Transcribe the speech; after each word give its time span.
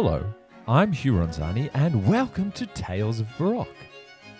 Hello, 0.00 0.22
I'm 0.68 0.92
Hugh 0.92 1.14
Ronzani, 1.14 1.70
and 1.74 2.06
welcome 2.06 2.52
to 2.52 2.66
Tales 2.66 3.18
of 3.18 3.26
Baroque. 3.36 3.66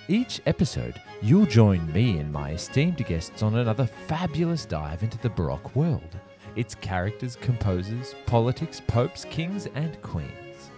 Each 0.07 0.41
episode, 0.47 1.03
you'll 1.21 1.47
join 1.47 1.93
me 1.93 2.19
and 2.19 2.33
my 2.33 2.53
esteemed 2.53 3.05
guests 3.05 3.43
on 3.43 3.57
another 3.57 3.85
fabulous 3.85 4.65
dive 4.65 5.03
into 5.03 5.19
the 5.19 5.31
Baroque 5.31 5.75
world, 5.75 6.17
its 6.55 6.77
characters, 6.77 7.35
composers, 7.35 8.15
politics, 8.25 8.81
popes, 8.87 9.25
kings, 9.25 9.67
and 9.75 10.01
queens. 10.01 10.71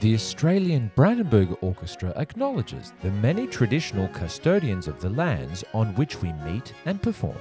The 0.00 0.14
Australian 0.14 0.90
Brandenburg 0.96 1.58
Orchestra 1.60 2.14
acknowledges 2.16 2.94
the 3.02 3.10
many 3.10 3.46
traditional 3.46 4.08
custodians 4.08 4.88
of 4.88 5.02
the 5.02 5.10
lands 5.10 5.64
on 5.74 5.94
which 5.96 6.22
we 6.22 6.32
meet 6.32 6.72
and 6.86 7.02
perform. 7.02 7.36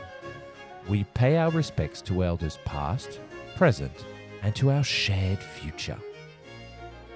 We 0.90 1.06
pay 1.14 1.38
our 1.38 1.52
respects 1.52 2.02
to 2.02 2.26
elders 2.26 2.60
past, 2.66 3.22
present, 3.56 4.04
and 4.42 4.54
to 4.58 4.70
our 4.70 4.84
shared 4.84 5.40
future. 5.40 5.98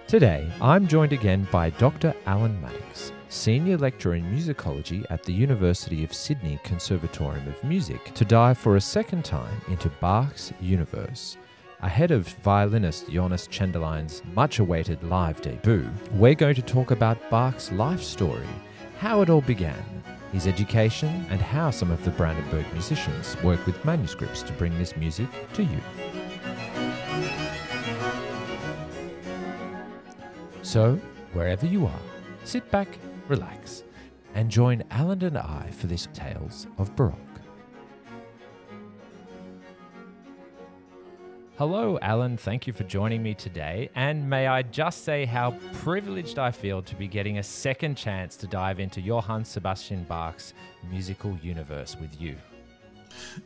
Today, 0.08 0.50
I'm 0.62 0.88
joined 0.88 1.12
again 1.12 1.46
by 1.52 1.70
Dr. 1.72 2.14
Alan 2.28 2.62
Maddox, 2.62 3.12
Senior 3.28 3.78
Lecturer 3.78 4.16
in 4.16 4.24
Musicology 4.34 5.04
at 5.10 5.22
the 5.22 5.34
University 5.34 6.02
of 6.06 6.14
Sydney 6.14 6.58
Conservatorium 6.64 7.46
of 7.46 7.62
Music, 7.66 8.14
to 8.14 8.24
dive 8.24 8.58
for 8.58 8.78
a 8.78 8.82
second 8.82 9.26
time 9.26 9.60
into 9.68 9.90
Bach's 10.00 10.54
universe. 10.62 11.36
Ahead 11.82 12.12
of 12.12 12.26
violinist 12.26 13.10
Jonas 13.10 13.50
Zschenderlein's 13.50 14.22
much 14.34 14.60
awaited 14.60 15.04
live 15.04 15.42
debut, 15.42 15.90
we're 16.14 16.36
going 16.36 16.56
to 16.56 16.62
talk 16.62 16.92
about 16.92 17.30
Bach's 17.30 17.70
life 17.74 18.02
story, 18.02 18.48
how 19.00 19.22
it 19.22 19.30
all 19.30 19.42
began, 19.42 19.84
his 20.32 20.48
education, 20.48 21.26
and 21.30 21.42
how 21.42 21.70
some 21.70 21.92
of 21.92 22.02
the 22.06 22.12
Brandenburg 22.12 22.66
musicians 22.72 23.36
work 23.44 23.66
with 23.66 23.84
manuscripts 23.84 24.42
to 24.44 24.54
bring 24.54 24.78
this 24.80 24.96
music 24.96 25.28
to 25.52 25.66
you. 25.66 25.82
So, 30.68 31.00
wherever 31.32 31.66
you 31.66 31.86
are, 31.86 32.02
sit 32.44 32.70
back, 32.72 32.90
relax, 33.30 33.86
and 34.36 34.50
join 34.50 34.84
Alan 34.92 35.24
and 35.24 35.38
I 35.38 35.70
for 35.72 35.88
this 35.88 36.10
Tales 36.14 36.68
of 36.78 36.94
Baroque. 36.98 37.16
Hello, 41.58 41.98
Alan. 42.02 42.36
Thank 42.36 42.68
you 42.68 42.74
for 42.74 42.84
joining 42.84 43.24
me 43.24 43.34
today. 43.34 43.90
And 43.96 44.30
may 44.30 44.48
I 44.48 44.62
just 44.62 45.06
say 45.06 45.24
how 45.24 45.52
privileged 45.72 46.38
I 46.38 46.52
feel 46.52 46.82
to 46.82 46.96
be 46.96 47.08
getting 47.08 47.38
a 47.38 47.44
second 47.44 47.96
chance 47.96 48.36
to 48.36 48.46
dive 48.46 48.82
into 48.82 49.00
Johann 49.00 49.46
Sebastian 49.46 50.04
Bach's 50.04 50.54
musical 50.92 51.34
universe 51.42 51.96
with 51.96 52.20
you. 52.20 52.36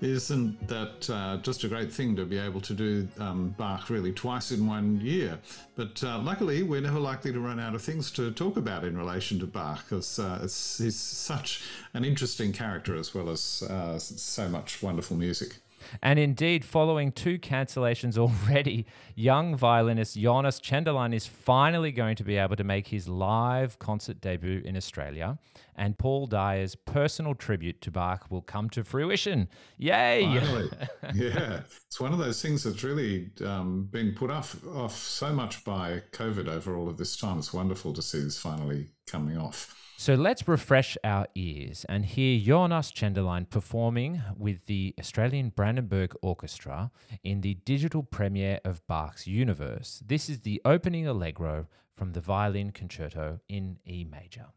Isn't 0.01 0.67
that 0.67 1.09
uh, 1.09 1.37
just 1.37 1.63
a 1.63 1.67
great 1.67 1.91
thing 1.91 2.15
to 2.15 2.25
be 2.25 2.37
able 2.37 2.61
to 2.61 2.73
do 2.73 3.07
um, 3.19 3.55
Bach 3.57 3.89
really 3.89 4.11
twice 4.11 4.51
in 4.51 4.67
one 4.67 4.99
year? 5.01 5.39
But 5.75 6.03
uh, 6.03 6.19
luckily, 6.19 6.63
we're 6.63 6.81
never 6.81 6.99
likely 6.99 7.31
to 7.33 7.39
run 7.39 7.59
out 7.59 7.75
of 7.75 7.81
things 7.81 8.11
to 8.11 8.31
talk 8.31 8.57
about 8.57 8.83
in 8.83 8.97
relation 8.97 9.39
to 9.39 9.47
Bach 9.47 9.83
because 9.83 10.19
uh, 10.19 10.39
he's 10.41 10.95
such 10.95 11.63
an 11.93 12.05
interesting 12.05 12.51
character 12.51 12.95
as 12.95 13.13
well 13.13 13.29
as 13.29 13.63
uh, 13.63 13.97
so 13.99 14.47
much 14.47 14.81
wonderful 14.81 15.17
music. 15.17 15.57
And 16.01 16.19
indeed, 16.19 16.63
following 16.65 17.11
two 17.11 17.39
cancellations 17.39 18.17
already, 18.17 18.85
young 19.15 19.55
violinist 19.55 20.17
Jonas 20.17 20.59
Zschenderlein 20.59 21.13
is 21.13 21.25
finally 21.25 21.91
going 21.91 22.15
to 22.17 22.23
be 22.23 22.37
able 22.37 22.55
to 22.55 22.63
make 22.63 22.87
his 22.87 23.07
live 23.07 23.79
concert 23.79 24.21
debut 24.21 24.61
in 24.63 24.77
Australia. 24.77 25.37
And 25.75 25.97
Paul 25.97 26.27
Dyer's 26.27 26.75
personal 26.75 27.33
tribute 27.33 27.81
to 27.81 27.91
Bach 27.91 28.29
will 28.29 28.41
come 28.41 28.69
to 28.71 28.83
fruition. 28.83 29.47
Yay! 29.77 30.23
Finally. 30.23 30.69
yeah, 31.15 31.61
it's 31.87 31.99
one 31.99 32.13
of 32.13 32.19
those 32.19 32.41
things 32.41 32.63
that's 32.63 32.83
really 32.83 33.29
um, 33.45 33.87
been 33.91 34.13
put 34.13 34.29
off, 34.29 34.55
off 34.67 34.95
so 34.95 35.33
much 35.33 35.63
by 35.63 36.01
COVID 36.11 36.47
over 36.47 36.75
all 36.75 36.87
of 36.87 36.97
this 36.97 37.17
time. 37.17 37.39
It's 37.39 37.53
wonderful 37.53 37.93
to 37.93 38.01
see 38.01 38.19
this 38.21 38.37
finally 38.37 38.89
coming 39.07 39.37
off. 39.37 39.80
So 40.01 40.15
let's 40.15 40.47
refresh 40.47 40.97
our 41.03 41.27
ears 41.35 41.85
and 41.87 42.03
hear 42.03 42.39
Jonas 42.39 42.91
Zschenderlein 42.91 43.47
performing 43.47 44.23
with 44.35 44.65
the 44.65 44.95
Australian 44.99 45.49
Brandenburg 45.49 46.15
Orchestra 46.23 46.89
in 47.23 47.41
the 47.41 47.53
digital 47.65 48.01
premiere 48.01 48.59
of 48.65 48.81
Bach's 48.87 49.27
Universe. 49.27 50.01
This 50.03 50.27
is 50.27 50.39
the 50.39 50.59
opening 50.65 51.05
allegro 51.05 51.67
from 51.95 52.13
the 52.13 52.19
violin 52.19 52.71
concerto 52.71 53.41
in 53.47 53.77
E 53.85 54.03
major. 54.03 54.47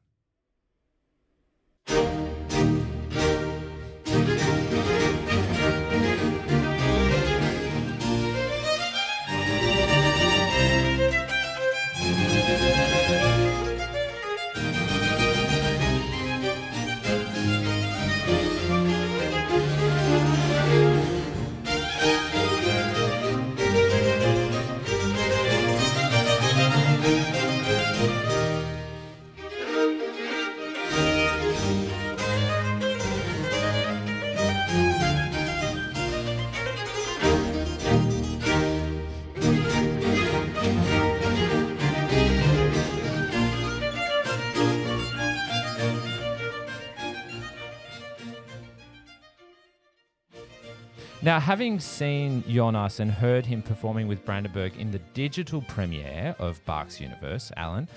Now, 51.34 51.40
having 51.40 51.80
seen 51.80 52.44
Jonas 52.48 53.00
and 53.00 53.10
heard 53.10 53.44
him 53.44 53.60
performing 53.60 54.06
with 54.06 54.24
Brandenburg 54.24 54.76
in 54.76 54.92
the 54.92 55.00
digital 55.14 55.62
premiere 55.62 56.36
of 56.38 56.64
Bach's 56.64 57.00
Universe, 57.00 57.50
Alan, 57.56 57.88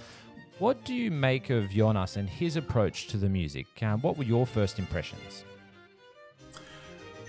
what 0.57 0.83
do 0.85 0.95
you 0.95 1.11
make 1.11 1.51
of 1.51 1.69
Jonas 1.69 2.17
and 2.17 2.27
his 2.27 2.55
approach 2.55 3.05
to 3.09 3.17
the 3.17 3.29
music? 3.29 3.67
Uh, 3.79 3.95
what 3.97 4.17
were 4.17 4.23
your 4.23 4.47
first 4.47 4.79
impressions? 4.79 5.43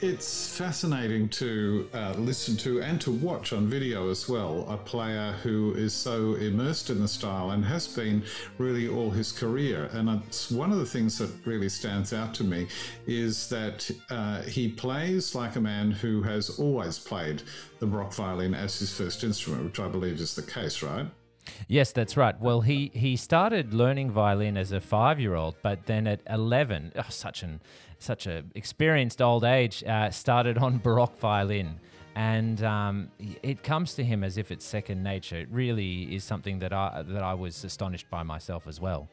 It's 0.00 0.56
fascinating 0.56 1.28
to 1.30 1.88
uh, 1.92 2.14
listen 2.16 2.56
to 2.58 2.80
and 2.82 3.00
to 3.00 3.10
watch 3.10 3.52
on 3.52 3.66
video 3.66 4.10
as 4.10 4.28
well. 4.28 4.64
A 4.68 4.76
player 4.76 5.32
who 5.42 5.74
is 5.74 5.92
so 5.92 6.34
immersed 6.34 6.90
in 6.90 7.00
the 7.00 7.08
style 7.08 7.50
and 7.50 7.64
has 7.64 7.88
been 7.88 8.22
really 8.58 8.86
all 8.86 9.10
his 9.10 9.32
career. 9.32 9.90
And 9.92 10.08
it's 10.08 10.52
one 10.52 10.70
of 10.70 10.78
the 10.78 10.86
things 10.86 11.18
that 11.18 11.30
really 11.44 11.68
stands 11.68 12.12
out 12.12 12.32
to 12.34 12.44
me 12.44 12.68
is 13.08 13.48
that 13.48 13.90
uh, 14.08 14.42
he 14.42 14.68
plays 14.68 15.34
like 15.34 15.56
a 15.56 15.60
man 15.60 15.90
who 15.90 16.22
has 16.22 16.60
always 16.60 16.96
played 16.96 17.42
the 17.80 17.86
Baroque 17.86 18.14
violin 18.14 18.54
as 18.54 18.78
his 18.78 18.94
first 18.94 19.24
instrument, 19.24 19.64
which 19.64 19.80
I 19.80 19.88
believe 19.88 20.20
is 20.20 20.36
the 20.36 20.42
case, 20.42 20.80
right? 20.80 21.06
Yes, 21.66 21.92
that's 21.92 22.16
right. 22.16 22.38
Well, 22.38 22.60
he 22.60 22.90
he 22.94 23.16
started 23.16 23.74
learning 23.74 24.10
violin 24.10 24.56
as 24.56 24.70
a 24.70 24.80
five 24.80 25.18
year 25.18 25.34
old, 25.34 25.56
but 25.62 25.86
then 25.86 26.06
at 26.06 26.20
eleven, 26.28 26.92
oh, 26.94 27.06
such 27.08 27.42
an 27.42 27.60
such 27.98 28.26
a 28.26 28.44
experienced 28.54 29.20
old 29.20 29.44
age, 29.44 29.84
uh, 29.84 30.10
started 30.10 30.58
on 30.58 30.78
Baroque 30.84 31.18
violin. 31.18 31.80
And 32.14 32.64
um, 32.64 33.10
it 33.44 33.62
comes 33.62 33.94
to 33.94 34.02
him 34.04 34.24
as 34.24 34.38
if 34.38 34.50
it's 34.50 34.64
second 34.64 35.04
nature. 35.04 35.36
It 35.36 35.48
really 35.52 36.14
is 36.14 36.24
something 36.24 36.58
that 36.58 36.72
I 36.72 37.04
that 37.06 37.22
I 37.22 37.34
was 37.34 37.62
astonished 37.62 38.10
by 38.10 38.24
myself 38.24 38.66
as 38.66 38.80
well. 38.80 39.08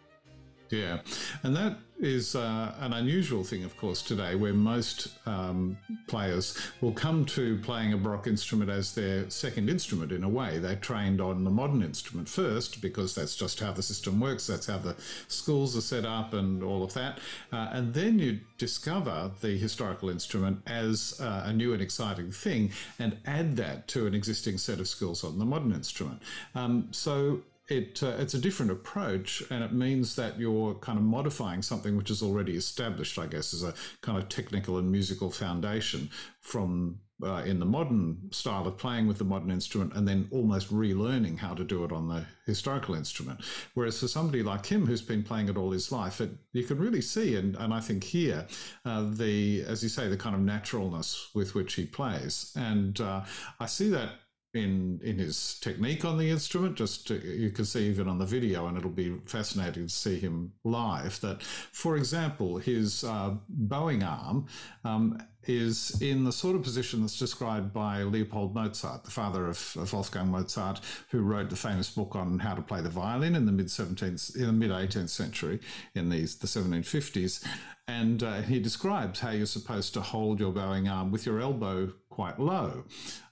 Yeah, 0.70 1.00
and 1.44 1.56
that 1.56 1.78
is 2.00 2.36
uh, 2.36 2.74
an 2.80 2.94
unusual 2.94 3.44
thing, 3.44 3.64
of 3.64 3.78
course, 3.78 4.02
today, 4.02 4.36
where 4.36 4.54
most 4.54 5.10
um, 5.26 5.78
players 6.08 6.58
will 6.82 6.92
come 6.92 7.26
to 7.26 7.58
playing 7.60 7.94
a 7.94 7.98
Baroque 7.98 8.28
instrument 8.28 8.70
as 8.70 8.94
their 8.94 9.30
second 9.30 9.70
instrument 9.70 10.12
in 10.12 10.24
a 10.24 10.30
way. 10.30 10.58
They 10.58 10.76
trained 10.76 11.22
on 11.22 11.44
the 11.44 11.50
modern 11.50 11.82
instrument 11.82 12.28
first 12.28 12.82
because 12.82 13.16
that's 13.16 13.36
just 13.36 13.60
how 13.60 13.72
the 13.72 13.84
system 13.84 14.20
works, 14.20 14.48
that's 14.48 14.68
how 14.68 14.78
the 14.78 14.96
schools 15.28 15.78
are 15.78 15.82
set 15.82 16.06
up, 16.06 16.34
and 16.34 16.64
all 16.64 16.84
of 16.84 16.94
that. 16.94 17.20
Uh, 17.54 17.70
and 17.72 17.94
then 17.94 18.20
you 18.20 18.40
discover 18.58 19.32
the 19.42 19.58
historical 19.58 20.10
instrument 20.10 20.62
as 20.68 21.20
uh, 21.22 21.44
a 21.46 21.54
new 21.54 21.74
and 21.74 21.82
exciting 21.82 22.32
thing 22.32 22.72
and 23.00 23.18
add 23.26 23.56
that 23.56 23.88
to 23.88 24.06
an 24.08 24.14
existing 24.14 24.58
set 24.58 24.80
of 24.80 24.88
skills 24.88 25.24
on 25.24 25.40
the 25.40 25.46
modern 25.46 25.72
instrument. 25.72 26.22
Um, 26.56 26.90
so 26.92 27.42
it 27.68 28.04
uh, 28.04 28.16
it's 28.20 28.34
a 28.34 28.40
different 28.40 28.72
approach, 28.72 29.44
and 29.50 29.64
it 29.64 29.74
means 29.74 30.16
that 30.16 30.40
you're 30.40 30.76
kind 30.76 30.98
of 30.98 31.04
modifying 31.04 31.62
something 31.62 31.98
which 31.98 32.12
is 32.12 32.22
already 32.22 32.56
established, 32.56 33.18
I 33.18 33.28
guess, 33.28 33.54
as 33.54 33.64
a 33.64 33.74
kind 34.02 34.18
of 34.18 34.30
technical 34.30 34.78
and 34.78 34.92
musical 34.92 35.32
foundation 35.32 36.10
from 36.42 37.00
uh, 37.24 37.44
in 37.46 37.60
the 37.60 37.66
modern 37.66 38.18
style 38.32 38.68
of 38.68 38.78
playing 38.78 39.08
with 39.08 39.18
the 39.18 39.24
modern 39.24 39.50
instrument, 39.50 39.94
and 39.96 40.08
then 40.08 40.28
almost 40.32 40.72
relearning 40.72 41.40
how 41.40 41.54
to 41.54 41.64
do 41.64 41.84
it 41.84 41.92
on 41.92 42.08
the 42.08 42.26
historical 42.46 42.94
instrument. 42.94 43.40
Whereas 43.74 44.00
for 44.00 44.08
somebody 44.08 44.44
like 44.44 44.66
him, 44.66 44.86
who's 44.86 45.02
been 45.02 45.24
playing 45.24 45.50
it 45.50 45.58
all 45.58 45.72
his 45.72 45.92
life, 45.92 46.22
it, 46.22 46.32
you 46.52 46.64
can 46.64 46.78
really 46.78 47.02
see, 47.02 47.36
and, 47.36 47.56
and 47.56 47.74
I 47.74 47.80
think 47.80 48.04
here, 48.04 48.46
uh, 48.84 49.06
the 49.10 49.64
as 49.64 49.82
you 49.82 49.90
say, 49.90 50.08
the 50.08 50.18
kind 50.18 50.36
of 50.36 50.42
naturalness 50.42 51.30
with 51.34 51.56
which 51.56 51.74
he 51.74 51.86
plays, 51.86 52.52
and 52.56 53.00
uh, 53.02 53.22
I 53.60 53.66
see 53.66 53.90
that 53.90 54.10
in 54.56 55.00
in 55.04 55.20
his 55.20 55.60
technique 55.60 56.06
on 56.06 56.18
the 56.18 56.30
instrument. 56.30 56.76
Just 56.76 57.08
to, 57.08 57.16
you 57.16 57.52
can 57.52 57.66
see 57.66 57.88
even 57.88 58.08
on 58.08 58.18
the 58.18 58.26
video, 58.26 58.68
and 58.68 58.78
it'll 58.78 58.90
be 58.90 59.16
fascinating 59.26 59.88
to 59.88 59.94
see 59.94 60.20
him 60.20 60.54
live. 60.64 61.20
That, 61.22 61.44
for 61.44 61.98
example, 61.98 62.58
his 62.58 63.04
uh, 63.04 63.36
bowing 63.50 64.04
arm 64.04 64.48
um, 64.84 65.20
is 65.48 66.02
in 66.02 66.24
the 66.24 66.32
sort 66.32 66.56
of 66.56 66.64
position 66.64 67.02
that's 67.02 67.20
described 67.20 67.72
by 67.72 68.04
Leopold 68.04 68.56
Mozart, 68.56 69.04
the 69.04 69.12
father 69.12 69.48
of, 69.48 69.78
of, 69.80 69.94
Wolfgang 69.94 70.30
Mozart, 70.30 70.82
who 71.10 71.22
wrote 71.22 71.50
the 71.50 71.56
famous 71.56 71.90
book 71.90 72.16
on 72.16 72.40
how 72.40 72.56
to 72.56 72.62
play 72.62 72.82
the 72.82 72.90
violin 72.90 73.36
in 73.36 73.46
the 73.46 73.52
mid 73.52 73.68
17th, 73.68 74.36
in 74.36 74.48
the 74.48 74.54
mid 74.54 74.72
18th 74.72 75.10
century, 75.10 75.60
in 75.94 76.10
these 76.10 76.36
the 76.38 76.48
1750s, 76.48 77.46
and 77.88 78.24
uh, 78.24 78.42
he 78.42 78.60
describes 78.60 79.20
how 79.20 79.32
you're 79.32 79.46
supposed 79.46 79.94
to 79.94 80.02
hold 80.02 80.40
your 80.40 80.52
bowing 80.52 80.88
arm 80.88 81.12
with 81.12 81.26
your 81.26 81.40
elbow 81.40 81.94
quite 82.10 82.40
low. 82.40 82.84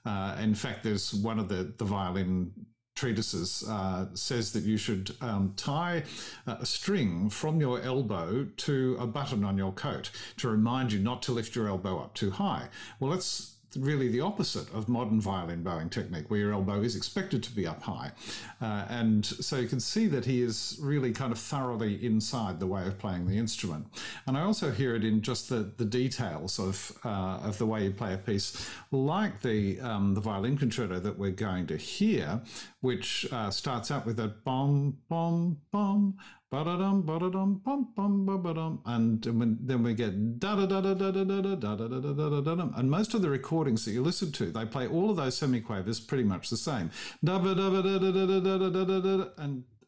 Uh, 0.04 0.36
in 0.40 0.54
fact, 0.54 0.84
there's 0.84 1.12
one 1.12 1.38
of 1.38 1.48
the, 1.48 1.74
the 1.78 1.84
violin 1.84 2.52
treatises 2.94 3.64
uh, 3.68 4.06
says 4.14 4.52
that 4.52 4.62
you 4.62 4.76
should 4.76 5.16
um, 5.20 5.52
tie 5.56 6.04
a 6.46 6.64
string 6.64 7.28
from 7.28 7.60
your 7.60 7.80
elbow 7.82 8.46
to 8.56 8.96
a 9.00 9.06
button 9.06 9.44
on 9.44 9.58
your 9.58 9.72
coat 9.72 10.10
to 10.36 10.48
remind 10.48 10.92
you 10.92 11.00
not 11.00 11.20
to 11.22 11.32
lift 11.32 11.56
your 11.56 11.66
elbow 11.66 11.98
up 11.98 12.14
too 12.14 12.30
high. 12.30 12.68
Well, 13.00 13.10
that's 13.10 13.53
really 13.76 14.08
the 14.08 14.20
opposite 14.20 14.72
of 14.72 14.88
modern 14.88 15.20
violin 15.20 15.62
bowing 15.62 15.88
technique, 15.88 16.30
where 16.30 16.40
your 16.40 16.52
elbow 16.52 16.80
is 16.82 16.96
expected 16.96 17.42
to 17.42 17.50
be 17.52 17.66
up 17.66 17.82
high. 17.82 18.12
Uh, 18.60 18.84
and 18.88 19.24
so 19.26 19.56
you 19.56 19.68
can 19.68 19.80
see 19.80 20.06
that 20.06 20.24
he 20.24 20.42
is 20.42 20.78
really 20.80 21.12
kind 21.12 21.32
of 21.32 21.38
thoroughly 21.38 22.04
inside 22.04 22.60
the 22.60 22.66
way 22.66 22.86
of 22.86 22.98
playing 22.98 23.26
the 23.26 23.36
instrument. 23.36 23.86
And 24.26 24.36
I 24.36 24.42
also 24.42 24.70
hear 24.70 24.94
it 24.94 25.04
in 25.04 25.22
just 25.22 25.48
the, 25.48 25.72
the 25.76 25.84
details 25.84 26.58
of, 26.58 26.96
uh, 27.04 27.40
of 27.42 27.58
the 27.58 27.66
way 27.66 27.84
you 27.84 27.90
play 27.90 28.14
a 28.14 28.18
piece, 28.18 28.68
like 28.90 29.40
the, 29.42 29.80
um, 29.80 30.14
the 30.14 30.20
violin 30.20 30.56
concerto 30.56 30.98
that 31.00 31.18
we're 31.18 31.30
going 31.30 31.66
to 31.66 31.76
hear, 31.76 32.40
which 32.80 33.26
uh, 33.32 33.50
starts 33.50 33.90
out 33.90 34.06
with 34.06 34.20
a 34.20 34.28
bom, 34.28 34.98
bom, 35.08 35.58
bom, 35.70 36.16
Ba-da-dum, 36.54 37.02
ba-da-dum, 37.02 37.60
bum, 37.64 37.88
bum, 37.96 38.26
ba-ba-dum. 38.26 38.78
And 38.86 39.20
then 39.60 39.82
we 39.82 39.92
get 39.92 40.38
da-da-da-da-da-da-da-da-da-da-da-da-dum. 40.38 42.74
And 42.76 42.88
most 42.88 43.12
of 43.12 43.22
the 43.22 43.28
recordings 43.28 43.84
that 43.84 43.90
you 43.90 44.02
listen 44.02 44.30
to, 44.30 44.52
they 44.52 44.64
play 44.64 44.86
all 44.86 45.10
of 45.10 45.16
those 45.16 45.36
semiquavers 45.36 46.06
pretty 46.06 46.22
much 46.22 46.50
the 46.50 46.56
same. 46.56 46.92
And 47.26 47.48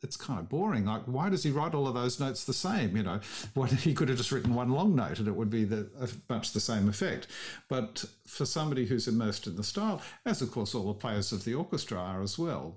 it's 0.02 0.16
kind 0.16 0.40
of 0.40 0.48
boring. 0.48 0.86
Like, 0.86 1.04
why 1.04 1.28
does 1.28 1.44
he 1.44 1.52
write 1.52 1.72
all 1.72 1.86
of 1.86 1.94
those 1.94 2.18
notes 2.18 2.44
the 2.44 2.52
same? 2.52 2.96
You 2.96 3.04
know, 3.04 3.20
what 3.54 3.70
he 3.70 3.94
could 3.94 4.08
have 4.08 4.18
just 4.18 4.32
written 4.32 4.52
one 4.52 4.72
long 4.72 4.96
note 4.96 5.20
and 5.20 5.28
it 5.28 5.36
would 5.36 5.50
be 5.50 5.62
the, 5.62 5.88
much 6.28 6.50
the 6.50 6.58
same 6.58 6.88
effect. 6.88 7.28
But 7.68 8.04
for 8.26 8.44
somebody 8.44 8.86
who's 8.86 9.06
immersed 9.06 9.46
in 9.46 9.54
the 9.54 9.62
style, 9.62 10.02
as 10.24 10.42
of 10.42 10.50
course 10.50 10.74
all 10.74 10.88
the 10.88 10.94
players 10.94 11.30
of 11.30 11.44
the 11.44 11.54
orchestra 11.54 11.98
are 11.98 12.22
as 12.22 12.36
well, 12.36 12.74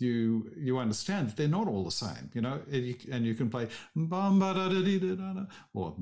you 0.00 0.50
you 0.56 0.78
understand 0.78 1.28
that 1.28 1.36
they're 1.36 1.48
not 1.48 1.68
all 1.68 1.84
the 1.84 1.90
same, 1.90 2.30
you 2.34 2.40
know, 2.40 2.60
and 2.70 2.84
you, 2.84 2.94
and 3.10 3.26
you 3.26 3.34
can 3.34 3.50
play 3.50 3.68
or 5.74 5.94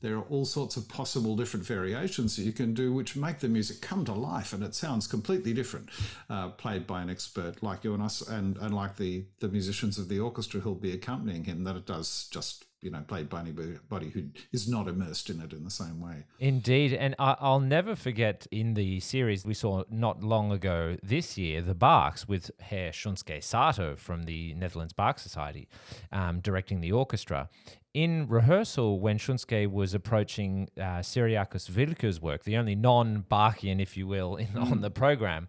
there 0.00 0.16
are 0.16 0.22
all 0.22 0.44
sorts 0.44 0.76
of 0.76 0.88
possible 0.88 1.36
different 1.36 1.66
variations 1.66 2.36
that 2.36 2.42
you 2.42 2.52
can 2.52 2.74
do, 2.74 2.92
which 2.92 3.16
make 3.16 3.40
the 3.40 3.48
music 3.48 3.80
come 3.80 4.04
to 4.04 4.12
life, 4.12 4.52
and 4.52 4.62
it 4.62 4.74
sounds 4.74 5.06
completely 5.06 5.52
different, 5.52 5.88
uh, 6.30 6.48
played 6.50 6.86
by 6.86 7.02
an 7.02 7.10
expert 7.10 7.62
like 7.62 7.84
you 7.84 7.94
and 7.94 8.02
us, 8.02 8.20
and 8.20 8.56
and 8.58 8.74
like 8.74 8.96
the 8.96 9.24
the 9.40 9.48
musicians 9.48 9.98
of 9.98 10.08
the 10.08 10.20
orchestra 10.20 10.60
who'll 10.60 10.74
be 10.74 10.92
accompanying 10.92 11.44
him, 11.44 11.64
that 11.64 11.76
it 11.76 11.86
does 11.86 12.28
just 12.30 12.64
you 12.82 12.90
know, 12.90 13.00
played 13.06 13.28
by 13.28 13.40
anybody 13.40 14.10
who 14.10 14.24
is 14.52 14.68
not 14.68 14.88
immersed 14.88 15.30
in 15.30 15.40
it 15.40 15.52
in 15.52 15.64
the 15.64 15.70
same 15.70 16.00
way. 16.00 16.24
Indeed. 16.40 16.92
And 16.92 17.14
I, 17.18 17.36
will 17.40 17.60
never 17.60 17.94
forget 17.94 18.46
in 18.50 18.74
the 18.74 18.98
series 18.98 19.46
we 19.46 19.54
saw 19.54 19.84
not 19.88 20.22
long 20.22 20.50
ago 20.50 20.96
this 21.02 21.38
year, 21.38 21.62
The 21.62 21.76
Bachs 21.76 22.26
with 22.26 22.50
Herr 22.60 22.90
Shunsuke 22.90 23.42
Sato 23.42 23.94
from 23.94 24.24
the 24.24 24.54
Netherlands 24.54 24.92
Bach 24.92 25.20
Society 25.20 25.68
um, 26.10 26.40
directing 26.40 26.80
the 26.80 26.90
orchestra. 26.90 27.48
In 27.94 28.26
rehearsal, 28.26 28.98
when 29.00 29.18
Shunsuke 29.18 29.70
was 29.70 29.94
approaching 29.94 30.68
uh, 30.78 31.02
Cyriacus 31.02 31.70
Wilke's 31.70 32.20
work, 32.20 32.42
the 32.42 32.56
only 32.56 32.74
non-Bachian, 32.74 33.80
if 33.80 33.96
you 33.96 34.06
will, 34.06 34.36
in, 34.36 34.46
mm. 34.48 34.70
on 34.70 34.80
the 34.80 34.90
program, 34.90 35.48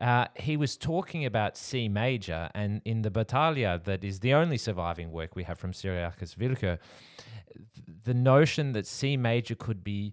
uh, 0.00 0.26
he 0.36 0.56
was 0.56 0.76
talking 0.76 1.24
about 1.24 1.56
C 1.56 1.88
major, 1.88 2.50
and 2.54 2.80
in 2.84 3.02
the 3.02 3.10
Battaglia, 3.10 3.80
that 3.84 4.04
is 4.04 4.20
the 4.20 4.34
only 4.34 4.58
surviving 4.58 5.10
work 5.12 5.36
we 5.36 5.44
have 5.44 5.58
from 5.58 5.72
Cyriacus 5.72 6.36
Wilke, 6.36 6.78
the 8.04 8.14
notion 8.14 8.72
that 8.72 8.86
C 8.86 9.16
major 9.16 9.54
could 9.54 9.84
be 9.84 10.12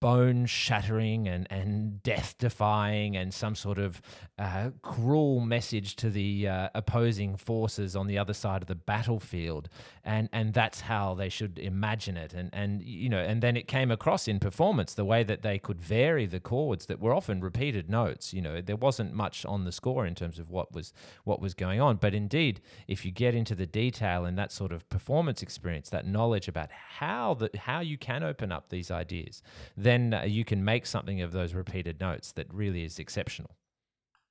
bone 0.00 0.46
shattering 0.46 1.26
and, 1.26 1.46
and 1.50 2.02
death 2.02 2.36
defying 2.38 3.16
and 3.16 3.34
some 3.34 3.54
sort 3.54 3.78
of 3.78 4.00
uh, 4.38 4.70
cruel 4.82 5.40
message 5.40 5.96
to 5.96 6.10
the 6.10 6.46
uh, 6.46 6.68
opposing 6.74 7.36
forces 7.36 7.96
on 7.96 8.06
the 8.06 8.16
other 8.16 8.32
side 8.32 8.62
of 8.62 8.68
the 8.68 8.74
battlefield. 8.74 9.68
And 10.04 10.28
and 10.32 10.54
that's 10.54 10.82
how 10.82 11.14
they 11.14 11.28
should 11.28 11.58
imagine 11.58 12.16
it. 12.16 12.32
And 12.32 12.50
and 12.52 12.82
you 12.82 13.08
know 13.08 13.18
and 13.18 13.42
then 13.42 13.56
it 13.56 13.66
came 13.66 13.90
across 13.90 14.28
in 14.28 14.38
performance 14.38 14.94
the 14.94 15.04
way 15.04 15.22
that 15.24 15.42
they 15.42 15.58
could 15.58 15.80
vary 15.80 16.26
the 16.26 16.40
chords 16.40 16.86
that 16.86 17.00
were 17.00 17.14
often 17.14 17.40
repeated 17.40 17.90
notes. 17.90 18.32
You 18.32 18.42
know 18.42 18.60
there 18.60 18.76
wasn't 18.76 19.12
much 19.12 19.44
on 19.44 19.64
the 19.64 19.72
score 19.72 20.06
in 20.06 20.14
terms 20.14 20.38
of 20.38 20.50
what 20.50 20.72
was 20.72 20.92
what 21.24 21.40
was 21.40 21.54
going 21.54 21.80
on. 21.80 21.96
But 21.96 22.14
indeed 22.14 22.60
if 22.86 23.04
you 23.04 23.10
get 23.10 23.34
into 23.34 23.54
the 23.54 23.66
detail 23.66 24.24
and 24.24 24.38
that 24.38 24.52
sort 24.52 24.72
of 24.72 24.88
performance 24.88 25.42
experience 25.42 25.90
that 25.90 26.06
knowledge 26.06 26.48
about 26.48 26.70
how 26.70 27.34
the 27.34 27.50
how 27.58 27.80
you 27.80 27.98
can 27.98 28.22
open 28.22 28.52
up 28.52 28.68
these 28.68 28.90
ideas 28.90 29.42
then 29.88 30.14
uh, 30.14 30.22
you 30.22 30.44
can 30.44 30.64
make 30.64 30.86
something 30.86 31.20
of 31.22 31.32
those 31.32 31.54
repeated 31.54 32.00
notes 32.00 32.32
that 32.32 32.52
really 32.52 32.84
is 32.84 32.98
exceptional. 32.98 33.56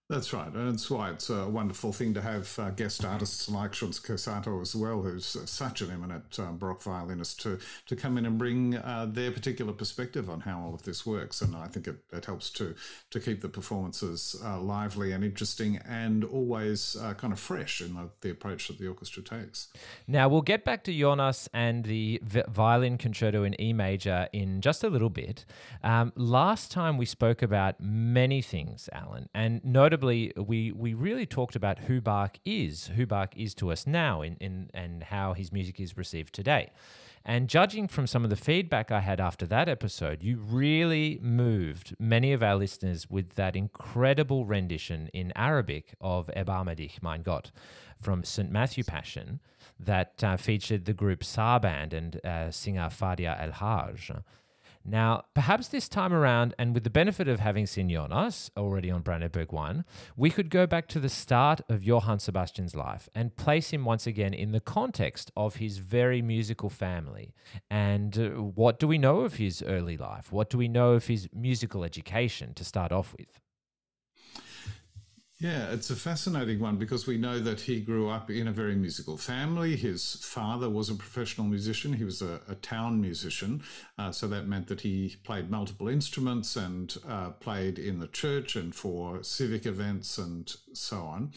That's 0.09 0.31
right, 0.31 0.48
and 0.48 0.71
that's 0.71 0.89
why 0.89 1.09
it's 1.09 1.30
a 1.30 1.50
wonderful 1.50 1.92
thing 1.92 2.13
to 2.13 2.21
have 2.21 2.57
uh, 2.57 2.69
guest 2.69 3.04
artists 3.04 3.50
like 3.50 3.74
Shunsuke 3.74 4.18
Sato 4.18 4.62
as 4.62 4.74
well, 4.74 5.01
who's 5.01 5.36
such 5.50 5.81
an 5.81 5.92
eminent 5.92 6.39
um, 6.39 6.57
Baroque 6.57 6.81
violinist, 6.81 7.42
to 7.42 7.59
to 7.88 7.95
come 7.98 8.18
in 8.18 8.25
and 8.25 8.38
bring 8.38 8.77
uh, 8.77 9.06
their 9.09 9.31
particular 9.31 9.74
perspective 9.74 10.30
on 10.30 10.39
how 10.39 10.62
all 10.62 10.74
of 10.74 10.83
this 10.83 11.06
works. 11.06 11.42
And 11.42 11.57
I 11.57 11.68
think 11.68 11.90
it, 11.90 11.97
it 12.14 12.23
helps 12.23 12.49
to 12.52 12.73
to 13.09 13.19
keep 13.19 13.42
the 13.42 13.49
performances 13.49 14.42
uh, 14.45 14.61
lively 14.61 15.11
and 15.11 15.26
interesting, 15.26 15.81
and 15.85 16.23
always 16.23 16.95
uh, 16.95 17.14
kind 17.14 17.33
of 17.33 17.40
fresh 17.40 17.81
in 17.81 17.95
the, 17.95 18.09
the, 18.21 18.30
approach 18.30 18.69
that 18.69 18.80
the 18.80 18.87
orchestra 18.87 19.21
takes. 19.21 19.68
Now 20.07 20.30
we'll 20.30 20.42
get 20.42 20.64
back 20.64 20.85
to 20.85 20.97
Jonas 20.97 21.49
and 21.54 21.83
the 21.83 22.21
violin 22.47 22.97
concerto 22.97 23.44
in 23.44 23.59
E 23.59 23.73
major 23.73 24.30
in 24.31 24.61
just 24.61 24.85
a 24.85 24.90
little 24.90 25.09
bit. 25.09 25.44
Um, 25.83 26.14
last 26.16 26.71
time 26.71 26.97
we 26.97 27.06
spoke 27.06 27.42
about 27.42 27.81
many 27.81 28.42
things, 28.42 28.87
Alan, 28.94 29.28
and 29.33 29.59
notably 29.66 29.96
we 30.04 30.71
we 30.71 30.94
really 30.94 31.25
talked 31.25 31.56
about 31.56 31.80
who 31.80 32.01
Bach 32.01 32.37
is, 32.45 32.87
who 32.95 33.06
Bach 33.06 33.35
is 33.35 33.54
to 33.56 33.71
us 33.71 33.87
now, 33.87 34.21
in, 34.21 34.37
in 34.39 34.69
and 34.73 35.04
how 35.04 35.33
his 35.33 35.51
music 35.51 35.80
is 35.80 35.97
received 35.97 36.33
today. 36.33 36.71
And 37.25 37.49
judging 37.49 37.89
from 37.89 38.07
some 38.07 38.23
of 38.23 38.30
the 38.30 38.37
feedback 38.37 38.89
I 38.89 39.01
had 39.01 39.19
after 39.19 39.45
that 39.47 39.68
episode, 39.68 40.23
you 40.23 40.37
really 40.37 41.19
moved 41.21 41.94
many 41.99 42.31
of 42.31 42.42
our 42.42 42.56
listeners 42.56 43.09
with 43.09 43.35
that 43.35 43.56
incredible 43.56 44.45
rendition 44.45 45.09
in 45.13 45.33
Arabic 45.35 45.94
of 45.99 46.30
Erbarme 46.37 46.89
mein 47.01 47.23
Gott, 47.23 47.51
from 48.01 48.23
St. 48.23 48.49
Matthew 48.49 48.85
Passion 48.85 49.42
that 49.80 50.23
uh, 50.23 50.37
featured 50.37 50.85
the 50.85 50.94
group 50.94 51.21
Sarband 51.21 51.94
and 51.94 52.25
uh, 52.25 52.49
singer 52.49 52.89
Fadia 52.89 53.35
El-Hage. 53.39 54.11
Now, 54.89 55.25
perhaps 55.33 55.67
this 55.67 55.89
time 55.89 56.13
around, 56.13 56.56
and 56.57 56.73
with 56.73 56.85
the 56.85 56.89
benefit 56.89 57.27
of 57.27 57.41
having 57.41 57.67
seen 57.67 57.89
Jonas 57.89 58.49
already 58.56 58.89
on 58.89 59.01
Brandenburg 59.01 59.51
1, 59.51 59.83
we 60.15 60.29
could 60.29 60.49
go 60.49 60.65
back 60.65 60.87
to 60.87 60.99
the 61.01 61.09
start 61.09 61.59
of 61.67 61.83
Johann 61.83 62.19
Sebastian's 62.19 62.73
life 62.73 63.09
and 63.13 63.35
place 63.35 63.71
him 63.71 63.83
once 63.83 64.07
again 64.07 64.33
in 64.33 64.53
the 64.53 64.61
context 64.61 65.29
of 65.35 65.57
his 65.57 65.79
very 65.79 66.21
musical 66.21 66.69
family. 66.69 67.33
And 67.69 68.17
uh, 68.17 68.29
what 68.41 68.79
do 68.79 68.87
we 68.87 68.97
know 68.97 69.19
of 69.21 69.35
his 69.35 69.61
early 69.61 69.97
life? 69.97 70.31
What 70.31 70.49
do 70.49 70.57
we 70.57 70.69
know 70.69 70.94
of 70.94 71.07
his 71.07 71.27
musical 71.33 71.83
education 71.83 72.53
to 72.53 72.63
start 72.63 72.94
off 72.94 73.13
with? 73.17 73.41
Yeah, 75.39 75.71
it's 75.71 75.91
a 75.91 75.95
fascinating 75.95 76.59
one 76.59 76.77
because 76.77 77.06
we 77.06 77.19
know 77.19 77.37
that 77.37 77.61
he 77.61 77.79
grew 77.79 78.09
up 78.09 78.31
in 78.31 78.47
a 78.47 78.51
very 78.51 78.75
musical 78.75 79.17
family. 79.17 79.75
His 79.75 80.15
father 80.15 80.67
was 80.67 80.89
a 80.89 80.95
professional 80.95 81.45
musician, 81.45 81.94
he 81.94 82.03
was 82.03 82.23
a, 82.23 82.41
a 82.49 82.56
town 82.56 82.99
musician. 82.99 83.61
Uh, 83.99 84.11
so 84.11 84.27
that 84.29 84.47
meant 84.47 84.65
that 84.65 84.81
he 84.81 85.17
played 85.23 85.51
multiple 85.51 85.89
instruments 85.89 86.56
and 86.56 86.97
uh, 87.07 87.29
played 87.29 87.77
in 87.77 87.99
the 87.99 88.07
church 88.07 88.56
and 88.56 88.73
for 88.73 89.21
civic 89.21 89.67
events 89.67 90.17
and 90.17 90.56
so 90.73 90.97
on. 91.01 91.31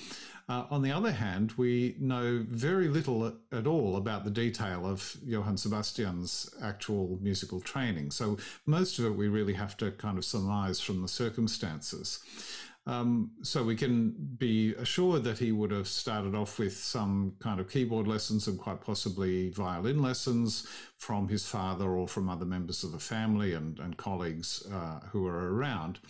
Uh, 0.49 0.65
on 0.71 0.81
the 0.83 0.91
other 0.91 1.13
hand, 1.13 1.53
we 1.59 1.95
know 2.01 2.43
very 2.49 2.89
little 2.89 3.35
at 3.53 3.67
all 3.67 3.97
about 3.97 4.25
the 4.25 4.31
detail 4.31 4.85
of 4.87 5.19
Johann 5.25 5.59
Sebastian's 5.59 6.53
actual 6.63 7.19
musical 7.21 7.61
training. 7.61 8.11
So 8.11 8.39
most 8.65 8.99
of 8.99 9.05
it 9.05 9.15
we 9.15 9.29
really 9.29 9.53
have 9.53 9.77
to 9.77 9.91
kind 9.93 10.17
of 10.17 10.25
surmise 10.25 10.81
from 10.81 11.03
the 11.03 11.09
circumstances. 11.09 12.19
Um, 12.91 13.31
so 13.43 13.63
we 13.63 13.77
can 13.77 14.11
be 14.37 14.75
assured 14.75 15.23
that 15.23 15.39
he 15.39 15.53
would 15.53 15.71
have 15.71 15.87
started 15.87 16.35
off 16.35 16.59
with 16.59 16.77
some 16.77 17.35
kind 17.39 17.61
of 17.61 17.71
keyboard 17.71 18.09
lessons 18.09 18.49
and 18.49 18.59
quite 18.59 18.81
possibly 18.81 19.51
violin 19.51 20.03
lessons 20.03 20.67
from 20.97 21.29
his 21.29 21.47
father 21.47 21.89
or 21.89 22.09
from 22.09 22.29
other 22.29 22.45
members 22.45 22.83
of 22.83 22.91
the 22.91 22.99
family 22.99 23.55
and, 23.55 23.79
and 23.79 23.97
colleagues 23.97 24.67
uh, 24.73 24.99
who 25.13 25.23
were 25.23 25.55
around. 25.55 26.01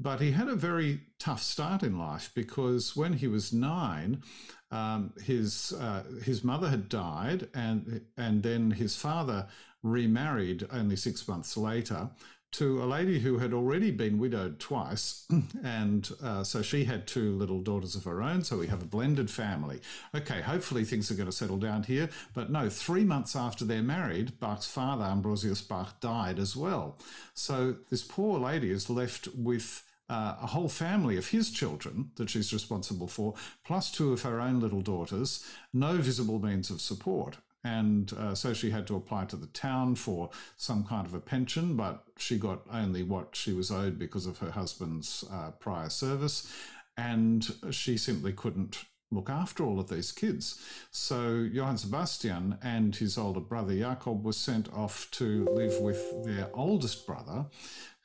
But 0.00 0.22
he 0.22 0.32
had 0.32 0.48
a 0.48 0.54
very 0.56 1.00
tough 1.18 1.42
start 1.42 1.82
in 1.82 1.98
life 1.98 2.30
because 2.34 2.96
when 2.96 3.12
he 3.12 3.28
was 3.28 3.52
nine, 3.52 4.22
um, 4.70 5.12
his 5.22 5.74
uh, 5.78 6.04
his 6.22 6.42
mother 6.42 6.70
had 6.70 6.88
died, 6.88 7.48
and 7.54 8.00
and 8.16 8.42
then 8.42 8.70
his 8.72 8.96
father 8.96 9.46
remarried 9.84 10.66
only 10.72 10.96
six 10.96 11.28
months 11.28 11.56
later 11.56 12.10
to 12.54 12.80
a 12.80 12.86
lady 12.86 13.18
who 13.18 13.38
had 13.38 13.52
already 13.52 13.90
been 13.90 14.16
widowed 14.16 14.60
twice, 14.60 15.26
and 15.64 16.08
uh, 16.22 16.44
so 16.44 16.62
she 16.62 16.84
had 16.84 17.04
two 17.04 17.32
little 17.32 17.60
daughters 17.60 17.96
of 17.96 18.04
her 18.04 18.22
own. 18.22 18.44
So 18.44 18.58
we 18.58 18.68
have 18.68 18.80
a 18.80 18.86
blended 18.86 19.28
family. 19.28 19.80
Okay, 20.14 20.40
hopefully 20.40 20.84
things 20.84 21.10
are 21.10 21.14
going 21.14 21.26
to 21.26 21.32
settle 21.32 21.56
down 21.56 21.82
here. 21.82 22.08
But 22.32 22.50
no, 22.50 22.68
three 22.68 23.02
months 23.02 23.34
after 23.34 23.64
they're 23.64 23.82
married, 23.82 24.38
Bach's 24.38 24.66
father, 24.66 25.04
Ambrosius 25.04 25.62
Bach, 25.62 25.98
died 26.00 26.38
as 26.38 26.54
well. 26.54 26.96
So 27.34 27.74
this 27.90 28.04
poor 28.04 28.38
lady 28.38 28.70
is 28.70 28.88
left 28.88 29.26
with 29.34 29.82
uh, 30.08 30.36
a 30.40 30.46
whole 30.46 30.68
family 30.68 31.16
of 31.16 31.28
his 31.28 31.50
children 31.50 32.12
that 32.16 32.30
she's 32.30 32.52
responsible 32.52 33.08
for, 33.08 33.34
plus 33.64 33.90
two 33.90 34.12
of 34.12 34.22
her 34.22 34.40
own 34.40 34.60
little 34.60 34.82
daughters, 34.82 35.44
no 35.72 35.96
visible 35.96 36.38
means 36.38 36.70
of 36.70 36.80
support. 36.80 37.38
And 37.64 38.12
uh, 38.12 38.34
so 38.34 38.52
she 38.52 38.70
had 38.70 38.86
to 38.88 38.96
apply 38.96 39.24
to 39.26 39.36
the 39.36 39.46
town 39.46 39.94
for 39.94 40.30
some 40.56 40.84
kind 40.84 41.06
of 41.06 41.14
a 41.14 41.20
pension, 41.20 41.76
but 41.76 42.04
she 42.18 42.38
got 42.38 42.60
only 42.70 43.02
what 43.02 43.34
she 43.34 43.52
was 43.52 43.70
owed 43.70 43.98
because 43.98 44.26
of 44.26 44.38
her 44.38 44.50
husband's 44.50 45.24
uh, 45.32 45.50
prior 45.52 45.88
service. 45.88 46.52
And 46.96 47.50
she 47.70 47.96
simply 47.96 48.32
couldn't 48.32 48.84
look 49.10 49.30
after 49.30 49.64
all 49.64 49.80
of 49.80 49.88
these 49.88 50.12
kids. 50.12 50.60
So 50.90 51.48
Johann 51.50 51.78
Sebastian 51.78 52.58
and 52.62 52.94
his 52.94 53.16
older 53.16 53.40
brother 53.40 53.74
Jakob 53.74 54.24
were 54.24 54.32
sent 54.32 54.72
off 54.72 55.10
to 55.12 55.46
live 55.46 55.80
with 55.80 56.24
their 56.24 56.50
oldest 56.52 57.06
brother, 57.06 57.46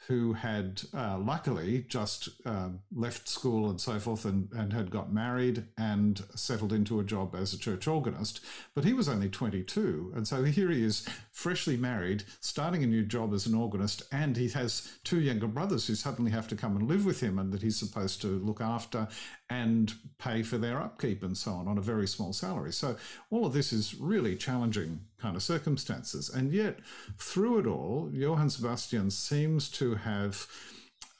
who 0.09 0.33
had 0.33 0.81
uh, 0.91 1.19
luckily 1.19 1.85
just 1.87 2.29
uh, 2.43 2.69
left 2.91 3.29
school 3.29 3.69
and 3.69 3.79
so 3.79 3.99
forth 3.99 4.25
and, 4.25 4.49
and 4.53 4.73
had 4.73 4.89
got 4.89 5.13
married 5.13 5.63
and 5.77 6.23
settled 6.33 6.73
into 6.73 6.99
a 6.99 7.03
job 7.03 7.35
as 7.35 7.53
a 7.53 7.59
church 7.59 7.87
organist. 7.87 8.43
But 8.73 8.85
he 8.85 8.93
was 8.93 9.07
only 9.07 9.29
22. 9.29 10.13
And 10.15 10.27
so 10.27 10.43
here 10.43 10.71
he 10.71 10.83
is, 10.83 11.07
freshly 11.31 11.77
married, 11.77 12.23
starting 12.41 12.83
a 12.83 12.87
new 12.87 13.05
job 13.05 13.35
as 13.35 13.45
an 13.45 13.53
organist, 13.53 14.01
and 14.11 14.35
he 14.35 14.49
has 14.49 14.97
two 15.03 15.21
younger 15.21 15.47
brothers 15.47 15.85
who 15.85 15.93
suddenly 15.93 16.31
have 16.31 16.47
to 16.47 16.55
come 16.55 16.75
and 16.75 16.87
live 16.87 17.05
with 17.05 17.21
him 17.21 17.37
and 17.37 17.53
that 17.53 17.61
he's 17.61 17.77
supposed 17.77 18.19
to 18.23 18.27
look 18.27 18.61
after 18.61 19.07
and 19.47 19.93
pay 20.17 20.41
for 20.41 20.57
their 20.57 20.81
upkeep 20.81 21.21
and 21.21 21.37
so 21.37 21.51
on 21.51 21.67
on 21.67 21.77
a 21.77 21.81
very 21.81 22.07
small 22.07 22.33
salary. 22.33 22.73
So 22.73 22.95
all 23.29 23.45
of 23.45 23.53
this 23.53 23.71
is 23.71 23.93
really 23.93 24.35
challenging 24.35 25.01
kind 25.21 25.35
of 25.35 25.43
circumstances. 25.43 26.29
And 26.29 26.53
yet, 26.53 26.79
through 27.17 27.59
it 27.59 27.67
all, 27.67 28.09
Johann 28.11 28.49
Sebastian 28.49 29.11
seems 29.11 29.69
to 29.71 29.95
have 29.95 30.47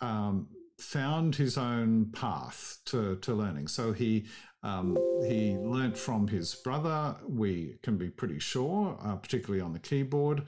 um, 0.02 0.48
found 0.78 1.36
his 1.36 1.58
own 1.58 2.12
path 2.12 2.80
to, 2.86 3.18
to 3.18 3.34
learning. 3.34 3.68
So 3.68 3.94
he 3.94 4.26
um, 4.62 4.98
he 5.26 5.56
learnt 5.58 5.98
from 5.98 6.28
his 6.28 6.54
brother, 6.54 7.16
we 7.26 7.78
can 7.82 7.98
be 7.98 8.10
pretty 8.10 8.40
sure, 8.40 8.98
uh, 9.02 9.16
particularly 9.16 9.62
on 9.62 9.72
the 9.72 9.80
keyboard. 9.80 10.44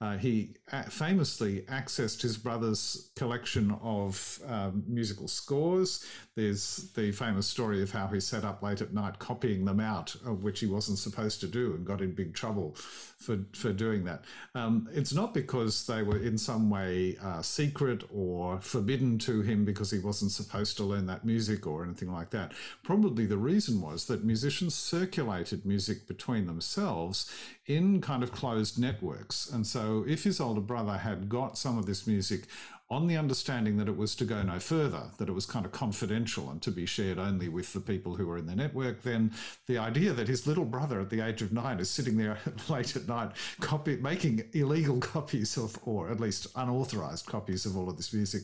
Uh, 0.00 0.16
he 0.16 0.56
famously 0.88 1.60
accessed 1.68 2.22
his 2.22 2.36
brother's 2.36 3.12
collection 3.14 3.70
of 3.80 4.40
um, 4.48 4.82
musical 4.88 5.28
scores. 5.28 6.04
There's 6.34 6.90
the 6.94 7.12
famous 7.12 7.46
story 7.46 7.82
of 7.82 7.90
how 7.90 8.06
he 8.06 8.18
sat 8.18 8.42
up 8.42 8.62
late 8.62 8.80
at 8.80 8.94
night 8.94 9.18
copying 9.18 9.66
them 9.66 9.80
out, 9.80 10.16
which 10.24 10.60
he 10.60 10.66
wasn't 10.66 10.98
supposed 10.98 11.40
to 11.40 11.46
do, 11.46 11.74
and 11.74 11.84
got 11.84 12.00
in 12.00 12.12
big 12.12 12.32
trouble 12.32 12.74
for, 13.18 13.40
for 13.52 13.72
doing 13.72 14.04
that. 14.04 14.24
Um, 14.54 14.88
it's 14.94 15.12
not 15.12 15.34
because 15.34 15.86
they 15.86 16.02
were 16.02 16.16
in 16.16 16.38
some 16.38 16.70
way 16.70 17.18
uh, 17.22 17.42
secret 17.42 18.04
or 18.10 18.60
forbidden 18.60 19.18
to 19.18 19.42
him 19.42 19.66
because 19.66 19.90
he 19.90 19.98
wasn't 19.98 20.32
supposed 20.32 20.76
to 20.78 20.84
learn 20.84 21.06
that 21.06 21.24
music 21.24 21.66
or 21.66 21.84
anything 21.84 22.10
like 22.10 22.30
that. 22.30 22.52
Probably 22.82 23.26
the 23.26 23.36
reason 23.36 23.82
was 23.82 24.06
that 24.06 24.24
musicians 24.24 24.74
circulated 24.74 25.66
music 25.66 26.08
between 26.08 26.46
themselves 26.46 27.30
in 27.66 28.00
kind 28.00 28.22
of 28.22 28.32
closed 28.32 28.78
networks. 28.78 29.50
And 29.50 29.66
so 29.66 30.04
if 30.08 30.24
his 30.24 30.40
older 30.40 30.60
brother 30.60 30.96
had 30.98 31.28
got 31.28 31.58
some 31.58 31.78
of 31.78 31.86
this 31.86 32.06
music 32.06 32.44
on 32.92 33.06
the 33.06 33.16
understanding 33.16 33.78
that 33.78 33.88
it 33.88 33.96
was 33.96 34.14
to 34.14 34.24
go 34.26 34.42
no 34.42 34.58
further, 34.58 35.04
that 35.16 35.26
it 35.26 35.32
was 35.32 35.46
kind 35.46 35.64
of 35.64 35.72
confidential 35.72 36.50
and 36.50 36.60
to 36.60 36.70
be 36.70 36.84
shared 36.84 37.18
only 37.18 37.48
with 37.48 37.72
the 37.72 37.80
people 37.80 38.16
who 38.16 38.26
were 38.26 38.36
in 38.36 38.44
the 38.44 38.54
network, 38.54 39.02
then 39.02 39.32
the 39.66 39.78
idea 39.78 40.12
that 40.12 40.28
his 40.28 40.46
little 40.46 40.66
brother 40.66 41.00
at 41.00 41.08
the 41.08 41.22
age 41.22 41.40
of 41.40 41.52
nine 41.52 41.80
is 41.80 41.88
sitting 41.88 42.18
there 42.18 42.36
late 42.68 42.94
at 42.94 43.08
night 43.08 43.30
copy, 43.60 43.96
making 43.96 44.44
illegal 44.52 44.98
copies 45.14 45.56
of, 45.56 45.78
or 45.84 46.10
at 46.10 46.20
least 46.20 46.46
unauthorized 46.54 47.24
copies 47.24 47.64
of 47.64 47.78
all 47.78 47.88
of 47.88 47.96
this 47.96 48.12
music 48.12 48.42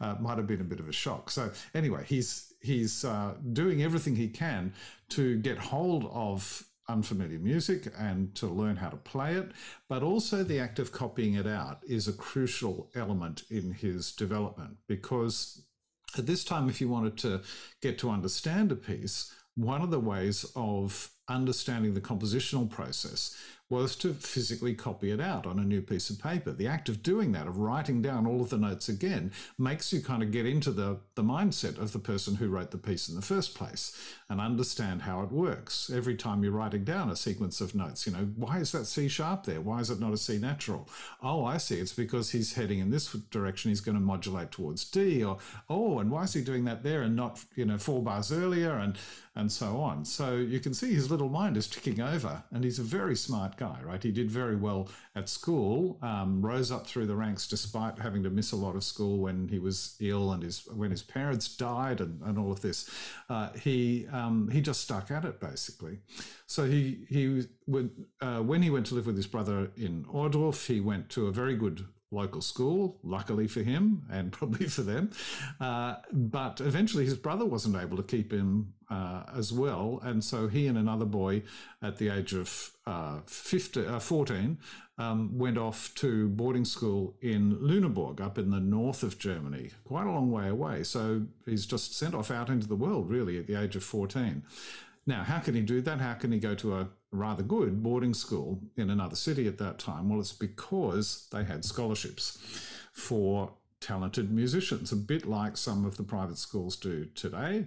uh, 0.00 0.14
might 0.18 0.38
have 0.38 0.46
been 0.46 0.62
a 0.62 0.64
bit 0.64 0.80
of 0.80 0.88
a 0.88 0.92
shock. 0.92 1.30
So 1.30 1.50
anyway, 1.74 2.02
he's 2.06 2.54
he's 2.62 3.04
uh, 3.04 3.34
doing 3.52 3.82
everything 3.82 4.16
he 4.16 4.28
can 4.28 4.72
to 5.10 5.36
get 5.38 5.58
hold 5.58 6.08
of 6.12 6.64
unfamiliar 6.90 7.38
music 7.38 7.92
and 7.98 8.34
to 8.34 8.46
learn 8.46 8.76
how 8.76 8.88
to 8.88 8.96
play 8.96 9.34
it, 9.34 9.52
but 9.88 10.02
also 10.02 10.42
the 10.42 10.58
act 10.58 10.78
of 10.78 10.92
copying 10.92 11.34
it 11.34 11.46
out 11.46 11.80
is 11.86 12.08
a 12.08 12.12
crucial 12.12 12.90
element 12.94 13.44
in 13.50 13.72
his 13.72 14.12
development 14.12 14.76
because 14.86 15.62
at 16.18 16.26
this 16.26 16.44
time, 16.44 16.68
if 16.68 16.80
you 16.80 16.88
wanted 16.88 17.16
to 17.18 17.42
get 17.80 17.98
to 17.98 18.10
understand 18.10 18.72
a 18.72 18.76
piece, 18.76 19.32
one 19.54 19.82
of 19.82 19.90
the 19.90 20.00
ways 20.00 20.44
of 20.56 21.10
understanding 21.28 21.94
the 21.94 22.00
compositional 22.00 22.68
process 22.68 23.36
was 23.70 23.94
to 23.96 24.12
physically 24.12 24.74
copy 24.74 25.12
it 25.12 25.20
out 25.20 25.46
on 25.46 25.58
a 25.60 25.64
new 25.64 25.80
piece 25.80 26.10
of 26.10 26.20
paper. 26.20 26.52
The 26.52 26.66
act 26.66 26.88
of 26.88 27.04
doing 27.04 27.30
that, 27.32 27.46
of 27.46 27.58
writing 27.58 28.02
down 28.02 28.26
all 28.26 28.42
of 28.42 28.50
the 28.50 28.58
notes 28.58 28.88
again, 28.88 29.30
makes 29.56 29.92
you 29.92 30.02
kind 30.02 30.24
of 30.24 30.32
get 30.32 30.44
into 30.44 30.72
the, 30.72 30.98
the 31.14 31.22
mindset 31.22 31.78
of 31.78 31.92
the 31.92 32.00
person 32.00 32.34
who 32.34 32.48
wrote 32.48 32.72
the 32.72 32.78
piece 32.78 33.08
in 33.08 33.14
the 33.14 33.22
first 33.22 33.54
place 33.54 33.96
and 34.28 34.40
understand 34.40 35.02
how 35.02 35.22
it 35.22 35.30
works. 35.30 35.88
Every 35.94 36.16
time 36.16 36.42
you're 36.42 36.52
writing 36.52 36.84
down 36.84 37.10
a 37.10 37.16
sequence 37.16 37.60
of 37.60 37.74
notes, 37.74 38.06
you 38.06 38.12
know, 38.12 38.28
why 38.34 38.58
is 38.58 38.72
that 38.72 38.86
C 38.86 39.06
sharp 39.06 39.44
there? 39.44 39.60
Why 39.60 39.78
is 39.78 39.90
it 39.90 40.00
not 40.00 40.12
a 40.12 40.16
C 40.16 40.38
natural? 40.38 40.88
Oh, 41.22 41.44
I 41.44 41.58
see. 41.58 41.78
It's 41.78 41.92
because 41.92 42.30
he's 42.30 42.54
heading 42.54 42.80
in 42.80 42.90
this 42.90 43.12
direction. 43.30 43.70
He's 43.70 43.80
going 43.80 43.96
to 43.96 44.00
modulate 44.00 44.50
towards 44.50 44.84
D. 44.84 45.22
Or, 45.22 45.38
oh, 45.68 46.00
and 46.00 46.10
why 46.10 46.24
is 46.24 46.32
he 46.32 46.42
doing 46.42 46.64
that 46.64 46.82
there 46.82 47.02
and 47.02 47.14
not, 47.14 47.44
you 47.54 47.64
know, 47.64 47.78
four 47.78 48.02
bars 48.02 48.32
earlier? 48.32 48.72
And 48.72 48.98
and 49.36 49.50
so 49.50 49.80
on. 49.80 50.04
So 50.04 50.36
you 50.36 50.60
can 50.60 50.74
see 50.74 50.92
his 50.92 51.10
little 51.10 51.28
mind 51.28 51.56
is 51.56 51.68
ticking 51.68 52.00
over, 52.00 52.42
and 52.50 52.64
he's 52.64 52.78
a 52.78 52.84
very 52.84 53.16
smart 53.16 53.56
guy, 53.60 53.78
right? 53.84 54.02
He 54.02 54.10
did 54.10 54.30
very 54.30 54.56
well 54.56 54.88
at 55.14 55.28
school, 55.28 55.98
um, 56.02 56.40
rose 56.44 56.72
up 56.72 56.86
through 56.86 57.06
the 57.06 57.14
ranks 57.14 57.46
despite 57.46 57.98
having 57.98 58.22
to 58.24 58.30
miss 58.30 58.52
a 58.52 58.56
lot 58.56 58.74
of 58.74 58.82
school 58.82 59.18
when 59.18 59.48
he 59.48 59.58
was 59.58 59.96
ill 60.00 60.32
and 60.32 60.42
his 60.42 60.66
when 60.66 60.90
his 60.90 61.02
parents 61.02 61.46
died 61.56 62.00
and, 62.00 62.20
and 62.22 62.38
all 62.38 62.50
of 62.50 62.62
this. 62.62 62.90
Uh, 63.28 63.50
he 63.52 64.06
um, 64.10 64.48
he 64.50 64.60
just 64.60 64.80
stuck 64.80 65.10
at 65.10 65.24
it 65.24 65.38
basically. 65.40 65.98
So 66.46 66.64
he 66.64 67.04
he 67.08 67.46
would, 67.66 67.90
uh, 68.20 68.40
when 68.40 68.62
he 68.62 68.70
went 68.70 68.86
to 68.86 68.94
live 68.94 69.06
with 69.06 69.16
his 69.16 69.26
brother 69.26 69.70
in 69.76 70.04
Ohrdruf, 70.06 70.66
he 70.66 70.80
went 70.80 71.10
to 71.10 71.28
a 71.28 71.32
very 71.32 71.54
good 71.54 71.86
local 72.10 72.40
school, 72.40 72.98
luckily 73.02 73.46
for 73.46 73.62
him 73.62 74.02
and 74.10 74.32
probably 74.38 74.66
for 74.66 74.82
them. 74.82 75.10
Uh, 75.60 75.96
but 76.12 76.60
eventually 76.60 77.04
his 77.04 77.16
brother 77.16 77.44
wasn't 77.44 77.76
able 77.76 77.96
to 77.96 78.02
keep 78.02 78.32
him 78.32 78.74
uh, 78.90 79.22
as 79.36 79.52
well. 79.52 80.00
And 80.02 80.22
so 80.22 80.48
he 80.48 80.66
and 80.66 80.76
another 80.76 81.04
boy 81.04 81.42
at 81.82 81.98
the 81.98 82.08
age 82.08 82.32
of 82.32 82.72
uh, 82.86 83.20
15, 83.26 83.86
uh, 83.86 84.00
14 84.00 84.58
um, 84.98 85.38
went 85.38 85.56
off 85.56 85.94
to 85.96 86.28
boarding 86.28 86.64
school 86.64 87.16
in 87.22 87.56
Lüneburg 87.56 88.20
up 88.20 88.36
in 88.36 88.50
the 88.50 88.60
north 88.60 89.02
of 89.02 89.18
Germany, 89.18 89.70
quite 89.84 90.06
a 90.06 90.10
long 90.10 90.30
way 90.30 90.48
away. 90.48 90.82
So 90.82 91.22
he's 91.46 91.64
just 91.64 91.96
sent 91.96 92.14
off 92.14 92.30
out 92.30 92.48
into 92.48 92.66
the 92.66 92.76
world 92.76 93.08
really 93.08 93.38
at 93.38 93.46
the 93.46 93.54
age 93.54 93.76
of 93.76 93.84
14. 93.84 94.42
Now, 95.06 95.22
how 95.22 95.38
can 95.38 95.54
he 95.54 95.62
do 95.62 95.80
that? 95.80 96.00
How 96.00 96.14
can 96.14 96.32
he 96.32 96.38
go 96.38 96.54
to 96.56 96.76
a 96.76 96.88
rather 97.12 97.42
good 97.42 97.82
boarding 97.82 98.14
school 98.14 98.60
in 98.76 98.90
another 98.90 99.16
city 99.16 99.46
at 99.46 99.58
that 99.58 99.78
time? 99.78 100.08
Well, 100.08 100.20
it's 100.20 100.32
because 100.32 101.28
they 101.32 101.44
had 101.44 101.64
scholarships 101.64 102.38
for 102.92 103.52
talented 103.80 104.30
musicians, 104.30 104.92
a 104.92 104.96
bit 104.96 105.26
like 105.26 105.56
some 105.56 105.84
of 105.84 105.96
the 105.96 106.02
private 106.02 106.38
schools 106.38 106.76
do 106.76 107.06
today. 107.14 107.64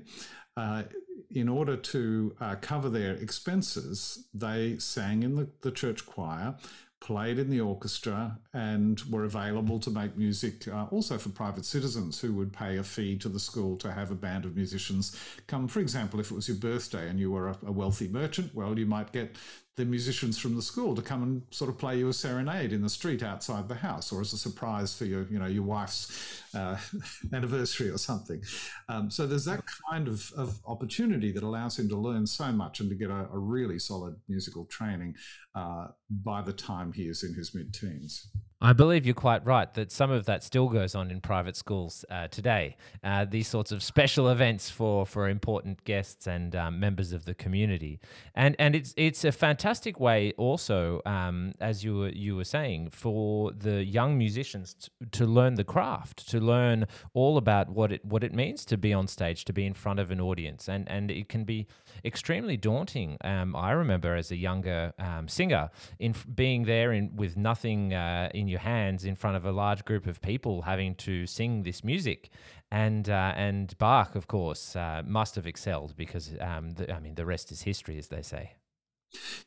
Uh, 0.56 0.84
in 1.32 1.50
order 1.50 1.76
to 1.76 2.36
uh, 2.40 2.56
cover 2.62 2.90
their 2.90 3.14
expenses, 3.14 4.26
they 4.34 4.78
sang 4.78 5.24
in 5.24 5.36
the, 5.36 5.48
the 5.62 5.72
church 5.72 6.06
choir, 6.06 6.56
played 7.04 7.38
in 7.38 7.50
the 7.50 7.60
orchestra 7.60 8.40
and 8.54 9.02
were 9.10 9.26
available 9.26 9.78
to 9.78 9.90
make 9.90 10.16
music 10.16 10.66
uh, 10.70 10.86
also 10.90 11.18
for 11.18 11.28
private 11.28 11.66
citizens 11.66 12.22
who 12.22 12.32
would 12.32 12.54
pay 12.54 12.78
a 12.78 12.84
fee 12.84 13.18
to 13.18 13.28
the 13.28 13.42
school 13.42 13.76
to 13.76 13.92
have 13.92 14.10
a 14.10 14.16
band 14.16 14.46
of 14.46 14.56
musicians 14.56 15.14
come. 15.46 15.68
For 15.68 15.82
example, 15.82 16.22
if 16.22 16.32
it 16.32 16.34
was 16.34 16.48
your 16.48 16.56
birthday 16.56 17.10
and 17.10 17.20
you 17.20 17.30
were 17.30 17.50
a, 17.50 17.58
a 17.66 17.74
wealthy 17.74 18.08
merchant, 18.08 18.56
well, 18.56 18.80
you 18.80 18.86
might 18.86 19.12
get 19.12 19.36
the 19.76 19.86
musicians 19.86 20.38
from 20.38 20.56
the 20.56 20.62
school 20.62 20.94
to 20.96 21.02
come 21.02 21.24
and 21.24 21.42
sort 21.50 21.70
of 21.70 21.80
play 21.80 21.98
you 21.98 22.08
a 22.08 22.14
serenade 22.14 22.72
in 22.72 22.84
the 22.84 22.90
street 22.90 23.24
outside 23.24 23.68
the 23.68 23.76
house, 23.76 24.12
or 24.12 24.22
as 24.22 24.32
a 24.32 24.38
surprise 24.38 24.96
for 24.96 25.06
your, 25.06 25.24
you 25.30 25.40
know, 25.40 25.48
your 25.48 25.64
wife's 25.64 26.44
uh, 26.54 26.78
anniversary 27.34 27.90
or 27.90 27.98
something. 27.98 28.42
Um, 28.88 29.10
so 29.10 29.26
there's 29.26 29.46
that 29.46 29.64
kind 29.90 30.08
of, 30.08 30.32
of 30.38 30.60
opportunity 30.68 31.32
that 31.32 31.42
allows 31.42 31.80
him 31.80 31.90
to 31.90 31.98
learn 31.98 32.28
so 32.28 32.52
much 32.52 32.82
and 32.82 32.90
to 32.90 32.96
get 32.96 33.10
a, 33.10 33.28
a 33.34 33.38
really 33.38 33.80
solid 33.80 34.16
musical 34.30 34.66
training 34.66 35.16
uh, 35.56 35.88
by 36.24 36.44
the 36.44 36.54
time 36.54 36.94
he 36.94 37.08
is 37.08 37.24
in 37.24 37.34
his 37.34 37.56
mid-teens. 37.56 38.28
I 38.64 38.72
believe 38.72 39.06
you're 39.06 39.14
quite 39.14 39.46
right 39.46 39.72
that 39.74 39.92
some 39.92 40.10
of 40.10 40.26
that 40.28 40.42
still 40.42 40.70
goes 40.70 40.96
on 40.96 41.12
in 41.12 41.20
private 41.20 41.58
schools 41.58 42.06
uh, 42.10 42.30
today. 42.30 42.78
Uh, 43.04 43.26
these 43.26 43.50
sorts 43.50 43.74
of 43.74 43.84
special 43.84 44.30
events 44.30 44.70
for 44.70 45.06
for 45.06 45.28
important 45.28 45.84
guests 45.84 46.28
and 46.28 46.56
um, 46.56 46.80
members 46.80 47.12
of 47.12 47.26
the 47.26 47.34
community, 47.34 48.00
and 48.36 48.56
and 48.60 48.74
it's 48.74 48.94
it's 48.96 49.26
a 49.26 49.34
fantastic 49.34 50.00
way 50.00 50.32
also, 50.38 51.02
um, 51.06 51.54
as 51.60 51.84
you 51.84 51.98
were 51.98 52.10
you 52.10 52.38
were 52.38 52.46
saying, 52.46 52.92
for 52.92 53.52
the 53.52 53.84
young 53.84 54.18
musicians 54.18 54.76
t- 54.76 54.90
to 55.12 55.26
learn 55.26 55.56
the 55.56 55.66
craft, 55.66 56.30
to 56.30 56.40
learn 56.40 56.88
all 57.14 57.36
about 57.36 57.70
what 57.70 57.92
it 57.92 58.06
what 58.06 58.24
it 58.24 58.34
means 58.34 58.64
to 58.64 58.78
be 58.78 58.94
on 58.94 59.08
stage, 59.08 59.44
to 59.44 59.52
be 59.52 59.66
in 59.66 59.74
front 59.74 60.00
of 60.00 60.10
an 60.10 60.22
audience, 60.22 60.70
and 60.70 60.90
and 60.90 61.12
it 61.12 61.28
can 61.28 61.44
be 61.44 61.68
extremely 62.06 62.56
daunting. 62.56 63.18
Um, 63.26 63.58
I 63.58 63.72
remember 63.72 64.16
as 64.16 64.32
a 64.32 64.38
younger 64.38 64.94
um, 65.00 65.28
singer 65.28 65.70
in 66.00 66.16
being 66.34 66.64
there 66.64 66.94
in 66.94 67.14
with 67.18 67.36
nothing 67.36 67.94
uh, 67.94 68.30
in 68.34 68.53
your 68.54 68.62
hands 68.62 69.04
in 69.04 69.16
front 69.16 69.36
of 69.36 69.46
a 69.46 69.52
large 69.52 69.84
group 69.84 70.06
of 70.08 70.22
people 70.22 70.62
having 70.62 70.96
to 70.96 71.28
sing 71.28 71.64
this 71.64 71.84
music. 71.84 72.30
And 72.72 73.10
uh, 73.10 73.34
and 73.36 73.78
Bach, 73.78 74.16
of 74.16 74.28
course, 74.28 74.76
uh, 74.76 75.04
must 75.06 75.36
have 75.36 75.46
excelled 75.46 75.96
because 75.96 76.34
um, 76.40 76.72
the, 76.72 76.96
I 76.96 77.00
mean 77.00 77.16
the 77.16 77.26
rest 77.26 77.52
is 77.52 77.64
history, 77.64 77.98
as 77.98 78.08
they 78.08 78.22
say. 78.22 78.54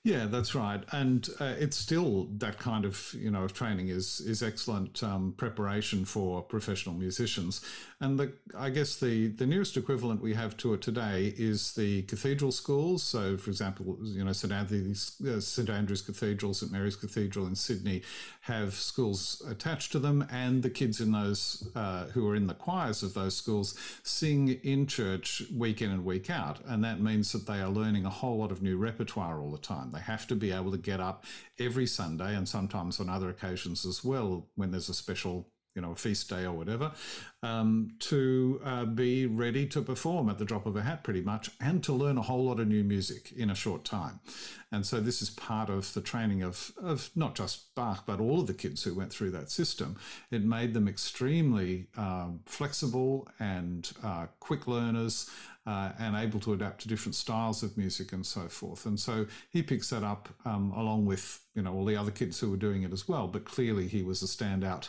Yeah, 0.04 0.26
that's 0.26 0.54
right, 0.54 0.84
and 0.92 1.28
uh, 1.40 1.54
it's 1.58 1.76
still 1.76 2.28
that 2.38 2.58
kind 2.58 2.84
of 2.84 3.12
you 3.18 3.30
know 3.30 3.48
training 3.48 3.88
is 3.88 4.20
is 4.20 4.42
excellent 4.42 5.02
um, 5.02 5.34
preparation 5.36 6.04
for 6.04 6.42
professional 6.42 6.94
musicians. 6.94 7.60
And 7.98 8.18
the 8.18 8.34
I 8.54 8.68
guess 8.68 8.96
the 8.96 9.28
the 9.28 9.46
nearest 9.46 9.78
equivalent 9.78 10.20
we 10.20 10.34
have 10.34 10.54
to 10.58 10.74
it 10.74 10.82
today 10.82 11.32
is 11.38 11.72
the 11.72 12.02
cathedral 12.02 12.52
schools. 12.52 13.02
So, 13.02 13.38
for 13.38 13.48
example, 13.48 13.96
you 14.02 14.22
know 14.22 14.34
St 14.34 14.52
Andrew's 14.52 15.18
uh, 15.26 15.40
St 15.40 15.70
Andrew's 15.70 16.02
Cathedral, 16.02 16.52
St 16.52 16.70
Mary's 16.70 16.94
Cathedral 16.96 17.46
in 17.46 17.54
Sydney 17.54 18.02
have 18.42 18.74
schools 18.74 19.42
attached 19.48 19.92
to 19.92 19.98
them, 19.98 20.26
and 20.30 20.62
the 20.62 20.68
kids 20.68 21.00
in 21.00 21.12
those 21.12 21.70
uh, 21.74 22.04
who 22.08 22.28
are 22.28 22.36
in 22.36 22.46
the 22.46 22.54
choirs 22.54 23.02
of 23.02 23.14
those 23.14 23.34
schools 23.34 23.74
sing 24.02 24.48
in 24.62 24.86
church 24.86 25.44
week 25.54 25.80
in 25.80 25.90
and 25.90 26.04
week 26.04 26.28
out, 26.28 26.60
and 26.66 26.84
that 26.84 27.00
means 27.00 27.32
that 27.32 27.46
they 27.46 27.60
are 27.60 27.70
learning 27.70 28.04
a 28.04 28.10
whole 28.10 28.36
lot 28.36 28.52
of 28.52 28.60
new 28.60 28.76
repertoire 28.76 29.40
all 29.40 29.50
the 29.50 29.56
time. 29.56 29.90
They 29.90 30.00
have 30.00 30.26
to 30.26 30.34
be 30.34 30.52
able 30.52 30.70
to 30.72 30.78
get 30.78 31.00
up 31.00 31.24
every 31.58 31.86
Sunday 31.86 32.36
and 32.36 32.46
sometimes 32.46 33.00
on 33.00 33.08
other 33.08 33.30
occasions 33.30 33.86
as 33.86 34.04
well 34.04 34.48
when 34.54 34.70
there's 34.70 34.90
a 34.90 34.94
special 34.94 35.48
you 35.76 35.82
know, 35.82 35.92
a 35.92 35.94
feast 35.94 36.28
day 36.28 36.44
or 36.44 36.52
whatever, 36.52 36.90
um, 37.42 37.90
to 38.00 38.60
uh, 38.64 38.84
be 38.86 39.26
ready 39.26 39.66
to 39.66 39.82
perform 39.82 40.28
at 40.30 40.38
the 40.38 40.44
drop 40.44 40.66
of 40.66 40.74
a 40.74 40.82
hat, 40.82 41.04
pretty 41.04 41.20
much, 41.20 41.50
and 41.60 41.84
to 41.84 41.92
learn 41.92 42.16
a 42.16 42.22
whole 42.22 42.44
lot 42.46 42.58
of 42.58 42.66
new 42.66 42.82
music 42.82 43.30
in 43.36 43.50
a 43.50 43.54
short 43.54 43.84
time. 43.84 44.18
And 44.72 44.84
so 44.84 45.00
this 45.00 45.22
is 45.22 45.30
part 45.30 45.68
of 45.68 45.92
the 45.94 46.00
training 46.00 46.42
of, 46.42 46.72
of 46.82 47.10
not 47.14 47.34
just 47.36 47.74
Bach, 47.74 48.04
but 48.06 48.20
all 48.20 48.40
of 48.40 48.46
the 48.46 48.54
kids 48.54 48.82
who 48.82 48.94
went 48.94 49.12
through 49.12 49.30
that 49.32 49.50
system. 49.50 49.96
It 50.30 50.42
made 50.42 50.74
them 50.74 50.88
extremely 50.88 51.88
um, 51.96 52.40
flexible 52.46 53.28
and 53.38 53.90
uh, 54.02 54.26
quick 54.40 54.66
learners 54.66 55.30
uh, 55.66 55.92
and 55.98 56.16
able 56.16 56.40
to 56.40 56.52
adapt 56.52 56.82
to 56.82 56.88
different 56.88 57.14
styles 57.14 57.62
of 57.62 57.76
music 57.76 58.12
and 58.12 58.24
so 58.24 58.48
forth. 58.48 58.86
And 58.86 58.98
so 58.98 59.26
he 59.50 59.62
picks 59.62 59.90
that 59.90 60.04
up 60.04 60.28
um, 60.44 60.72
along 60.72 61.06
with 61.06 61.40
you 61.54 61.62
know 61.62 61.74
all 61.74 61.84
the 61.84 61.96
other 61.96 62.10
kids 62.10 62.38
who 62.38 62.50
were 62.50 62.56
doing 62.56 62.82
it 62.82 62.92
as 62.92 63.08
well. 63.08 63.26
But 63.26 63.44
clearly 63.44 63.88
he 63.88 64.02
was 64.02 64.22
a 64.22 64.26
standout 64.26 64.88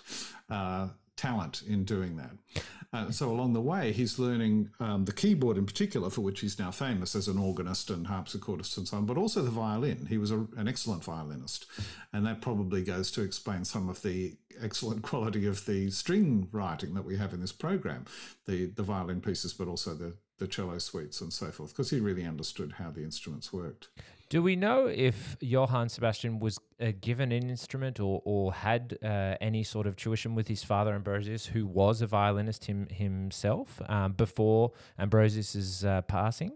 uh, 0.50 0.90
talent 1.16 1.64
in 1.68 1.84
doing 1.84 2.18
that. 2.18 2.62
Uh, 2.94 3.12
so 3.12 3.30
along 3.30 3.52
the 3.52 3.62
way, 3.62 3.92
he's 3.92 4.18
learning 4.18 4.70
um, 4.80 5.04
the 5.04 5.12
keyboard 5.12 5.58
in 5.58 5.66
particular, 5.66 6.10
for 6.10 6.22
which 6.22 6.40
he's 6.40 6.58
now 6.58 6.72
famous 6.72 7.16
as 7.16 7.28
an 7.28 7.38
organist 7.38 7.90
and 7.90 8.08
harpsichordist 8.08 8.78
and 8.78 8.88
so 8.88 8.96
on, 8.96 9.06
but 9.06 9.18
also 9.18 9.42
the 9.42 9.52
violin. 9.52 10.06
He 10.08 10.18
was 10.18 10.32
a, 10.32 10.48
an 10.56 10.70
excellent 10.70 11.04
violinist, 11.04 11.66
and 12.14 12.26
that 12.26 12.42
probably 12.42 12.84
goes 12.84 13.12
to 13.12 13.24
explain 13.24 13.66
some 13.66 13.90
of 13.90 14.02
the 14.04 14.38
excellent 14.62 15.02
quality 15.10 15.46
of 15.48 15.66
the 15.66 15.90
string 15.90 16.48
writing 16.54 16.94
that 16.94 17.04
we 17.04 17.18
have 17.18 17.34
in 17.34 17.42
this 17.42 17.52
program, 17.52 18.06
the 18.46 18.68
the 18.68 18.84
violin 18.84 19.20
pieces, 19.20 19.54
but 19.54 19.68
also 19.68 19.94
the 19.94 20.14
the 20.38 20.48
cello 20.48 20.78
suites 20.78 21.22
and 21.22 21.34
so 21.34 21.48
forth, 21.52 21.72
because 21.72 21.90
he 21.90 22.00
really 22.00 22.26
understood 22.26 22.74
how 22.74 22.92
the 22.92 23.04
instruments 23.04 23.52
worked. 23.52 23.90
Do 24.30 24.44
we 24.44 24.58
know 24.58 24.88
if 24.88 25.38
Johann 25.40 25.88
Sebastian 25.88 26.40
was 26.40 26.60
uh, 26.82 26.92
given 27.00 27.32
an 27.32 27.50
instrument 27.50 28.00
or, 28.00 28.22
or 28.26 28.52
had 28.52 28.98
uh, 29.02 29.36
any 29.40 29.64
sort 29.64 29.88
of 29.88 29.96
tuition 29.96 30.36
with 30.36 30.50
his 30.50 30.64
father 30.64 30.94
Ambrosius, 30.94 31.46
who 31.46 31.66
was 31.66 32.02
a 32.02 32.08
violinist 32.08 32.66
him, 32.66 32.88
himself 32.90 33.82
um, 33.88 34.14
before 34.14 34.74
Ambrosius's 35.00 35.86
uh, 35.86 36.02
passing? 36.02 36.52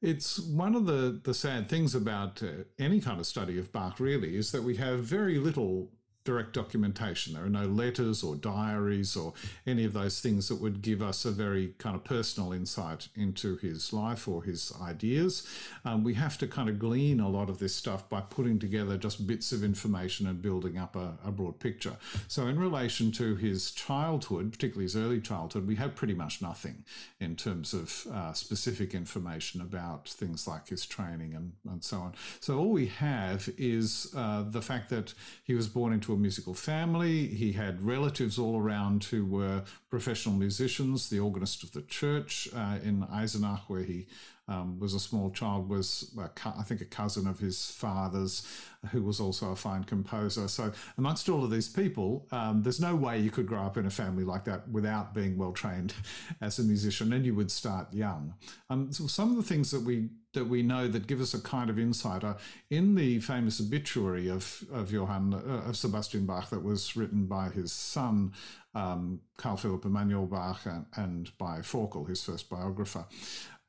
It's 0.00 0.38
one 0.38 0.74
of 0.74 0.86
the, 0.86 1.20
the 1.22 1.34
sad 1.34 1.68
things 1.68 1.94
about 1.94 2.42
uh, 2.42 2.64
any 2.78 3.00
kind 3.00 3.20
of 3.20 3.26
study 3.26 3.58
of 3.58 3.70
Bach, 3.72 4.00
really, 4.00 4.36
is 4.36 4.52
that 4.52 4.62
we 4.62 4.76
have 4.76 5.00
very 5.00 5.38
little 5.38 5.90
direct 6.28 6.52
documentation. 6.52 7.32
There 7.32 7.44
are 7.44 7.48
no 7.48 7.64
letters 7.64 8.22
or 8.22 8.36
diaries 8.36 9.16
or 9.16 9.32
any 9.66 9.86
of 9.86 9.94
those 9.94 10.20
things 10.20 10.48
that 10.48 10.60
would 10.60 10.82
give 10.82 11.00
us 11.00 11.24
a 11.24 11.30
very 11.30 11.72
kind 11.78 11.96
of 11.96 12.04
personal 12.04 12.52
insight 12.52 13.08
into 13.16 13.56
his 13.56 13.94
life 13.94 14.28
or 14.28 14.42
his 14.44 14.70
ideas. 14.82 15.48
Um, 15.86 16.04
we 16.04 16.12
have 16.14 16.36
to 16.38 16.46
kind 16.46 16.68
of 16.68 16.78
glean 16.78 17.18
a 17.18 17.30
lot 17.30 17.48
of 17.48 17.60
this 17.60 17.74
stuff 17.74 18.06
by 18.10 18.20
putting 18.20 18.58
together 18.58 18.98
just 18.98 19.26
bits 19.26 19.52
of 19.52 19.64
information 19.64 20.26
and 20.26 20.42
building 20.42 20.76
up 20.76 20.96
a, 20.96 21.16
a 21.24 21.30
broad 21.30 21.60
picture. 21.60 21.96
So, 22.26 22.46
in 22.46 22.58
relation 22.58 23.10
to 23.12 23.34
his 23.36 23.70
childhood, 23.70 24.52
particularly 24.52 24.84
his 24.84 24.96
early 24.96 25.22
childhood, 25.22 25.66
we 25.66 25.76
have 25.76 25.94
pretty 25.94 26.14
much 26.14 26.42
nothing 26.42 26.84
in 27.20 27.36
terms 27.36 27.72
of 27.72 28.06
uh, 28.12 28.34
specific 28.34 28.92
information 28.92 29.62
about 29.62 30.10
things 30.10 30.46
like 30.46 30.68
his 30.68 30.84
training 30.84 31.32
and, 31.34 31.52
and 31.70 31.82
so 31.82 31.96
on. 31.96 32.14
So, 32.40 32.58
all 32.58 32.70
we 32.70 32.88
have 32.88 33.48
is 33.56 34.12
uh, 34.14 34.44
the 34.46 34.60
fact 34.60 34.90
that 34.90 35.14
he 35.42 35.54
was 35.54 35.68
born 35.68 35.94
into 35.94 36.12
a 36.12 36.17
musical 36.18 36.54
family. 36.54 37.26
He 37.26 37.52
had 37.52 37.80
relatives 37.82 38.38
all 38.38 38.58
around 38.58 39.04
who 39.04 39.24
were 39.24 39.62
professional 39.90 40.34
musicians. 40.34 41.08
The 41.08 41.20
organist 41.20 41.62
of 41.62 41.72
the 41.72 41.82
church 41.82 42.48
uh, 42.54 42.78
in 42.82 43.02
Eisenach, 43.04 43.62
where 43.68 43.82
he 43.82 44.06
um, 44.48 44.78
was 44.78 44.94
a 44.94 45.00
small 45.00 45.30
child, 45.30 45.68
was 45.68 46.16
I 46.44 46.62
think 46.62 46.80
a 46.80 46.86
cousin 46.86 47.26
of 47.26 47.38
his 47.38 47.70
father's, 47.70 48.46
who 48.92 49.02
was 49.02 49.20
also 49.20 49.50
a 49.50 49.56
fine 49.56 49.84
composer. 49.84 50.48
So 50.48 50.72
amongst 50.96 51.28
all 51.28 51.44
of 51.44 51.50
these 51.50 51.68
people, 51.68 52.26
um, 52.32 52.62
there's 52.62 52.80
no 52.80 52.96
way 52.96 53.18
you 53.18 53.30
could 53.30 53.46
grow 53.46 53.62
up 53.62 53.76
in 53.76 53.86
a 53.86 53.90
family 53.90 54.24
like 54.24 54.44
that 54.44 54.68
without 54.68 55.14
being 55.14 55.36
well 55.36 55.52
trained 55.52 55.92
as 56.40 56.58
a 56.58 56.62
musician, 56.62 57.12
and 57.12 57.26
you 57.26 57.34
would 57.34 57.50
start 57.50 57.92
young. 57.92 58.34
Um, 58.70 58.92
so 58.92 59.06
some 59.06 59.30
of 59.30 59.36
the 59.36 59.42
things 59.42 59.70
that 59.70 59.80
we 59.80 60.08
that 60.34 60.46
we 60.46 60.62
know 60.62 60.86
that 60.86 61.06
give 61.06 61.20
us 61.20 61.32
a 61.32 61.40
kind 61.40 61.70
of 61.70 61.78
insight 61.78 62.22
are 62.22 62.36
in 62.70 62.94
the 62.94 63.18
famous 63.20 63.60
obituary 63.60 64.28
of 64.28 64.64
of 64.72 64.92
Johann 64.92 65.34
uh, 65.34 65.68
of 65.68 65.76
Sebastian 65.76 66.26
Bach 66.26 66.50
that 66.50 66.62
was 66.62 66.96
written 66.96 67.26
by 67.26 67.48
his 67.48 67.72
son 67.72 68.32
um, 68.74 69.20
Carl 69.36 69.56
Philipp 69.56 69.84
Emanuel 69.84 70.26
Bach 70.26 70.60
and, 70.66 70.86
and 70.94 71.36
by 71.38 71.58
Forkel, 71.58 72.08
his 72.08 72.22
first 72.22 72.48
biographer 72.48 73.06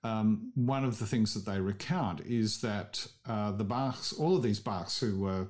um, 0.03 0.51
one 0.55 0.85
of 0.85 0.99
the 0.99 1.05
things 1.05 1.33
that 1.33 1.45
they 1.49 1.59
recount 1.59 2.21
is 2.21 2.62
that 2.62 3.05
uh, 3.27 3.51
the 3.51 3.65
Bachs, 3.65 4.17
all 4.17 4.35
of 4.35 4.43
these 4.43 4.59
Bachs 4.59 4.99
who 4.99 5.19
were 5.19 5.47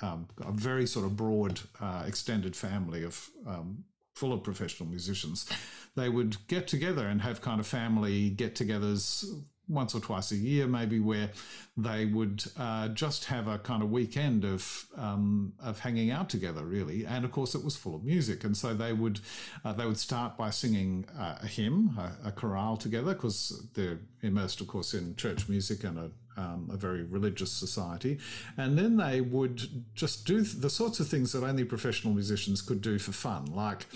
um, 0.00 0.26
a 0.44 0.52
very 0.52 0.86
sort 0.86 1.04
of 1.04 1.16
broad, 1.16 1.60
uh, 1.80 2.04
extended 2.06 2.56
family 2.56 3.04
of 3.04 3.28
um, 3.46 3.84
full 4.14 4.32
of 4.32 4.42
professional 4.42 4.88
musicians, 4.88 5.50
they 5.94 6.08
would 6.08 6.36
get 6.48 6.66
together 6.66 7.06
and 7.06 7.20
have 7.20 7.40
kind 7.40 7.60
of 7.60 7.66
family 7.66 8.30
get 8.30 8.54
togethers 8.54 9.24
once 9.68 9.94
or 9.94 10.00
twice 10.00 10.32
a 10.32 10.36
year, 10.36 10.66
maybe, 10.66 11.00
where 11.00 11.30
they 11.76 12.04
would 12.04 12.44
uh, 12.58 12.88
just 12.88 13.26
have 13.26 13.48
a 13.48 13.58
kind 13.58 13.82
of 13.82 13.90
weekend 13.90 14.44
of 14.44 14.86
um, 14.96 15.52
of 15.60 15.80
hanging 15.80 16.10
out 16.10 16.28
together, 16.28 16.64
really. 16.64 17.06
And 17.06 17.24
of 17.24 17.32
course, 17.32 17.54
it 17.54 17.64
was 17.64 17.76
full 17.76 17.94
of 17.94 18.04
music, 18.04 18.44
and 18.44 18.56
so 18.56 18.74
they 18.74 18.92
would 18.92 19.20
uh, 19.64 19.72
they 19.72 19.86
would 19.86 19.98
start 19.98 20.36
by 20.36 20.50
singing 20.50 21.06
uh, 21.18 21.38
a 21.42 21.46
hymn, 21.46 21.98
a, 21.98 22.28
a 22.28 22.32
chorale 22.32 22.76
together, 22.76 23.14
because 23.14 23.66
they're 23.74 24.00
immersed, 24.22 24.60
of 24.60 24.66
course, 24.66 24.94
in 24.94 25.16
church 25.16 25.48
music 25.48 25.84
and 25.84 25.98
a 25.98 26.10
um, 26.36 26.70
a 26.72 26.76
very 26.76 27.02
religious 27.02 27.52
society. 27.52 28.18
And 28.56 28.78
then 28.78 28.96
they 28.96 29.20
would 29.20 29.62
just 29.94 30.26
do 30.26 30.40
the 30.42 30.70
sorts 30.70 31.00
of 31.00 31.08
things 31.08 31.32
that 31.32 31.44
only 31.44 31.64
professional 31.64 32.14
musicians 32.14 32.62
could 32.62 32.80
do 32.80 32.98
for 32.98 33.12
fun, 33.12 33.46
like 33.46 33.86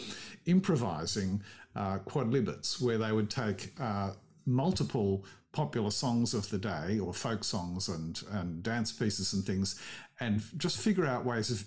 improvising 0.46 1.42
uh, 1.74 1.98
quodlibets, 1.98 2.80
where 2.80 2.98
they 2.98 3.12
would 3.12 3.30
take 3.30 3.72
uh, 3.80 4.12
multiple 4.44 5.24
popular 5.56 5.90
songs 5.90 6.34
of 6.34 6.50
the 6.50 6.58
day 6.58 6.98
or 6.98 7.14
folk 7.14 7.42
songs 7.42 7.88
and, 7.88 8.22
and 8.32 8.62
dance 8.62 8.92
pieces 8.92 9.32
and 9.32 9.42
things 9.42 9.80
and 10.20 10.42
just 10.58 10.76
figure 10.76 11.06
out 11.06 11.24
ways 11.24 11.50
of 11.50 11.64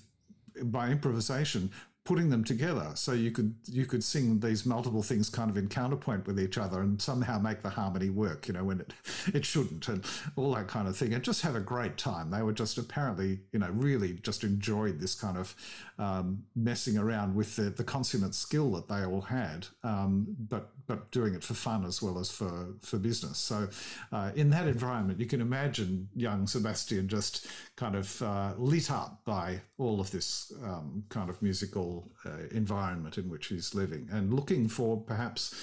by 0.71 0.89
improvisation 0.89 1.71
putting 2.05 2.29
them 2.29 2.43
together. 2.43 2.91
So 2.93 3.13
you 3.13 3.31
could 3.31 3.55
you 3.65 3.85
could 3.87 4.03
sing 4.03 4.39
these 4.39 4.63
multiple 4.65 5.01
things 5.03 5.27
kind 5.27 5.49
of 5.49 5.57
in 5.57 5.67
counterpoint 5.67 6.27
with 6.27 6.39
each 6.39 6.57
other 6.59 6.81
and 6.81 7.01
somehow 7.01 7.39
make 7.39 7.61
the 7.61 7.69
harmony 7.69 8.09
work 8.09 8.47
you 8.47 8.53
know 8.53 8.63
when 8.63 8.79
it 8.79 8.93
it 9.33 9.45
shouldn't 9.45 9.87
and 9.87 10.05
all 10.35 10.53
that 10.53 10.67
kind 10.67 10.87
of 10.87 10.95
thing 10.95 11.13
and 11.13 11.23
just 11.23 11.41
have 11.41 11.55
a 11.55 11.59
great 11.59 11.97
time. 11.97 12.29
They 12.29 12.43
were 12.43 12.53
just 12.53 12.77
apparently 12.77 13.39
you 13.51 13.59
know 13.59 13.69
really 13.71 14.13
just 14.21 14.43
enjoyed 14.43 14.99
this 14.99 15.15
kind 15.15 15.37
of 15.37 15.55
um, 15.97 16.43
messing 16.55 16.97
around 16.97 17.35
with 17.35 17.55
the, 17.55 17.69
the 17.71 17.83
consummate 17.83 18.35
skill 18.35 18.71
that 18.73 18.87
they 18.87 19.03
all 19.03 19.21
had. 19.21 19.67
Um, 19.83 20.35
but 20.39 20.71
but 20.89 21.11
doing 21.11 21.35
it 21.35 21.43
for 21.43 21.53
fun 21.53 21.85
as 21.85 22.01
well 22.01 22.17
as 22.17 22.31
for 22.31 22.67
for 22.81 22.97
business 22.97 23.37
so 23.37 23.69
uh, 24.11 24.31
in 24.35 24.49
that 24.49 24.67
environment 24.67 25.19
you 25.19 25.27
can 25.27 25.39
imagine 25.39 26.09
young 26.15 26.47
Sebastian 26.47 27.07
just 27.07 27.45
kind 27.75 27.95
of 27.95 28.21
uh, 28.23 28.53
lit 28.57 28.89
up 28.89 29.21
by 29.23 29.61
all 29.77 30.01
of 30.01 30.09
this 30.09 30.51
um, 30.63 31.03
kind 31.09 31.29
of 31.29 31.41
musical 31.41 32.11
uh, 32.25 32.47
environment 32.51 33.17
in 33.19 33.29
which 33.29 33.47
he's 33.47 33.75
living 33.75 34.09
and 34.11 34.33
looking 34.33 34.67
for 34.67 34.97
perhaps 34.97 35.55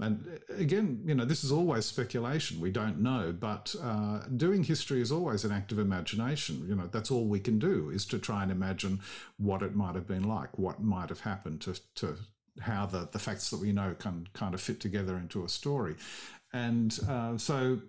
and 0.00 0.38
again, 0.50 1.02
you 1.04 1.14
know, 1.14 1.24
this 1.24 1.42
is 1.42 1.50
always 1.50 1.84
speculation. 1.84 2.60
We 2.60 2.70
don't 2.70 3.00
know, 3.00 3.34
but 3.38 3.74
uh, 3.82 4.20
doing 4.36 4.62
history 4.62 5.00
is 5.00 5.10
always 5.10 5.44
an 5.44 5.50
act 5.50 5.72
of 5.72 5.80
imagination. 5.80 6.64
You 6.68 6.76
know, 6.76 6.86
that's 6.86 7.10
all 7.10 7.24
we 7.24 7.40
can 7.40 7.58
do 7.58 7.90
is 7.90 8.06
to 8.06 8.18
try 8.20 8.44
and 8.44 8.52
imagine 8.52 9.00
what 9.38 9.60
it 9.60 9.74
might 9.74 9.96
have 9.96 10.06
been 10.06 10.22
like, 10.22 10.56
what 10.56 10.80
might 10.80 11.08
have 11.08 11.20
happened 11.20 11.62
to, 11.62 11.80
to 11.96 12.16
how 12.60 12.86
the, 12.86 13.08
the 13.12 13.18
facts 13.18 13.50
that 13.50 13.60
we 13.60 13.72
know 13.72 13.94
can 13.98 14.28
kind 14.32 14.54
of 14.54 14.60
fit 14.60 14.80
together 14.80 15.16
into 15.16 15.44
a 15.44 15.48
story. 15.48 15.94
And 16.52 16.98
uh, 17.08 17.36
so 17.36 17.80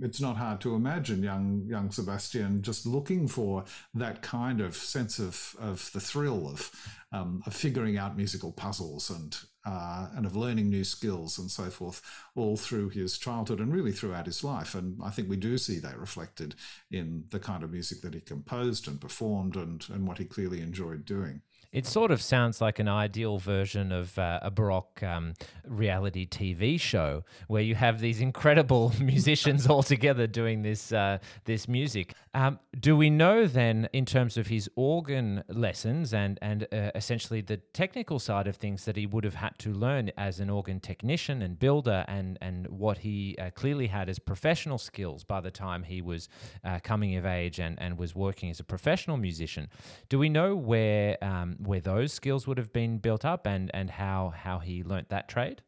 it's 0.00 0.20
not 0.20 0.36
hard 0.36 0.60
to 0.60 0.74
imagine 0.74 1.22
young 1.22 1.64
young 1.66 1.90
Sebastian 1.90 2.62
just 2.62 2.86
looking 2.86 3.26
for 3.26 3.64
that 3.94 4.22
kind 4.22 4.60
of 4.60 4.76
sense 4.76 5.18
of 5.18 5.56
of 5.58 5.90
the 5.92 6.00
thrill 6.00 6.48
of 6.48 6.70
um, 7.12 7.42
of 7.46 7.54
figuring 7.54 7.96
out 7.96 8.16
musical 8.16 8.52
puzzles 8.52 9.10
and 9.10 9.36
uh, 9.64 10.08
and 10.14 10.24
of 10.24 10.36
learning 10.36 10.70
new 10.70 10.84
skills 10.84 11.38
and 11.38 11.50
so 11.50 11.64
forth, 11.64 12.00
all 12.34 12.56
through 12.56 12.88
his 12.88 13.18
childhood 13.18 13.60
and 13.60 13.72
really 13.72 13.92
throughout 13.92 14.24
his 14.24 14.42
life. 14.42 14.74
And 14.74 14.98
I 15.02 15.10
think 15.10 15.28
we 15.28 15.36
do 15.36 15.58
see 15.58 15.78
that 15.80 15.98
reflected 15.98 16.54
in 16.90 17.24
the 17.30 17.38
kind 17.38 17.62
of 17.62 17.72
music 17.72 18.00
that 18.02 18.14
he 18.14 18.20
composed 18.20 18.88
and 18.88 19.00
performed 19.00 19.56
and 19.56 19.84
and 19.90 20.06
what 20.06 20.18
he 20.18 20.24
clearly 20.24 20.60
enjoyed 20.60 21.04
doing. 21.04 21.42
It 21.70 21.84
sort 21.84 22.10
of 22.10 22.22
sounds 22.22 22.62
like 22.62 22.78
an 22.78 22.88
ideal 22.88 23.36
version 23.36 23.92
of 23.92 24.18
uh, 24.18 24.38
a 24.40 24.50
Baroque 24.50 25.02
um, 25.02 25.34
reality 25.66 26.26
TV 26.26 26.80
show 26.80 27.24
where 27.46 27.60
you 27.60 27.74
have 27.74 28.00
these 28.00 28.22
incredible 28.22 28.94
musicians 29.00 29.66
all 29.66 29.82
together 29.82 30.26
doing 30.26 30.62
this 30.62 30.92
uh, 30.92 31.18
this 31.44 31.68
music. 31.68 32.14
Um, 32.32 32.58
do 32.80 32.96
we 32.96 33.10
know 33.10 33.46
then, 33.46 33.86
in 33.92 34.06
terms 34.06 34.38
of 34.38 34.46
his 34.46 34.70
organ 34.76 35.44
lessons 35.48 36.14
and 36.14 36.38
and 36.40 36.66
uh, 36.72 36.90
essentially 36.94 37.42
the 37.42 37.58
technical 37.58 38.18
side 38.18 38.46
of 38.46 38.56
things 38.56 38.86
that 38.86 38.96
he 38.96 39.04
would 39.04 39.24
have 39.24 39.34
had 39.34 39.58
to 39.58 39.70
learn 39.70 40.10
as 40.16 40.40
an 40.40 40.48
organ 40.48 40.80
technician 40.80 41.42
and 41.42 41.58
builder, 41.58 42.06
and 42.08 42.38
and 42.40 42.66
what 42.68 42.98
he 42.98 43.36
uh, 43.38 43.50
clearly 43.50 43.88
had 43.88 44.08
as 44.08 44.18
professional 44.18 44.78
skills 44.78 45.22
by 45.22 45.42
the 45.42 45.50
time 45.50 45.82
he 45.82 46.00
was 46.00 46.30
uh, 46.64 46.78
coming 46.82 47.14
of 47.16 47.26
age 47.26 47.58
and 47.58 47.78
and 47.78 47.98
was 47.98 48.14
working 48.14 48.48
as 48.48 48.58
a 48.58 48.64
professional 48.64 49.18
musician? 49.18 49.68
Do 50.08 50.18
we 50.18 50.30
know 50.30 50.56
where? 50.56 51.22
Um, 51.22 51.57
where 51.58 51.80
those 51.80 52.12
skills 52.12 52.46
would 52.46 52.58
have 52.58 52.72
been 52.72 52.98
built 52.98 53.24
up 53.24 53.46
and 53.46 53.70
and 53.74 53.90
how 53.90 54.32
how 54.36 54.58
he 54.60 54.82
learnt 54.82 55.08
that 55.10 55.28
trade? 55.28 55.62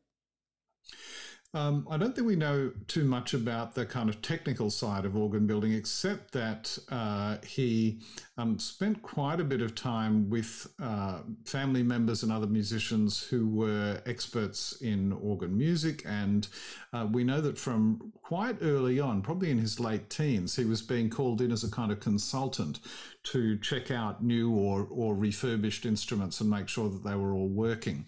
Um, 1.53 1.89
I 1.91 1.97
don't 1.97 2.15
think 2.15 2.29
we 2.29 2.37
know 2.37 2.71
too 2.87 3.05
much 3.05 3.35
about 3.35 3.75
the 3.75 3.85
kind 3.85 4.09
of 4.09 4.23
technical 4.23 4.71
side 4.71 5.05
of 5.05 5.17
organ 5.17 5.49
building, 5.49 5.73
except 5.73 6.31
that 6.33 6.79
uh, 6.91 7.39
he 7.45 7.99
um, 8.39 8.61
spent 8.61 9.03
quite 9.03 9.41
a 9.41 9.45
bit 9.45 9.61
of 9.61 9.75
time 9.75 10.31
with 10.31 10.69
uh, 10.81 11.19
family 11.45 11.83
members 11.83 12.23
and 12.23 12.31
other 12.31 12.47
musicians 12.47 13.21
who 13.21 13.49
were 13.49 14.01
experts 14.07 14.81
in 14.81 15.13
organ 15.13 15.59
music. 15.59 16.05
And 16.07 16.47
uh, 16.93 17.09
we 17.11 17.25
know 17.25 17.41
that 17.41 17.59
from 17.59 18.13
quite 18.23 18.59
early 18.63 19.01
on, 19.01 19.21
probably 19.21 19.51
in 19.51 19.59
his 19.59 19.81
late 19.81 20.09
teens, 20.09 20.55
he 20.55 20.65
was 20.65 20.81
being 20.83 21.11
called 21.11 21.41
in 21.41 21.51
as 21.51 21.65
a 21.65 21.71
kind 21.71 21.91
of 21.91 21.99
consultant 21.99 22.79
to 23.25 23.59
check 23.59 23.91
out 23.91 24.23
new 24.23 24.53
or, 24.53 24.87
or 24.89 25.17
refurbished 25.17 25.85
instruments 25.85 26.41
and 26.41 26.49
make 26.49 26.69
sure 26.69 26.89
that 26.89 27.03
they 27.03 27.17
were 27.17 27.33
all 27.33 27.49
working. 27.49 28.05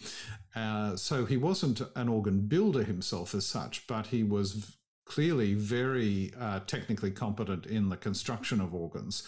Uh, 0.54 0.96
so 0.96 1.24
he 1.24 1.36
wasn't 1.36 1.80
an 1.96 2.08
organ 2.08 2.40
builder 2.46 2.84
himself 2.84 3.34
as 3.34 3.46
such, 3.46 3.86
but 3.86 4.08
he 4.08 4.22
was 4.22 4.76
clearly 5.06 5.54
very 5.54 6.32
uh, 6.38 6.60
technically 6.66 7.10
competent 7.10 7.66
in 7.66 7.88
the 7.88 7.96
construction 7.96 8.60
of 8.60 8.74
organs. 8.74 9.22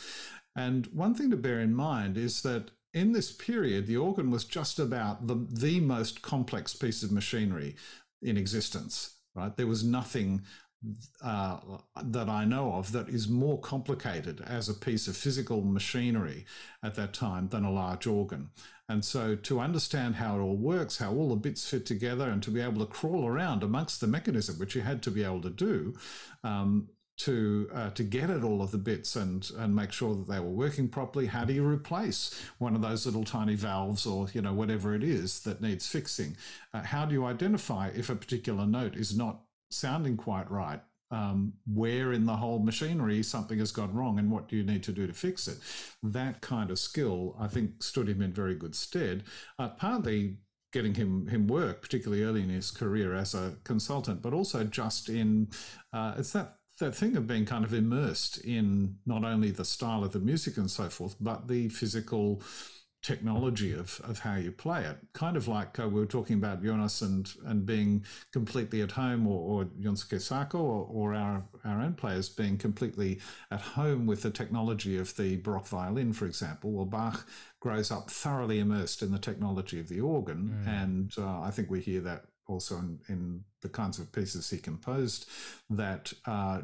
And 0.57 0.87
one 0.89 1.15
thing 1.15 1.31
to 1.31 1.37
bear 1.37 1.61
in 1.61 1.75
mind 1.75 2.17
is 2.17 2.43
that 2.43 2.71
in 2.93 3.13
this 3.13 3.33
period, 3.33 3.87
the 3.87 3.97
organ 3.97 4.31
was 4.31 4.45
just 4.45 4.79
about 4.79 5.27
the, 5.27 5.47
the 5.51 5.81
most 5.81 6.23
complex 6.23 6.75
piece 6.75 7.03
of 7.03 7.11
machinery 7.11 7.75
in 8.23 8.37
existence, 8.37 9.17
right? 9.35 9.57
There 9.57 9.67
was 9.67 9.83
nothing 9.83 10.43
uh, 11.23 11.59
that 12.03 12.29
I 12.29 12.45
know 12.45 12.75
of 12.75 12.93
that 12.93 13.09
is 13.09 13.29
more 13.29 13.59
complicated 13.61 14.43
as 14.47 14.69
a 14.69 14.75
piece 14.75 15.09
of 15.09 15.17
physical 15.17 15.63
machinery 15.63 16.45
at 16.83 16.95
that 16.97 17.15
time 17.15 17.49
than 17.49 17.65
a 17.65 17.73
large 17.73 18.07
organ. 18.07 18.51
And 18.89 19.05
so 19.05 19.35
to 19.35 19.61
understand 19.61 20.17
how 20.17 20.39
it 20.39 20.43
all 20.43 20.57
works, 20.57 20.99
how 20.99 21.13
all 21.13 21.31
the 21.31 21.37
bits 21.37 21.69
fit 21.69 21.87
together, 21.87 22.29
and 22.29 22.43
to 22.43 22.51
be 22.51 22.61
able 22.61 22.85
to 22.85 22.93
crawl 22.93 23.27
around 23.27 23.63
amongst 23.63 24.01
the 24.01 24.07
mechanism, 24.07 24.59
which 24.59 24.75
you 24.75 24.83
had 24.83 25.03
to 25.05 25.11
be 25.11 25.25
able 25.25 25.41
to 25.43 25.51
do, 25.51 25.95
um, 26.43 26.89
to 27.17 27.71
uh, 27.73 27.91
to 27.91 28.03
get 28.03 28.29
at 28.29 28.43
all 28.43 28.61
of 28.61 28.73
the 28.73 28.79
bits 28.79 29.15
and 29.15 29.51
and 29.59 29.75
make 29.75 29.93
sure 29.93 30.15
that 30.15 30.29
they 30.29 30.41
were 30.41 30.51
working 30.51 30.89
properly. 30.89 31.27
How 31.27 31.45
do 31.45 31.53
you 31.53 31.65
replace 31.65 32.35
one 32.59 32.75
of 32.75 32.83
those 32.83 33.07
little 33.07 33.25
tiny 33.25 33.55
valves 33.55 34.05
or 34.05 34.27
you 34.33 34.43
know 34.43 34.53
whatever 34.53 34.95
it 34.95 35.05
is 35.05 35.41
that 35.41 35.63
needs 35.63 35.87
fixing? 35.87 36.37
Uh, 36.73 36.83
how 36.83 37.07
do 37.07 37.15
you 37.15 37.25
identify 37.25 37.89
if 37.95 38.11
a 38.11 38.17
particular 38.17 38.67
note 38.67 38.97
is 38.97 39.17
not 39.17 39.43
sounding 39.75 40.17
quite 40.17 40.51
right? 40.51 40.81
um, 41.15 41.53
where 41.67 42.13
in 42.13 42.27
the 42.27 42.37
whole 42.37 42.59
machinery 42.59 43.23
something 43.23 43.59
has 43.59 43.71
gone 43.71 43.95
wrong 43.95 44.19
and 44.19 44.31
what 44.31 44.49
do 44.49 44.57
you 44.57 44.65
need 44.65 44.83
to 44.83 44.93
do 44.93 45.07
to 45.07 45.13
fix 45.13 45.47
it. 45.47 45.59
That 46.03 46.41
kind 46.41 46.71
of 46.71 46.79
skill, 46.79 47.37
I 47.39 47.47
think, 47.47 47.83
stood 47.83 48.09
him 48.09 48.21
in 48.21 48.33
very 48.33 48.55
good 48.55 48.75
stead. 48.75 49.25
Uh, 49.59 49.69
partly 49.69 50.39
getting 50.73 50.95
him 50.95 51.29
him 51.29 51.47
work, 51.47 51.83
particularly 51.83 52.25
early 52.25 52.43
in 52.43 52.49
his 52.49 52.71
career 52.71 53.15
as 53.15 53.35
a 53.35 53.55
consultant, 53.63 54.23
but 54.23 54.33
also 54.33 54.65
just 54.65 55.09
in 55.09 55.49
uh, 55.93 56.15
it's 56.19 56.33
that 56.33 56.57
that 56.81 56.95
thing 56.95 57.17
of 57.17 57.29
being 57.29 57.45
kind 57.45 57.65
of 57.65 57.73
immersed 57.73 58.39
in 58.39 58.97
not 59.07 59.23
only 59.23 59.53
the 59.53 59.65
style 59.65 60.03
of 60.03 60.13
the 60.13 60.19
music 60.19 60.57
and 60.57 60.69
so 60.69 60.89
forth, 60.89 61.15
but 61.21 61.47
the 61.47 61.69
physical 61.69 62.43
technology 63.05 63.73
of, 63.73 64.01
of 64.03 64.19
how 64.19 64.35
you 64.35 64.51
play 64.51 64.83
it. 64.83 64.97
Kind 65.13 65.37
of 65.37 65.47
like 65.47 65.79
uh, 65.79 65.87
we 65.87 66.01
were 66.01 66.07
talking 66.07 66.37
about 66.37 66.65
Jonas 66.65 67.03
and, 67.03 67.31
and 67.45 67.67
being 67.67 68.05
completely 68.33 68.81
at 68.81 68.93
home, 68.93 69.27
or, 69.27 69.63
or 69.63 69.65
Yosuke 69.79 70.21
Sako, 70.21 70.59
or, 70.59 70.89
or 70.91 71.15
our, 71.15 71.45
our 71.65 71.83
own 71.83 71.93
players 71.93 72.31
being 72.31 72.57
completely 72.57 73.21
at 73.51 73.61
home 73.61 74.07
with 74.07 74.23
the 74.23 74.31
technology 74.31 74.97
of 74.97 75.15
the 75.17 75.37
Baroque 75.37 75.69
violin, 75.69 76.15
for 76.15 76.25
example. 76.25 76.73
Well, 76.73 76.87
Bach 76.87 77.29
grows 77.61 77.91
up 77.91 78.11
thoroughly 78.11 78.59
immersed 78.59 79.03
in 79.03 79.13
the 79.13 79.19
technology 79.19 79.79
of 79.79 79.89
the 79.89 80.01
organ, 80.01 80.65
mm. 80.65 80.83
and 80.83 81.13
uh, 81.19 81.43
I 81.43 81.51
think 81.51 81.71
we 81.71 81.81
hear 81.81 82.01
that 82.01 82.25
also 82.47 82.79
in, 82.79 82.99
in, 83.09 83.45
the 83.63 83.69
kinds 83.71 83.99
of 83.99 84.13
pieces 84.13 84.51
he 84.51 84.59
composed 84.59 85.27
that 85.71 86.13
uh, 86.27 86.61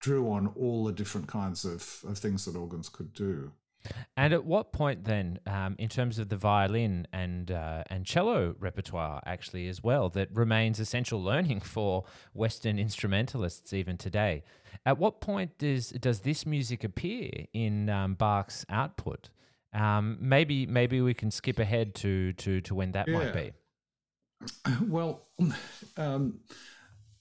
drew 0.00 0.30
on 0.30 0.46
all 0.56 0.84
the 0.84 0.92
different 0.92 1.26
kinds 1.26 1.66
of, 1.66 2.00
of 2.08 2.16
things 2.16 2.46
that 2.46 2.56
organs 2.56 2.88
could 2.88 3.12
do. 3.12 3.52
And 4.16 4.32
at 4.34 4.44
what 4.44 4.72
point 4.72 5.04
then, 5.04 5.38
um, 5.46 5.76
in 5.78 5.88
terms 5.88 6.18
of 6.18 6.28
the 6.28 6.36
violin 6.36 7.06
and 7.12 7.50
uh, 7.50 7.84
and 7.88 8.04
cello 8.04 8.54
repertoire, 8.58 9.22
actually 9.24 9.68
as 9.68 9.82
well, 9.82 10.08
that 10.10 10.28
remains 10.34 10.78
essential 10.80 11.22
learning 11.22 11.60
for 11.60 12.04
Western 12.34 12.78
instrumentalists 12.78 13.72
even 13.72 13.96
today? 13.96 14.42
At 14.84 14.98
what 14.98 15.20
point 15.20 15.58
does 15.58 15.90
does 15.90 16.20
this 16.20 16.46
music 16.46 16.84
appear 16.84 17.30
in 17.52 17.88
um, 17.88 18.14
Bach's 18.14 18.64
output? 18.68 19.30
Um, 19.72 20.18
maybe 20.20 20.66
maybe 20.66 21.00
we 21.00 21.14
can 21.14 21.30
skip 21.30 21.58
ahead 21.58 21.94
to 21.96 22.32
to 22.34 22.60
to 22.62 22.74
when 22.74 22.92
that 22.92 23.08
yeah. 23.08 23.14
might 23.14 23.32
be. 23.32 23.52
Well. 24.86 25.26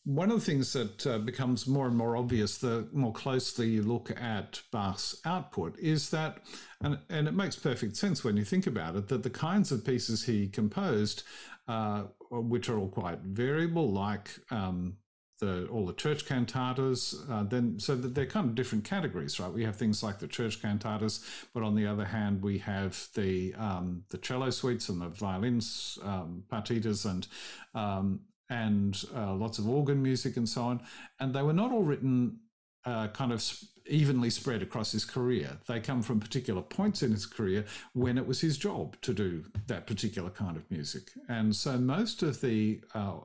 One 0.09 0.31
of 0.31 0.39
the 0.39 0.45
things 0.45 0.73
that 0.73 1.05
uh, 1.05 1.19
becomes 1.19 1.67
more 1.67 1.85
and 1.85 1.95
more 1.95 2.17
obvious 2.17 2.57
the 2.57 2.87
more 2.91 3.13
closely 3.13 3.69
you 3.69 3.83
look 3.83 4.09
at 4.19 4.59
Bach's 4.71 5.21
output 5.23 5.77
is 5.77 6.09
that, 6.09 6.39
and, 6.81 6.97
and 7.11 7.27
it 7.27 7.35
makes 7.35 7.55
perfect 7.55 7.95
sense 7.95 8.23
when 8.23 8.35
you 8.35 8.43
think 8.43 8.65
about 8.65 8.95
it, 8.95 9.07
that 9.09 9.21
the 9.21 9.29
kinds 9.29 9.71
of 9.71 9.85
pieces 9.85 10.23
he 10.23 10.47
composed, 10.47 11.21
uh, 11.67 12.05
which 12.31 12.69
are 12.69 12.79
all 12.79 12.87
quite 12.87 13.19
variable, 13.19 13.91
like 13.91 14.31
um, 14.49 14.97
the 15.41 15.67
all 15.67 15.85
the 15.85 15.93
church 15.93 16.25
cantatas, 16.25 17.13
uh, 17.29 17.43
then 17.43 17.79
so 17.79 17.95
that 17.95 18.15
they're 18.15 18.25
kind 18.25 18.49
of 18.49 18.55
different 18.55 18.85
categories, 18.85 19.39
right? 19.39 19.53
We 19.53 19.63
have 19.63 19.75
things 19.75 20.01
like 20.01 20.17
the 20.17 20.27
church 20.27 20.59
cantatas, 20.59 21.23
but 21.53 21.61
on 21.61 21.75
the 21.75 21.85
other 21.85 22.05
hand, 22.05 22.41
we 22.41 22.57
have 22.57 23.09
the 23.13 23.53
um, 23.53 24.05
the 24.09 24.17
cello 24.17 24.49
suites 24.49 24.89
and 24.89 25.01
the 25.03 25.09
violins 25.09 25.99
um, 26.01 26.45
partitas 26.51 27.05
and 27.05 27.27
um, 27.75 28.21
and 28.49 29.03
uh, 29.15 29.33
lots 29.33 29.59
of 29.59 29.69
organ 29.69 30.01
music 30.01 30.37
and 30.37 30.47
so 30.47 30.63
on. 30.63 30.81
And 31.19 31.33
they 31.33 31.41
were 31.41 31.53
not 31.53 31.71
all 31.71 31.83
written 31.83 32.39
uh, 32.85 33.07
kind 33.09 33.31
of 33.31 33.43
evenly 33.85 34.29
spread 34.29 34.61
across 34.61 34.91
his 34.91 35.05
career. 35.05 35.57
They 35.67 35.79
come 35.79 36.01
from 36.01 36.19
particular 36.19 36.61
points 36.61 37.03
in 37.03 37.11
his 37.11 37.25
career 37.25 37.65
when 37.93 38.17
it 38.17 38.27
was 38.27 38.41
his 38.41 38.57
job 38.57 38.95
to 39.01 39.13
do 39.13 39.45
that 39.67 39.87
particular 39.87 40.29
kind 40.29 40.55
of 40.55 40.69
music. 40.69 41.09
And 41.27 41.55
so 41.55 41.77
most 41.77 42.23
of 42.23 42.39
the 42.41 42.81
uh, 42.93 43.19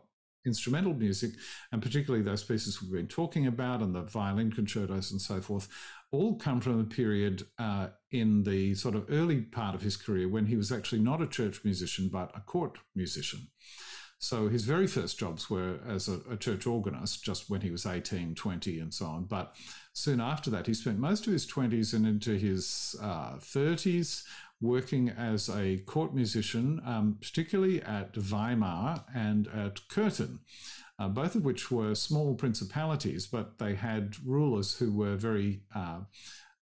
instrumental 0.47 0.95
music, 0.95 1.33
and 1.73 1.83
particularly 1.83 2.25
those 2.25 2.45
pieces 2.45 2.81
we've 2.81 2.93
been 2.93 3.07
talking 3.07 3.47
about 3.47 3.81
and 3.81 3.95
the 3.95 4.03
violin 4.03 4.53
concertos 4.53 5.11
and 5.11 5.21
so 5.21 5.41
forth, 5.41 5.69
all 6.13 6.37
come 6.37 6.61
from 6.61 6.81
a 6.81 6.85
period 6.85 7.45
uh, 7.59 7.89
in 8.11 8.43
the 8.45 8.75
sort 8.75 8.95
of 8.95 9.07
early 9.11 9.41
part 9.41 9.75
of 9.75 9.83
his 9.83 9.97
career 9.97 10.29
when 10.29 10.47
he 10.47 10.57
was 10.57 10.71
actually 10.71 11.01
not 11.01 11.21
a 11.21 11.27
church 11.27 11.65
musician 11.65 12.09
but 12.09 12.31
a 12.35 12.41
court 12.41 12.79
musician. 12.95 13.49
So 14.19 14.49
his 14.49 14.65
very 14.65 14.87
first 14.87 15.19
jobs 15.19 15.51
were 15.51 15.79
as 15.87 16.09
a, 16.09 16.21
a, 16.31 16.37
church 16.37 16.67
organist, 16.67 17.23
just 17.23 17.51
when 17.51 17.61
he 17.61 17.71
was 17.71 17.85
18, 17.85 18.35
20, 18.35 18.81
and 18.81 18.95
so 18.95 19.07
on. 19.07 19.25
But 19.25 19.55
soon 19.93 20.21
after 20.21 20.51
that, 20.51 20.67
he 20.67 20.75
spent 20.75 20.99
most 20.99 21.27
of 21.27 21.33
his 21.33 21.47
20s 21.47 21.93
and 21.93 22.07
into 22.07 22.37
his 22.37 22.97
uh, 23.03 23.37
30s 23.37 24.25
working 24.61 25.11
as 25.11 25.51
a 25.51 25.79
court 25.79 26.15
musician, 26.15 26.81
um, 26.87 27.19
particularly 27.21 27.83
at 27.83 28.17
Weimar 28.17 29.05
and 29.15 29.47
at 29.49 29.81
Köthen. 29.89 30.39
Uh, 30.99 31.09
both 31.09 31.35
of 31.35 31.45
which 31.45 31.71
were 31.71 31.95
small 31.95 32.35
principalities, 32.35 33.27
but 33.27 33.59
they 33.59 33.75
had 33.75 34.17
rulers 34.25 34.79
who 34.79 34.93
were 34.93 35.17
very 35.17 35.61
uh, 35.75 36.01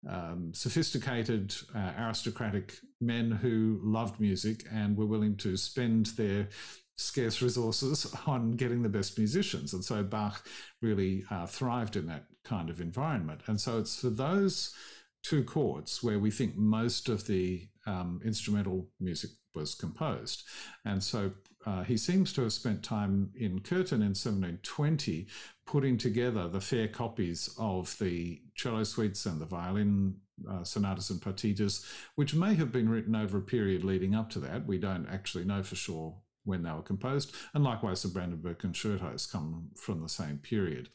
um, 0.08 0.52
sophisticated, 0.54 1.54
uh, 1.74 1.92
aristocratic 1.98 2.74
men 3.00 3.30
who 3.30 3.80
loved 3.82 4.20
music 4.20 4.64
and 4.72 4.96
were 4.96 5.06
willing 5.06 5.36
to 5.36 5.56
spend 5.56 6.06
their 6.06 6.48
scarce 6.96 7.42
resources 7.42 8.12
on 8.26 8.52
getting 8.52 8.82
the 8.82 8.88
best 8.88 9.18
musicians. 9.18 9.72
And 9.72 9.84
so 9.84 10.02
Bach 10.02 10.46
really 10.80 11.24
uh, 11.30 11.46
thrived 11.46 11.96
in 11.96 12.06
that 12.06 12.24
kind 12.44 12.70
of 12.70 12.80
environment. 12.80 13.42
And 13.46 13.60
so 13.60 13.78
it's 13.78 14.00
for 14.00 14.10
those 14.10 14.74
two 15.22 15.42
courts 15.42 16.02
where 16.02 16.18
we 16.18 16.30
think 16.30 16.56
most 16.56 17.08
of 17.08 17.26
the 17.26 17.68
um, 17.86 18.20
instrumental 18.24 18.88
music 19.00 19.30
was 19.54 19.74
composed. 19.74 20.44
And 20.84 21.02
so 21.02 21.32
uh, 21.66 21.82
he 21.82 21.96
seems 21.96 22.32
to 22.34 22.42
have 22.42 22.52
spent 22.52 22.82
time 22.82 23.30
in 23.34 23.60
Köthen 23.60 24.02
in 24.02 24.12
1720 24.14 25.26
putting 25.66 25.96
together 25.96 26.46
the 26.46 26.60
fair 26.60 26.88
copies 26.88 27.48
of 27.58 27.96
the 27.98 28.42
cello 28.54 28.84
suites 28.84 29.24
and 29.24 29.40
the 29.40 29.46
violin 29.46 30.16
uh, 30.50 30.62
sonatas 30.62 31.10
and 31.10 31.20
partitas, 31.20 31.86
which 32.16 32.34
may 32.34 32.54
have 32.54 32.70
been 32.70 32.88
written 32.88 33.16
over 33.16 33.38
a 33.38 33.42
period 33.42 33.82
leading 33.82 34.14
up 34.14 34.28
to 34.30 34.40
that. 34.40 34.66
We 34.66 34.78
don't 34.78 35.08
actually 35.08 35.44
know 35.44 35.62
for 35.62 35.76
sure 35.76 36.16
when 36.44 36.62
they 36.62 36.70
were 36.70 36.82
composed, 36.82 37.34
and 37.54 37.64
likewise 37.64 38.02
the 38.02 38.08
Brandenburg 38.08 38.58
concertos 38.58 39.26
come 39.26 39.70
from 39.76 40.02
the 40.02 40.08
same 40.08 40.38
period. 40.38 40.88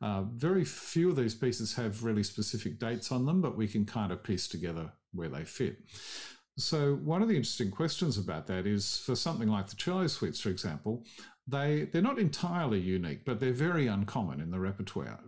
Uh, 0.00 0.22
very 0.22 0.64
few 0.64 1.10
of 1.10 1.16
these 1.16 1.34
pieces 1.34 1.74
have 1.74 2.04
really 2.04 2.22
specific 2.22 2.78
dates 2.78 3.10
on 3.12 3.26
them, 3.26 3.40
but 3.40 3.56
we 3.56 3.68
can 3.68 3.84
kind 3.84 4.12
of 4.12 4.22
piece 4.22 4.48
together 4.48 4.92
where 5.12 5.28
they 5.28 5.44
fit. 5.44 5.78
So, 6.58 6.94
one 6.96 7.20
of 7.20 7.28
the 7.28 7.36
interesting 7.36 7.70
questions 7.70 8.16
about 8.16 8.46
that 8.46 8.66
is 8.66 8.98
for 8.98 9.14
something 9.14 9.48
like 9.48 9.68
the 9.68 9.76
cello 9.76 10.06
suites, 10.06 10.40
for 10.40 10.48
example, 10.48 11.04
they 11.48 11.88
they're 11.92 12.02
not 12.02 12.18
entirely 12.18 12.80
unique, 12.80 13.24
but 13.24 13.38
they're 13.38 13.52
very 13.52 13.86
uncommon 13.86 14.40
in 14.40 14.50
the 14.50 14.58
repertoire 14.58 15.20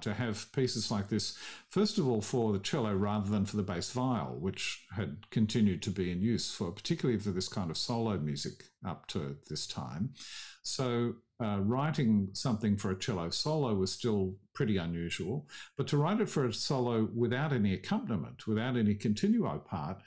to 0.00 0.14
have 0.14 0.50
pieces 0.52 0.90
like 0.90 1.08
this. 1.08 1.36
First 1.68 1.98
of 1.98 2.08
all, 2.08 2.22
for 2.22 2.52
the 2.52 2.58
cello 2.58 2.94
rather 2.94 3.28
than 3.28 3.44
for 3.44 3.56
the 3.56 3.62
bass 3.62 3.90
viol, 3.90 4.38
which 4.40 4.86
had 4.94 5.30
continued 5.30 5.82
to 5.82 5.90
be 5.90 6.10
in 6.10 6.22
use 6.22 6.50
for 6.52 6.70
particularly 6.72 7.20
for 7.20 7.30
this 7.30 7.48
kind 7.48 7.70
of 7.70 7.76
solo 7.76 8.18
music 8.18 8.64
up 8.84 9.06
to 9.08 9.36
this 9.50 9.66
time. 9.66 10.14
So 10.62 11.16
uh, 11.42 11.58
writing 11.60 12.30
something 12.32 12.76
for 12.76 12.90
a 12.90 12.98
cello 12.98 13.28
solo 13.28 13.74
was 13.74 13.92
still 13.92 14.36
pretty 14.54 14.78
unusual, 14.78 15.46
but 15.76 15.86
to 15.88 15.98
write 15.98 16.20
it 16.20 16.30
for 16.30 16.46
a 16.46 16.52
solo 16.54 17.08
without 17.14 17.52
any 17.52 17.74
accompaniment, 17.74 18.46
without 18.46 18.76
any 18.76 18.94
continuo 18.94 19.58
part, 19.58 19.98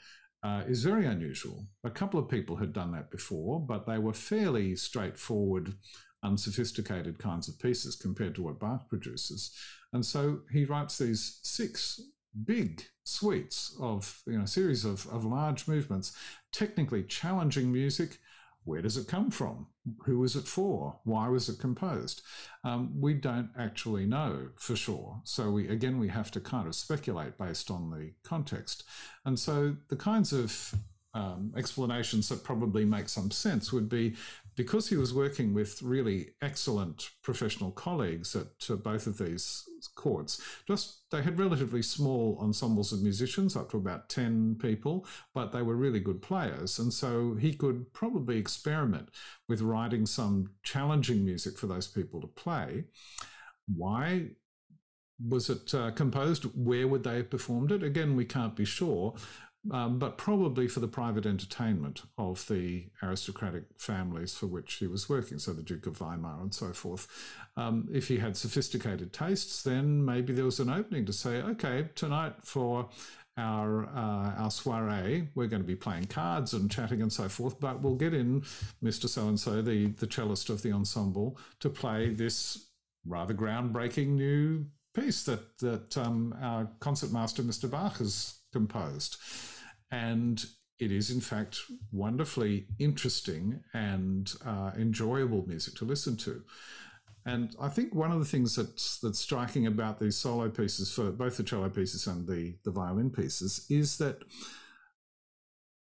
uh, 0.42 0.62
is 0.66 0.84
very 0.84 1.06
unusual. 1.06 1.66
A 1.84 1.90
couple 1.90 2.18
of 2.18 2.28
people 2.28 2.56
had 2.56 2.72
done 2.72 2.92
that 2.92 3.10
before, 3.10 3.60
but 3.60 3.86
they 3.86 3.98
were 3.98 4.12
fairly 4.14 4.74
straightforward, 4.76 5.74
unsophisticated 6.22 7.18
kinds 7.18 7.48
of 7.48 7.58
pieces 7.58 7.96
compared 7.96 8.34
to 8.34 8.42
what 8.42 8.58
Bach 8.58 8.88
produces. 8.88 9.54
And 9.92 10.04
so 10.04 10.40
he 10.50 10.64
writes 10.64 10.98
these 10.98 11.40
six 11.42 12.00
big 12.44 12.84
suites 13.04 13.76
of, 13.80 14.22
you 14.26 14.38
know, 14.38 14.44
series 14.44 14.84
of, 14.84 15.06
of 15.08 15.24
large 15.24 15.66
movements, 15.66 16.16
technically 16.52 17.02
challenging 17.02 17.72
music. 17.72 18.18
Where 18.64 18.82
does 18.82 18.96
it 18.96 19.08
come 19.08 19.30
from? 19.30 19.66
Who 20.04 20.18
was 20.18 20.36
it 20.36 20.46
for? 20.46 21.00
Why 21.04 21.28
was 21.28 21.48
it 21.48 21.58
composed? 21.58 22.22
Um, 22.64 23.00
we 23.00 23.14
don't 23.14 23.50
actually 23.58 24.06
know 24.06 24.48
for 24.56 24.76
sure. 24.76 25.20
So 25.24 25.50
we 25.50 25.68
again 25.68 25.98
we 25.98 26.08
have 26.08 26.30
to 26.32 26.40
kind 26.40 26.66
of 26.66 26.74
speculate 26.74 27.38
based 27.38 27.70
on 27.70 27.90
the 27.90 28.12
context. 28.22 28.84
And 29.24 29.38
so 29.38 29.76
the 29.88 29.96
kinds 29.96 30.32
of 30.32 30.74
um, 31.14 31.52
explanations 31.56 32.28
that 32.28 32.44
probably 32.44 32.84
make 32.84 33.08
some 33.08 33.30
sense 33.30 33.72
would 33.72 33.88
be 33.88 34.14
because 34.60 34.90
he 34.90 34.96
was 34.96 35.14
working 35.14 35.54
with 35.54 35.80
really 35.80 36.34
excellent 36.42 37.08
professional 37.22 37.70
colleagues 37.70 38.36
at 38.36 38.48
uh, 38.68 38.76
both 38.76 39.06
of 39.06 39.16
these 39.16 39.66
courts, 39.94 40.38
just 40.68 41.10
they 41.10 41.22
had 41.22 41.38
relatively 41.38 41.80
small 41.80 42.36
ensembles 42.42 42.92
of 42.92 43.00
musicians, 43.00 43.56
up 43.56 43.70
to 43.70 43.78
about 43.78 44.10
10 44.10 44.56
people, 44.60 45.06
but 45.32 45.50
they 45.50 45.62
were 45.62 45.76
really 45.76 45.98
good 45.98 46.20
players. 46.20 46.78
And 46.78 46.92
so 46.92 47.36
he 47.40 47.54
could 47.54 47.90
probably 47.94 48.36
experiment 48.36 49.08
with 49.48 49.62
writing 49.62 50.04
some 50.04 50.50
challenging 50.62 51.24
music 51.24 51.56
for 51.56 51.66
those 51.66 51.88
people 51.88 52.20
to 52.20 52.26
play. 52.26 52.84
Why 53.66 54.26
was 55.26 55.48
it 55.48 55.74
uh, 55.74 55.92
composed? 55.92 56.44
Where 56.54 56.86
would 56.86 57.04
they 57.04 57.16
have 57.16 57.30
performed 57.30 57.72
it? 57.72 57.82
Again, 57.82 58.14
we 58.14 58.26
can't 58.26 58.54
be 58.54 58.66
sure, 58.66 59.14
um, 59.70 59.98
but 59.98 60.16
probably 60.16 60.66
for 60.68 60.80
the 60.80 60.88
private 60.88 61.26
entertainment 61.26 62.02
of 62.16 62.46
the 62.48 62.86
aristocratic 63.02 63.64
families 63.76 64.34
for 64.34 64.46
which 64.46 64.74
he 64.74 64.86
was 64.86 65.08
working, 65.08 65.38
so 65.38 65.52
the 65.52 65.62
Duke 65.62 65.86
of 65.86 66.00
Weimar 66.00 66.40
and 66.40 66.54
so 66.54 66.72
forth. 66.72 67.06
Um, 67.56 67.88
if 67.92 68.08
he 68.08 68.18
had 68.18 68.36
sophisticated 68.36 69.12
tastes, 69.12 69.62
then 69.62 70.04
maybe 70.04 70.32
there 70.32 70.46
was 70.46 70.60
an 70.60 70.70
opening 70.70 71.04
to 71.06 71.12
say, 71.12 71.42
okay, 71.42 71.90
tonight 71.94 72.34
for 72.42 72.88
our 73.36 73.84
uh, 73.86 74.34
our 74.42 74.50
soiree, 74.50 75.28
we're 75.34 75.46
going 75.46 75.62
to 75.62 75.66
be 75.66 75.76
playing 75.76 76.06
cards 76.06 76.52
and 76.52 76.70
chatting 76.70 77.02
and 77.02 77.12
so 77.12 77.28
forth, 77.28 77.60
but 77.60 77.80
we'll 77.82 77.94
get 77.94 78.14
in 78.14 78.42
Mr. 78.82 79.08
So 79.08 79.28
and 79.28 79.38
so, 79.38 79.62
the 79.62 79.88
the 79.92 80.06
cellist 80.06 80.50
of 80.50 80.62
the 80.62 80.72
ensemble, 80.72 81.38
to 81.60 81.68
play 81.68 82.10
this 82.10 82.70
rather 83.06 83.34
groundbreaking 83.34 84.08
new 84.08 84.66
piece 84.94 85.22
that 85.24 85.58
that 85.58 85.96
um, 85.96 86.34
our 86.40 86.68
concertmaster 86.80 87.42
Mr. 87.42 87.70
Bach 87.70 87.98
has 87.98 88.39
composed. 88.52 89.16
And 89.90 90.44
it 90.78 90.90
is, 90.90 91.10
in 91.10 91.20
fact, 91.20 91.60
wonderfully 91.92 92.66
interesting 92.78 93.60
and 93.74 94.32
uh, 94.44 94.72
enjoyable 94.78 95.46
music 95.46 95.74
to 95.76 95.84
listen 95.84 96.16
to. 96.18 96.42
And 97.26 97.54
I 97.60 97.68
think 97.68 97.94
one 97.94 98.10
of 98.10 98.18
the 98.18 98.24
things 98.24 98.56
that's 98.56 98.98
that's 99.00 99.18
striking 99.18 99.66
about 99.66 100.00
these 100.00 100.16
solo 100.16 100.48
pieces 100.48 100.90
for 100.90 101.10
both 101.10 101.36
the 101.36 101.42
cello 101.42 101.68
pieces 101.68 102.06
and 102.06 102.26
the, 102.26 102.54
the 102.64 102.70
violin 102.70 103.10
pieces 103.10 103.66
is 103.68 103.98
that 103.98 104.22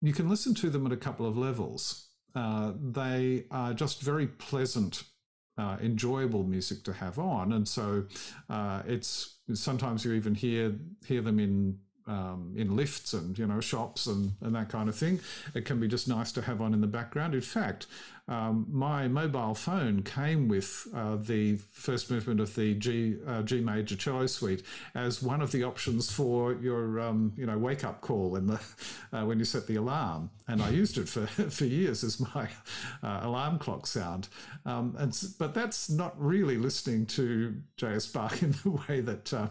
you 0.01 0.13
can 0.13 0.29
listen 0.29 0.55
to 0.55 0.69
them 0.69 0.85
at 0.85 0.91
a 0.91 0.97
couple 0.97 1.27
of 1.27 1.37
levels. 1.37 2.09
Uh, 2.35 2.73
they 2.81 3.45
are 3.51 3.73
just 3.73 4.01
very 4.01 4.27
pleasant, 4.27 5.03
uh, 5.57 5.77
enjoyable 5.81 6.43
music 6.43 6.83
to 6.83 6.93
have 6.93 7.19
on, 7.19 7.53
and 7.53 7.67
so 7.67 8.05
uh, 8.49 8.81
it's 8.87 9.39
sometimes 9.53 10.03
you 10.03 10.13
even 10.13 10.33
hear 10.33 10.75
hear 11.05 11.21
them 11.21 11.39
in 11.39 11.77
um, 12.07 12.53
in 12.55 12.75
lifts 12.75 13.13
and 13.13 13.37
you 13.37 13.45
know 13.45 13.59
shops 13.59 14.07
and, 14.07 14.33
and 14.41 14.55
that 14.55 14.69
kind 14.69 14.89
of 14.89 14.95
thing. 14.95 15.19
It 15.53 15.65
can 15.65 15.79
be 15.79 15.87
just 15.87 16.07
nice 16.07 16.31
to 16.33 16.41
have 16.41 16.61
on 16.61 16.73
in 16.73 16.81
the 16.81 16.87
background. 16.87 17.35
In 17.35 17.41
fact, 17.41 17.87
um, 18.29 18.65
my 18.69 19.07
mobile 19.07 19.55
phone 19.55 20.03
came 20.03 20.49
with 20.49 20.87
uh, 20.93 21.15
the 21.15 21.55
first 21.71 22.11
movement 22.11 22.41
of 22.41 22.53
the 22.55 22.73
G 22.73 23.15
uh, 23.25 23.41
G 23.41 23.61
major 23.61 23.95
cello 23.95 24.27
suite 24.27 24.63
as 24.95 25.23
one 25.23 25.41
of 25.41 25.51
the 25.51 25.63
options 25.63 26.11
for 26.11 26.53
your 26.53 26.99
um, 26.99 27.31
you 27.37 27.45
know 27.45 27.57
wake 27.57 27.85
up 27.85 28.01
call 28.01 28.35
in 28.35 28.47
the 28.47 28.59
uh, 29.13 29.23
when 29.23 29.39
you 29.39 29.45
set 29.45 29.65
the 29.67 29.77
alarm, 29.77 30.29
and 30.47 30.61
I 30.61 30.69
used 30.69 30.97
it 30.97 31.07
for 31.07 31.25
for 31.49 31.65
years 31.65 32.03
as 32.03 32.19
my 32.19 32.49
uh, 33.01 33.19
alarm 33.23 33.59
clock 33.59 33.87
sound. 33.87 34.27
Um, 34.65 34.95
and 34.97 35.17
but 35.39 35.53
that's 35.53 35.89
not 35.89 36.13
really 36.21 36.57
listening 36.57 37.05
to 37.07 37.55
J.S. 37.77 38.07
Bach 38.07 38.41
in 38.43 38.51
the 38.63 38.71
way 38.89 38.99
that 38.99 39.33
uh, 39.33 39.47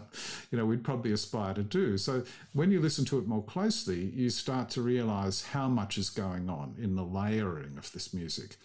you 0.51 0.57
know 0.57 0.65
we'd 0.65 0.83
probably 0.83 1.13
aspire 1.13 1.55
to 1.55 1.63
do. 1.63 1.97
So 1.97 2.23
when 2.53 2.69
you 2.69 2.79
listen 2.79 3.05
to 3.05 3.17
it 3.17 3.27
more 3.27 3.43
closely, 3.43 4.11
you 4.13 4.29
start 4.29 4.69
to 4.71 4.83
realize 4.83 5.43
how 5.43 5.67
much 5.67 5.97
is 5.97 6.11
going 6.11 6.47
on 6.47 6.75
in 6.79 6.95
the 6.95 7.03
layering 7.03 7.75
of 7.79 7.91
this 7.91 8.13
music. 8.13 8.57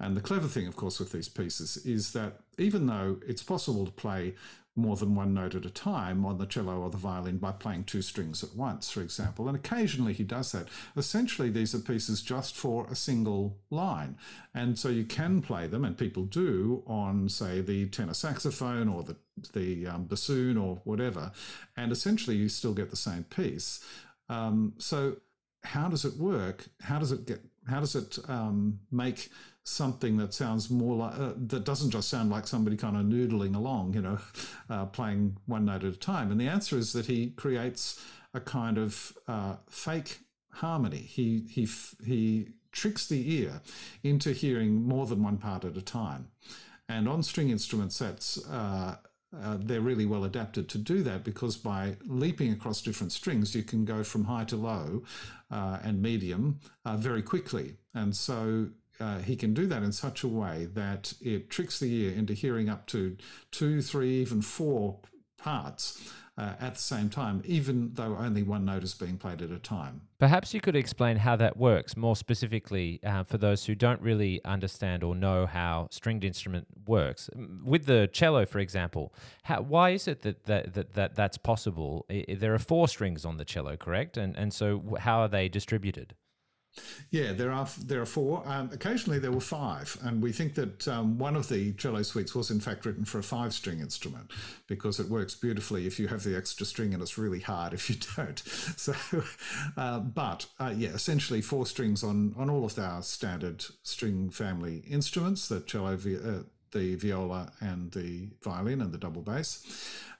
And 0.00 0.16
the 0.16 0.20
clever 0.20 0.48
thing, 0.48 0.66
of 0.66 0.76
course, 0.76 0.98
with 0.98 1.12
these 1.12 1.28
pieces 1.28 1.76
is 1.78 2.12
that 2.12 2.40
even 2.58 2.86
though 2.86 3.20
it's 3.26 3.42
possible 3.42 3.86
to 3.86 3.92
play 3.92 4.34
more 4.76 4.96
than 4.96 5.14
one 5.14 5.32
note 5.32 5.54
at 5.54 5.64
a 5.64 5.70
time 5.70 6.26
on 6.26 6.38
the 6.38 6.46
cello 6.46 6.80
or 6.80 6.90
the 6.90 6.96
violin 6.96 7.38
by 7.38 7.52
playing 7.52 7.84
two 7.84 8.02
strings 8.02 8.42
at 8.42 8.54
once, 8.56 8.90
for 8.90 9.02
example. 9.02 9.46
And 9.46 9.56
occasionally 9.56 10.12
he 10.12 10.24
does 10.24 10.50
that. 10.52 10.66
Essentially, 10.96 11.48
these 11.48 11.74
are 11.74 11.78
pieces 11.78 12.22
just 12.22 12.56
for 12.56 12.86
a 12.90 12.96
single 12.96 13.56
line. 13.70 14.16
And 14.52 14.76
so 14.78 14.88
you 14.88 15.04
can 15.04 15.42
play 15.42 15.68
them, 15.68 15.84
and 15.84 15.96
people 15.96 16.24
do, 16.24 16.82
on, 16.86 17.28
say, 17.28 17.60
the 17.60 17.86
tenor 17.86 18.14
saxophone 18.14 18.88
or 18.88 19.04
the, 19.04 19.16
the 19.52 19.86
um, 19.86 20.04
bassoon 20.06 20.56
or 20.56 20.80
whatever. 20.84 21.30
And 21.76 21.92
essentially, 21.92 22.36
you 22.36 22.48
still 22.48 22.74
get 22.74 22.90
the 22.90 22.96
same 22.96 23.24
piece. 23.24 23.84
Um, 24.28 24.74
so, 24.78 25.18
how 25.62 25.88
does 25.88 26.04
it 26.04 26.16
work? 26.16 26.66
How 26.82 26.98
does 26.98 27.12
it 27.12 27.26
get? 27.26 27.40
How 27.68 27.80
does 27.80 27.94
it 27.94 28.18
um, 28.28 28.80
make 28.90 29.30
something 29.64 30.18
that 30.18 30.34
sounds 30.34 30.68
more 30.70 30.96
like 30.96 31.18
uh, 31.18 31.32
that 31.36 31.64
doesn't 31.64 31.90
just 31.90 32.08
sound 32.08 32.30
like 32.30 32.46
somebody 32.46 32.76
kind 32.76 32.96
of 32.96 33.04
noodling 33.04 33.56
along, 33.56 33.94
you 33.94 34.02
know, 34.02 34.18
uh, 34.70 34.86
playing 34.86 35.36
one 35.46 35.64
note 35.64 35.84
at 35.84 35.94
a 35.94 35.96
time? 35.96 36.30
And 36.30 36.40
the 36.40 36.48
answer 36.48 36.76
is 36.76 36.92
that 36.92 37.06
he 37.06 37.30
creates 37.30 38.04
a 38.34 38.40
kind 38.40 38.78
of 38.78 39.16
uh, 39.28 39.56
fake 39.68 40.18
harmony. 40.50 40.98
He 40.98 41.44
he 41.48 41.68
he 42.04 42.48
tricks 42.72 43.06
the 43.06 43.34
ear 43.34 43.60
into 44.02 44.32
hearing 44.32 44.82
more 44.82 45.06
than 45.06 45.22
one 45.22 45.38
part 45.38 45.64
at 45.64 45.76
a 45.76 45.82
time. 45.82 46.28
And 46.88 47.08
on 47.08 47.22
string 47.22 47.48
instruments, 47.48 47.98
that's 47.98 48.38
uh, 49.42 49.56
they're 49.60 49.80
really 49.80 50.06
well 50.06 50.24
adapted 50.24 50.68
to 50.70 50.78
do 50.78 51.02
that 51.02 51.24
because 51.24 51.56
by 51.56 51.96
leaping 52.06 52.52
across 52.52 52.82
different 52.82 53.12
strings, 53.12 53.54
you 53.54 53.62
can 53.62 53.84
go 53.84 54.02
from 54.02 54.24
high 54.24 54.44
to 54.44 54.56
low 54.56 55.02
uh, 55.50 55.78
and 55.82 56.02
medium 56.02 56.60
uh, 56.84 56.96
very 56.96 57.22
quickly. 57.22 57.76
And 57.94 58.14
so 58.14 58.68
uh, 59.00 59.18
he 59.18 59.36
can 59.36 59.54
do 59.54 59.66
that 59.66 59.82
in 59.82 59.92
such 59.92 60.22
a 60.22 60.28
way 60.28 60.66
that 60.74 61.12
it 61.20 61.50
tricks 61.50 61.78
the 61.78 61.92
ear 61.92 62.12
into 62.12 62.32
hearing 62.32 62.68
up 62.68 62.86
to 62.88 63.16
two, 63.50 63.82
three, 63.82 64.20
even 64.20 64.42
four 64.42 64.98
parts 65.36 66.12
uh, 66.36 66.54
at 66.60 66.74
the 66.74 66.80
same 66.80 67.08
time, 67.08 67.42
even 67.44 67.90
though 67.94 68.16
only 68.16 68.42
one 68.42 68.64
note 68.64 68.82
is 68.82 68.94
being 68.94 69.16
played 69.16 69.40
at 69.40 69.50
a 69.50 69.58
time. 69.58 70.00
Perhaps 70.18 70.52
you 70.52 70.60
could 70.60 70.74
explain 70.74 71.16
how 71.16 71.36
that 71.36 71.56
works 71.56 71.96
more 71.96 72.16
specifically 72.16 72.98
uh, 73.04 73.22
for 73.22 73.38
those 73.38 73.64
who 73.66 73.74
don't 73.74 74.00
really 74.00 74.44
understand 74.44 75.04
or 75.04 75.14
know 75.14 75.46
how 75.46 75.86
stringed 75.90 76.24
instrument 76.24 76.66
works. 76.86 77.30
With 77.62 77.86
the 77.86 78.08
cello, 78.12 78.46
for 78.46 78.58
example, 78.58 79.14
how, 79.44 79.62
why 79.62 79.90
is 79.90 80.08
it 80.08 80.22
that, 80.22 80.44
that, 80.44 80.74
that, 80.74 80.94
that 80.94 81.14
that's 81.14 81.38
possible? 81.38 82.04
I, 82.10 82.24
there 82.36 82.54
are 82.54 82.58
four 82.58 82.88
strings 82.88 83.24
on 83.24 83.36
the 83.36 83.44
cello, 83.44 83.76
correct? 83.76 84.16
And, 84.16 84.36
and 84.36 84.52
so 84.52 84.96
how 85.00 85.20
are 85.20 85.28
they 85.28 85.48
distributed? 85.48 86.14
Yeah, 87.10 87.32
there 87.32 87.52
are 87.52 87.68
there 87.84 88.00
are 88.00 88.06
four. 88.06 88.42
Um, 88.46 88.70
occasionally 88.72 89.18
there 89.18 89.30
were 89.30 89.40
five, 89.40 89.96
and 90.02 90.22
we 90.22 90.32
think 90.32 90.54
that 90.54 90.88
um, 90.88 91.18
one 91.18 91.36
of 91.36 91.48
the 91.48 91.72
cello 91.74 92.02
suites 92.02 92.34
was 92.34 92.50
in 92.50 92.60
fact 92.60 92.84
written 92.84 93.04
for 93.04 93.18
a 93.18 93.22
five-string 93.22 93.80
instrument 93.80 94.30
because 94.66 94.98
it 94.98 95.08
works 95.08 95.34
beautifully 95.34 95.86
if 95.86 95.98
you 95.98 96.08
have 96.08 96.24
the 96.24 96.36
extra 96.36 96.66
string, 96.66 96.92
and 96.92 97.02
it's 97.02 97.16
really 97.16 97.40
hard 97.40 97.72
if 97.72 97.88
you 97.88 97.96
don't. 98.16 98.38
So, 98.76 98.94
uh, 99.76 100.00
but 100.00 100.46
uh, 100.58 100.74
yeah, 100.76 100.90
essentially 100.90 101.40
four 101.40 101.66
strings 101.66 102.02
on 102.02 102.34
on 102.36 102.50
all 102.50 102.64
of 102.64 102.78
our 102.78 103.02
standard 103.02 103.64
string 103.82 104.30
family 104.30 104.78
instruments: 104.88 105.48
the 105.48 105.60
cello, 105.60 105.94
uh, 105.94 106.42
the 106.72 106.96
viola, 106.96 107.52
and 107.60 107.92
the 107.92 108.30
violin, 108.42 108.80
and 108.80 108.92
the 108.92 108.98
double 108.98 109.22
bass. 109.22 109.64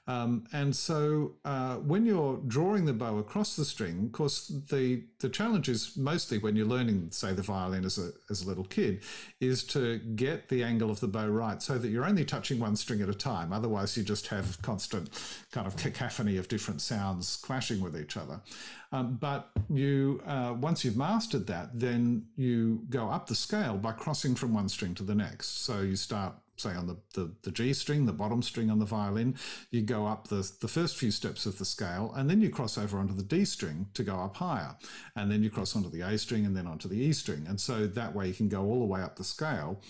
Um, 0.07 0.45
and 0.53 0.77
so 0.77 1.33
uh, 1.45 1.77
when 1.77 2.05
you're 2.05 2.37
drawing 2.47 2.85
the 2.85 2.93
bow 2.93 3.19
across 3.19 3.57
the 3.57 3.64
string, 3.64 4.05
of 4.05 4.12
course, 4.12 4.49
the, 4.49 5.03
the 5.21 5.31
challenge 5.31 5.69
is 5.69 5.97
mostly 5.97 6.37
when 6.38 6.57
you're 6.57 6.67
learning, 6.67 7.09
say, 7.11 7.33
the 7.33 7.43
violin 7.43 7.85
as 7.87 7.97
a, 7.99 8.11
as 8.29 8.43
a 8.43 8.47
little 8.47 8.64
kid, 8.64 9.03
is 9.40 9.64
to 9.64 9.99
get 10.14 10.49
the 10.51 10.62
angle 10.62 10.90
of 10.90 11.01
the 11.01 11.09
bow 11.09 11.27
right 11.27 11.62
so 11.62 11.79
that 11.79 11.88
you're 11.88 12.05
only 12.05 12.25
touching 12.25 12.59
one 12.59 12.77
string 12.77 13.01
at 13.01 13.09
a 13.09 13.14
time. 13.14 13.53
Otherwise, 13.53 13.97
you 13.97 14.03
just 14.03 14.27
have 14.27 14.61
constant 14.61 15.09
kind 15.53 15.67
of 15.67 15.77
cacophony 15.77 16.37
of 16.37 16.49
different 16.49 16.83
sounds 16.83 17.37
clashing 17.37 17.81
with 17.81 17.99
each 17.99 18.19
other. 18.19 18.40
Um, 18.93 19.17
but 19.19 19.51
you, 19.71 20.23
uh, 20.27 20.55
once 20.61 20.85
you've 20.85 20.97
mastered 20.99 21.47
that, 21.47 21.71
then 21.73 22.27
you 22.37 22.83
go 22.90 23.09
up 23.09 23.27
the 23.27 23.35
scale 23.35 23.77
by 23.77 23.93
crossing 23.93 24.35
from 24.35 24.53
one 24.53 24.69
string 24.69 24.95
to 24.97 25.03
the 25.03 25.14
next. 25.14 25.64
So 25.64 25.81
you 25.81 25.97
start 25.97 26.35
say 26.57 26.75
on 26.75 26.87
the, 26.87 26.97
the, 27.14 27.33
the, 27.43 27.51
G 27.51 27.73
string, 27.73 28.07
the 28.07 28.12
bottom 28.12 28.43
string 28.43 28.71
on 28.71 28.79
the 28.79 28.85
violin, 28.85 29.37
you 29.71 29.83
go 29.83 30.07
up 30.07 30.29
the, 30.29 30.51
the 30.61 30.69
first 30.69 30.97
few 30.97 31.11
steps 31.11 31.47
of 31.47 31.59
the 31.59 31.64
scale, 31.64 32.12
and 32.17 32.29
then 32.29 32.40
you 32.40 32.51
cross 32.51 32.79
over 32.79 32.99
onto 32.99 33.14
the 33.14 33.23
D 33.23 33.45
string 33.45 33.87
to 33.95 34.03
go 34.03 34.17
up 34.17 34.37
higher. 34.37 34.77
And 35.17 35.31
then 35.31 35.43
you 35.43 35.51
cross 35.51 35.75
onto 35.77 35.90
the 35.90 36.03
A 36.03 36.19
string 36.19 36.47
and 36.47 36.57
then 36.57 36.67
onto 36.67 36.88
the 36.88 36.99
E 36.99 37.12
string. 37.12 37.47
And 37.49 37.61
so 37.61 37.87
that 37.87 38.14
way 38.14 38.29
you 38.29 38.35
can 38.35 38.49
go 38.49 38.64
all 38.64 38.81
the 38.81 38.87
way 38.87 39.03
up 39.03 39.17
the 39.17 39.25
scale. 39.25 39.81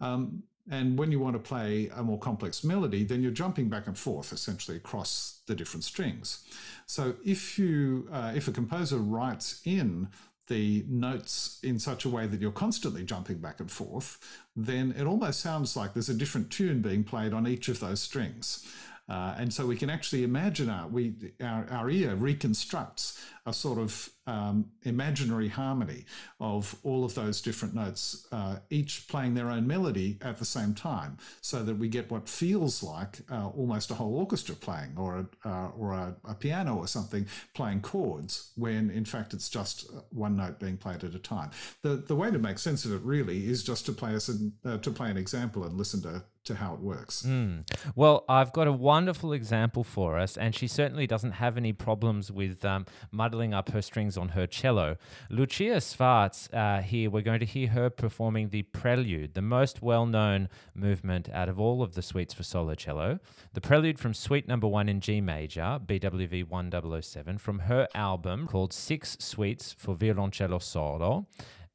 Um, 0.00 0.42
and 0.68 0.98
when 0.98 1.12
you 1.12 1.20
want 1.20 1.34
to 1.34 1.38
play 1.38 1.90
a 1.94 2.02
more 2.02 2.18
complex 2.18 2.64
melody, 2.64 3.04
then 3.04 3.22
you're 3.22 3.30
jumping 3.30 3.68
back 3.68 3.86
and 3.86 3.96
forth 3.96 4.32
essentially 4.32 4.76
across 4.76 5.40
the 5.46 5.54
different 5.54 5.84
strings. 5.84 6.44
So 6.86 7.14
if 7.24 7.58
you 7.58 8.08
uh, 8.12 8.32
if 8.34 8.48
a 8.48 8.52
composer 8.52 8.98
writes 8.98 9.60
in 9.64 10.08
the 10.48 10.84
notes 10.88 11.58
in 11.62 11.78
such 11.78 12.04
a 12.04 12.08
way 12.08 12.26
that 12.26 12.40
you're 12.40 12.52
constantly 12.52 13.04
jumping 13.04 13.38
back 13.38 13.60
and 13.60 13.70
forth, 13.70 14.18
then 14.54 14.94
it 14.96 15.06
almost 15.06 15.40
sounds 15.40 15.76
like 15.76 15.92
there's 15.92 16.08
a 16.08 16.14
different 16.14 16.50
tune 16.50 16.80
being 16.82 17.04
played 17.04 17.32
on 17.32 17.46
each 17.46 17.68
of 17.68 17.80
those 17.80 18.00
strings. 18.00 18.66
Uh, 19.08 19.34
and 19.38 19.52
so 19.52 19.66
we 19.66 19.76
can 19.76 19.88
actually 19.88 20.24
imagine 20.24 20.68
our, 20.68 20.88
we, 20.88 21.14
our, 21.42 21.66
our 21.70 21.90
ear 21.90 22.14
reconstructs 22.14 23.20
a 23.44 23.52
sort 23.52 23.78
of 23.78 24.10
um, 24.26 24.70
imaginary 24.82 25.48
harmony 25.48 26.04
of 26.40 26.76
all 26.82 27.04
of 27.04 27.14
those 27.14 27.40
different 27.40 27.74
notes, 27.74 28.26
uh, 28.32 28.56
each 28.70 29.08
playing 29.08 29.34
their 29.34 29.50
own 29.50 29.66
melody 29.66 30.18
at 30.20 30.38
the 30.38 30.44
same 30.44 30.74
time, 30.74 31.16
so 31.40 31.62
that 31.62 31.76
we 31.76 31.88
get 31.88 32.10
what 32.10 32.28
feels 32.28 32.82
like 32.82 33.20
uh, 33.30 33.48
almost 33.48 33.90
a 33.90 33.94
whole 33.94 34.16
orchestra 34.16 34.54
playing, 34.54 34.92
or 34.96 35.26
a, 35.44 35.48
uh, 35.48 35.68
or 35.78 35.92
a, 35.92 36.16
a, 36.24 36.34
piano 36.34 36.76
or 36.76 36.86
something 36.86 37.26
playing 37.54 37.80
chords, 37.80 38.52
when 38.56 38.90
in 38.90 39.04
fact 39.04 39.32
it's 39.32 39.48
just 39.48 39.90
one 40.10 40.36
note 40.36 40.58
being 40.58 40.76
played 40.76 41.04
at 41.04 41.14
a 41.14 41.18
time. 41.18 41.50
The 41.82 41.96
the 41.96 42.16
way 42.16 42.30
to 42.30 42.38
make 42.38 42.58
sense 42.58 42.84
of 42.84 42.92
it 42.92 43.02
really 43.02 43.48
is 43.48 43.62
just 43.62 43.86
to 43.86 43.92
play 43.92 44.14
us 44.14 44.30
uh, 44.64 44.78
to 44.78 44.90
play 44.90 45.10
an 45.10 45.16
example 45.16 45.64
and 45.64 45.76
listen 45.76 46.02
to 46.02 46.22
to 46.46 46.54
how 46.54 46.74
it 46.74 46.80
works. 46.80 47.22
Mm. 47.22 47.68
Well, 47.94 48.24
I've 48.28 48.52
got 48.52 48.66
a 48.66 48.72
wonderful 48.72 49.32
example 49.32 49.84
for 49.84 50.18
us, 50.18 50.36
and 50.36 50.54
she 50.54 50.66
certainly 50.66 51.06
doesn't 51.06 51.32
have 51.32 51.56
any 51.56 51.72
problems 51.72 52.32
with 52.32 52.64
um, 52.64 52.86
muddling 53.10 53.52
up 53.52 53.70
her 53.70 53.82
strings 53.82 54.16
on 54.16 54.30
her 54.30 54.46
cello. 54.46 54.96
Lucia 55.28 55.80
Swarts, 55.80 56.48
uh, 56.52 56.80
here, 56.82 57.10
we're 57.10 57.22
going 57.22 57.40
to 57.40 57.46
hear 57.46 57.68
her 57.68 57.90
performing 57.90 58.48
the 58.48 58.62
Prelude, 58.62 59.34
the 59.34 59.42
most 59.42 59.82
well 59.82 60.06
known 60.06 60.48
movement 60.74 61.28
out 61.32 61.48
of 61.48 61.60
all 61.60 61.82
of 61.82 61.94
the 61.94 62.02
suites 62.02 62.32
for 62.32 62.42
solo 62.42 62.74
cello. 62.74 63.18
The 63.54 63.60
Prelude 63.60 63.98
from 63.98 64.14
Suite 64.14 64.48
Number 64.48 64.66
One 64.66 64.88
in 64.88 65.00
G 65.00 65.20
Major, 65.20 65.80
BWV 65.84 66.48
1007, 66.48 67.38
from 67.38 67.60
her 67.60 67.88
album 67.94 68.46
called 68.46 68.72
Six 68.72 69.16
Suites 69.20 69.74
for 69.76 69.94
Violoncello 69.94 70.62
Solo. 70.62 71.26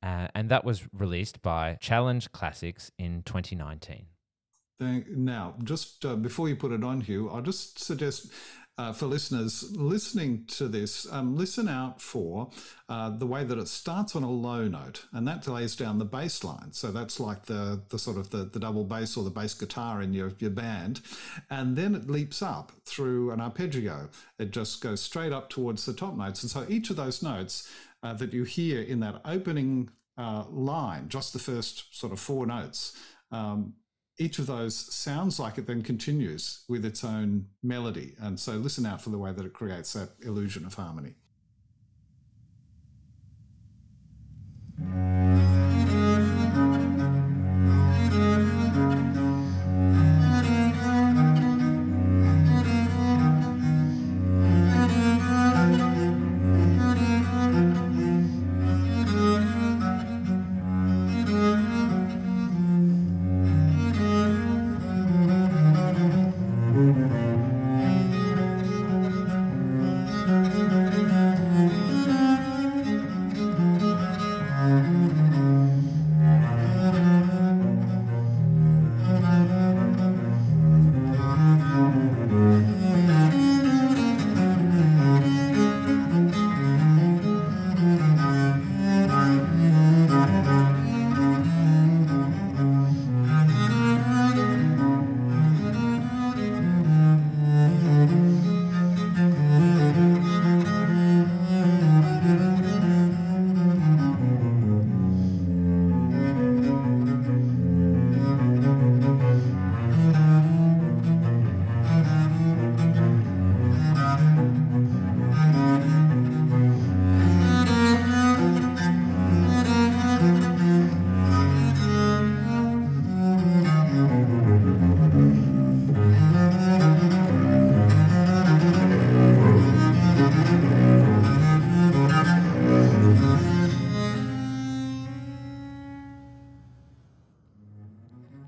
Uh, 0.04 0.28
and 0.34 0.50
that 0.50 0.66
was 0.66 0.84
released 0.94 1.42
by 1.42 1.78
Challenge 1.80 2.32
Classics 2.32 2.92
in 2.98 3.22
2019. 3.24 4.06
Now, 4.82 5.56
just 5.64 6.04
uh, 6.06 6.16
before 6.16 6.50
you 6.50 6.56
put 6.56 6.72
it 6.72 6.84
on, 6.84 7.02
Hugh, 7.02 7.30
I'll 7.30 7.42
just 7.42 7.80
suggest 7.80 8.32
uh, 8.78 8.92
for 8.92 9.06
listeners 9.06 9.76
listening 9.78 10.44
to 10.48 10.68
this, 10.68 11.06
um, 11.12 11.36
listen 11.36 11.68
out 11.68 12.02
for 12.02 12.50
uh, 12.90 13.12
the 13.12 13.28
way 13.28 13.44
that 13.44 13.60
it 13.60 13.68
starts 13.68 14.16
on 14.16 14.24
a 14.24 14.32
low 14.32 14.68
note, 14.68 15.06
and 15.14 15.28
that 15.28 15.48
lays 15.48 15.76
down 15.76 16.00
the 16.00 16.06
bass 16.06 16.44
line. 16.44 16.72
So 16.72 16.92
that's 16.92 17.20
like 17.20 17.46
the 17.46 17.84
the 17.90 18.00
sort 18.00 18.18
of 18.18 18.32
the, 18.32 18.46
the 18.46 18.60
double 18.60 18.84
bass 18.84 19.16
or 19.18 19.24
the 19.24 19.30
bass 19.30 19.54
guitar 19.54 20.02
in 20.02 20.14
your, 20.16 20.32
your 20.40 20.50
band, 20.50 21.02
and 21.52 21.76
then 21.76 21.94
it 21.94 22.10
leaps 22.10 22.42
up 22.42 22.72
through 22.86 23.32
an 23.32 23.40
arpeggio. 23.40 24.10
It 24.40 24.50
just 24.50 24.82
goes 24.82 25.02
straight 25.02 25.32
up 25.32 25.50
towards 25.52 25.86
the 25.86 25.94
top 25.94 26.18
notes, 26.18 26.42
and 26.42 26.50
so 26.50 26.66
each 26.68 26.90
of 26.90 26.96
those 26.96 27.22
notes 27.22 27.70
uh, 28.02 28.14
that 28.14 28.34
you 28.34 28.46
hear 28.46 28.82
in 28.82 29.00
that 29.02 29.22
opening 29.26 29.92
uh, 30.18 30.46
line, 30.50 31.08
just 31.08 31.34
the 31.34 31.40
first 31.40 31.96
sort 31.96 32.14
of 32.14 32.20
four 32.20 32.48
notes. 32.48 32.98
Um, 33.32 33.76
each 34.22 34.38
of 34.38 34.46
those 34.46 34.76
sounds 34.76 35.40
like 35.40 35.58
it 35.58 35.66
then 35.66 35.82
continues 35.82 36.64
with 36.70 36.86
its 36.86 37.04
own 37.04 37.48
melody. 37.64 38.14
And 38.22 38.40
so 38.40 38.54
listen 38.54 38.86
out 38.86 39.02
for 39.02 39.10
the 39.10 39.18
way 39.18 39.32
that 39.32 39.46
it 39.46 39.54
creates 39.54 39.94
that 39.94 40.10
illusion 40.22 40.64
of 40.64 40.76
harmony. 40.76 41.16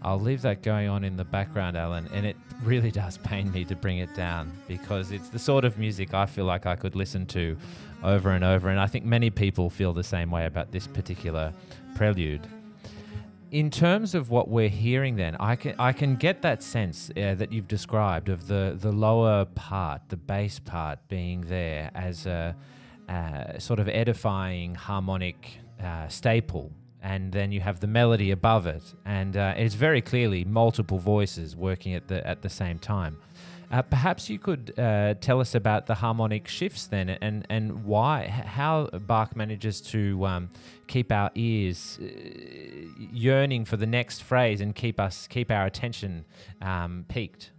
I'll 0.04 0.20
leave 0.20 0.42
that 0.42 0.62
going 0.62 0.90
on 0.90 1.04
in 1.04 1.16
the 1.16 1.24
background, 1.24 1.78
Alan, 1.78 2.10
and 2.14 2.26
it 2.26 2.36
really 2.62 2.92
does 2.92 3.18
pain 3.18 3.52
me 3.52 3.64
to 3.66 3.76
bring 3.76 4.00
it 4.00 4.14
down 4.16 4.52
because 4.68 5.12
it's 5.12 5.30
the 5.30 5.40
sort 5.40 5.64
of 5.64 5.78
music 5.78 6.14
I 6.14 6.26
feel 6.26 6.46
like 6.46 6.66
I 6.66 6.76
could 6.76 6.96
listen 6.96 7.26
to 7.28 7.58
over 8.04 8.32
and 8.32 8.44
over, 8.44 8.70
and 8.70 8.80
I 8.80 8.88
think 8.88 9.06
many 9.06 9.30
people 9.30 9.70
feel 9.70 9.94
the 9.94 10.04
same 10.04 10.30
way 10.30 10.46
about 10.46 10.72
this 10.72 10.88
particular 10.88 11.54
prelude. 11.96 12.46
In 13.52 13.70
terms 13.70 14.14
of 14.16 14.30
what 14.30 14.50
we're 14.50 14.68
hearing, 14.68 15.16
then 15.16 15.38
I 15.40 15.56
can 15.56 15.76
I 15.80 15.94
can 15.94 16.16
get 16.16 16.42
that 16.42 16.64
sense 16.64 17.10
uh, 17.12 17.36
that 17.36 17.52
you've 17.52 17.68
described 17.68 18.28
of 18.28 18.48
the 18.48 18.76
the 18.78 18.92
lower 18.92 19.46
part, 19.46 20.02
the 20.10 20.18
bass 20.18 20.60
part, 20.60 21.00
being 21.08 21.42
there 21.42 21.92
as 21.94 22.26
a 22.26 22.56
uh, 23.08 23.60
sort 23.60 23.80
of 23.80 23.88
edifying 23.88 24.76
harmonic 24.76 25.60
uh, 25.82 26.08
staple 26.08 26.72
and 27.04 27.34
then 27.34 27.52
you 27.52 27.60
have 27.60 27.82
the 27.82 27.88
melody 27.88 28.32
above 28.32 28.66
it, 28.66 28.82
and 29.06 29.36
uh, 29.36 29.54
it's 29.58 29.76
very 29.76 30.02
clearly 30.02 30.46
multiple 30.46 30.98
voices 30.98 31.56
working 31.56 31.94
at 31.94 32.08
the 32.08 32.26
at 32.26 32.42
the 32.42 32.50
same 32.50 32.80
time. 32.80 33.18
Uh, 33.70 33.82
perhaps 33.82 34.30
you 34.30 34.38
could 34.38 34.72
uh, 34.78 35.16
tell 35.16 35.40
us 35.42 35.56
about 35.56 35.88
the 35.88 35.96
harmonic 35.96 36.48
shifts 36.48 36.86
then, 36.88 37.10
and 37.10 37.46
and 37.50 37.84
why, 37.84 38.28
how 38.28 38.88
Bach 39.08 39.36
manages 39.36 39.82
to 39.82 40.26
um, 40.26 40.50
keep 40.88 41.12
our 41.12 41.30
ears 41.36 42.00
uh, 42.02 42.06
yearning 42.98 43.66
for 43.66 43.76
the 43.78 43.88
next 43.88 44.24
phrase 44.24 44.62
and 44.62 44.74
keep 44.74 45.00
us 45.00 45.28
keep 45.28 45.52
our 45.52 45.66
attention 45.66 46.24
um, 46.62 47.06
peaked. 47.10 47.52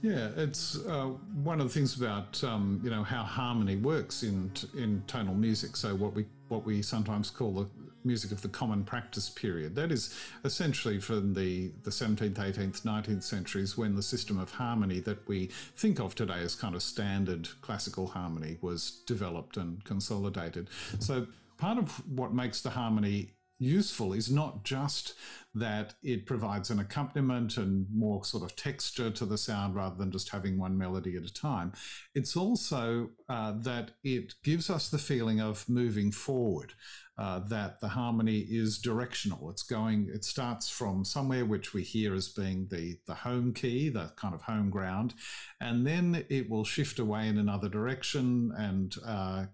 Yeah, 0.00 0.28
it's 0.36 0.76
uh, 0.86 1.06
one 1.42 1.60
of 1.60 1.66
the 1.66 1.72
things 1.72 2.00
about 2.00 2.44
um, 2.44 2.80
you 2.84 2.90
know 2.90 3.02
how 3.02 3.24
harmony 3.24 3.76
works 3.76 4.22
in 4.22 4.52
in 4.76 5.02
tonal 5.08 5.34
music. 5.34 5.76
So 5.76 5.94
what 5.96 6.14
we 6.14 6.26
what 6.48 6.64
we 6.64 6.82
sometimes 6.82 7.30
call 7.30 7.52
the 7.52 7.66
music 8.04 8.32
of 8.32 8.42
the 8.42 8.48
common 8.48 8.84
practice 8.84 9.28
period. 9.28 9.74
That 9.74 9.92
is 9.92 10.14
essentially 10.44 10.98
from 11.00 11.34
the, 11.34 11.72
the 11.82 11.90
17th, 11.90 12.34
18th, 12.34 12.82
19th 12.82 13.22
centuries 13.22 13.76
when 13.76 13.96
the 13.96 14.02
system 14.02 14.38
of 14.38 14.50
harmony 14.50 15.00
that 15.00 15.26
we 15.28 15.50
think 15.76 16.00
of 16.00 16.14
today 16.14 16.40
as 16.40 16.54
kind 16.54 16.74
of 16.74 16.82
standard 16.82 17.48
classical 17.60 18.06
harmony 18.06 18.56
was 18.60 19.02
developed 19.06 19.56
and 19.56 19.84
consolidated. 19.84 20.68
So 21.00 21.26
part 21.58 21.78
of 21.78 21.90
what 22.08 22.32
makes 22.32 22.62
the 22.62 22.70
harmony 22.70 23.30
useful 23.58 24.12
is 24.12 24.30
not 24.30 24.64
just 24.64 25.14
that 25.54 25.94
it 26.02 26.26
provides 26.26 26.70
an 26.70 26.78
accompaniment 26.78 27.56
and 27.56 27.86
more 27.92 28.24
sort 28.24 28.44
of 28.44 28.54
texture 28.54 29.10
to 29.10 29.26
the 29.26 29.38
sound 29.38 29.74
rather 29.74 29.96
than 29.96 30.12
just 30.12 30.30
having 30.30 30.58
one 30.58 30.76
melody 30.76 31.16
at 31.16 31.24
a 31.24 31.32
time. 31.32 31.72
It's 32.14 32.36
also 32.36 33.10
uh, 33.28 33.54
that 33.60 33.92
it 34.04 34.34
gives 34.44 34.70
us 34.70 34.88
the 34.88 34.98
feeling 34.98 35.40
of 35.40 35.68
moving 35.68 36.12
forward 36.12 36.74
uh, 37.18 37.40
that 37.40 37.80
the 37.80 37.88
harmony 37.88 38.38
is 38.48 38.78
directional. 38.78 39.50
It's 39.50 39.64
going, 39.64 40.08
it 40.12 40.24
starts 40.24 40.68
from 40.68 41.04
somewhere 41.04 41.44
which 41.44 41.74
we 41.74 41.82
hear 41.82 42.14
as 42.14 42.28
being 42.28 42.68
the, 42.70 42.98
the 43.06 43.14
home 43.14 43.52
key, 43.52 43.88
the 43.88 44.12
kind 44.16 44.34
of 44.34 44.42
home 44.42 44.70
ground, 44.70 45.14
and 45.60 45.84
then 45.84 46.24
it 46.28 46.48
will 46.48 46.64
shift 46.64 47.00
away 47.00 47.26
in 47.26 47.38
another 47.38 47.68
direction 47.68 48.52
and 48.56 48.94
uh, 49.04 49.46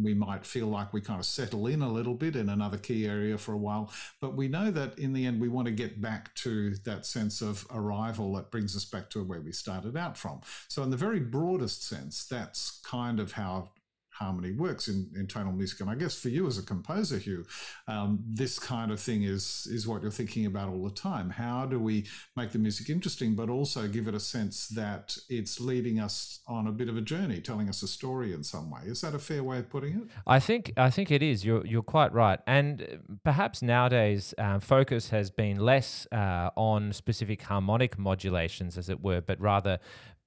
we 0.00 0.14
might 0.14 0.46
feel 0.46 0.68
like 0.68 0.92
we 0.92 1.00
kind 1.00 1.20
of 1.20 1.26
settle 1.26 1.66
in 1.66 1.82
a 1.82 1.92
little 1.92 2.14
bit 2.14 2.36
in 2.36 2.48
another 2.48 2.78
key 2.78 3.06
area 3.06 3.36
for 3.36 3.52
a 3.52 3.58
while. 3.58 3.92
But 4.20 4.36
we 4.36 4.48
know 4.48 4.70
that 4.70 4.98
in 4.98 5.12
the 5.12 5.26
end, 5.26 5.40
we 5.40 5.48
want 5.48 5.66
to 5.66 5.72
get 5.72 6.00
back 6.00 6.34
to 6.36 6.74
that 6.84 7.04
sense 7.04 7.42
of 7.42 7.66
arrival 7.70 8.34
that 8.34 8.50
brings 8.50 8.76
us 8.76 8.84
back 8.84 9.10
to 9.10 9.22
where 9.22 9.40
we 9.40 9.52
started 9.52 9.96
out 9.96 10.16
from. 10.16 10.40
So, 10.68 10.82
in 10.82 10.90
the 10.90 10.96
very 10.96 11.20
broadest 11.20 11.86
sense, 11.86 12.24
that's 12.24 12.80
kind 12.84 13.20
of 13.20 13.32
how 13.32 13.70
harmony 14.12 14.52
works 14.52 14.88
in, 14.88 15.10
in 15.16 15.26
tonal 15.26 15.52
music. 15.52 15.80
And 15.80 15.90
I 15.90 15.94
guess 15.94 16.14
for 16.18 16.28
you 16.28 16.46
as 16.46 16.58
a 16.58 16.62
composer, 16.62 17.18
Hugh, 17.18 17.46
um, 17.88 18.22
this 18.26 18.58
kind 18.58 18.92
of 18.92 19.00
thing 19.00 19.22
is 19.22 19.66
is 19.70 19.86
what 19.86 20.02
you're 20.02 20.10
thinking 20.10 20.46
about 20.46 20.68
all 20.68 20.84
the 20.84 20.94
time. 20.94 21.30
How 21.30 21.66
do 21.66 21.78
we 21.78 22.06
make 22.36 22.52
the 22.52 22.58
music 22.58 22.90
interesting, 22.90 23.34
but 23.34 23.48
also 23.48 23.88
give 23.88 24.08
it 24.08 24.14
a 24.14 24.20
sense 24.20 24.68
that 24.68 25.16
it's 25.28 25.60
leading 25.60 25.98
us 25.98 26.40
on 26.46 26.66
a 26.66 26.72
bit 26.72 26.88
of 26.88 26.96
a 26.96 27.00
journey, 27.00 27.40
telling 27.40 27.68
us 27.68 27.82
a 27.82 27.88
story 27.88 28.32
in 28.32 28.44
some 28.44 28.70
way? 28.70 28.82
Is 28.84 29.00
that 29.00 29.14
a 29.14 29.18
fair 29.18 29.42
way 29.42 29.58
of 29.58 29.70
putting 29.70 29.94
it? 29.94 30.08
I 30.26 30.38
think 30.38 30.72
I 30.76 30.90
think 30.90 31.10
it 31.10 31.22
is. 31.22 31.44
You're 31.44 31.66
you're 31.66 31.82
quite 31.82 32.12
right. 32.12 32.40
And 32.46 33.18
perhaps 33.24 33.62
nowadays 33.62 34.34
um, 34.38 34.60
focus 34.60 35.10
has 35.10 35.30
been 35.30 35.58
less 35.58 36.06
uh, 36.12 36.50
on 36.56 36.92
specific 36.92 37.42
harmonic 37.42 37.98
modulations, 37.98 38.76
as 38.76 38.88
it 38.88 39.00
were, 39.02 39.20
but 39.20 39.40
rather 39.40 39.78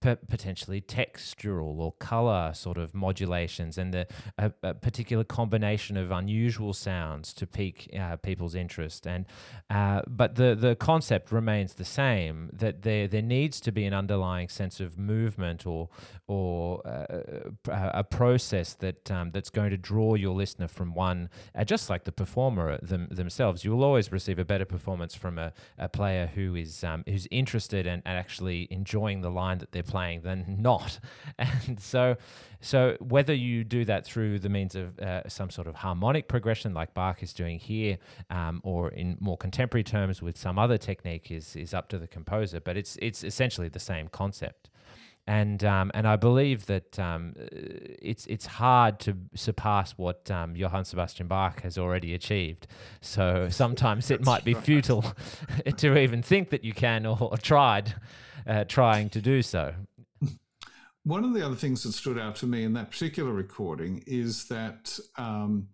potentially 0.02 0.82
textural 0.82 1.80
or 1.80 1.92
color 1.94 2.52
sort 2.54 2.78
of 2.78 2.94
modulations 2.94 3.78
and 3.78 3.94
the, 3.94 4.08
a, 4.38 4.52
a 4.62 4.74
particular 4.74 5.24
combination 5.24 5.98
of 5.98 6.12
unusual 6.12 6.74
sounds 6.74 7.34
to 7.34 7.48
pique 7.48 7.90
uh, 8.00 8.16
people's 8.18 8.56
interest. 8.56 9.08
And 9.08 9.26
uh, 9.70 10.02
but 10.08 10.36
the 10.36 10.56
the 10.56 10.76
concept 10.76 11.32
remains 11.32 11.74
the 11.74 11.86
same 11.86 12.50
that 12.54 12.84
there 12.84 13.08
there 13.08 13.22
needs 13.22 13.60
to 13.62 13.72
be 13.72 13.86
an 13.86 13.94
underlying 13.94 14.50
sense 14.50 14.80
of 14.80 14.98
movement 14.98 15.66
or 15.66 15.90
or 16.28 16.86
uh, 16.88 17.92
a 17.94 18.04
process 18.04 18.74
that 18.74 19.10
um, 19.12 19.32
that's 19.32 19.50
going 19.50 19.70
to 19.70 19.78
draw 19.78 20.16
your 20.16 20.36
listener 20.36 20.68
from 20.68 20.94
one, 20.94 21.30
uh, 21.56 21.64
just 21.64 21.90
like 21.90 22.04
the 22.04 22.12
performer 22.12 22.78
them, 22.82 23.08
themselves. 23.12 23.64
You 23.64 23.72
will 23.72 23.84
always 23.84 24.12
receive 24.12 24.40
a 24.40 24.46
better 24.46 24.66
performance 24.66 25.16
from 25.16 25.38
a, 25.38 25.54
a 25.78 25.88
player 25.88 26.28
who 26.28 26.56
is 26.56 26.84
um, 26.84 27.04
who's 27.08 27.28
interested 27.32 27.88
and, 27.88 28.02
and 28.06 28.18
actually 28.18 28.68
enjoying 28.72 29.22
the 29.22 29.30
line 29.30 29.60
that 29.60 29.72
they're 29.72 29.84
playing 29.84 29.95
playing 29.96 30.22
than 30.22 30.58
not. 30.60 31.00
And 31.40 31.80
so, 31.80 32.18
so 32.60 32.98
whether 33.00 33.34
you 33.34 33.64
do 33.64 33.86
that 33.86 34.06
through 34.06 34.40
the 34.40 34.50
means 34.50 34.76
of 34.76 35.00
uh, 35.00 35.30
some 35.30 35.50
sort 35.50 35.68
of 35.68 35.76
harmonic 35.76 36.28
progression, 36.28 36.74
like 36.74 36.94
Bach 36.94 37.24
is 37.24 37.32
doing 37.32 37.60
here, 37.60 37.98
um, 38.30 38.60
or 38.64 38.90
in 38.90 39.18
more 39.22 39.38
contemporary 39.38 39.86
terms 39.86 40.22
with 40.22 40.38
some 40.38 40.60
other 40.60 40.78
technique, 40.78 41.32
is 41.32 41.56
is 41.56 41.74
up 41.74 41.88
to 41.90 41.98
the 41.98 42.08
composer. 42.08 42.60
But 42.60 42.76
it's 42.76 42.98
it's 43.02 43.24
essentially 43.24 43.70
the 43.70 43.80
same 43.80 44.10
concept 44.10 44.70
and 45.28 45.64
um, 45.64 45.92
and 45.94 46.08
I 46.08 46.18
believe 46.18 46.68
that 46.68 47.00
um, 47.00 47.34
it's 47.38 48.28
it's 48.28 48.46
hard 48.46 49.00
to 49.02 49.18
surpass 49.34 49.94
what 49.98 50.30
um, 50.30 50.56
Johann 50.56 50.86
Sebastian 50.86 51.28
Bach 51.28 51.62
has 51.62 51.78
already 51.78 52.14
achieved. 52.14 52.68
So 53.02 53.48
sometimes 53.64 54.12
it 54.12 54.24
might 54.24 54.44
be 54.44 54.54
futile 54.54 55.06
to 55.78 55.98
even 55.98 56.22
think 56.22 56.50
that 56.52 56.64
you 56.64 56.74
can 56.74 57.06
or, 57.06 57.18
or 57.20 57.38
tried 57.38 57.96
uh, 58.48 58.64
trying 58.66 59.10
to 59.10 59.22
do 59.22 59.42
so. 59.42 59.74
One 61.04 61.24
of 61.24 61.34
the 61.34 61.46
other 61.46 61.56
things 61.56 61.84
that 61.84 61.92
stood 61.92 62.18
out 62.18 62.36
to 62.38 62.48
me 62.48 62.64
in 62.64 62.74
that 62.74 62.92
particular 62.92 63.32
recording 63.32 64.04
is 64.08 64.46
that. 64.46 64.98
Um, 65.18 65.70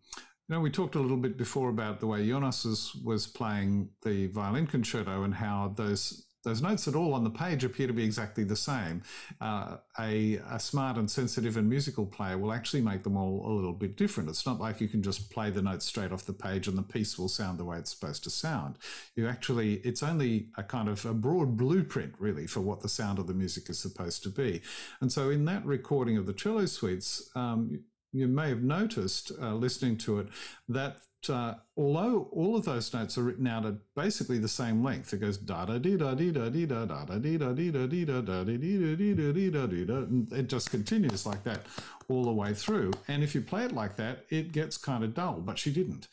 you 0.50 0.58
know, 0.58 0.62
we 0.62 0.70
talked 0.70 0.96
a 0.96 1.00
little 1.00 1.16
bit 1.16 1.38
before 1.38 1.70
about 1.70 2.02
the 2.02 2.08
way 2.08 2.28
Jonas 2.28 2.66
was, 2.66 2.94
was 3.06 3.26
playing 3.26 3.88
the 4.02 4.28
violin 4.28 4.68
concerto 4.68 5.24
and 5.24 5.34
how 5.34 5.74
those 5.78 6.26
those 6.44 6.62
notes 6.62 6.86
that 6.86 6.96
all 6.96 7.14
on 7.14 7.24
the 7.24 7.30
page 7.30 7.64
appear 7.64 7.88
to 7.88 7.94
be 7.94 8.04
exactly 8.04 8.44
the 8.44 8.56
same. 8.56 9.04
Uh, 9.40 9.78
a, 10.00 10.40
a, 10.50 10.60
smart 10.60 10.98
and 10.98 11.10
sensitive 11.10 11.58
and 11.58 11.70
musical 11.70 12.06
player 12.06 12.38
will 12.38 12.52
actually 12.52 12.82
make 12.82 13.04
them 13.04 13.16
all 13.16 13.46
a 13.46 13.52
little 13.52 13.74
bit 13.74 13.96
different. 13.96 14.30
It's 14.30 14.46
not 14.46 14.60
like 14.60 14.82
you 14.82 14.88
can 14.88 15.04
just 15.04 15.30
play 15.30 15.50
the 15.50 15.62
notes 15.62 15.86
straight 15.86 16.12
off 16.12 16.26
the 16.26 16.34
page 16.34 16.68
and 16.68 16.78
the 16.78 16.84
piece 16.84 17.18
will 17.18 17.28
sound 17.28 17.60
the 17.60 17.66
way 17.66 17.78
it's 17.78 17.92
supposed 17.92 18.24
to 18.24 18.30
sound. 18.30 18.78
You 19.16 19.28
actually, 19.28 19.76
it's 19.76 20.04
only 20.04 20.48
a 20.58 20.64
kind 20.64 20.90
of 20.90 21.06
a 21.06 21.14
broad 21.14 21.58
blueprint, 21.58 22.14
really, 22.20 22.48
for 22.48 22.62
what 22.62 22.82
the 22.82 22.90
sound 22.90 23.20
of 23.20 23.28
the 23.28 23.34
music 23.34 23.70
is 23.70 23.80
supposed 23.80 24.24
to 24.24 24.30
be. 24.30 24.62
And 25.02 25.12
so 25.12 25.30
in 25.30 25.46
that 25.46 25.66
recording 25.66 26.18
of 26.18 26.26
the 26.26 26.34
cello 26.34 26.66
suites, 26.66 27.30
um, 27.36 27.84
you 28.14 28.28
may 28.28 28.50
have 28.50 28.64
noticed 28.64 29.32
uh, 29.42 29.54
listening 29.54 29.98
to 29.98 30.20
it 30.20 30.28
that 30.70 30.98
uh, 31.30 31.56
although 31.78 32.30
all 32.32 32.56
of 32.56 32.66
those 32.66 32.94
notes 32.94 33.18
are 33.18 33.24
written 33.24 33.48
out 33.48 33.66
at 33.66 33.76
basically 33.96 34.40
the 34.40 34.48
same 34.48 34.84
length, 34.84 35.14
it 35.14 35.20
goes 35.20 35.38
da 35.38 35.66
da 35.66 35.78
dee 35.78 35.98
da 35.98 36.14
dee 36.16 36.32
da 36.32 36.50
dee 36.50 36.66
da 36.66 36.86
da 36.86 37.06
da 37.06 37.18
dee 37.18 37.38
da 37.38 37.54
dee 37.54 37.72
da 37.72 37.86
dee 37.86 38.06
da 38.06 38.22
da 38.22 38.44
dee 38.44 38.58
da 38.58 38.96
dee 38.96 39.14
da 39.14 39.32
dee 39.32 39.50
da 39.52 39.68
dee 39.68 39.86
da, 39.86 39.94
and 39.98 40.32
it 40.34 40.48
just 40.48 40.72
continues 40.72 41.26
like 41.26 41.44
that 41.44 41.66
all 42.10 42.24
the 42.24 42.32
way 42.32 42.54
through. 42.54 42.92
And 43.08 43.24
if 43.24 43.36
you 43.36 43.42
play 43.42 43.66
it 43.66 43.74
like 43.74 43.96
that, 43.98 44.26
it 44.30 44.52
gets 44.52 44.78
kind 44.78 45.04
of 45.04 45.14
dull. 45.14 45.42
But 45.42 45.60
she 45.60 45.72
didn't. 45.72 46.08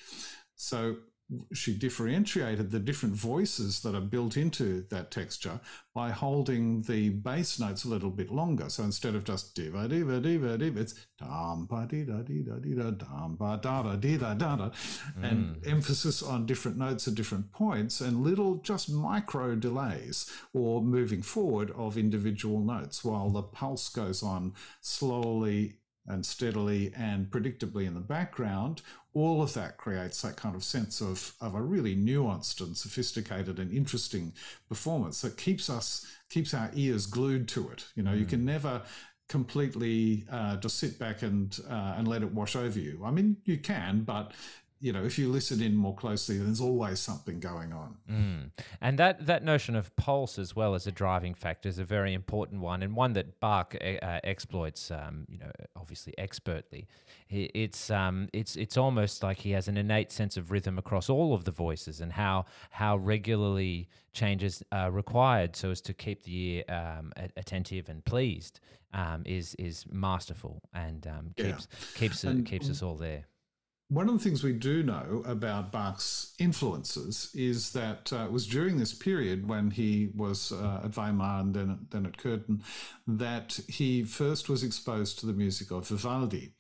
So 0.57 0.97
she 1.53 1.77
differentiated 1.77 2.71
the 2.71 2.79
different 2.79 3.15
voices 3.15 3.81
that 3.83 3.95
are 3.95 4.01
built 4.01 4.37
into 4.37 4.83
that 4.91 5.11
texture 5.11 5.61
by 5.95 6.11
holding 6.11 6.81
the 6.83 7.11
bass 7.11 7.59
notes 7.59 7.85
a 7.85 7.89
little 7.89 8.11
bit 8.11 8.31
longer. 8.31 8.71
So 8.71 8.85
instead 8.85 9.15
of 9.15 9.25
just 9.25 9.55
diva 9.55 9.89
diva 9.89 10.21
diva 10.21 10.57
diva, 10.57 10.81
it's 10.81 10.95
dam 11.19 11.67
ba 11.67 11.87
di 11.89 12.05
da 12.05 12.23
di 12.23 12.43
da 12.43 12.55
di 12.55 12.75
da 12.75 12.91
dam 12.91 13.37
ba 13.37 13.59
da 13.61 13.83
da 13.83 13.97
di 13.97 14.17
da 14.17 14.35
da 14.35 14.57
da, 14.57 14.71
and 15.23 15.57
mm. 15.57 15.71
emphasis 15.71 16.23
on 16.23 16.47
different 16.47 16.79
notes 16.79 17.07
at 17.09 17.15
different 17.15 17.53
points 17.53 18.01
and 18.01 18.23
little 18.23 18.57
just 18.57 18.91
micro 18.91 19.55
delays 19.55 20.31
or 20.55 20.83
moving 20.83 21.21
forward 21.21 21.71
of 21.73 21.99
individual 21.99 22.61
notes 22.61 23.05
while 23.05 23.29
the 23.31 23.43
pulse 23.43 23.89
goes 23.89 24.23
on 24.23 24.55
slowly 24.81 25.78
and 26.09 26.25
steadily 26.25 26.93
and 26.97 27.31
predictably 27.31 27.87
in 27.87 27.95
the 27.95 28.01
background, 28.01 28.83
all 29.15 29.43
of 29.43 29.55
that 29.55 29.77
creates 29.77 30.23
that 30.23 30.37
kind 30.37 30.55
of 30.55 30.65
sense 30.65 31.01
of, 31.01 31.35
of 31.41 31.55
a 31.55 31.63
really 31.63 31.97
nuanced 31.97 32.61
and 32.61 32.77
sophisticated 32.77 33.59
and 33.59 33.73
interesting 33.73 34.33
performance 34.69 35.21
that 35.23 35.37
keeps 35.37 35.69
us 35.69 36.07
keeps 36.31 36.53
our 36.53 36.71
ears 36.75 37.07
glued 37.07 37.49
to 37.49 37.69
it. 37.71 37.87
You 37.95 38.03
know, 38.03 38.13
mm. 38.13 38.21
you 38.21 38.27
can 38.27 38.45
never 38.45 38.83
completely 39.29 40.25
uh, 40.31 40.57
just 40.57 40.79
sit 40.79 40.99
back 40.99 41.23
and 41.23 41.59
uh, 41.69 41.95
and 41.97 42.09
let 42.09 42.23
it 42.23 42.33
wash 42.33 42.57
over 42.57 42.79
you. 42.79 43.03
I 43.05 43.11
mean, 43.11 43.37
you 43.45 43.59
can, 43.59 44.03
but 44.03 44.33
you 44.81 44.93
know, 44.93 45.05
if 45.05 45.19
you 45.19 45.29
listen 45.29 45.61
in 45.61 45.75
more 45.75 45.95
closely, 45.95 46.39
there's 46.39 46.61
always 46.61 47.01
something 47.01 47.41
going 47.41 47.73
on. 47.73 47.97
Mm. 48.11 48.51
And 48.81 48.99
that, 48.99 49.27
that 49.27 49.43
notion 49.43 49.75
of 49.75 49.95
pulse 49.97 50.39
as 50.39 50.55
well 50.55 50.75
as 50.75 50.87
a 50.87 50.93
driving 50.93 51.35
factor 51.35 51.69
is 51.69 51.79
a 51.79 51.85
very 51.85 52.15
important 52.15 52.61
one, 52.61 52.83
and 52.83 52.95
one 52.95 53.13
that 53.15 53.41
Bach 53.41 53.75
uh, 53.75 54.21
exploits, 54.25 54.91
um, 54.91 55.27
you 55.29 55.39
know, 55.39 55.51
obviously 55.75 56.15
expertly. 56.17 56.87
It's 57.31 57.91
um, 57.91 58.29
it's 58.33 58.57
it's 58.57 58.79
almost 58.79 59.23
like 59.23 59.39
he 59.39 59.51
has 59.51 59.69
an 59.69 59.77
innate 59.77 60.11
sense 60.11 60.39
of 60.39 60.51
rhythm 60.51 60.79
across 60.79 61.11
all 61.11 61.35
of 61.35 61.45
the 61.45 61.51
voices, 61.51 62.01
and 62.01 62.11
how 62.11 62.47
how 62.71 62.97
regularly 62.97 63.89
changes 64.13 64.63
are 64.73 64.91
required 64.91 65.55
so 65.55 65.71
as 65.71 65.81
to 65.83 65.93
keep 65.93 66.23
the 66.23 66.57
ear 66.57 66.65
um, 66.69 67.13
attentive 67.37 67.91
and 67.91 68.05
pleased 68.05 68.61
um, 68.95 69.23
is 69.27 69.55
is 69.57 69.85
masterful 69.91 70.63
and 70.73 71.07
um, 71.07 71.35
keeps 71.37 71.69
yeah. 71.71 71.99
keeps 71.99 72.25
and, 72.25 72.47
keeps 72.47 72.71
us 72.71 72.83
all 72.83 72.95
there 72.95 73.25
one 73.91 74.07
of 74.07 74.15
the 74.15 74.23
things 74.23 74.45
we 74.45 74.53
do 74.53 74.83
know 74.83 75.23
about 75.27 75.73
Bach's 75.73 76.35
influences 76.39 77.31
is 77.35 77.73
that 77.73 78.13
uh, 78.13 78.25
it 78.25 78.33
was 78.33 78.47
during 78.47 78.77
this 78.79 78.93
period 78.93 79.49
when 79.49 79.71
he 79.71 80.11
was 80.15 80.53
uh, 80.53 80.83
at 80.85 80.95
Weimar 80.95 81.41
and 81.41 81.55
then, 81.55 81.79
then 81.91 82.05
at 82.05 82.19
Köthen 82.19 82.63
that 83.07 83.59
he 83.67 84.05
first 84.05 84.51
was 84.51 84.63
exposed 84.63 85.19
to 85.19 85.27
the 85.27 85.33
music 85.33 85.71
of 85.71 85.89
Vivaldi. 85.89 86.53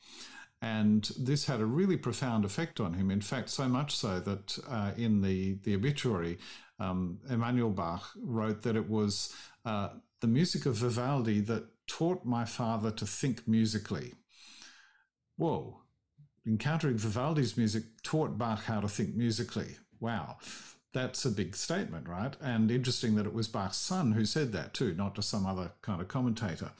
And 0.62 1.04
this 1.18 1.46
had 1.46 1.60
a 1.60 1.66
really 1.66 1.98
profound 1.98 2.46
effect 2.46 2.80
on 2.80 2.94
him. 2.94 3.10
In 3.10 3.20
fact, 3.20 3.50
so 3.50 3.68
much 3.68 3.94
so 3.94 4.20
that 4.20 4.58
uh, 4.66 4.92
in 4.96 5.20
the, 5.20 5.58
the 5.64 5.74
obituary, 5.74 6.38
um, 6.80 7.18
Emanuel 7.28 7.70
Bach 7.70 8.10
wrote 8.16 8.62
that 8.62 8.74
it 8.74 8.88
was 8.88 9.34
uh, 9.66 9.90
the 10.20 10.26
music 10.26 10.64
of 10.64 10.76
Vivaldi 10.76 11.40
that 11.40 11.66
taught 11.86 12.24
my 12.24 12.46
father 12.46 12.90
to 12.92 13.06
think 13.06 13.46
musically. 13.46 14.14
Whoa 15.36 15.82
encountering 16.48 16.96
Vivaldi's 16.96 17.56
music 17.56 17.84
taught 18.02 18.38
Bach 18.38 18.64
how 18.64 18.80
to 18.80 18.88
think 18.88 19.14
musically. 19.14 19.76
Wow 20.00 20.38
that's 20.94 21.24
a 21.26 21.30
big 21.30 21.54
statement, 21.54 22.08
right? 22.08 22.34
And 22.40 22.70
interesting 22.70 23.14
that 23.16 23.26
it 23.26 23.34
was 23.34 23.46
Bach's 23.46 23.76
son 23.76 24.12
who 24.12 24.24
said 24.24 24.52
that 24.52 24.72
too, 24.72 24.94
not 24.94 25.14
just 25.14 25.28
some 25.28 25.44
other 25.44 25.72
kind 25.82 26.00
of 26.00 26.08
commentator. 26.08 26.70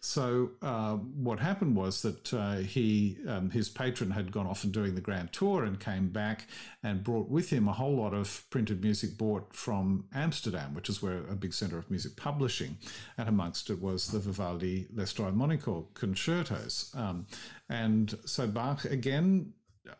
So 0.00 0.52
uh, 0.62 0.94
what 0.94 1.40
happened 1.40 1.76
was 1.76 2.02
that 2.02 2.32
uh, 2.32 2.56
he, 2.56 3.18
um, 3.26 3.50
his 3.50 3.68
patron, 3.68 4.12
had 4.12 4.32
gone 4.32 4.46
off 4.46 4.64
and 4.64 4.72
doing 4.72 4.94
the 4.94 5.00
grand 5.00 5.32
tour 5.32 5.64
and 5.64 5.78
came 5.78 6.08
back 6.08 6.46
and 6.82 7.04
brought 7.04 7.28
with 7.28 7.50
him 7.50 7.68
a 7.68 7.72
whole 7.72 7.96
lot 7.96 8.14
of 8.14 8.44
printed 8.48 8.82
music 8.82 9.18
bought 9.18 9.52
from 9.54 10.04
Amsterdam, 10.14 10.72
which 10.72 10.88
is 10.88 11.02
where 11.02 11.18
a 11.28 11.34
big 11.34 11.52
centre 11.52 11.78
of 11.78 11.90
music 11.90 12.16
publishing, 12.16 12.78
and 13.18 13.28
amongst 13.28 13.70
it 13.70 13.82
was 13.82 14.08
the 14.08 14.18
Vivaldi 14.18 14.86
L'Estro 14.94 15.30
Armonico 15.30 15.92
concertos. 15.94 16.90
Um, 16.96 17.26
and 17.68 18.16
so 18.24 18.46
Bach 18.46 18.84
again 18.84 19.52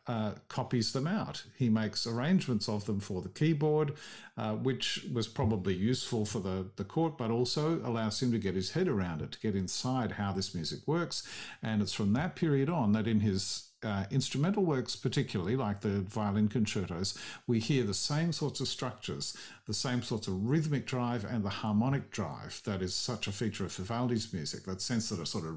uh, 0.06 0.32
copies 0.48 0.92
them 0.92 1.06
out. 1.06 1.44
He 1.56 1.68
makes 1.68 2.06
arrangements 2.06 2.68
of 2.68 2.86
them 2.86 3.00
for 3.00 3.22
the 3.22 3.28
keyboard, 3.28 3.94
uh, 4.36 4.54
which 4.54 5.06
was 5.12 5.28
probably 5.28 5.74
useful 5.74 6.24
for 6.24 6.40
the, 6.40 6.66
the 6.76 6.84
court, 6.84 7.18
but 7.18 7.30
also 7.30 7.80
allows 7.84 8.22
him 8.22 8.32
to 8.32 8.38
get 8.38 8.54
his 8.54 8.72
head 8.72 8.88
around 8.88 9.22
it, 9.22 9.32
to 9.32 9.40
get 9.40 9.54
inside 9.54 10.12
how 10.12 10.32
this 10.32 10.54
music 10.54 10.80
works. 10.86 11.26
And 11.62 11.82
it's 11.82 11.92
from 11.92 12.12
that 12.14 12.36
period 12.36 12.68
on 12.68 12.92
that 12.92 13.06
in 13.06 13.20
his 13.20 13.67
uh, 13.82 14.04
instrumental 14.10 14.64
works, 14.64 14.96
particularly 14.96 15.56
like 15.56 15.80
the 15.80 16.00
violin 16.00 16.48
concertos, 16.48 17.16
we 17.46 17.60
hear 17.60 17.84
the 17.84 17.94
same 17.94 18.32
sorts 18.32 18.60
of 18.60 18.68
structures, 18.68 19.36
the 19.66 19.74
same 19.74 20.02
sorts 20.02 20.26
of 20.26 20.48
rhythmic 20.48 20.86
drive 20.86 21.24
and 21.24 21.44
the 21.44 21.48
harmonic 21.50 22.10
drive 22.10 22.60
that 22.64 22.82
is 22.82 22.94
such 22.94 23.26
a 23.26 23.32
feature 23.32 23.64
of 23.64 23.72
Vivaldi's 23.74 24.32
music, 24.32 24.64
that 24.64 24.80
sense 24.80 25.08
that 25.10 25.20
it 25.20 25.26
sort 25.26 25.44
of 25.44 25.56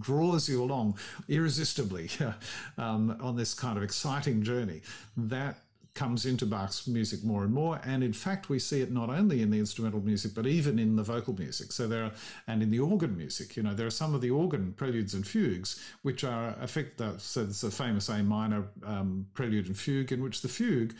draws 0.00 0.48
you 0.48 0.62
along 0.62 0.96
irresistibly 1.28 2.08
um, 2.78 3.16
on 3.20 3.36
this 3.36 3.52
kind 3.52 3.76
of 3.76 3.82
exciting 3.82 4.42
journey. 4.42 4.80
That 5.16 5.58
comes 5.94 6.26
into 6.26 6.44
Bach's 6.44 6.88
music 6.88 7.22
more 7.22 7.44
and 7.44 7.52
more. 7.52 7.80
And 7.84 8.02
in 8.02 8.12
fact, 8.12 8.48
we 8.48 8.58
see 8.58 8.80
it 8.80 8.90
not 8.90 9.10
only 9.10 9.42
in 9.42 9.50
the 9.50 9.58
instrumental 9.58 10.00
music, 10.00 10.32
but 10.34 10.46
even 10.46 10.78
in 10.78 10.96
the 10.96 11.02
vocal 11.02 11.34
music. 11.34 11.72
So 11.72 11.86
there 11.86 12.04
are, 12.04 12.12
and 12.46 12.62
in 12.62 12.70
the 12.70 12.80
organ 12.80 13.16
music, 13.16 13.56
you 13.56 13.62
know, 13.62 13.74
there 13.74 13.86
are 13.86 13.90
some 13.90 14.14
of 14.14 14.20
the 14.20 14.30
organ 14.30 14.72
preludes 14.72 15.14
and 15.14 15.26
fugues, 15.26 15.80
which 16.02 16.24
are 16.24 16.56
affect 16.60 16.98
the, 16.98 17.16
so 17.18 17.44
there's 17.44 17.62
a 17.62 17.70
famous 17.70 18.08
A 18.08 18.22
minor 18.22 18.64
um, 18.84 19.26
prelude 19.34 19.66
and 19.66 19.78
fugue 19.78 20.12
in 20.12 20.22
which 20.22 20.42
the 20.42 20.48
fugue, 20.48 20.94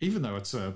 even 0.00 0.22
though 0.22 0.36
it's 0.36 0.54
a, 0.54 0.74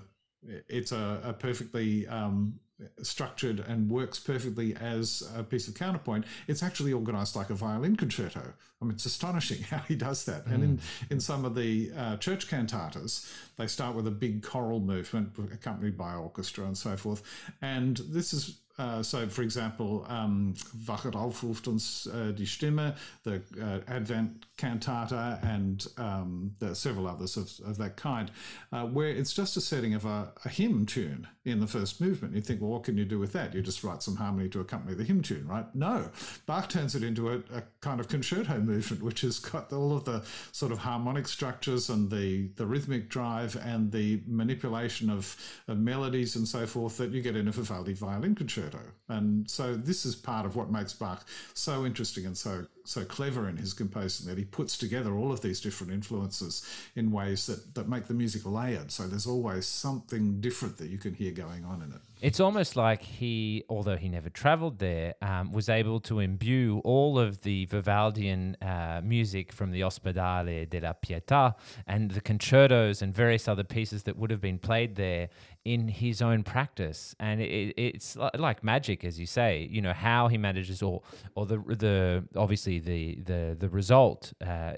it's 0.69 0.93
a, 0.93 1.21
a 1.25 1.33
perfectly 1.33 2.07
um, 2.07 2.61
structured 3.03 3.61
and 3.61 3.91
works 3.91 4.19
perfectly 4.19 4.77
as 4.77 5.23
a 5.35 5.43
piece 5.43 5.69
of 5.69 5.75
counterpoint, 5.75 6.25
it's 6.47 6.63
actually 6.63 6.93
organized 6.93 7.35
like 7.35 7.51
a 7.51 7.55
violin 7.55 7.97
concerto. 7.97 8.53
I 8.81 8.85
mean, 8.85 8.95
it's 8.95 9.07
astonishing 9.07 9.63
how 9.71 9.79
he 9.79 9.97
does 9.97 10.25
that. 10.27 10.47
Mm. 10.47 10.55
And 10.55 10.65
in, 10.65 10.71
hmm. 10.71 11.13
in 11.13 11.21
some 11.21 11.45
of 11.45 11.55
the 11.55 11.91
uh, 11.97 12.17
church 12.19 12.49
cantatas, 12.49 13.31
they 13.57 13.67
start 13.67 13.97
with 13.97 14.07
a 14.07 14.11
big 14.11 14.43
choral 14.43 14.81
movement 14.81 15.33
accompanied 15.53 15.97
by 15.97 16.15
orchestra 16.15 16.65
and 16.65 16.77
so 16.77 16.97
forth. 16.97 17.23
And 17.63 17.97
this 17.97 18.33
is 18.33 18.59
uh, 18.79 19.03
so, 19.03 19.27
for 19.29 19.43
example, 19.43 20.05
um, 20.09 20.55
Wachet 20.87 21.15
auf 21.15 21.43
uns 21.67 22.07
uh, 22.07 22.33
die 22.33 22.45
Stimme, 22.45 22.95
the 23.25 23.43
uh, 23.61 23.81
Advent 23.91 24.47
cantata, 24.59 25.39
and 25.43 25.87
um, 25.97 26.55
there 26.59 26.71
are 26.71 26.75
several 26.75 27.07
others 27.07 27.39
of, 27.39 27.51
of 27.67 27.79
that 27.79 27.97
kind, 27.97 28.31
uh, 28.73 28.85
where 28.85 29.09
it's 29.09 29.33
just 29.33 29.57
a 29.57 29.63
setting 29.63 29.95
of 29.95 30.05
a, 30.05 30.31
a, 30.45 30.49
hymn 30.51 30.85
tune 30.85 31.27
in 31.45 31.61
the 31.61 31.67
first 31.67 32.01
movement. 32.03 32.35
You 32.35 32.43
think, 32.43 32.61
well, 32.61 32.71
what 32.71 32.85
can 32.85 32.99
you 32.99 33.07
do 33.07 33.19
with 33.19 33.33
that? 33.33 33.55
You 33.55 33.63
just 33.63 33.83
write 33.83 34.03
some 34.03 34.17
harmony 34.17 34.49
to 34.51 34.61
accompany 34.61 34.95
the 34.95 35.05
hymn 35.05 35.23
tune, 35.23 35.47
right? 35.47 35.67
No. 35.75 36.11
Bach 36.45 36.69
turns 36.69 36.95
it 36.95 37.03
into 37.03 37.31
a, 37.31 37.37
a 37.55 37.63
kind 37.81 37.99
of 37.99 38.09
concerto 38.09 38.59
movement, 38.61 39.03
which 39.03 39.23
has 39.23 39.39
got 39.39 39.73
all 39.73 39.97
of 39.97 40.05
the 40.05 40.23
sort 40.53 40.71
of 40.71 40.79
harmonic 40.79 41.29
structures 41.29 41.89
and 41.89 42.11
the, 42.11 42.49
the 42.57 42.67
rhythmic 42.67 43.09
drive 43.09 43.57
and 43.57 43.91
the 43.91 44.21
manipulation 44.27 45.09
of, 45.09 45.35
of 45.67 45.79
melodies 45.79 46.37
and 46.37 46.47
so 46.47 46.67
forth 46.67 46.99
that 46.99 47.11
you 47.13 47.23
get 47.23 47.37
in 47.37 47.49
a 47.49 47.53
Vivaldi 47.53 47.95
violin 47.95 48.35
concerto 48.35 48.66
concerto. 48.71 48.93
And 49.09 49.49
so 49.51 49.75
this 49.75 50.05
is 50.05 50.15
part 50.15 50.47
of 50.47 50.57
what 50.57 50.71
makes 50.71 50.93
Bach 50.93 51.27
so 51.55 51.85
interesting 51.87 52.27
and 52.27 52.37
so 52.37 52.67
so 52.87 53.05
clever 53.05 53.49
in 53.49 53.57
his 53.57 53.73
composing 53.73 54.29
that 54.29 54.39
he 54.39 54.45
puts 54.45 54.79
together 54.79 55.15
all 55.17 55.33
of 55.33 55.41
these 55.41 55.61
different 55.61 55.93
influences 55.93 56.65
in 56.95 57.11
ways 57.11 57.47
that, 57.47 57.75
that 57.75 57.89
make 57.89 58.07
the 58.07 58.15
music 58.15 58.43
layered. 58.45 58.91
So 58.91 59.07
there's 59.07 59.27
always 59.27 59.67
something 59.67 60.41
different 60.41 60.79
that 60.79 60.89
you 60.89 60.99
can 60.99 61.15
hear 61.15 61.33
going 61.33 61.65
on 61.65 61.83
in 61.83 61.93
it. 61.93 62.01
It's 62.23 62.41
almost 62.41 62.77
like 62.77 63.03
he, 63.03 63.65
although 63.69 63.97
he 63.97 64.09
never 64.09 64.31
traveled 64.31 64.79
there, 64.79 65.15
um, 65.21 65.53
was 65.53 65.69
able 65.69 66.01
to 66.01 66.21
imbue 66.21 66.81
all 66.83 67.19
of 67.19 67.43
the 67.43 67.67
Vivaldian 67.67 68.57
uh, 68.63 69.03
music 69.03 69.53
from 69.53 69.71
the 69.71 69.83
Ospedale 69.83 70.69
della 70.71 70.97
Pietà 71.05 71.55
and 71.87 72.11
the 72.11 72.23
concertos 72.23 73.03
and 73.03 73.15
various 73.15 73.49
other 73.49 73.65
pieces 73.65 74.05
that 74.05 74.17
would 74.17 74.31
have 74.31 74.41
been 74.41 74.59
played 74.59 74.95
there 74.97 75.29
in 75.67 75.89
his 75.89 76.23
own 76.23 76.43
practice. 76.43 77.15
And 77.19 77.41
it, 77.43 77.75
it's 77.77 78.17
like 78.39 78.65
magic, 78.65 79.05
as 79.05 79.19
you 79.21 79.27
say, 79.27 79.69
you 79.71 79.83
know, 79.83 79.93
how 79.93 80.29
he 80.29 80.39
manages 80.39 80.81
or, 80.81 81.03
or 81.35 81.45
the, 81.45 81.59
the 81.59 82.25
obviously 82.35 82.76
the 82.79 83.17
the 83.17 83.57
the 83.59 83.69
result 83.69 84.33
uh, 84.45 84.73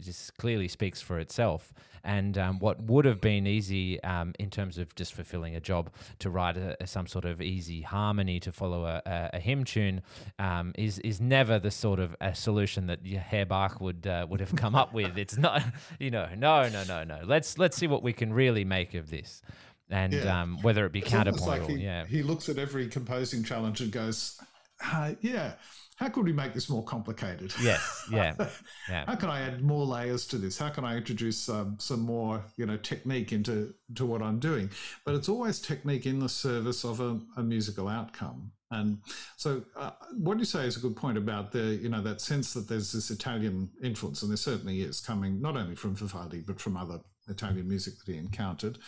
just 0.00 0.36
clearly 0.36 0.68
speaks 0.68 1.00
for 1.00 1.18
itself. 1.18 1.72
And 2.02 2.38
um, 2.38 2.60
what 2.60 2.82
would 2.84 3.04
have 3.04 3.20
been 3.20 3.46
easy 3.46 4.02
um, 4.02 4.32
in 4.38 4.48
terms 4.48 4.78
of 4.78 4.94
just 4.94 5.12
fulfilling 5.12 5.54
a 5.54 5.60
job 5.60 5.90
to 6.20 6.30
write 6.30 6.56
a, 6.56 6.86
some 6.86 7.06
sort 7.06 7.26
of 7.26 7.42
easy 7.42 7.82
harmony 7.82 8.40
to 8.40 8.50
follow 8.52 8.86
a, 8.86 9.02
a, 9.04 9.30
a 9.34 9.38
hymn 9.38 9.64
tune 9.64 10.00
um, 10.38 10.72
is 10.78 10.98
is 11.00 11.20
never 11.20 11.58
the 11.58 11.70
sort 11.70 12.00
of 12.00 12.16
a 12.22 12.34
solution 12.34 12.86
that 12.86 13.06
Herr 13.06 13.44
Bach 13.44 13.82
would 13.82 14.06
uh, 14.06 14.26
would 14.30 14.40
have 14.40 14.56
come 14.56 14.74
up 14.74 14.94
with. 14.94 15.18
It's 15.18 15.36
not, 15.36 15.62
you 15.98 16.10
know, 16.10 16.28
no, 16.36 16.68
no, 16.70 16.84
no, 16.84 17.04
no. 17.04 17.20
Let's 17.24 17.58
let's 17.58 17.76
see 17.76 17.86
what 17.86 18.02
we 18.02 18.14
can 18.14 18.32
really 18.32 18.64
make 18.64 18.94
of 18.94 19.10
this 19.10 19.42
and 19.90 20.12
yeah. 20.12 20.42
um, 20.42 20.58
whether 20.62 20.86
it 20.86 20.92
be 20.92 21.00
it's 21.00 21.10
counterpoint 21.10 21.46
like 21.46 21.62
or 21.62 21.72
he, 21.72 21.82
yeah. 21.82 22.06
He 22.06 22.22
looks 22.22 22.48
at 22.48 22.58
every 22.58 22.88
composing 22.88 23.42
challenge 23.42 23.80
and 23.80 23.90
goes, 23.90 24.40
uh, 24.84 25.14
yeah, 25.20 25.54
how 26.00 26.08
could 26.08 26.24
we 26.24 26.32
make 26.32 26.54
this 26.54 26.70
more 26.70 26.82
complicated? 26.82 27.52
Yes, 27.60 28.08
yeah, 28.10 28.34
yeah. 28.88 29.04
how 29.06 29.16
can 29.16 29.28
I 29.28 29.42
add 29.42 29.60
more 29.62 29.84
layers 29.84 30.26
to 30.28 30.38
this? 30.38 30.58
How 30.58 30.70
can 30.70 30.82
I 30.82 30.96
introduce 30.96 31.46
um, 31.50 31.76
some 31.78 32.00
more, 32.00 32.42
you 32.56 32.64
know, 32.64 32.78
technique 32.78 33.32
into 33.32 33.74
to 33.96 34.06
what 34.06 34.22
I'm 34.22 34.38
doing? 34.38 34.70
But 35.04 35.14
it's 35.14 35.28
always 35.28 35.60
technique 35.60 36.06
in 36.06 36.18
the 36.18 36.28
service 36.28 36.84
of 36.84 37.00
a, 37.00 37.20
a 37.36 37.42
musical 37.42 37.86
outcome. 37.86 38.52
And 38.70 38.98
so, 39.36 39.62
uh, 39.76 39.90
what 40.16 40.38
you 40.38 40.46
say 40.46 40.64
is 40.64 40.78
a 40.78 40.80
good 40.80 40.96
point 40.96 41.18
about 41.18 41.52
the, 41.52 41.78
you 41.82 41.90
know, 41.90 42.00
that 42.00 42.22
sense 42.22 42.54
that 42.54 42.66
there's 42.66 42.92
this 42.92 43.10
Italian 43.10 43.68
influence, 43.82 44.22
and 44.22 44.30
there 44.30 44.38
certainly 44.38 44.80
is 44.80 45.00
coming 45.00 45.38
not 45.42 45.56
only 45.56 45.74
from 45.74 45.94
Vivaldi 45.94 46.42
but 46.46 46.60
from 46.60 46.78
other 46.78 47.00
Italian 47.30 47.68
music 47.68 47.98
that 47.98 48.12
he 48.12 48.18
encountered, 48.18 48.78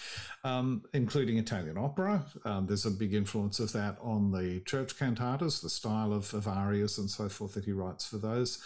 um, 0.45 0.83
including 0.93 1.39
Italian 1.39 1.79
opera. 1.79 2.25
Um, 2.45 2.67
there's 2.67 2.87
a 2.87 2.91
big 2.91 3.15
influence 3.15 3.61
of 3.61 3.73
that 3.73 3.97
on 4.03 4.31
the 4.33 4.61
church 4.61 4.97
cantatas, 4.99 5.63
the 5.63 5.71
style 5.71 6.13
of, 6.13 6.33
of 6.35 6.49
arias 6.49 6.99
and 6.99 7.09
so 7.11 7.29
forth 7.29 7.55
that 7.55 7.65
he 7.65 7.73
writes 7.73 8.07
for 8.07 8.19
those. 8.19 8.59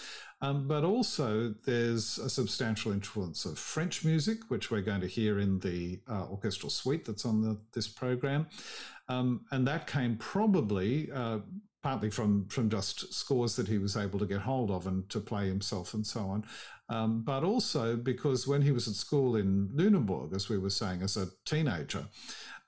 Um, 0.42 0.68
but 0.68 0.84
also, 0.84 1.54
there's 1.64 2.18
a 2.18 2.28
substantial 2.28 2.92
influence 2.92 3.46
of 3.46 3.58
French 3.58 4.04
music, 4.04 4.38
which 4.48 4.70
we're 4.70 4.82
going 4.82 5.00
to 5.00 5.06
hear 5.06 5.38
in 5.38 5.60
the 5.60 6.00
uh, 6.08 6.26
orchestral 6.30 6.68
suite 6.68 7.06
that's 7.06 7.24
on 7.24 7.40
the, 7.40 7.58
this 7.72 7.88
program. 7.88 8.46
Um, 9.08 9.46
and 9.50 9.66
that 9.66 9.86
came 9.86 10.16
probably 10.16 11.10
uh, 11.12 11.38
partly 11.87 12.11
from 12.11 12.45
from 12.49 12.68
just 12.68 13.14
scores 13.14 13.55
that 13.55 13.68
he 13.68 13.78
was 13.78 13.97
able 13.97 14.18
to 14.18 14.26
get 14.26 14.41
hold 14.41 14.72
of 14.72 14.89
and 14.89 15.09
to 15.09 15.20
play 15.20 15.47
himself 15.47 15.95
and 15.95 16.05
so 16.05 16.22
on, 16.22 16.45
um, 16.89 17.22
but 17.22 17.45
also 17.45 17.95
because 17.95 18.49
when 18.49 18.61
he 18.61 18.72
was 18.72 18.89
at 18.89 18.95
school 18.95 19.37
in 19.37 19.68
Lüneburg, 19.68 20.34
as 20.34 20.49
we 20.49 20.59
were 20.59 20.76
saying, 20.80 21.01
as 21.03 21.16
a 21.16 21.28
teenager. 21.45 22.05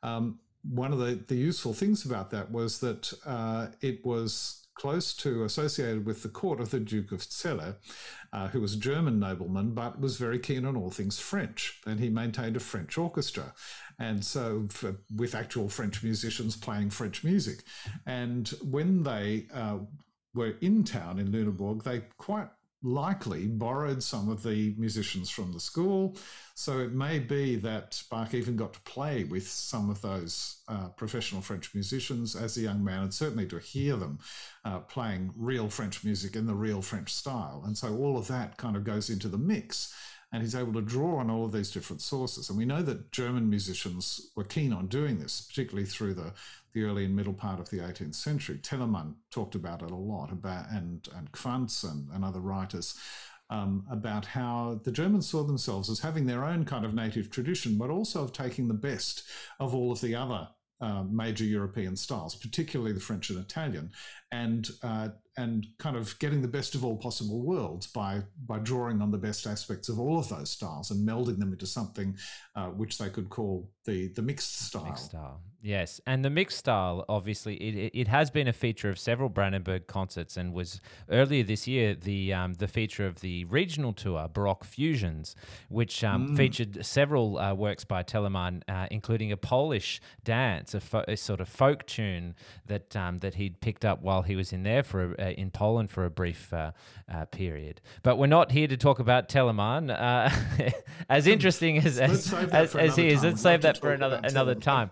Um, 0.04 0.38
one 0.62 0.92
of 0.92 1.00
the, 1.00 1.14
the 1.26 1.34
useful 1.34 1.74
things 1.74 2.04
about 2.04 2.30
that 2.30 2.52
was 2.52 2.78
that 2.78 3.12
uh, 3.26 3.66
it 3.80 4.04
was 4.04 4.68
close 4.74 5.12
to 5.14 5.42
associated 5.42 6.06
with 6.06 6.22
the 6.22 6.28
court 6.28 6.60
of 6.60 6.70
the 6.70 6.78
Duke 6.78 7.10
of 7.10 7.22
Celle, 7.22 7.74
uh, 8.32 8.48
who 8.48 8.60
was 8.60 8.74
a 8.74 8.78
German 8.78 9.18
nobleman 9.18 9.74
but 9.74 10.00
was 10.00 10.16
very 10.16 10.38
keen 10.38 10.64
on 10.64 10.76
all 10.76 10.90
things 10.90 11.18
French, 11.18 11.80
and 11.86 11.98
he 11.98 12.08
maintained 12.08 12.56
a 12.56 12.60
French 12.60 12.96
orchestra, 12.96 13.52
and 13.98 14.24
so 14.24 14.66
for, 14.70 14.96
with 15.14 15.34
actual 15.34 15.68
French 15.68 16.02
musicians 16.02 16.56
playing 16.56 16.90
French 16.90 17.24
music, 17.24 17.62
and 18.06 18.48
when 18.62 19.02
they 19.02 19.46
uh, 19.52 19.78
were 20.34 20.54
in 20.60 20.84
town 20.84 21.18
in 21.18 21.32
Lüneburg, 21.32 21.82
they 21.82 22.02
quite 22.16 22.48
likely 22.82 23.46
borrowed 23.48 24.02
some 24.02 24.28
of 24.28 24.42
the 24.42 24.74
musicians 24.78 25.28
from 25.28 25.52
the 25.52 25.60
school. 25.60 26.16
So 26.54 26.78
it 26.78 26.92
may 26.92 27.18
be 27.18 27.56
that 27.56 28.00
Bach 28.10 28.34
even 28.34 28.56
got 28.56 28.72
to 28.74 28.80
play 28.80 29.24
with 29.24 29.48
some 29.48 29.90
of 29.90 30.00
those 30.00 30.58
uh, 30.68 30.88
professional 30.90 31.42
French 31.42 31.74
musicians 31.74 32.36
as 32.36 32.56
a 32.56 32.60
young 32.60 32.84
man, 32.84 33.02
and 33.02 33.14
certainly 33.14 33.46
to 33.46 33.58
hear 33.58 33.96
them 33.96 34.20
uh, 34.64 34.78
playing 34.80 35.32
real 35.36 35.68
French 35.68 36.04
music 36.04 36.36
in 36.36 36.46
the 36.46 36.54
real 36.54 36.82
French 36.82 37.12
style. 37.12 37.62
And 37.66 37.76
so 37.76 37.96
all 37.96 38.16
of 38.16 38.28
that 38.28 38.56
kind 38.56 38.76
of 38.76 38.84
goes 38.84 39.10
into 39.10 39.28
the 39.28 39.38
mix 39.38 39.92
and 40.32 40.42
he's 40.42 40.54
able 40.54 40.72
to 40.74 40.82
draw 40.82 41.16
on 41.16 41.30
all 41.30 41.46
of 41.46 41.52
these 41.52 41.70
different 41.70 42.02
sources. 42.02 42.48
And 42.48 42.58
we 42.58 42.66
know 42.66 42.82
that 42.82 43.12
German 43.12 43.48
musicians 43.48 44.30
were 44.36 44.44
keen 44.44 44.72
on 44.72 44.86
doing 44.86 45.18
this, 45.18 45.40
particularly 45.40 45.86
through 45.86 46.14
the, 46.14 46.32
the 46.74 46.82
early 46.82 47.04
and 47.06 47.16
middle 47.16 47.32
part 47.32 47.60
of 47.60 47.70
the 47.70 47.78
18th 47.78 48.14
century. 48.14 48.58
Telemann 48.58 49.14
talked 49.30 49.54
about 49.54 49.82
it 49.82 49.90
a 49.90 49.96
lot, 49.96 50.30
about 50.30 50.66
and 50.70 51.08
and 51.16 51.32
Quantz 51.32 51.84
and, 51.84 52.08
and 52.12 52.24
other 52.24 52.40
writers. 52.40 52.94
Um, 53.50 53.86
about 53.90 54.26
how 54.26 54.78
the 54.84 54.92
Germans 54.92 55.26
saw 55.26 55.42
themselves 55.42 55.88
as 55.88 56.00
having 56.00 56.26
their 56.26 56.44
own 56.44 56.66
kind 56.66 56.84
of 56.84 56.92
native 56.92 57.30
tradition, 57.30 57.78
but 57.78 57.88
also 57.88 58.22
of 58.22 58.34
taking 58.34 58.68
the 58.68 58.74
best 58.74 59.22
of 59.58 59.74
all 59.74 59.90
of 59.90 60.02
the 60.02 60.14
other 60.14 60.48
uh, 60.82 61.02
major 61.04 61.44
European 61.44 61.96
styles, 61.96 62.34
particularly 62.34 62.92
the 62.92 63.00
French 63.00 63.30
and 63.30 63.38
Italian, 63.38 63.90
and 64.30 64.68
uh, 64.82 65.08
and 65.38 65.68
kind 65.78 65.96
of 65.96 66.18
getting 66.18 66.42
the 66.42 66.48
best 66.48 66.74
of 66.74 66.84
all 66.84 66.96
possible 66.96 67.40
worlds 67.40 67.86
by 67.86 68.20
by 68.44 68.58
drawing 68.58 69.00
on 69.00 69.12
the 69.12 69.18
best 69.18 69.46
aspects 69.46 69.88
of 69.88 69.98
all 70.00 70.18
of 70.18 70.28
those 70.28 70.50
styles 70.50 70.90
and 70.90 71.08
melding 71.08 71.38
them 71.38 71.52
into 71.52 71.66
something 71.66 72.16
uh, 72.56 72.66
which 72.66 72.98
they 72.98 73.08
could 73.08 73.30
call 73.30 73.70
the 73.84 74.08
the 74.08 74.22
mixed 74.22 74.66
style. 74.66 74.84
Mixed 74.84 75.06
style, 75.06 75.40
yes, 75.62 76.00
and 76.06 76.24
the 76.24 76.30
mixed 76.30 76.58
style 76.58 77.04
obviously 77.08 77.54
it, 77.54 77.92
it 77.94 78.08
has 78.08 78.30
been 78.30 78.48
a 78.48 78.52
feature 78.52 78.90
of 78.90 78.98
several 78.98 79.28
Brandenburg 79.28 79.86
concerts 79.86 80.36
and 80.36 80.52
was 80.52 80.80
earlier 81.08 81.44
this 81.44 81.68
year 81.68 81.94
the 81.94 82.32
um, 82.34 82.54
the 82.54 82.68
feature 82.68 83.06
of 83.06 83.20
the 83.20 83.44
regional 83.44 83.92
tour 83.92 84.28
Baroque 84.32 84.64
Fusions, 84.64 85.36
which 85.68 86.02
um, 86.02 86.30
mm. 86.30 86.36
featured 86.36 86.84
several 86.84 87.38
uh, 87.38 87.54
works 87.54 87.84
by 87.84 88.02
Telemann, 88.02 88.62
uh, 88.68 88.88
including 88.90 89.30
a 89.30 89.36
Polish 89.36 90.00
dance, 90.24 90.74
a, 90.74 90.80
fo- 90.80 91.04
a, 91.06 91.16
sort 91.16 91.40
of 91.40 91.48
folk 91.48 91.86
tune 91.86 92.34
that 92.66 92.96
um, 92.96 93.20
that 93.20 93.34
he'd 93.34 93.60
picked 93.60 93.84
up 93.84 94.02
while 94.02 94.22
he 94.22 94.34
was 94.34 94.52
in 94.52 94.64
there 94.64 94.82
for 94.82 95.14
a, 95.18 95.27
in 95.36 95.50
Poland 95.50 95.90
for 95.90 96.04
a 96.04 96.10
brief 96.10 96.52
uh, 96.52 96.72
uh, 97.12 97.24
period. 97.26 97.80
But 98.02 98.16
we're 98.16 98.26
not 98.26 98.52
here 98.52 98.68
to 98.68 98.76
talk 98.76 98.98
about 98.98 99.28
Telemann. 99.28 99.90
Uh, 99.90 100.70
as 101.08 101.26
interesting 101.26 101.78
as 101.78 101.98
as, 101.98 102.32
as, 102.32 102.74
as 102.74 102.96
he 102.96 103.08
is, 103.08 103.22
let's 103.22 103.42
save 103.42 103.62
that 103.62 103.78
for 103.78 103.92
another 103.92 104.20
another 104.22 104.54
time. 104.54 104.90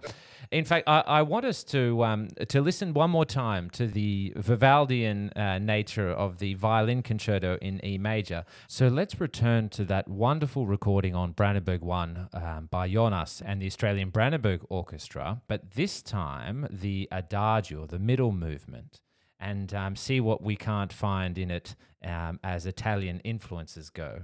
In 0.50 0.64
fact, 0.64 0.88
I, 0.88 1.00
I, 1.00 1.22
want 1.22 1.44
us 1.44 1.64
to 1.64 2.04
um, 2.04 2.28
to 2.48 2.60
listen 2.60 2.94
one 2.94 3.10
more 3.10 3.24
time 3.24 3.68
to 3.70 3.86
the 3.86 4.32
Vivaldian 4.36 5.36
uh, 5.36 5.58
nature 5.58 6.10
of 6.10 6.38
the 6.38 6.54
violin 6.54 7.02
concerto 7.02 7.58
in 7.60 7.84
E 7.84 7.98
major. 7.98 8.44
So 8.68 8.88
let's 8.88 9.20
return 9.20 9.68
to 9.70 9.84
that 9.86 10.08
wonderful 10.08 10.66
recording 10.66 11.14
on 11.14 11.32
Brandenburg 11.32 11.82
One 11.82 12.28
um, 12.32 12.68
by 12.70 12.88
Jonas 12.88 13.42
and 13.44 13.60
the 13.60 13.66
Australian 13.66 14.10
Brandenburg 14.10 14.60
Orchestra, 14.68 15.42
but 15.48 15.72
this 15.72 16.00
time 16.02 16.68
the 16.70 17.08
Adagio, 17.10 17.86
the 17.86 17.98
middle 17.98 18.32
movement 18.32 19.00
and 19.38 19.72
um, 19.74 19.96
see 19.96 20.20
what 20.20 20.42
we 20.42 20.56
can't 20.56 20.92
find 20.92 21.38
in 21.38 21.50
it 21.50 21.74
um, 22.04 22.40
as 22.42 22.66
Italian 22.66 23.20
influences 23.20 23.90
go. 23.90 24.22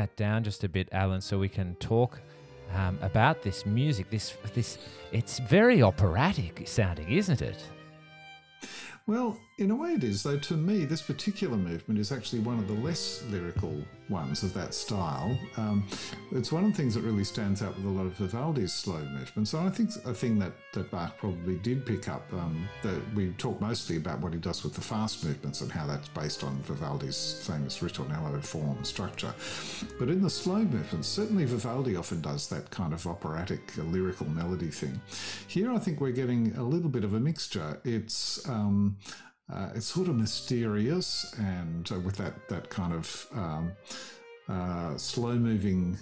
That 0.00 0.16
down 0.16 0.42
just 0.42 0.64
a 0.64 0.68
bit, 0.68 0.88
Alan, 0.92 1.20
so 1.20 1.38
we 1.38 1.48
can 1.48 1.74
talk 1.74 2.20
um, 2.74 2.98
about 3.02 3.42
this 3.42 3.66
music. 3.66 4.08
This, 4.08 4.34
this, 4.54 4.78
it's 5.12 5.38
very 5.40 5.82
operatic 5.82 6.62
sounding, 6.66 7.10
isn't 7.10 7.42
it? 7.42 7.62
Well, 9.06 9.36
in 9.60 9.70
a 9.70 9.74
way 9.74 9.92
it 9.92 10.02
is, 10.02 10.22
though 10.22 10.38
to 10.38 10.54
me, 10.54 10.86
this 10.86 11.02
particular 11.02 11.56
movement 11.56 12.00
is 12.00 12.10
actually 12.10 12.40
one 12.40 12.58
of 12.58 12.66
the 12.66 12.74
less 12.74 13.22
lyrical 13.30 13.76
ones 14.08 14.42
of 14.42 14.54
that 14.54 14.72
style. 14.72 15.38
Um, 15.58 15.86
it's 16.32 16.50
one 16.50 16.64
of 16.64 16.70
the 16.70 16.76
things 16.76 16.94
that 16.94 17.02
really 17.02 17.24
stands 17.24 17.62
out 17.62 17.76
with 17.76 17.84
a 17.84 17.88
lot 17.88 18.06
of 18.06 18.14
Vivaldi's 18.14 18.72
slow 18.72 18.98
movements. 18.98 19.50
So 19.50 19.58
I 19.60 19.68
think 19.68 19.90
a 20.06 20.14
thing 20.14 20.38
that, 20.38 20.52
that 20.72 20.90
Bach 20.90 21.18
probably 21.18 21.56
did 21.56 21.84
pick 21.84 22.08
up, 22.08 22.24
um, 22.32 22.66
that 22.82 22.98
we 23.14 23.32
talk 23.32 23.60
mostly 23.60 23.98
about 23.98 24.20
what 24.20 24.32
he 24.32 24.38
does 24.38 24.64
with 24.64 24.74
the 24.74 24.80
fast 24.80 25.24
movements 25.24 25.60
and 25.60 25.70
how 25.70 25.86
that's 25.86 26.08
based 26.08 26.42
on 26.42 26.56
Vivaldi's 26.62 27.42
famous 27.46 27.78
ritornello 27.80 28.42
form 28.42 28.82
structure. 28.82 29.34
But 29.98 30.08
in 30.08 30.22
the 30.22 30.30
slow 30.30 30.58
movements, 30.58 31.06
certainly 31.06 31.44
Vivaldi 31.44 31.96
often 31.96 32.22
does 32.22 32.48
that 32.48 32.70
kind 32.70 32.94
of 32.94 33.06
operatic, 33.06 33.60
uh, 33.78 33.82
lyrical 33.82 34.26
melody 34.26 34.68
thing. 34.68 35.00
Here 35.48 35.70
I 35.70 35.78
think 35.78 36.00
we're 36.00 36.12
getting 36.12 36.56
a 36.56 36.62
little 36.62 36.88
bit 36.88 37.04
of 37.04 37.12
a 37.12 37.20
mixture. 37.20 37.78
It's 37.84 38.48
um, 38.48 38.96
uh, 39.52 39.70
it's 39.74 39.86
sort 39.86 40.08
of 40.08 40.16
mysterious 40.16 41.34
and 41.38 41.90
uh, 41.92 42.00
with 42.00 42.16
that 42.16 42.48
that 42.48 42.70
kind 42.70 42.92
of 42.92 43.26
um, 43.34 43.72
uh, 44.48 44.96
slow 44.96 45.34
moving 45.34 45.98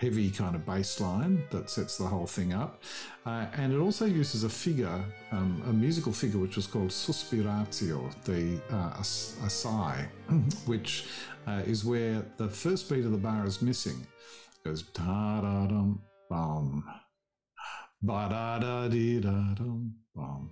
heavy 0.00 0.30
kind 0.30 0.54
of 0.54 0.64
bass 0.64 0.98
line 0.98 1.44
that 1.50 1.68
sets 1.68 1.98
the 1.98 2.04
whole 2.04 2.26
thing 2.26 2.54
up. 2.54 2.82
Uh, 3.26 3.46
and 3.58 3.70
it 3.70 3.78
also 3.78 4.06
uses 4.06 4.44
a 4.44 4.48
figure, 4.48 5.04
um, 5.30 5.62
a 5.68 5.72
musical 5.72 6.10
figure, 6.10 6.40
which 6.40 6.56
was 6.56 6.66
called 6.66 6.88
suspiratio, 6.88 8.10
the 8.24 8.58
a, 8.74 9.00
a, 9.00 9.50
sigh, 9.50 10.08
which 10.64 11.06
uh, 11.46 11.62
is 11.66 11.84
where 11.84 12.24
the 12.38 12.48
first 12.48 12.88
beat 12.88 13.04
of 13.04 13.12
the 13.12 13.18
bar 13.18 13.44
is 13.46 13.60
missing. 13.60 14.06
It 14.56 14.68
goes 14.68 14.82
da 14.84 15.42
da 15.42 15.66
dum 15.66 16.00
bum, 16.30 16.82
ba 18.00 18.26
da 18.30 18.58
da 18.58 18.88
dee 18.88 19.20
da 19.20 19.54
dum 19.54 19.94
bum, 20.14 20.50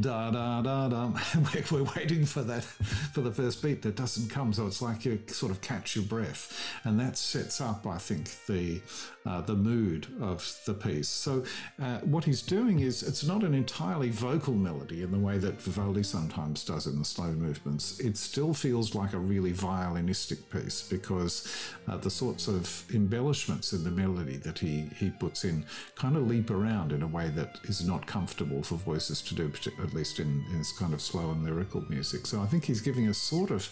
da 0.00 0.30
da 0.30 0.62
da 0.62 0.88
da. 0.88 1.12
We're, 1.70 1.84
waiting 1.96 2.24
for 2.24 2.42
that 2.42 2.64
for 2.64 3.20
the 3.20 3.32
first 3.32 3.62
beat 3.62 3.82
that 3.82 3.96
doesn't 3.96 4.28
come, 4.30 4.52
so 4.52 4.66
it's 4.66 4.82
like 4.82 5.04
you 5.04 5.20
sort 5.26 5.52
of 5.52 5.60
catch 5.60 5.96
your 5.96 6.04
breath, 6.04 6.58
and 6.84 6.98
that 7.00 7.16
sets 7.16 7.60
up, 7.60 7.86
I 7.86 7.98
think, 7.98 8.28
the 8.46 8.80
uh, 9.26 9.40
the 9.40 9.54
mood 9.54 10.06
of 10.20 10.58
the 10.66 10.74
piece. 10.74 11.08
So 11.08 11.44
uh, 11.82 11.98
what 11.98 12.24
he's 12.24 12.42
doing 12.42 12.80
is 12.80 13.02
it's 13.02 13.24
not 13.24 13.42
an 13.42 13.54
entirely 13.54 14.10
vocal 14.10 14.54
melody 14.54 15.02
in 15.02 15.10
the 15.10 15.18
way 15.18 15.38
that 15.38 15.60
Vivaldi 15.60 16.04
sometimes 16.04 16.64
does 16.64 16.86
in 16.86 16.98
the 16.98 17.04
slow 17.04 17.32
movements. 17.32 17.98
It 17.98 18.16
still 18.16 18.54
feels 18.54 18.94
like 18.94 19.12
a 19.12 19.18
really 19.18 19.52
violinistic 19.52 20.38
piece 20.50 20.82
because 20.82 21.66
uh, 21.88 21.96
the 21.96 22.10
sorts 22.10 22.46
of 22.46 22.84
embellishments 22.94 23.72
in 23.72 23.84
the 23.84 23.90
melody 23.90 24.36
that 24.38 24.58
he 24.58 24.88
he 24.96 25.10
puts 25.10 25.44
in 25.44 25.64
kind 25.96 26.16
of 26.16 26.26
leap 26.28 26.50
around 26.50 26.92
in 26.92 27.02
a 27.02 27.06
way 27.06 27.28
that 27.30 27.58
is 27.64 27.86
not 27.86 28.06
comfortable 28.06 28.62
for 28.62 28.76
voices 28.76 29.20
to 29.22 29.34
do 29.34 29.48
at 29.66 29.94
least 29.94 30.20
in, 30.20 30.44
in 30.50 30.58
this 30.58 30.72
kind 30.72 30.92
of 30.92 31.00
slow 31.00 31.30
and 31.30 31.44
lyrical 31.44 31.82
music. 31.88 32.26
So 32.26 32.40
I 32.40 32.46
think 32.46 32.64
he's 32.64 32.80
giving 32.80 33.08
us 33.08 33.18
sort 33.18 33.50
of 33.50 33.68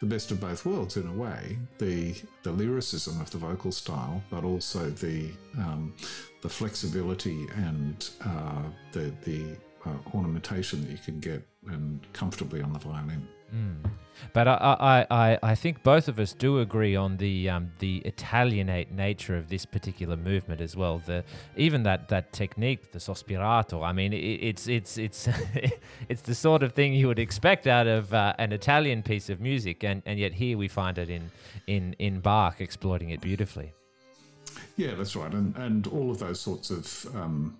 the 0.00 0.06
best 0.06 0.30
of 0.30 0.40
both 0.40 0.66
worlds 0.66 0.96
in 0.96 1.06
a 1.06 1.12
way 1.12 1.58
the, 1.78 2.14
the 2.42 2.52
lyricism 2.52 3.20
of 3.20 3.30
the 3.30 3.38
vocal 3.38 3.72
style, 3.72 4.22
but 4.30 4.44
also 4.44 4.90
the, 4.90 5.30
um, 5.58 5.94
the 6.42 6.48
flexibility 6.48 7.46
and 7.56 8.10
uh, 8.24 8.64
the, 8.92 9.12
the 9.24 9.56
uh, 9.86 10.16
ornamentation 10.16 10.82
that 10.82 10.90
you 10.90 10.98
can 10.98 11.20
get 11.20 11.42
and 11.66 12.00
comfortably 12.12 12.62
on 12.62 12.72
the 12.72 12.78
violin. 12.78 13.26
Mm. 13.54 13.90
But 14.32 14.48
I, 14.48 14.76
I, 14.80 15.06
I, 15.10 15.38
I 15.42 15.54
think 15.54 15.82
both 15.82 16.08
of 16.08 16.18
us 16.18 16.32
do 16.32 16.58
agree 16.60 16.96
on 16.96 17.16
the 17.16 17.48
um, 17.48 17.70
the 17.78 17.98
Italianate 18.04 18.90
nature 18.90 19.36
of 19.36 19.48
this 19.48 19.64
particular 19.64 20.16
movement 20.16 20.60
as 20.60 20.76
well. 20.76 20.98
The 20.98 21.24
even 21.56 21.82
that, 21.84 22.08
that 22.08 22.32
technique, 22.32 22.92
the 22.92 22.98
sospirato. 22.98 23.84
I 23.84 23.92
mean, 23.92 24.12
it, 24.12 24.16
it's 24.16 24.68
it's 24.68 24.98
it's 24.98 25.28
it's 26.08 26.22
the 26.22 26.34
sort 26.34 26.62
of 26.62 26.72
thing 26.72 26.92
you 26.92 27.06
would 27.08 27.18
expect 27.18 27.66
out 27.66 27.86
of 27.86 28.12
uh, 28.12 28.34
an 28.38 28.52
Italian 28.52 29.02
piece 29.02 29.30
of 29.30 29.40
music, 29.40 29.84
and, 29.84 30.02
and 30.04 30.18
yet 30.18 30.34
here 30.34 30.58
we 30.58 30.68
find 30.68 30.98
it 30.98 31.08
in 31.08 31.30
in 31.66 31.94
in 31.98 32.20
Bach 32.20 32.60
exploiting 32.60 33.10
it 33.10 33.20
beautifully. 33.20 33.72
Yeah, 34.76 34.94
that's 34.94 35.16
right, 35.16 35.32
and 35.32 35.56
and 35.56 35.86
all 35.86 36.10
of 36.10 36.18
those 36.18 36.40
sorts 36.40 36.70
of 36.70 37.16
um, 37.16 37.56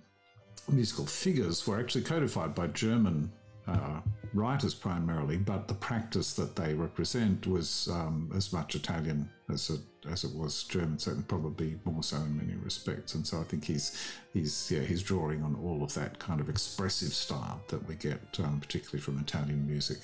musical 0.69 1.07
figures 1.07 1.67
were 1.67 1.81
actually 1.81 2.05
codified 2.05 2.55
by 2.55 2.67
German 2.69 3.33
uh, 3.69 4.01
writers 4.35 4.75
primarily, 4.75 5.37
but 5.37 5.69
the 5.69 5.75
practice 5.75 6.35
that 6.35 6.57
they 6.57 6.75
represent 6.75 7.47
was 7.47 7.89
um, 7.91 8.31
as 8.35 8.53
much 8.53 8.75
Italian 8.75 9.29
as 9.51 9.71
it, 9.71 9.81
as 10.11 10.25
it 10.25 10.35
was 10.35 10.65
German, 10.65 10.99
certainly 10.99 11.25
probably 11.27 11.79
more 11.85 12.03
so 12.03 12.17
in 12.17 12.37
many 12.37 12.55
respects. 12.57 13.15
And 13.15 13.27
so 13.27 13.41
I 13.41 13.45
think 13.45 13.65
he's 13.65 14.13
he's 14.33 14.71
yeah 14.71 14.83
he's 14.83 15.03
drawing 15.03 15.43
on 15.43 15.57
all 15.63 15.83
of 15.83 15.95
that 15.95 16.19
kind 16.19 16.41
of 16.41 16.49
expressive 16.49 17.13
style 17.13 17.61
that 17.69 17.87
we 17.89 17.95
get 17.95 18.21
um, 18.41 18.61
particularly 18.61 19.01
from 19.01 19.19
Italian 19.19 19.67
music. 19.67 19.99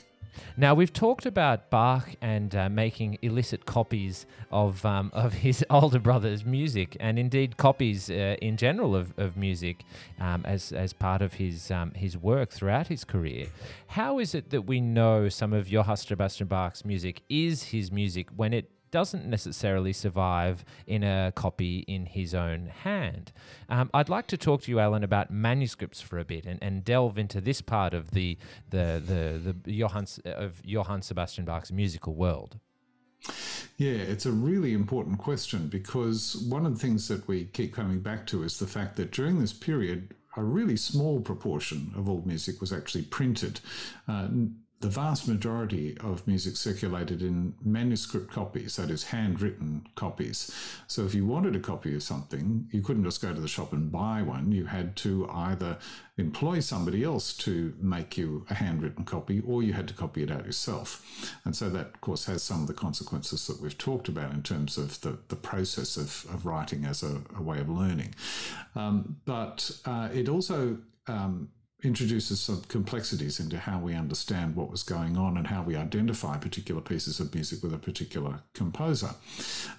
Now 0.57 0.75
we've 0.75 0.93
talked 0.93 1.27
about 1.27 1.71
Bach 1.71 2.15
and 2.21 2.55
uh, 2.55 2.69
making 2.69 3.19
illicit 3.23 3.67
copies 3.67 4.27
of 4.51 4.85
um, 4.85 5.11
of 5.13 5.35
his 5.35 5.65
older 5.71 5.99
brother's 5.99 6.45
music, 6.45 6.97
and 7.01 7.19
indeed 7.19 7.57
copies 7.57 8.11
uh, 8.11 8.37
in 8.41 8.57
general 8.57 8.95
of, 8.95 9.13
of 9.19 9.37
music 9.37 9.85
um, 10.21 10.45
as 10.45 10.73
as 10.73 10.93
part 10.93 11.23
of 11.23 11.35
his 11.35 11.71
um, 11.71 11.93
his 11.93 12.17
work 12.17 12.51
throughout 12.51 12.87
his 12.89 13.05
career. 13.05 13.47
How 13.89 14.19
is 14.19 14.35
it 14.35 14.51
that 14.51 14.63
we 14.63 14.81
know 14.81 15.29
some 15.29 15.53
of 15.53 15.69
Johann 15.69 15.97
Sebastian 15.97 16.49
Bach's 16.49 16.85
music 16.85 17.23
is 17.29 17.65
his 17.65 17.91
music 17.93 18.29
when 18.37 18.53
it 18.53 18.71
doesn't 18.95 19.27
necessarily 19.27 19.93
survive 19.93 20.65
in 20.87 21.03
a 21.03 21.33
copy 21.35 21.79
in 21.89 22.07
his 22.07 22.33
own 22.33 22.67
hand. 22.69 23.33
Um, 23.69 23.91
I'd 23.93 24.09
like 24.09 24.29
to 24.29 24.37
talk 24.37 24.63
to 24.63 24.71
you, 24.71 24.79
Alan, 24.79 25.03
about 25.03 25.33
manuscripts 25.33 26.01
for 26.01 26.17
a 26.21 26.25
bit 26.25 26.47
and, 26.47 26.63
and 26.63 26.85
delve 26.85 27.19
into 27.19 27.41
this 27.41 27.61
part 27.61 27.93
of 27.93 28.13
the 28.13 28.39
the 28.71 29.03
the, 29.05 29.57
the 29.65 29.73
Johann, 29.73 30.07
of 30.25 30.63
Johann 30.65 31.03
Sebastian 31.03 31.45
Bach's 31.45 31.73
musical 31.73 32.15
world. 32.15 32.61
Yeah, 33.79 33.99
it's 34.13 34.27
a 34.27 34.31
really 34.31 34.73
important 34.73 35.19
question 35.19 35.67
because 35.67 36.37
one 36.49 36.65
of 36.65 36.75
the 36.75 36.79
things 36.79 37.09
that 37.09 37.27
we 37.27 37.47
keep 37.47 37.75
coming 37.75 37.99
back 37.99 38.29
to 38.29 38.45
is 38.45 38.61
the 38.61 38.69
fact 38.69 38.95
that 38.95 39.11
during 39.11 39.41
this 39.41 39.53
period, 39.53 40.15
a 40.37 40.45
really 40.45 40.77
small 40.77 41.21
proportion 41.21 41.91
of 41.97 42.09
all 42.09 42.23
music 42.25 42.61
was 42.61 42.73
actually 42.73 43.03
printed. 43.03 43.59
Uh, 44.07 44.29
the 44.85 44.91
vast 44.91 45.27
majority 45.27 45.97
of 46.01 46.27
music 46.27 46.59
circulated 46.59 47.23
in 47.23 47.55
manuscript 47.65 48.31
copies, 48.31 48.77
that 48.77 48.91
is, 48.91 49.05
handwritten 49.05 49.87
copies. 49.95 50.55
So 50.87 51.07
if 51.07 51.15
you 51.15 51.25
wanted 51.25 51.57
a 51.57 51.61
copy 51.61 51.95
of 51.95 52.03
something, 52.03 52.69
you 52.71 52.83
couldn't 52.83 53.05
just 53.05 53.23
go 53.23 53.33
to 53.33 53.41
the 53.41 53.49
shop 53.49 53.73
and 53.73 53.91
buy 53.91 54.21
one. 54.21 54.53
You 54.53 54.67
had 54.67 54.95
to 54.97 55.27
either 55.31 55.79
employ 56.19 56.61
somebody 56.61 57.03
else 57.03 57.33
to 57.39 57.73
make 57.81 58.19
you 58.19 58.45
a 58.51 58.55
handwritten 58.55 59.07
copy, 59.07 59.41
or 59.41 59.63
you 59.63 59.73
had 59.73 59.89
to 59.89 59.95
copy 59.95 60.23
it 60.23 60.31
out 60.31 60.45
yourself. 60.45 61.33
And 61.47 61.57
so 61.57 61.71
that, 61.71 61.87
of 61.87 62.01
course, 62.03 62.27
has 62.27 62.43
some 62.43 62.61
of 62.61 62.67
the 62.67 62.75
consequences 62.75 63.47
that 63.47 63.63
we've 63.63 63.79
talked 63.79 64.09
about 64.09 64.35
in 64.35 64.43
terms 64.43 64.77
of 64.77 65.01
the, 65.01 65.17
the 65.29 65.37
process 65.37 65.97
of, 65.97 66.27
of 66.29 66.45
writing 66.45 66.85
as 66.85 67.03
a, 67.03 67.23
a 67.35 67.41
way 67.41 67.59
of 67.59 67.71
learning. 67.71 68.15
Um, 68.77 69.17
but 69.25 69.71
uh, 69.87 70.11
it 70.13 70.29
also 70.29 70.77
um, 71.07 71.49
introduces 71.85 72.41
some 72.41 72.63
complexities 72.63 73.41
into 73.41 73.59
how 73.59 73.79
we 73.79 73.95
understand 73.95 74.57
what 74.57 74.71
was 74.71 74.83
going 74.83 75.17
on 75.17 75.37
and 75.37 75.47
how 75.47 75.63
we 75.63 75.77
identify 75.77 76.37
particular 76.37 76.81
pieces 76.81 77.21
of 77.21 77.35
music 77.35 77.63
with 77.63 77.75
a 77.75 77.79
particular 77.79 78.41
composer. 78.55 79.11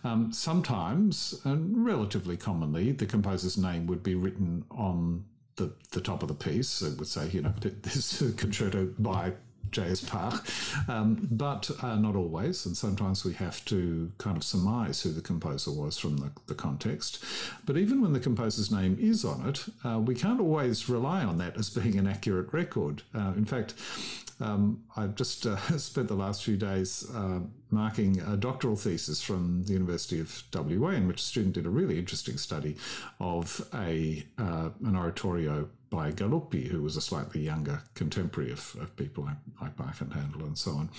Um, 0.04 0.32
sometimes, 0.32 1.40
and 1.44 1.86
relatively 1.86 2.38
commonly, 2.38 2.92
the 2.92 3.06
composer's 3.06 3.58
name 3.58 3.88
would 3.88 4.04
be 4.04 4.16
written 4.16 4.66
on 4.72 5.26
the, 5.56 5.72
the 5.92 6.02
top 6.02 6.22
of 6.22 6.28
the 6.28 6.34
piece. 6.34 6.82
It 6.82 6.98
would 6.98 7.08
say, 7.08 7.30
you 7.30 7.42
know, 7.42 7.54
this 7.62 8.22
concerto 8.38 8.94
by 9.00 9.34
J.S. 9.76 10.02
Bach, 10.02 10.48
um, 10.88 11.28
but 11.30 11.70
uh, 11.84 11.96
not 11.96 12.16
always. 12.16 12.66
And 12.66 12.78
sometimes 12.78 13.26
we 13.26 13.34
have 13.34 13.64
to 13.66 14.12
kind 14.18 14.38
of 14.38 14.44
surmise 14.44 15.02
who 15.02 15.12
the 15.12 15.22
composer 15.22 15.72
was 15.72 15.98
from 15.98 16.18
the, 16.18 16.32
the 16.48 16.56
context. 16.56 17.22
But 17.66 17.78
even 17.78 18.02
when 18.02 18.14
the 18.14 18.22
composer's 18.22 18.72
name 18.72 18.98
is 19.00 19.26
on 19.26 19.50
it, 19.50 19.66
uh, 19.84 20.00
we 20.00 20.16
can't 20.16 20.40
always 20.40 20.88
rely 20.88 21.26
on 21.26 21.38
that 21.40 21.58
as 21.58 21.70
being 21.70 21.98
an 22.00 22.08
accurate 22.08 22.54
record. 22.54 23.02
Uh, 23.14 23.34
in 23.36 23.44
fact, 23.44 23.74
um, 24.40 24.84
I've 24.96 25.16
just 25.16 25.46
uh, 25.46 25.58
spent 25.78 26.08
the 26.08 26.16
last 26.16 26.44
few 26.44 26.56
days 26.56 27.06
uh, 27.14 27.40
marking 27.70 28.22
a 28.22 28.38
doctoral 28.38 28.76
thesis 28.76 29.22
from 29.22 29.64
the 29.64 29.74
University 29.74 30.20
of 30.20 30.44
WA, 30.54 30.90
in 30.90 31.08
which 31.08 31.20
a 31.20 31.24
student 31.24 31.56
did 31.56 31.66
a 31.66 31.70
really 31.70 32.00
interesting 32.00 32.38
study 32.38 32.78
of 33.20 33.68
a 33.74 34.26
uh, 34.38 34.70
an 34.86 34.96
oratorio 34.96 35.68
by 35.96 36.12
Galuppi, 36.12 36.68
who 36.68 36.82
was 36.82 36.98
a 36.98 37.02
slightly 37.02 37.40
younger 37.42 37.82
contemporary 37.94 38.52
of, 38.52 38.76
of 38.82 38.94
people 38.98 39.24
like, 39.24 39.38
like 39.62 39.78
Bach 39.78 40.02
and 40.02 40.12
Handel 40.12 40.42
and 40.42 40.58
so 40.58 40.72
on. 40.72 40.90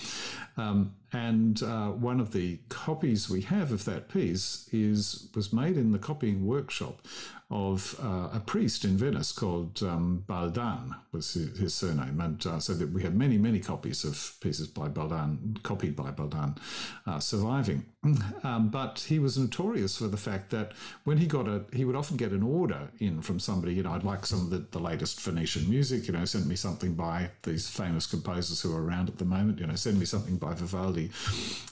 Um, 0.57 0.95
and 1.13 1.61
uh, 1.61 1.89
one 1.89 2.19
of 2.19 2.33
the 2.33 2.59
copies 2.69 3.29
we 3.29 3.41
have 3.41 3.71
of 3.71 3.85
that 3.85 4.09
piece 4.09 4.67
is 4.71 5.29
was 5.35 5.53
made 5.53 5.77
in 5.77 5.91
the 5.91 5.99
copying 5.99 6.47
workshop 6.47 7.05
of 7.49 7.97
uh, 8.03 8.29
a 8.33 8.41
priest 8.45 8.83
in 8.83 8.97
Venice 8.97 9.31
called 9.31 9.81
um, 9.81 10.23
Baldan 10.27 10.95
was 11.13 11.33
his, 11.33 11.57
his 11.57 11.73
surname, 11.73 12.19
and 12.19 12.45
uh, 12.45 12.59
so 12.59 12.73
that 12.73 12.91
we 12.91 13.03
have 13.03 13.15
many 13.15 13.37
many 13.37 13.59
copies 13.59 14.03
of 14.03 14.35
pieces 14.41 14.67
by 14.67 14.89
Baldan 14.89 15.61
copied 15.63 15.95
by 15.95 16.11
Baldan 16.11 16.57
uh, 17.05 17.19
surviving. 17.19 17.85
Um, 18.43 18.69
but 18.69 19.05
he 19.09 19.19
was 19.19 19.37
notorious 19.37 19.97
for 19.97 20.07
the 20.07 20.17
fact 20.17 20.51
that 20.51 20.71
when 21.03 21.17
he 21.17 21.25
got 21.25 21.47
a, 21.47 21.65
he 21.73 21.83
would 21.83 21.95
often 21.95 22.15
get 22.15 22.31
an 22.31 22.43
order 22.43 22.89
in 22.99 23.21
from 23.21 23.39
somebody. 23.39 23.73
You 23.73 23.83
know, 23.83 23.91
I'd 23.91 24.03
like 24.03 24.25
some 24.25 24.41
of 24.41 24.49
the, 24.49 24.59
the 24.59 24.79
latest 24.79 25.19
Venetian 25.21 25.69
music. 25.69 26.07
You 26.07 26.13
know, 26.13 26.23
send 26.23 26.47
me 26.47 26.55
something 26.55 26.93
by 26.93 27.31
these 27.43 27.67
famous 27.67 28.05
composers 28.05 28.61
who 28.61 28.73
are 28.73 28.83
around 28.83 29.09
at 29.09 29.17
the 29.17 29.25
moment. 29.25 29.59
You 29.59 29.67
know, 29.67 29.75
send 29.75 29.99
me 29.99 30.05
something 30.05 30.37
by 30.37 30.53
Vivaldi. 30.53 31.11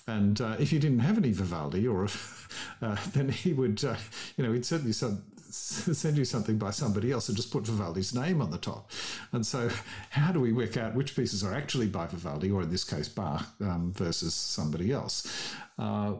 And 0.07 0.41
uh, 0.41 0.55
if 0.59 0.73
you 0.73 0.79
didn't 0.79 0.99
have 0.99 1.17
any 1.17 1.31
Vivaldi, 1.31 1.87
or 1.87 2.05
if, 2.05 2.49
uh, 2.81 2.97
then 3.13 3.29
he 3.29 3.53
would, 3.53 3.83
uh, 3.85 3.95
you 4.35 4.43
know, 4.43 4.51
he'd 4.51 4.65
certainly 4.65 4.93
some, 4.93 5.23
send 5.93 6.17
you 6.17 6.25
something 6.25 6.57
by 6.57 6.71
somebody 6.71 7.11
else 7.11 7.27
and 7.27 7.37
just 7.37 7.51
put 7.51 7.65
Vivaldi's 7.65 8.13
name 8.13 8.41
on 8.41 8.51
the 8.51 8.57
top. 8.57 8.91
And 9.31 9.45
so, 9.45 9.69
how 10.09 10.31
do 10.31 10.39
we 10.39 10.53
work 10.53 10.77
out 10.77 10.95
which 10.95 11.15
pieces 11.15 11.43
are 11.43 11.53
actually 11.53 11.87
by 11.87 12.07
Vivaldi, 12.07 12.51
or 12.51 12.63
in 12.63 12.69
this 12.69 12.83
case, 12.83 13.07
Bach, 13.07 13.45
um, 13.61 13.93
versus 13.95 14.33
somebody 14.33 14.91
else? 14.91 15.53
Uh, 15.77 16.15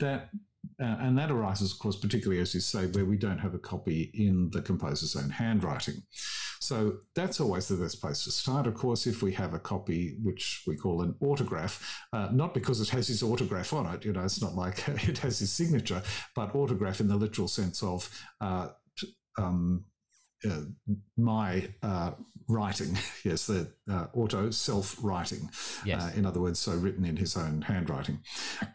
that 0.00 0.30
uh, 0.80 0.96
and 1.00 1.16
that 1.16 1.30
arises, 1.30 1.72
of 1.72 1.78
course, 1.78 1.96
particularly 1.96 2.40
as 2.40 2.54
you 2.54 2.60
say, 2.60 2.86
where 2.86 3.04
we 3.04 3.16
don't 3.16 3.38
have 3.38 3.54
a 3.54 3.58
copy 3.58 4.10
in 4.14 4.50
the 4.50 4.60
composer's 4.60 5.16
own 5.16 5.30
handwriting. 5.30 6.02
So 6.60 6.98
that's 7.14 7.40
always 7.40 7.68
the 7.68 7.76
best 7.76 8.00
place 8.00 8.24
to 8.24 8.30
start. 8.30 8.66
Of 8.66 8.74
course, 8.74 9.06
if 9.06 9.22
we 9.22 9.32
have 9.32 9.54
a 9.54 9.58
copy 9.58 10.16
which 10.22 10.62
we 10.66 10.76
call 10.76 11.02
an 11.02 11.14
autograph, 11.20 12.02
uh, 12.12 12.28
not 12.32 12.54
because 12.54 12.80
it 12.80 12.88
has 12.90 13.08
his 13.08 13.22
autograph 13.22 13.72
on 13.72 13.86
it, 13.94 14.04
you 14.04 14.12
know, 14.12 14.24
it's 14.24 14.42
not 14.42 14.54
like 14.54 14.88
it 15.08 15.18
has 15.18 15.38
his 15.38 15.52
signature, 15.52 16.02
but 16.34 16.54
autograph 16.54 17.00
in 17.00 17.08
the 17.08 17.16
literal 17.16 17.48
sense 17.48 17.82
of 17.82 18.08
uh, 18.40 18.68
um, 19.38 19.84
uh, 20.46 20.94
my 21.16 21.68
uh, 21.82 22.12
writing, 22.48 22.96
yes, 23.24 23.46
the 23.46 23.68
uh, 23.90 24.06
auto 24.14 24.50
self 24.50 24.96
writing. 25.02 25.50
Yes. 25.84 26.02
Uh, 26.02 26.12
in 26.16 26.26
other 26.26 26.40
words, 26.40 26.58
so 26.58 26.72
written 26.72 27.04
in 27.04 27.16
his 27.16 27.36
own 27.36 27.62
handwriting. 27.62 28.20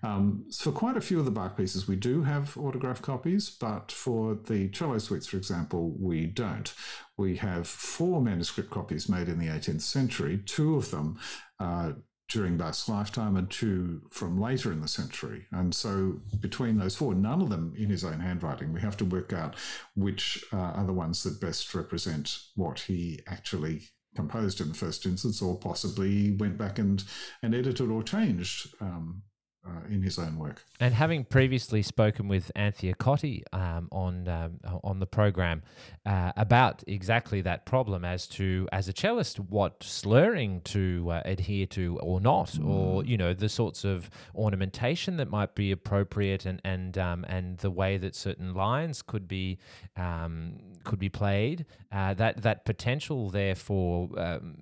Um, 0.03 0.45
for 0.57 0.71
quite 0.71 0.97
a 0.97 1.01
few 1.01 1.19
of 1.19 1.25
the 1.25 1.31
Bach 1.31 1.57
pieces, 1.57 1.87
we 1.87 1.95
do 1.95 2.23
have 2.23 2.57
autograph 2.57 3.01
copies, 3.01 3.49
but 3.49 3.91
for 3.91 4.35
the 4.35 4.69
cello 4.69 4.97
suites, 4.97 5.27
for 5.27 5.37
example, 5.37 5.95
we 5.99 6.25
don't. 6.25 6.73
We 7.17 7.37
have 7.37 7.67
four 7.67 8.21
manuscript 8.21 8.71
copies 8.71 9.07
made 9.07 9.29
in 9.29 9.39
the 9.39 9.47
18th 9.47 9.81
century, 9.81 10.41
two 10.45 10.75
of 10.75 10.91
them 10.91 11.19
uh, 11.59 11.93
during 12.31 12.57
Bach's 12.57 12.87
lifetime 12.87 13.35
and 13.35 13.49
two 13.49 14.01
from 14.09 14.39
later 14.39 14.71
in 14.71 14.81
the 14.81 14.87
century. 14.87 15.47
And 15.51 15.75
so 15.75 16.21
between 16.39 16.77
those 16.77 16.95
four, 16.95 17.13
none 17.13 17.41
of 17.41 17.49
them 17.49 17.73
in 17.77 17.89
his 17.89 18.03
own 18.03 18.19
handwriting, 18.19 18.71
we 18.71 18.81
have 18.81 18.97
to 18.97 19.05
work 19.05 19.33
out 19.33 19.55
which 19.95 20.43
uh, 20.53 20.57
are 20.57 20.85
the 20.85 20.93
ones 20.93 21.23
that 21.23 21.41
best 21.41 21.73
represent 21.75 22.37
what 22.55 22.79
he 22.79 23.19
actually 23.27 23.89
composed 24.15 24.59
in 24.61 24.69
the 24.69 24.73
first 24.73 25.05
instance, 25.05 25.41
or 25.41 25.57
possibly 25.57 26.35
went 26.37 26.57
back 26.57 26.79
and, 26.79 27.03
and 27.43 27.55
edited 27.55 27.89
or 27.89 28.03
changed 28.03 28.73
um, 28.81 29.23
uh, 29.65 29.87
in 29.89 30.01
his 30.01 30.17
own 30.17 30.37
work. 30.37 30.63
And 30.79 30.93
having 30.93 31.23
previously 31.23 31.81
spoken 31.83 32.27
with 32.27 32.51
Anthea 32.55 32.95
Cottee 32.95 33.43
um, 33.53 33.89
on 33.91 34.27
um, 34.27 34.59
on 34.83 34.99
the 34.99 35.05
program 35.05 35.61
uh, 36.05 36.31
about 36.35 36.83
exactly 36.87 37.41
that 37.41 37.65
problem 37.65 38.03
as 38.03 38.27
to 38.29 38.67
as 38.71 38.87
a 38.87 38.93
cellist 38.93 39.39
what 39.39 39.83
slurring 39.83 40.61
to 40.61 41.07
uh, 41.11 41.21
adhere 41.25 41.67
to 41.67 41.99
or 41.99 42.19
not, 42.19 42.49
mm. 42.49 42.67
or 42.67 43.05
you 43.05 43.17
know 43.17 43.33
the 43.33 43.49
sorts 43.49 43.83
of 43.83 44.09
ornamentation 44.35 45.17
that 45.17 45.29
might 45.29 45.53
be 45.53 45.71
appropriate, 45.71 46.45
and 46.45 46.59
and 46.63 46.97
um, 46.97 47.23
and 47.27 47.59
the 47.59 47.71
way 47.71 47.97
that 47.97 48.15
certain 48.15 48.53
lines 48.55 49.01
could 49.01 49.27
be 49.27 49.59
um, 49.95 50.57
could 50.83 50.99
be 50.99 51.09
played. 51.09 51.65
Uh, 51.91 52.13
that 52.15 52.41
that 52.41 52.65
potential 52.65 53.29
there 53.29 53.53
for 53.53 54.09
um, 54.17 54.55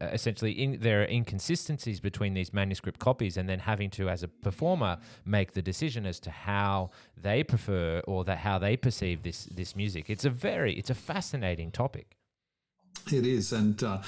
Uh, 0.00 0.06
essentially 0.06 0.52
in, 0.52 0.78
there 0.80 1.02
are 1.02 1.06
inconsistencies 1.06 2.00
between 2.00 2.34
these 2.34 2.52
manuscript 2.52 2.98
copies 2.98 3.36
and 3.36 3.48
then 3.48 3.58
having 3.58 3.90
to 3.90 4.08
as 4.08 4.22
a 4.22 4.28
performer 4.28 4.98
make 5.24 5.52
the 5.52 5.62
decision 5.62 6.06
as 6.06 6.20
to 6.20 6.30
how 6.30 6.90
they 7.16 7.42
prefer 7.42 8.00
or 8.06 8.24
that 8.24 8.38
how 8.38 8.58
they 8.58 8.76
perceive 8.76 9.22
this 9.22 9.46
this 9.46 9.74
music. 9.74 10.10
It's 10.10 10.24
a 10.24 10.30
very 10.30 10.74
it's 10.74 10.90
a 10.90 10.94
fascinating 10.94 11.70
topic 11.70 12.19
it 13.12 13.26
is, 13.26 13.52
and 13.52 13.82
uh, 13.82 13.98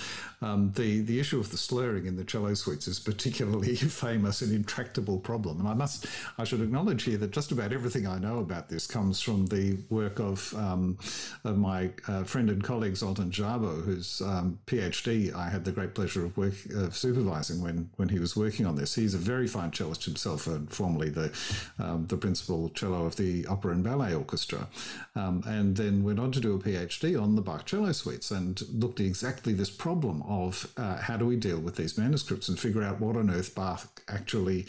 um, 0.40 0.72
the 0.74 1.00
the 1.02 1.18
issue 1.18 1.38
of 1.38 1.50
the 1.50 1.56
slurring 1.56 2.06
in 2.06 2.16
the 2.16 2.24
cello 2.24 2.54
suites 2.54 2.88
is 2.88 2.98
particularly 2.98 3.76
famous 3.76 4.42
and 4.42 4.52
intractable 4.52 5.18
problem. 5.18 5.60
And 5.60 5.68
I 5.68 5.74
must, 5.74 6.06
I 6.38 6.44
should 6.44 6.60
acknowledge 6.60 7.04
here 7.04 7.18
that 7.18 7.30
just 7.30 7.52
about 7.52 7.72
everything 7.72 8.06
I 8.06 8.18
know 8.18 8.38
about 8.38 8.68
this 8.68 8.86
comes 8.86 9.20
from 9.20 9.46
the 9.46 9.78
work 9.90 10.18
of, 10.18 10.54
um, 10.54 10.98
of 11.44 11.58
my 11.58 11.90
uh, 12.08 12.24
friend 12.24 12.50
and 12.50 12.62
colleague 12.62 12.96
Zoltan 12.96 13.30
Szabo, 13.30 13.84
whose 13.84 14.20
um, 14.20 14.58
PhD 14.66 15.34
I 15.34 15.48
had 15.48 15.64
the 15.64 15.72
great 15.72 15.94
pleasure 15.94 16.24
of 16.24 16.36
work 16.36 16.54
of 16.74 16.96
supervising 16.96 17.62
when 17.62 17.90
when 17.96 18.08
he 18.08 18.18
was 18.18 18.36
working 18.36 18.66
on 18.66 18.76
this. 18.76 18.94
He's 18.94 19.14
a 19.14 19.18
very 19.18 19.46
fine 19.46 19.70
cellist 19.72 20.04
himself, 20.04 20.46
and 20.46 20.70
formerly 20.70 21.10
the 21.10 21.32
um, 21.78 22.06
the 22.06 22.16
principal 22.16 22.68
cello 22.70 23.06
of 23.06 23.16
the 23.16 23.46
Opera 23.46 23.72
and 23.72 23.84
Ballet 23.84 24.14
Orchestra, 24.14 24.68
um, 25.14 25.42
and 25.46 25.76
then 25.76 26.04
went 26.04 26.18
on 26.18 26.32
to 26.32 26.40
do 26.40 26.54
a 26.54 26.58
PhD 26.58 27.20
on 27.20 27.36
the 27.36 27.42
Bach 27.42 27.66
cello 27.66 27.92
suites 27.92 28.30
and 28.30 28.62
looked 28.72 29.00
at 29.00 29.06
exactly 29.06 29.52
this 29.52 29.70
problem 29.70 30.22
of 30.22 30.72
uh, 30.76 30.96
how 30.96 31.16
do 31.16 31.26
we 31.26 31.36
deal 31.36 31.60
with 31.60 31.76
these 31.76 31.98
manuscripts 31.98 32.48
and 32.48 32.58
figure 32.58 32.82
out 32.82 33.00
what 33.00 33.16
on 33.16 33.30
earth 33.30 33.54
Bach 33.54 34.02
actually 34.08 34.66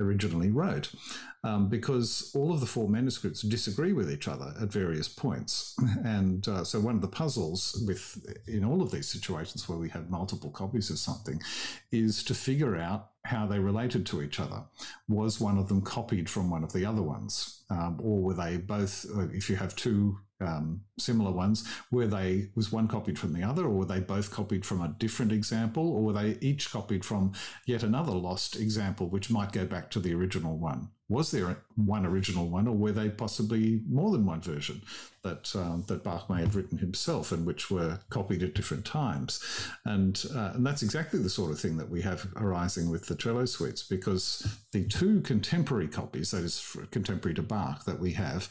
originally 0.00 0.50
wrote. 0.50 0.92
Um, 1.42 1.68
because 1.68 2.30
all 2.34 2.52
of 2.52 2.60
the 2.60 2.66
four 2.66 2.86
manuscripts 2.86 3.40
disagree 3.40 3.94
with 3.94 4.10
each 4.10 4.28
other 4.28 4.52
at 4.60 4.72
various 4.72 5.08
points. 5.08 5.74
And 6.04 6.46
uh, 6.48 6.64
so, 6.64 6.80
one 6.80 6.96
of 6.96 7.02
the 7.02 7.08
puzzles 7.08 7.82
with 7.86 8.26
in 8.46 8.64
all 8.64 8.82
of 8.82 8.90
these 8.90 9.08
situations 9.08 9.68
where 9.68 9.78
we 9.78 9.88
have 9.90 10.10
multiple 10.10 10.50
copies 10.50 10.90
of 10.90 10.98
something 10.98 11.40
is 11.92 12.22
to 12.24 12.34
figure 12.34 12.76
out 12.76 13.10
how 13.24 13.46
they 13.46 13.58
related 13.58 14.06
to 14.06 14.22
each 14.22 14.40
other. 14.40 14.64
Was 15.08 15.40
one 15.40 15.58
of 15.58 15.68
them 15.68 15.82
copied 15.82 16.28
from 16.28 16.50
one 16.50 16.64
of 16.64 16.72
the 16.72 16.84
other 16.84 17.02
ones, 17.02 17.62
um, 17.70 17.98
or 18.02 18.22
were 18.22 18.34
they 18.34 18.56
both? 18.56 19.06
Uh, 19.14 19.28
if 19.32 19.48
you 19.50 19.56
have 19.56 19.76
two 19.76 20.18
um, 20.40 20.82
similar 20.98 21.30
ones, 21.30 21.66
were 21.90 22.06
they 22.06 22.48
was 22.54 22.72
one 22.72 22.88
copied 22.88 23.18
from 23.18 23.32
the 23.32 23.42
other, 23.42 23.64
or 23.64 23.70
were 23.70 23.84
they 23.84 24.00
both 24.00 24.30
copied 24.30 24.64
from 24.64 24.80
a 24.80 24.94
different 24.98 25.32
example, 25.32 25.92
or 25.92 26.02
were 26.02 26.12
they 26.12 26.38
each 26.40 26.70
copied 26.70 27.04
from 27.04 27.32
yet 27.66 27.82
another 27.82 28.12
lost 28.12 28.56
example, 28.56 29.08
which 29.08 29.30
might 29.30 29.52
go 29.52 29.66
back 29.66 29.90
to 29.90 30.00
the 30.00 30.14
original 30.14 30.56
one? 30.56 30.88
Was 31.10 31.32
there 31.32 31.58
one 31.74 32.06
original 32.06 32.48
one, 32.48 32.68
or 32.68 32.76
were 32.76 32.92
they 32.92 33.10
possibly 33.10 33.82
more 33.88 34.12
than 34.12 34.24
one 34.24 34.40
version 34.40 34.80
that 35.22 35.54
um, 35.56 35.84
that 35.88 36.04
Bach 36.04 36.30
may 36.30 36.40
have 36.40 36.54
written 36.56 36.78
himself, 36.78 37.32
and 37.32 37.44
which 37.44 37.70
were 37.70 37.98
copied 38.10 38.42
at 38.42 38.54
different 38.54 38.86
times? 38.86 39.44
And 39.84 40.24
uh, 40.34 40.52
and 40.54 40.64
that's 40.64 40.82
exactly 40.82 41.20
the 41.20 41.28
sort 41.28 41.50
of 41.50 41.58
thing 41.60 41.76
that 41.78 41.90
we 41.90 42.00
have 42.02 42.28
arising 42.36 42.88
with 42.90 43.06
the 43.06 43.16
cello 43.16 43.44
suites, 43.44 43.82
because 43.82 44.46
the 44.70 44.84
two 44.86 45.20
contemporary 45.22 45.88
copies, 45.88 46.30
that 46.30 46.44
is 46.44 46.76
contemporary 46.92 47.34
to 47.34 47.42
Bach, 47.42 47.84
that 47.84 47.98
we 47.98 48.12
have 48.12 48.48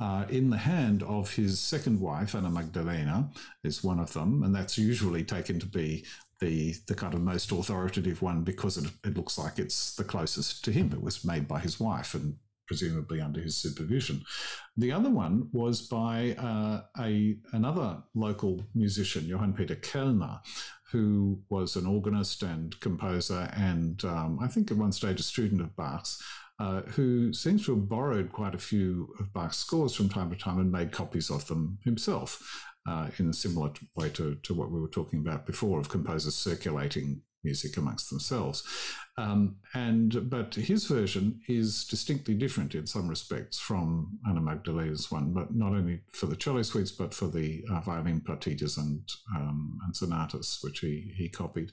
uh, 0.00 0.24
in 0.28 0.50
the 0.50 0.56
hand 0.56 1.04
of 1.04 1.32
his 1.32 1.60
second 1.60 2.00
wife, 2.00 2.34
Anna 2.34 2.50
Magdalena, 2.50 3.30
is 3.62 3.84
one 3.84 4.00
of 4.00 4.12
them, 4.12 4.42
and 4.42 4.52
that's 4.52 4.76
usually 4.76 5.22
taken 5.22 5.60
to 5.60 5.66
be 5.66 6.04
the 6.42 6.74
the 6.88 6.94
kind 6.94 7.14
of 7.14 7.22
most 7.22 7.52
authoritative 7.52 8.20
one 8.20 8.42
because 8.42 8.76
it, 8.76 8.90
it 9.04 9.16
looks 9.16 9.38
like 9.38 9.58
it's 9.58 9.94
the 9.94 10.04
closest 10.04 10.64
to 10.64 10.72
him. 10.72 10.92
It 10.92 11.02
was 11.02 11.24
made 11.24 11.46
by 11.48 11.60
his 11.60 11.80
wife 11.80 12.14
and 12.14 12.36
presumably 12.66 13.20
under 13.20 13.40
his 13.40 13.56
supervision. 13.56 14.24
The 14.76 14.92
other 14.92 15.10
one 15.10 15.48
was 15.52 15.82
by 15.82 16.34
uh, 16.38 16.82
a 16.98 17.36
another 17.52 18.02
local 18.14 18.64
musician, 18.74 19.26
Johann 19.26 19.52
Peter 19.52 19.76
Kellner, 19.76 20.40
who 20.90 21.40
was 21.48 21.76
an 21.76 21.86
organist 21.86 22.42
and 22.42 22.78
composer, 22.80 23.48
and 23.54 24.04
um, 24.04 24.38
I 24.42 24.48
think 24.48 24.70
at 24.70 24.76
one 24.76 24.92
stage 24.92 25.20
a 25.20 25.22
student 25.22 25.60
of 25.60 25.76
Bach's. 25.76 26.20
Uh, 26.58 26.82
who 26.82 27.32
seems 27.32 27.64
to 27.64 27.74
have 27.74 27.88
borrowed 27.88 28.30
quite 28.30 28.54
a 28.54 28.58
few 28.58 29.12
of 29.18 29.32
Bach's 29.32 29.56
scores 29.56 29.96
from 29.96 30.08
time 30.08 30.30
to 30.30 30.36
time 30.36 30.60
and 30.60 30.70
made 30.70 30.92
copies 30.92 31.28
of 31.28 31.44
them 31.48 31.78
himself 31.82 32.64
uh, 32.86 33.08
in 33.18 33.28
a 33.28 33.34
similar 33.34 33.70
way 33.96 34.08
to, 34.10 34.34
to 34.42 34.54
what 34.54 34.70
we 34.70 34.80
were 34.80 34.88
talking 34.88 35.20
about 35.20 35.46
before 35.46 35.78
of 35.78 35.88
composers 35.88 36.34
circulating 36.34 37.22
music 37.44 37.76
amongst 37.76 38.08
themselves. 38.10 38.62
Um, 39.18 39.56
and 39.74 40.30
but 40.30 40.54
his 40.54 40.86
version 40.86 41.40
is 41.48 41.84
distinctly 41.84 42.34
different 42.34 42.74
in 42.74 42.86
some 42.86 43.08
respects 43.08 43.58
from 43.58 44.18
Anna 44.28 44.40
Magdalena's 44.40 45.10
one, 45.10 45.32
but 45.32 45.54
not 45.54 45.72
only 45.72 46.00
for 46.12 46.26
the 46.26 46.36
cello 46.36 46.62
suites, 46.62 46.92
but 46.92 47.12
for 47.12 47.26
the 47.26 47.64
uh, 47.70 47.80
violin 47.80 48.20
partitas 48.20 48.78
and 48.78 49.02
um, 49.34 49.78
and 49.84 49.94
sonatas, 49.94 50.58
which 50.62 50.80
he 50.80 51.12
he 51.16 51.28
copied. 51.28 51.72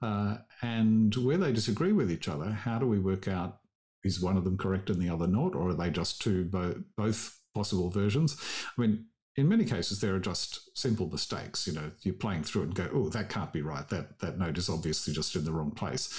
Uh, 0.00 0.38
and 0.62 1.14
where 1.16 1.38
they 1.38 1.52
disagree 1.52 1.92
with 1.92 2.10
each 2.10 2.28
other, 2.28 2.50
how 2.50 2.78
do 2.78 2.86
we 2.86 2.98
work 2.98 3.28
out 3.28 3.58
is 4.04 4.20
one 4.20 4.36
of 4.36 4.44
them 4.44 4.58
correct 4.58 4.90
and 4.90 5.00
the 5.00 5.08
other 5.08 5.28
not, 5.28 5.54
or 5.54 5.68
are 5.68 5.74
they 5.74 5.90
just 5.90 6.20
two 6.20 6.44
bo- 6.44 6.82
both 6.96 7.38
possible 7.54 7.90
versions? 7.90 8.36
I 8.76 8.80
mean, 8.80 9.06
in 9.36 9.48
many 9.48 9.64
cases, 9.64 10.00
there 10.00 10.14
are 10.14 10.20
just 10.20 10.76
simple 10.76 11.08
mistakes. 11.08 11.66
You 11.66 11.72
know, 11.72 11.90
you're 12.02 12.14
playing 12.14 12.44
through 12.44 12.62
it 12.62 12.64
and 12.66 12.74
go, 12.74 12.88
"Oh, 12.92 13.08
that 13.08 13.30
can't 13.30 13.52
be 13.52 13.62
right. 13.62 13.88
That 13.88 14.18
that 14.18 14.38
note 14.38 14.58
is 14.58 14.68
obviously 14.68 15.14
just 15.14 15.34
in 15.36 15.44
the 15.44 15.52
wrong 15.52 15.70
place." 15.70 16.10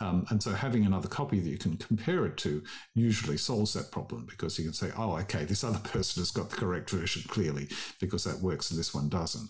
Um, 0.00 0.26
and 0.30 0.42
so, 0.42 0.52
having 0.52 0.84
another 0.84 1.08
copy 1.08 1.38
that 1.38 1.48
you 1.48 1.58
can 1.58 1.76
compare 1.76 2.26
it 2.26 2.36
to 2.38 2.62
usually 2.94 3.36
solves 3.38 3.72
that 3.74 3.92
problem 3.92 4.26
because 4.28 4.58
you 4.58 4.64
can 4.64 4.74
say, 4.74 4.90
"Oh, 4.96 5.16
okay, 5.18 5.44
this 5.44 5.62
other 5.62 5.78
person 5.84 6.20
has 6.20 6.32
got 6.32 6.50
the 6.50 6.56
correct 6.56 6.90
version 6.90 7.22
clearly 7.28 7.68
because 8.00 8.24
that 8.24 8.40
works 8.40 8.70
and 8.70 8.78
this 8.80 8.94
one 8.94 9.08
doesn't." 9.08 9.48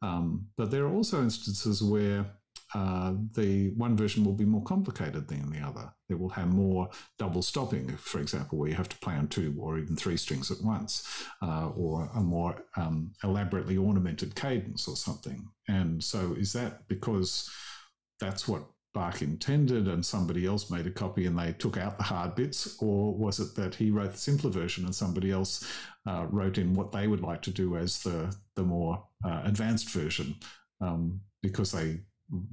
Um, 0.00 0.48
but 0.56 0.70
there 0.70 0.84
are 0.84 0.92
also 0.92 1.22
instances 1.22 1.82
where 1.82 2.26
uh, 2.74 3.14
the 3.34 3.70
one 3.76 3.96
version 3.96 4.24
will 4.24 4.32
be 4.32 4.44
more 4.44 4.62
complicated 4.62 5.28
than 5.28 5.50
the 5.50 5.60
other. 5.60 5.92
It 6.08 6.18
will 6.18 6.30
have 6.30 6.48
more 6.48 6.90
double 7.18 7.42
stopping, 7.42 7.96
for 7.96 8.20
example, 8.20 8.58
where 8.58 8.68
you 8.68 8.74
have 8.74 8.88
to 8.88 8.98
play 8.98 9.14
on 9.14 9.28
two 9.28 9.54
or 9.58 9.78
even 9.78 9.94
three 9.94 10.16
strings 10.16 10.50
at 10.50 10.60
once, 10.60 11.24
uh, 11.40 11.68
or 11.68 12.10
a 12.14 12.20
more 12.20 12.64
um, 12.76 13.12
elaborately 13.22 13.76
ornamented 13.76 14.34
cadence 14.34 14.88
or 14.88 14.96
something. 14.96 15.48
And 15.68 16.02
so, 16.02 16.34
is 16.36 16.52
that 16.54 16.88
because 16.88 17.48
that's 18.18 18.48
what 18.48 18.64
Bach 18.92 19.22
intended 19.22 19.88
and 19.88 20.04
somebody 20.04 20.46
else 20.46 20.70
made 20.70 20.86
a 20.86 20.90
copy 20.90 21.26
and 21.26 21.38
they 21.38 21.52
took 21.52 21.76
out 21.76 21.96
the 21.96 22.04
hard 22.04 22.34
bits? 22.34 22.76
Or 22.80 23.14
was 23.14 23.40
it 23.40 23.54
that 23.56 23.74
he 23.76 23.90
wrote 23.90 24.12
the 24.12 24.18
simpler 24.18 24.50
version 24.50 24.84
and 24.84 24.94
somebody 24.94 25.30
else 25.30 25.68
uh, 26.06 26.26
wrote 26.30 26.58
in 26.58 26.74
what 26.74 26.92
they 26.92 27.06
would 27.06 27.20
like 27.20 27.42
to 27.42 27.50
do 27.50 27.76
as 27.76 28.02
the, 28.02 28.34
the 28.54 28.62
more 28.62 29.04
uh, 29.24 29.42
advanced 29.44 29.90
version 29.90 30.36
um, 30.80 31.20
because 31.42 31.72
they 31.72 32.00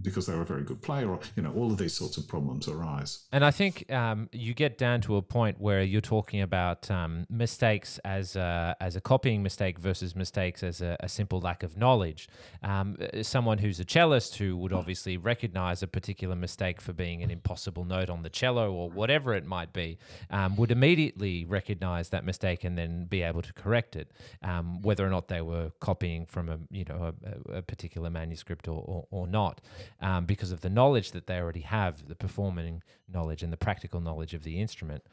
because 0.01 0.25
they 0.27 0.34
were 0.34 0.41
a 0.41 0.45
very 0.45 0.63
good 0.63 0.82
player, 0.82 1.09
or 1.09 1.19
you 1.36 1.43
know, 1.43 1.53
all 1.53 1.71
of 1.71 1.77
these 1.77 1.93
sorts 1.93 2.17
of 2.17 2.27
problems 2.27 2.67
arise. 2.67 3.19
And 3.32 3.43
I 3.43 3.51
think 3.51 3.91
um, 3.91 4.29
you 4.32 4.53
get 4.53 4.77
down 4.77 5.01
to 5.01 5.17
a 5.17 5.21
point 5.21 5.59
where 5.59 5.82
you're 5.82 6.01
talking 6.01 6.41
about 6.41 6.89
um, 6.91 7.25
mistakes 7.29 7.99
as 7.99 8.36
a, 8.36 8.75
as 8.79 8.95
a 8.95 9.01
copying 9.01 9.43
mistake 9.43 9.79
versus 9.79 10.15
mistakes 10.15 10.63
as 10.63 10.82
a, 10.82 10.97
a 10.99 11.09
simple 11.09 11.39
lack 11.39 11.63
of 11.63 11.77
knowledge. 11.77 12.27
Um, 12.63 12.97
someone 13.21 13.57
who's 13.59 13.79
a 13.79 13.86
cellist 13.86 14.36
who 14.36 14.57
would 14.57 14.73
obviously 14.73 15.17
recognize 15.17 15.84
a 15.84 15.88
particular 15.88 16.36
mistake 16.36 16.82
for 16.82 16.93
being 16.93 17.23
an 17.23 17.32
impossible 17.32 17.86
note 17.86 18.09
on 18.09 18.23
the 18.23 18.29
cello 18.29 18.71
or 18.71 18.89
whatever 18.89 19.34
it 19.34 19.45
might 19.45 19.73
be 19.73 19.97
um, 20.29 20.55
would 20.55 20.71
immediately 20.71 21.45
recognize 21.45 22.09
that 22.09 22.25
mistake 22.25 22.63
and 22.63 22.77
then 22.77 23.05
be 23.05 23.21
able 23.21 23.41
to 23.41 23.53
correct 23.53 23.95
it, 23.95 24.11
um, 24.43 24.82
whether 24.82 25.05
or 25.05 25.09
not 25.09 25.27
they 25.27 25.41
were 25.41 25.71
copying 25.79 26.25
from 26.25 26.49
a 26.49 26.57
you 26.69 26.86
know 26.86 27.13
a, 27.25 27.57
a 27.57 27.61
particular 27.61 28.09
manuscript 28.09 28.67
or, 28.67 28.84
or, 28.88 29.07
or 29.11 29.27
not 29.27 29.61
um, 30.01 30.26
because 30.26 30.51
of 30.51 30.61
the 30.61 30.69
knowledge 30.69 31.11
that 31.11 31.28
they 31.28 31.38
already 31.38 31.61
have, 31.61 32.07
the 32.07 32.15
performing 32.15 32.84
knowledge 33.11 33.43
and 33.43 33.51
the 33.51 33.57
practical 33.57 33.99
knowledge 33.99 34.34
of 34.34 34.43
the 34.43 34.59
instrument. 34.59 35.03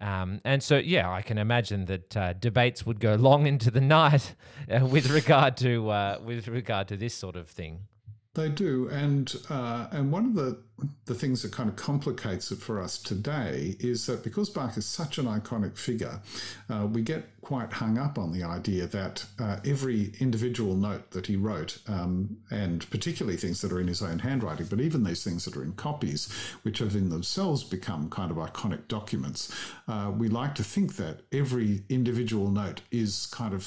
Um, 0.00 0.40
and 0.44 0.62
so, 0.62 0.78
yeah, 0.78 1.10
I 1.10 1.22
can 1.22 1.38
imagine 1.38 1.86
that 1.86 2.16
uh, 2.16 2.32
debates 2.34 2.86
would 2.86 3.00
go 3.00 3.14
long 3.28 3.46
into 3.46 3.70
the 3.70 3.80
night 3.80 4.34
uh, 4.70 4.86
with 4.86 5.10
regard 5.10 5.56
to 5.58 5.90
uh, 5.90 6.18
with 6.24 6.48
regard 6.48 6.88
to 6.88 6.96
this 6.96 7.14
sort 7.14 7.36
of 7.36 7.48
thing. 7.48 7.80
They 8.34 8.48
do, 8.48 8.88
and 8.88 9.34
uh, 9.50 9.88
and 9.90 10.12
one 10.12 10.26
of 10.26 10.34
the 10.34 10.62
the 11.06 11.14
things 11.14 11.42
that 11.42 11.52
kind 11.52 11.68
of 11.68 11.76
complicates 11.76 12.52
it 12.52 12.58
for 12.58 12.80
us 12.80 12.98
today 12.98 13.76
is 13.80 14.06
that 14.06 14.22
because 14.22 14.48
Bach 14.50 14.76
is 14.76 14.86
such 14.86 15.18
an 15.18 15.26
iconic 15.26 15.76
figure, 15.76 16.20
uh, 16.70 16.86
we 16.86 17.02
get 17.02 17.24
quite 17.40 17.72
hung 17.72 17.96
up 17.96 18.18
on 18.18 18.30
the 18.30 18.44
idea 18.44 18.86
that 18.86 19.24
uh, 19.38 19.56
every 19.64 20.12
individual 20.20 20.76
note 20.76 21.10
that 21.12 21.26
he 21.26 21.34
wrote, 21.34 21.78
um, 21.88 22.36
and 22.50 22.88
particularly 22.90 23.38
things 23.38 23.62
that 23.62 23.72
are 23.72 23.80
in 23.80 23.88
his 23.88 24.02
own 24.02 24.18
handwriting, 24.18 24.66
but 24.66 24.80
even 24.80 25.02
these 25.02 25.24
things 25.24 25.46
that 25.46 25.56
are 25.56 25.62
in 25.62 25.72
copies, 25.72 26.30
which 26.62 26.78
have 26.80 26.94
in 26.94 27.08
themselves 27.08 27.64
become 27.64 28.10
kind 28.10 28.30
of 28.30 28.36
iconic 28.36 28.86
documents, 28.88 29.50
uh, 29.88 30.12
we 30.14 30.28
like 30.28 30.54
to 30.54 30.62
think 30.62 30.96
that 30.96 31.20
every 31.32 31.82
individual 31.88 32.50
note 32.50 32.82
is 32.90 33.26
kind 33.32 33.54
of 33.54 33.66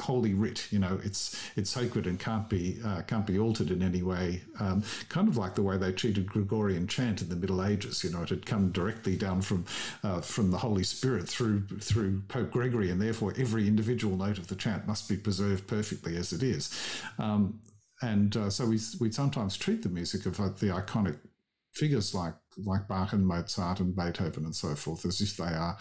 holy 0.00 0.32
writ. 0.32 0.66
You 0.70 0.78
know, 0.78 0.98
it's 1.04 1.38
it's 1.54 1.68
sacred 1.68 2.06
and 2.06 2.18
can't 2.18 2.48
be 2.48 2.80
uh, 2.82 3.02
can't 3.02 3.26
be 3.26 3.38
altered 3.38 3.70
in 3.70 3.82
any 3.82 4.02
way. 4.02 4.40
Um, 4.58 4.82
kind 5.10 5.28
of 5.28 5.36
like 5.36 5.54
the 5.54 5.62
way 5.62 5.76
they 5.76 5.92
treated 5.92 6.30
Gregorian 6.48 6.86
chant 6.86 7.20
in 7.20 7.28
the 7.28 7.36
Middle 7.36 7.62
Ages. 7.62 8.02
You 8.02 8.10
know, 8.10 8.22
it 8.22 8.30
had 8.30 8.46
come 8.46 8.72
directly 8.72 9.16
down 9.16 9.42
from 9.42 9.66
uh, 10.02 10.20
from 10.20 10.50
the 10.50 10.58
Holy 10.58 10.82
Spirit 10.82 11.28
through 11.28 11.66
through 11.80 12.22
Pope 12.28 12.50
Gregory, 12.50 12.90
and 12.90 13.00
therefore 13.00 13.34
every 13.36 13.68
individual 13.68 14.16
note 14.16 14.38
of 14.38 14.48
the 14.48 14.56
chant 14.56 14.86
must 14.86 15.08
be 15.08 15.16
preserved 15.16 15.66
perfectly 15.66 16.16
as 16.16 16.32
it 16.32 16.42
is. 16.42 16.74
Um, 17.18 17.60
and 18.00 18.36
uh, 18.36 18.50
so 18.50 18.66
we 18.66 18.78
we 19.00 19.12
sometimes 19.12 19.56
treat 19.56 19.82
the 19.82 19.88
music 19.88 20.26
of 20.26 20.40
uh, 20.40 20.48
the 20.48 20.68
iconic 20.68 21.18
figures 21.74 22.14
like 22.14 22.34
like 22.64 22.88
Bach 22.88 23.12
and 23.12 23.26
Mozart 23.26 23.80
and 23.80 23.94
Beethoven 23.94 24.44
and 24.44 24.54
so 24.54 24.74
forth 24.74 25.04
as 25.04 25.20
if 25.20 25.36
they 25.36 25.44
are 25.44 25.76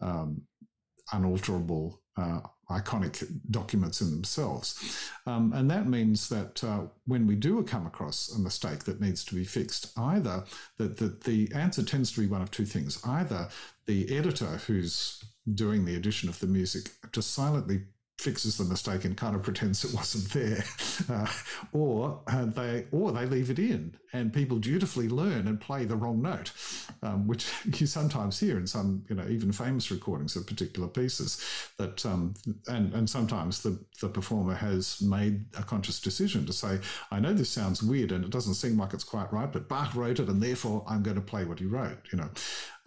um, 0.00 0.42
unalterable 1.12 2.02
uh, 2.16 2.40
iconic 2.70 3.26
documents 3.50 4.00
in 4.00 4.10
themselves. 4.10 5.10
Um, 5.26 5.52
and 5.54 5.70
that 5.70 5.86
means 5.88 6.28
that 6.28 6.62
uh, 6.62 6.82
when 7.06 7.26
we 7.26 7.34
do 7.34 7.62
come 7.62 7.86
across 7.86 8.30
a 8.34 8.38
mistake 8.38 8.84
that 8.84 9.00
needs 9.00 9.24
to 9.24 9.34
be 9.34 9.44
fixed, 9.44 9.98
either 9.98 10.44
that 10.76 10.98
the, 10.98 11.16
the 11.24 11.50
answer 11.54 11.82
tends 11.82 12.12
to 12.12 12.20
be 12.20 12.26
one 12.26 12.42
of 12.42 12.50
two 12.50 12.66
things. 12.66 13.00
Either 13.04 13.48
the 13.86 14.14
editor 14.16 14.60
who's 14.66 15.24
doing 15.54 15.84
the 15.84 15.96
addition 15.96 16.28
of 16.28 16.38
the 16.40 16.46
music 16.46 16.90
just 17.12 17.32
silently 17.32 17.82
fixes 18.18 18.58
the 18.58 18.64
mistake 18.64 19.04
and 19.04 19.16
kind 19.16 19.36
of 19.36 19.42
pretends 19.42 19.84
it 19.84 19.94
wasn't 19.94 20.28
there, 20.32 20.64
uh, 21.08 21.30
or 21.72 22.20
uh, 22.26 22.44
they 22.46 22.86
or 22.90 23.12
they 23.12 23.26
leave 23.26 23.50
it 23.50 23.58
in, 23.58 23.94
and 24.12 24.32
people 24.32 24.58
dutifully 24.58 25.08
learn 25.08 25.46
and 25.46 25.60
play 25.60 25.84
the 25.84 25.96
wrong 25.96 26.20
note, 26.20 26.52
um, 27.02 27.26
which 27.28 27.50
you 27.80 27.86
sometimes 27.86 28.40
hear 28.40 28.58
in 28.58 28.66
some 28.66 29.04
you 29.08 29.14
know 29.14 29.26
even 29.28 29.52
famous 29.52 29.90
recordings 29.90 30.34
of 30.36 30.46
particular 30.46 30.88
pieces. 30.88 31.42
That 31.78 32.04
um, 32.04 32.34
and 32.66 32.92
and 32.92 33.08
sometimes 33.08 33.62
the 33.62 33.78
the 34.00 34.08
performer 34.08 34.54
has 34.54 35.00
made 35.00 35.44
a 35.56 35.62
conscious 35.62 36.00
decision 36.00 36.44
to 36.46 36.52
say, 36.52 36.80
I 37.10 37.20
know 37.20 37.32
this 37.32 37.50
sounds 37.50 37.82
weird 37.82 38.12
and 38.12 38.24
it 38.24 38.30
doesn't 38.30 38.54
seem 38.54 38.78
like 38.78 38.92
it's 38.94 39.04
quite 39.04 39.32
right, 39.32 39.50
but 39.50 39.68
Bach 39.68 39.94
wrote 39.94 40.18
it, 40.18 40.28
and 40.28 40.42
therefore 40.42 40.84
I'm 40.88 41.02
going 41.02 41.16
to 41.16 41.22
play 41.22 41.44
what 41.44 41.60
he 41.60 41.66
wrote. 41.66 41.98
You 42.12 42.18
know, 42.18 42.30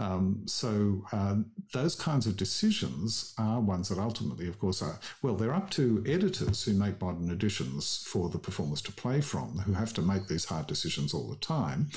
um, 0.01 0.41
so 0.47 1.05
um, 1.11 1.45
those 1.73 1.95
kinds 1.95 2.25
of 2.25 2.35
decisions 2.35 3.35
are 3.37 3.61
ones 3.61 3.89
that 3.89 3.99
ultimately, 3.99 4.47
of 4.47 4.57
course, 4.57 4.81
are 4.81 4.99
well, 5.21 5.35
they're 5.35 5.53
up 5.53 5.69
to 5.71 6.03
editors 6.07 6.63
who 6.63 6.73
make 6.73 6.99
modern 6.99 7.29
editions 7.29 8.03
for 8.07 8.27
the 8.27 8.39
performers 8.39 8.81
to 8.81 8.91
play 8.91 9.21
from, 9.21 9.59
who 9.59 9.73
have 9.73 9.93
to 9.93 10.01
make 10.01 10.27
these 10.27 10.45
hard 10.45 10.65
decisions 10.65 11.13
all 11.13 11.29
the 11.29 11.35
time. 11.35 11.89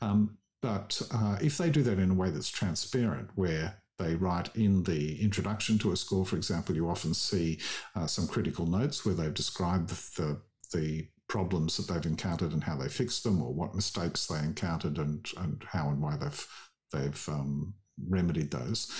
Um, 0.00 0.38
but 0.60 1.00
uh, 1.12 1.38
if 1.40 1.56
they 1.56 1.70
do 1.70 1.82
that 1.84 2.00
in 2.00 2.10
a 2.10 2.14
way 2.14 2.30
that's 2.30 2.50
transparent, 2.50 3.30
where 3.36 3.78
they 3.98 4.16
write 4.16 4.54
in 4.56 4.82
the 4.82 5.22
introduction 5.22 5.78
to 5.78 5.92
a 5.92 5.96
score, 5.96 6.26
for 6.26 6.36
example, 6.36 6.74
you 6.74 6.88
often 6.88 7.14
see 7.14 7.60
uh, 7.94 8.08
some 8.08 8.26
critical 8.26 8.66
notes 8.66 9.04
where 9.06 9.14
they've 9.14 9.34
described 9.34 9.88
the, 9.88 10.22
the, 10.22 10.78
the 10.78 11.06
problems 11.28 11.76
that 11.76 11.92
they've 11.92 12.10
encountered 12.10 12.52
and 12.52 12.64
how 12.64 12.76
they 12.76 12.88
fixed 12.88 13.22
them, 13.22 13.40
or 13.40 13.54
what 13.54 13.74
mistakes 13.74 14.26
they 14.26 14.38
encountered 14.40 14.98
and, 14.98 15.28
and 15.36 15.62
how 15.68 15.88
and 15.88 16.02
why 16.02 16.16
they've 16.16 16.46
they've 16.92 17.28
um, 17.28 17.74
remedied 18.08 18.50
those. 18.50 18.90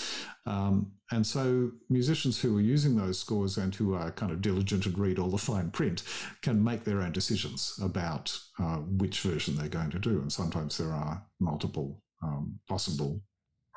Um, 0.47 0.93
and 1.11 1.27
so 1.27 1.71
musicians 1.89 2.41
who 2.41 2.57
are 2.57 2.63
using 2.63 2.97
those 2.97 3.19
scores 3.19 3.57
and 3.57 3.75
who 3.75 3.95
are 3.95 4.11
kind 4.13 4.33
of 4.33 4.43
diligent 4.43 4.87
and 4.87 4.99
read 4.99 5.19
all 5.19 5.31
the 5.31 5.39
fine 5.39 5.71
print 5.71 6.03
can 6.43 6.63
make 6.63 6.85
their 6.85 7.01
own 7.01 7.13
decisions 7.13 7.79
about 7.83 8.37
uh, 8.59 8.77
which 8.77 9.21
version 9.21 9.57
they're 9.57 9.69
going 9.69 9.91
to 9.91 9.99
do. 9.99 10.21
And 10.21 10.33
sometimes 10.33 10.79
there 10.79 10.93
are 10.93 11.25
multiple 11.41 12.03
um, 12.23 12.59
possible 12.69 13.23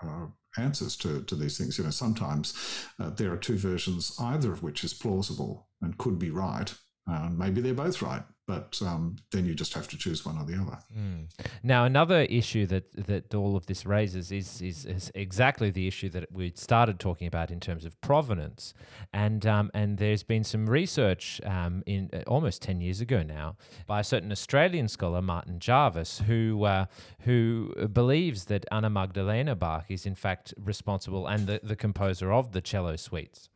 uh, 0.04 0.28
answers 0.58 0.96
to, 0.98 1.24
to 1.24 1.36
these 1.36 1.58
things. 1.58 1.78
You 1.78 1.84
know, 1.84 1.90
sometimes 1.90 2.54
uh, 3.00 3.10
there 3.12 3.32
are 3.32 3.38
two 3.38 3.58
versions, 3.58 4.16
either 4.20 4.52
of 4.52 4.64
which 4.64 4.84
is 4.84 4.94
plausible 4.94 5.70
and 5.82 5.98
could 5.98 6.20
be 6.20 6.30
right. 6.30 6.74
Maybe 7.38 7.62
they're 7.62 7.76
both 7.76 8.02
right 8.02 8.24
but 8.48 8.80
um, 8.86 9.16
then 9.32 9.46
you 9.46 9.56
just 9.56 9.74
have 9.74 9.88
to 9.88 9.98
choose 9.98 10.24
one 10.24 10.38
or 10.38 10.46
the 10.46 10.54
other. 10.54 10.78
Mm. 10.96 11.30
Now, 11.64 11.86
another 11.86 12.22
issue 12.22 12.66
that 12.68 13.08
that 13.08 13.34
all 13.34 13.56
of 13.56 13.66
this 13.66 13.86
raises 13.86 14.32
is, 14.32 14.62
is, 14.62 14.86
is 14.86 15.12
exactly 15.16 15.72
the 15.72 15.88
issue 15.88 16.10
that 16.10 16.32
we 16.32 16.52
started 16.56 17.00
talking 17.00 17.28
about 17.28 17.50
in 17.50 17.60
terms 17.60 17.86
of 17.86 18.00
provenance, 18.02 18.74
and 19.12 19.46
um, 19.46 19.72
and 19.74 19.98
there's 19.98 20.24
been 20.24 20.44
some 20.44 20.70
research 20.70 21.42
um, 21.44 21.82
in 21.88 22.10
uh, 22.14 22.20
almost 22.28 22.62
ten 22.62 22.82
years 22.82 23.02
ago 23.02 23.24
now 23.24 23.56
by 23.88 24.00
a 24.00 24.04
certain 24.04 24.32
Australian 24.32 24.88
scholar 24.88 25.22
Martin 25.22 25.60
Jarvis 25.60 26.20
who 26.28 26.64
uh, 26.66 26.86
who 27.22 27.74
believes 27.92 28.46
that 28.46 28.66
Anna 28.72 28.90
Magdalena 28.90 29.56
Bach 29.56 29.86
is 29.90 30.06
in 30.06 30.16
fact 30.16 30.54
responsible 30.60 31.26
and 31.28 31.48
the, 31.48 31.60
the 31.64 31.76
composer 31.76 32.32
of 32.32 32.52
the 32.52 32.62
cello 32.62 32.96
suites 32.96 33.50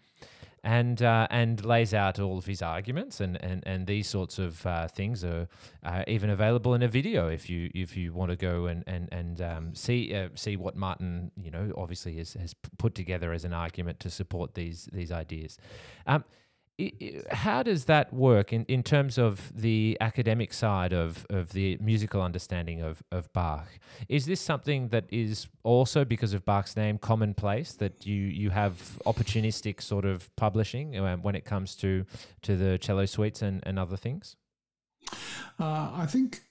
and 0.64 1.02
uh, 1.02 1.28
and 1.30 1.64
lays 1.64 1.94
out 1.94 2.20
all 2.20 2.38
of 2.38 2.46
his 2.46 2.62
arguments 2.62 3.20
and 3.20 3.42
and, 3.44 3.64
and 3.66 3.88
these 3.88 4.08
sorts 4.08 4.40
of 4.40 4.66
uh, 4.66 4.88
things 4.88 5.24
are 5.24 5.48
uh, 5.84 6.04
even 6.08 6.30
available 6.30 6.74
in 6.74 6.84
a 6.84 6.88
video 6.88 7.28
if 7.28 7.50
you 7.50 7.70
if 7.74 7.96
you 7.96 8.14
want 8.14 8.30
to 8.30 8.36
go 8.36 8.66
and 8.66 8.84
and 8.88 9.10
and 9.12 9.42
um, 9.42 9.76
see 9.76 10.14
uh, 10.14 10.30
see 10.36 10.56
what 10.56 10.76
Martin 10.76 11.32
you 11.42 11.52
know 11.52 11.72
obviously 11.78 12.18
has, 12.18 12.34
has 12.34 12.54
put 12.78 12.96
together 12.96 13.32
as 13.34 13.46
an 13.46 13.54
argument 13.54 14.00
to 14.00 14.10
support 14.10 14.54
these 14.54 14.90
these 14.92 15.12
ideas. 15.12 15.58
Um, 16.08 16.24
how 17.32 17.64
does 17.64 17.86
that 17.86 18.14
work 18.14 18.54
in, 18.54 18.66
in 18.66 18.84
terms 18.84 19.18
of 19.18 19.52
the 19.56 19.98
academic 20.00 20.54
side 20.54 20.94
of, 20.94 21.26
of 21.30 21.52
the 21.52 21.78
musical 21.82 22.22
understanding 22.22 22.82
of, 22.82 23.04
of 23.12 23.32
Bach? 23.34 23.68
Is 24.08 24.26
this 24.26 24.40
something 24.40 24.90
that 24.90 25.06
is 25.10 25.48
also, 25.64 26.06
because 26.06 26.34
of 26.34 26.46
Bach's 26.46 26.76
name, 26.78 26.98
commonplace 26.98 27.74
that 27.74 28.06
you, 28.06 28.16
you 28.16 28.50
have 28.50 28.98
opportunistic 29.06 29.82
sort 29.82 30.06
of 30.06 30.34
publishing 30.36 30.98
uh, 30.98 31.18
when 31.18 31.36
it 31.36 31.46
comes 31.46 31.76
to, 31.78 32.06
to 32.44 32.56
the 32.56 32.78
cello 32.78 33.06
suites 33.06 33.42
and, 33.42 33.62
and 33.66 33.78
other 33.78 33.98
things? 33.98 34.36
Uh, 35.60 35.92
I 35.94 36.06
think 36.08 36.42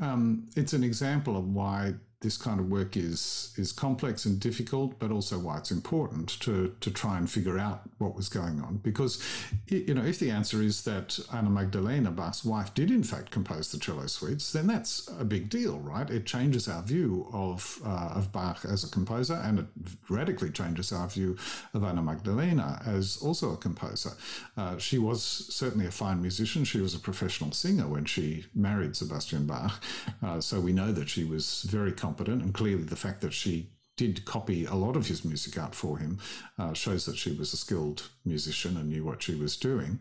um, 0.00 0.46
it's 0.56 0.72
an 0.72 0.84
example 0.84 1.36
of 1.36 1.48
why 1.48 1.94
this 2.24 2.38
kind 2.38 2.58
of 2.58 2.70
work 2.70 2.96
is 2.96 3.52
is 3.56 3.70
complex 3.70 4.24
and 4.24 4.40
difficult, 4.40 4.98
but 4.98 5.12
also 5.12 5.38
why 5.38 5.58
it's 5.58 5.70
important 5.70 6.40
to 6.40 6.74
to 6.80 6.90
try 6.90 7.18
and 7.18 7.30
figure 7.30 7.58
out 7.58 7.82
what 7.98 8.16
was 8.16 8.28
going 8.30 8.60
on. 8.62 8.78
Because 8.78 9.22
you 9.68 9.94
know, 9.94 10.02
if 10.02 10.18
the 10.18 10.30
answer 10.30 10.62
is 10.62 10.84
that 10.84 11.20
Anna 11.32 11.50
Magdalena 11.50 12.10
Bach's 12.10 12.42
wife 12.44 12.72
did 12.74 12.90
in 12.90 13.04
fact 13.04 13.30
compose 13.30 13.70
the 13.70 13.78
cello 13.78 14.06
suites, 14.06 14.52
then 14.52 14.66
that's 14.66 15.08
a 15.20 15.24
big 15.24 15.50
deal, 15.50 15.78
right? 15.80 16.08
It 16.08 16.24
changes 16.24 16.66
our 16.66 16.82
view 16.82 17.28
of 17.32 17.78
uh, 17.84 18.12
of 18.14 18.32
Bach 18.32 18.64
as 18.64 18.82
a 18.84 18.88
composer, 18.88 19.34
and 19.34 19.58
it 19.58 19.66
radically 20.08 20.50
changes 20.50 20.90
our 20.92 21.08
view 21.08 21.36
of 21.74 21.84
Anna 21.84 22.02
Magdalena 22.02 22.82
as 22.86 23.18
also 23.18 23.52
a 23.52 23.58
composer. 23.58 24.12
Uh, 24.56 24.78
she 24.78 24.96
was 24.96 25.22
certainly 25.22 25.86
a 25.86 25.90
fine 25.90 26.22
musician. 26.22 26.64
She 26.64 26.80
was 26.80 26.94
a 26.94 26.98
professional 26.98 27.52
singer 27.52 27.86
when 27.86 28.06
she 28.06 28.46
married 28.54 28.96
Sebastian 28.96 29.46
Bach, 29.46 29.82
uh, 30.22 30.40
so 30.40 30.58
we 30.58 30.72
know 30.72 30.90
that 30.90 31.10
she 31.10 31.24
was 31.24 31.62
very 31.64 31.92
competent, 32.14 32.42
and 32.42 32.54
clearly 32.54 32.84
the 32.84 32.96
fact 32.96 33.20
that 33.20 33.32
she 33.32 33.70
did 33.96 34.24
copy 34.24 34.64
a 34.64 34.74
lot 34.74 34.96
of 34.96 35.06
his 35.06 35.24
music 35.24 35.56
out 35.58 35.74
for 35.74 35.98
him 35.98 36.18
uh, 36.58 36.72
shows 36.72 37.06
that 37.06 37.16
she 37.16 37.32
was 37.32 37.52
a 37.52 37.56
skilled 37.56 38.10
musician 38.24 38.76
and 38.76 38.88
knew 38.88 39.04
what 39.04 39.22
she 39.22 39.34
was 39.34 39.56
doing. 39.56 39.98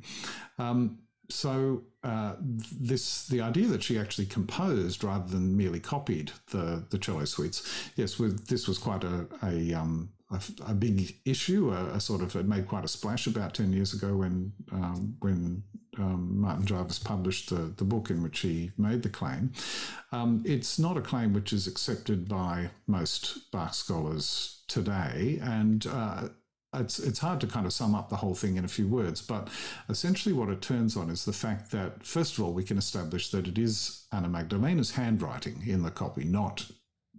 Um, 0.57 0.99
so 1.29 1.83
uh, 2.03 2.35
this 2.39 3.27
the 3.27 3.41
idea 3.41 3.67
that 3.67 3.81
she 3.81 3.97
actually 3.97 4.25
composed 4.25 5.03
rather 5.03 5.29
than 5.31 5.57
merely 5.57 5.79
copied 5.79 6.31
the 6.51 6.85
the 6.89 6.97
cello 6.97 7.25
suites. 7.25 7.89
Yes, 7.95 8.19
with, 8.19 8.47
this 8.47 8.67
was 8.67 8.77
quite 8.77 9.03
a 9.03 9.27
a, 9.41 9.73
um, 9.73 10.09
a, 10.33 10.71
a 10.71 10.73
big 10.73 11.15
issue. 11.25 11.71
A, 11.71 11.95
a, 11.95 11.99
sort 11.99 12.21
of 12.21 12.35
it 12.35 12.47
made 12.47 12.67
quite 12.67 12.85
a 12.85 12.87
splash 12.87 13.27
about 13.27 13.53
ten 13.53 13.71
years 13.71 13.93
ago 13.93 14.15
when 14.15 14.53
um, 14.71 15.15
when 15.19 15.63
um, 15.97 16.41
Martin 16.41 16.65
Jarvis 16.65 16.99
published 16.99 17.49
the, 17.49 17.73
the 17.77 17.83
book 17.83 18.09
in 18.09 18.23
which 18.23 18.39
he 18.39 18.71
made 18.77 19.03
the 19.03 19.09
claim. 19.09 19.51
Um, 20.11 20.43
it's 20.45 20.79
not 20.79 20.97
a 20.97 21.01
claim 21.01 21.33
which 21.33 21.53
is 21.53 21.67
accepted 21.67 22.27
by 22.27 22.69
most 22.87 23.51
Bach 23.51 23.73
scholars 23.73 24.63
today, 24.67 25.39
and 25.41 25.85
uh, 25.87 26.29
it's 26.73 26.99
it's 26.99 27.19
hard 27.19 27.39
to 27.41 27.47
kind 27.47 27.65
of 27.65 27.73
sum 27.73 27.95
up 27.95 28.09
the 28.09 28.17
whole 28.17 28.35
thing 28.35 28.57
in 28.57 28.65
a 28.65 28.69
few 28.69 28.87
words, 28.87 29.21
but 29.21 29.49
essentially 29.89 30.33
what 30.33 30.49
it 30.49 30.61
turns 30.61 30.97
on 30.97 31.09
is 31.09 31.25
the 31.25 31.33
fact 31.33 31.71
that 31.71 32.03
first 32.05 32.37
of 32.37 32.43
all 32.43 32.53
we 32.53 32.63
can 32.63 32.77
establish 32.77 33.29
that 33.31 33.47
it 33.47 33.57
is 33.57 34.07
Anna 34.11 34.27
Magdalena's 34.27 34.91
handwriting 34.91 35.63
in 35.67 35.83
the 35.83 35.91
copy, 35.91 36.23
not 36.23 36.65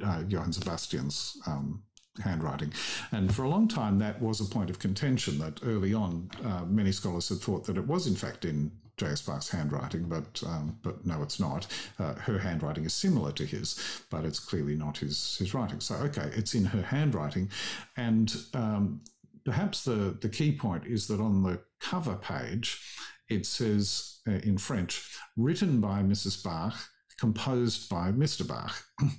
uh, 0.05 0.25
Johann 0.27 0.53
Sebastian's 0.53 1.41
um, 1.47 1.85
handwriting. 2.23 2.73
And 3.13 3.35
for 3.35 3.43
a 3.43 3.49
long 3.49 3.69
time 3.69 3.99
that 3.99 4.21
was 4.21 4.41
a 4.41 4.45
point 4.45 4.71
of 4.71 4.79
contention. 4.79 5.39
That 5.39 5.61
early 5.65 5.95
on 5.95 6.31
uh, 6.45 6.65
many 6.67 6.93
scholars 6.93 7.29
had 7.29 7.39
thought 7.39 7.65
that 7.65 7.77
it 7.77 7.87
was 7.87 8.07
in 8.07 8.15
fact 8.15 8.45
in 8.45 8.71
J.S. 8.97 9.23
Bach's 9.23 9.49
handwriting, 9.49 10.05
but 10.05 10.41
um, 10.47 10.79
but 10.83 11.05
no, 11.05 11.21
it's 11.23 11.41
not. 11.41 11.67
Uh, 11.99 12.15
her 12.15 12.39
handwriting 12.39 12.85
is 12.85 12.95
similar 12.95 13.33
to 13.33 13.45
his, 13.45 14.05
but 14.09 14.25
it's 14.25 14.39
clearly 14.39 14.77
not 14.77 14.99
his 14.99 15.37
his 15.39 15.53
writing. 15.53 15.81
So 15.81 15.97
okay, 15.97 16.31
it's 16.35 16.55
in 16.55 16.67
her 16.67 16.83
handwriting, 16.83 17.51
and 17.97 18.33
um, 18.55 19.01
perhaps 19.45 19.85
the, 19.85 20.17
the 20.21 20.29
key 20.29 20.53
point 20.53 20.87
is 20.87 21.07
that 21.09 21.21
on 21.21 21.43
the 21.43 21.61
cover 21.81 22.17
page, 22.17 22.81
it 23.29 23.47
says 23.47 24.21
uh, 24.29 24.33
in 24.33 24.59
French, 24.59 25.19
written 25.37 25.81
by 25.81 26.03
Mrs. 26.03 26.43
Bach, 26.43 26.75
composed 27.19 27.89
by 27.89 28.11
Mr. 28.11 28.47
Bach. 28.47 28.85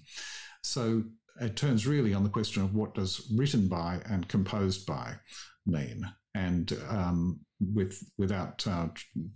so 0.63 1.03
it 1.41 1.55
turns 1.55 1.85
really 1.85 2.13
on 2.13 2.23
the 2.23 2.29
question 2.29 2.63
of 2.63 2.75
what 2.75 2.95
does 2.95 3.31
written 3.35 3.67
by 3.67 4.01
and 4.09 4.27
composed 4.27 4.85
by 4.85 5.15
mean. 5.65 6.09
And 6.33 6.77
um, 6.89 7.39
with 7.73 8.11
without 8.17 8.65
uh, 8.67 8.87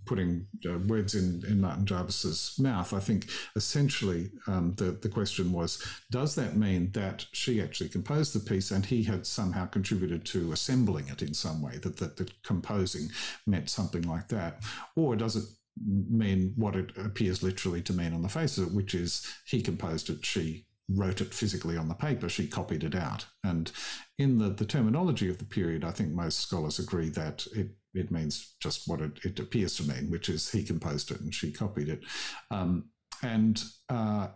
putting 0.04 0.46
uh, 0.68 0.78
words 0.86 1.14
in, 1.14 1.42
in 1.48 1.60
Martin 1.60 1.86
Jarvis's 1.86 2.54
mouth, 2.58 2.92
I 2.92 3.00
think 3.00 3.26
essentially 3.56 4.30
um, 4.46 4.74
the 4.76 4.92
the 4.92 5.08
question 5.08 5.52
was: 5.52 5.82
Does 6.10 6.34
that 6.34 6.56
mean 6.56 6.92
that 6.92 7.24
she 7.32 7.62
actually 7.62 7.88
composed 7.88 8.34
the 8.34 8.40
piece 8.40 8.70
and 8.70 8.84
he 8.84 9.02
had 9.02 9.26
somehow 9.26 9.66
contributed 9.66 10.26
to 10.26 10.52
assembling 10.52 11.08
it 11.08 11.22
in 11.22 11.32
some 11.32 11.62
way? 11.62 11.78
That 11.78 11.96
that, 11.96 12.18
that 12.18 12.42
composing 12.42 13.08
meant 13.46 13.70
something 13.70 14.02
like 14.02 14.28
that, 14.28 14.62
or 14.94 15.16
does 15.16 15.36
it 15.36 15.44
mean 15.86 16.52
what 16.56 16.76
it 16.76 16.92
appears 16.98 17.42
literally 17.42 17.80
to 17.80 17.94
mean 17.94 18.12
on 18.12 18.20
the 18.20 18.28
face 18.28 18.58
of 18.58 18.66
it, 18.66 18.74
which 18.74 18.94
is 18.94 19.26
he 19.46 19.62
composed 19.62 20.10
it, 20.10 20.26
she 20.26 20.66
wrote 20.94 21.20
it 21.20 21.34
physically 21.34 21.76
on 21.76 21.88
the 21.88 21.94
paper, 21.94 22.28
she 22.28 22.46
copied 22.46 22.84
it 22.84 22.94
out. 22.94 23.26
And 23.44 23.70
in 24.18 24.38
the, 24.38 24.50
the 24.50 24.64
terminology 24.64 25.28
of 25.28 25.38
the 25.38 25.44
period, 25.44 25.84
I 25.84 25.90
think 25.90 26.10
most 26.10 26.40
scholars 26.40 26.78
agree 26.78 27.08
that 27.10 27.46
it, 27.54 27.70
it 27.94 28.10
means 28.10 28.54
just 28.60 28.88
what 28.88 29.00
it, 29.00 29.18
it 29.24 29.38
appears 29.38 29.76
to 29.76 29.84
mean, 29.84 30.10
which 30.10 30.28
is 30.28 30.50
he 30.50 30.64
composed 30.64 31.10
it 31.10 31.20
and 31.20 31.34
she 31.34 31.52
copied 31.52 31.88
it. 31.88 32.02
Um, 32.50 32.90
and 33.22 33.62
uh, 33.88 34.28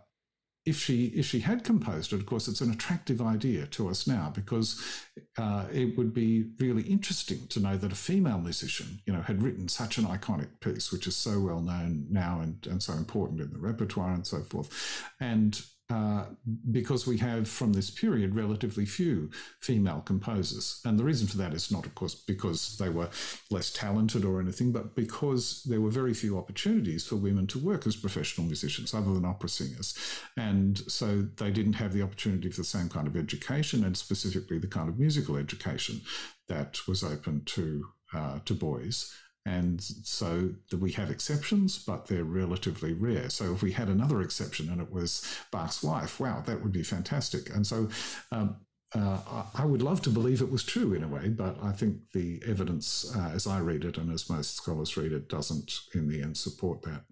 if 0.65 0.79
she 0.79 1.05
if 1.07 1.27
she 1.27 1.39
had 1.39 1.63
composed 1.63 2.11
it, 2.11 2.15
of 2.15 2.25
course, 2.25 2.47
it's 2.47 2.61
an 2.61 2.71
attractive 2.71 3.21
idea 3.21 3.67
to 3.67 3.87
us 3.87 4.07
now 4.07 4.31
because 4.33 4.81
uh, 5.37 5.65
it 5.71 5.95
would 5.95 6.13
be 6.13 6.45
really 6.59 6.81
interesting 6.83 7.45
to 7.49 7.59
know 7.59 7.77
that 7.77 7.91
a 7.91 7.95
female 7.95 8.39
musician, 8.39 8.99
you 9.05 9.13
know, 9.13 9.21
had 9.21 9.43
written 9.43 9.67
such 9.67 9.99
an 9.99 10.05
iconic 10.05 10.59
piece, 10.61 10.91
which 10.91 11.05
is 11.05 11.15
so 11.15 11.39
well 11.39 11.61
known 11.61 12.07
now 12.09 12.39
and, 12.41 12.65
and 12.65 12.81
so 12.81 12.93
important 12.93 13.41
in 13.41 13.51
the 13.51 13.59
repertoire 13.59 14.11
and 14.11 14.25
so 14.25 14.41
forth. 14.41 15.03
And 15.19 15.61
uh, 15.89 16.25
because 16.71 17.05
we 17.05 17.17
have 17.17 17.47
from 17.47 17.73
this 17.73 17.91
period 17.91 18.33
relatively 18.33 18.85
few 18.85 19.29
female 19.59 20.01
composers. 20.01 20.81
And 20.83 20.97
the 20.97 21.03
reason 21.03 21.27
for 21.27 21.37
that 21.37 21.53
is 21.53 21.69
not, 21.71 21.85
of 21.85 21.93
course, 21.93 22.15
because 22.15 22.77
they 22.79 22.89
were 22.89 23.09
less 23.51 23.71
talented 23.71 24.25
or 24.25 24.39
anything, 24.39 24.71
but 24.71 24.95
because 24.95 25.61
there 25.63 25.81
were 25.81 25.91
very 25.91 26.15
few 26.15 26.39
opportunities 26.39 27.05
for 27.05 27.17
women 27.17 27.45
to 27.47 27.59
work 27.59 27.85
as 27.85 27.95
professional 27.95 28.47
musicians 28.47 28.95
other 28.95 29.13
than 29.13 29.25
opera 29.25 29.49
singers. 29.49 29.95
And 30.35 30.79
so 30.91 31.21
they 31.37 31.51
didn't 31.51 31.73
have 31.73 31.93
the 31.93 32.01
opportunity 32.01 32.49
for 32.49 32.61
the 32.61 32.63
same 32.63 32.89
kind 32.89 33.05
of 33.05 33.15
education 33.15 33.83
and 33.83 33.95
specifically 33.95 34.57
the 34.57 34.67
kind 34.67 34.89
of 34.89 34.97
musical 34.97 35.37
education 35.37 36.01
that 36.47 36.79
was 36.87 37.03
open 37.03 37.43
to, 37.45 37.89
uh, 38.11 38.39
to 38.45 38.55
boys. 38.55 39.13
And 39.45 39.81
so 39.81 40.55
we 40.75 40.91
have 40.93 41.11
exceptions, 41.11 41.77
but 41.77 42.07
they're 42.07 42.23
relatively 42.23 42.93
rare. 42.93 43.29
So 43.29 43.53
if 43.53 43.61
we 43.61 43.71
had 43.73 43.89
another 43.89 44.21
exception 44.21 44.69
and 44.69 44.81
it 44.81 44.91
was 44.91 45.23
Bach's 45.51 45.83
wife, 45.83 46.19
wow, 46.19 46.41
that 46.47 46.63
would 46.63 46.71
be 46.71 46.81
fantastic. 46.81 47.53
And 47.53 47.65
so 47.65 47.89
um, 48.31 48.55
uh, 48.95 49.43
I 49.53 49.65
would 49.65 49.81
love 49.81 50.01
to 50.03 50.09
believe 50.09 50.41
it 50.41 50.51
was 50.51 50.63
true 50.63 50.93
in 50.93 51.03
a 51.03 51.07
way, 51.07 51.29
but 51.29 51.57
I 51.61 51.73
think 51.73 51.97
the 52.13 52.41
evidence, 52.47 53.13
uh, 53.15 53.31
as 53.33 53.45
I 53.45 53.59
read 53.59 53.83
it 53.83 53.97
and 53.97 54.11
as 54.11 54.29
most 54.29 54.55
scholars 54.55 54.97
read 54.97 55.11
it, 55.11 55.29
doesn't 55.29 55.71
in 55.93 56.07
the 56.07 56.21
end 56.21 56.37
support 56.37 56.81
that. 56.83 57.03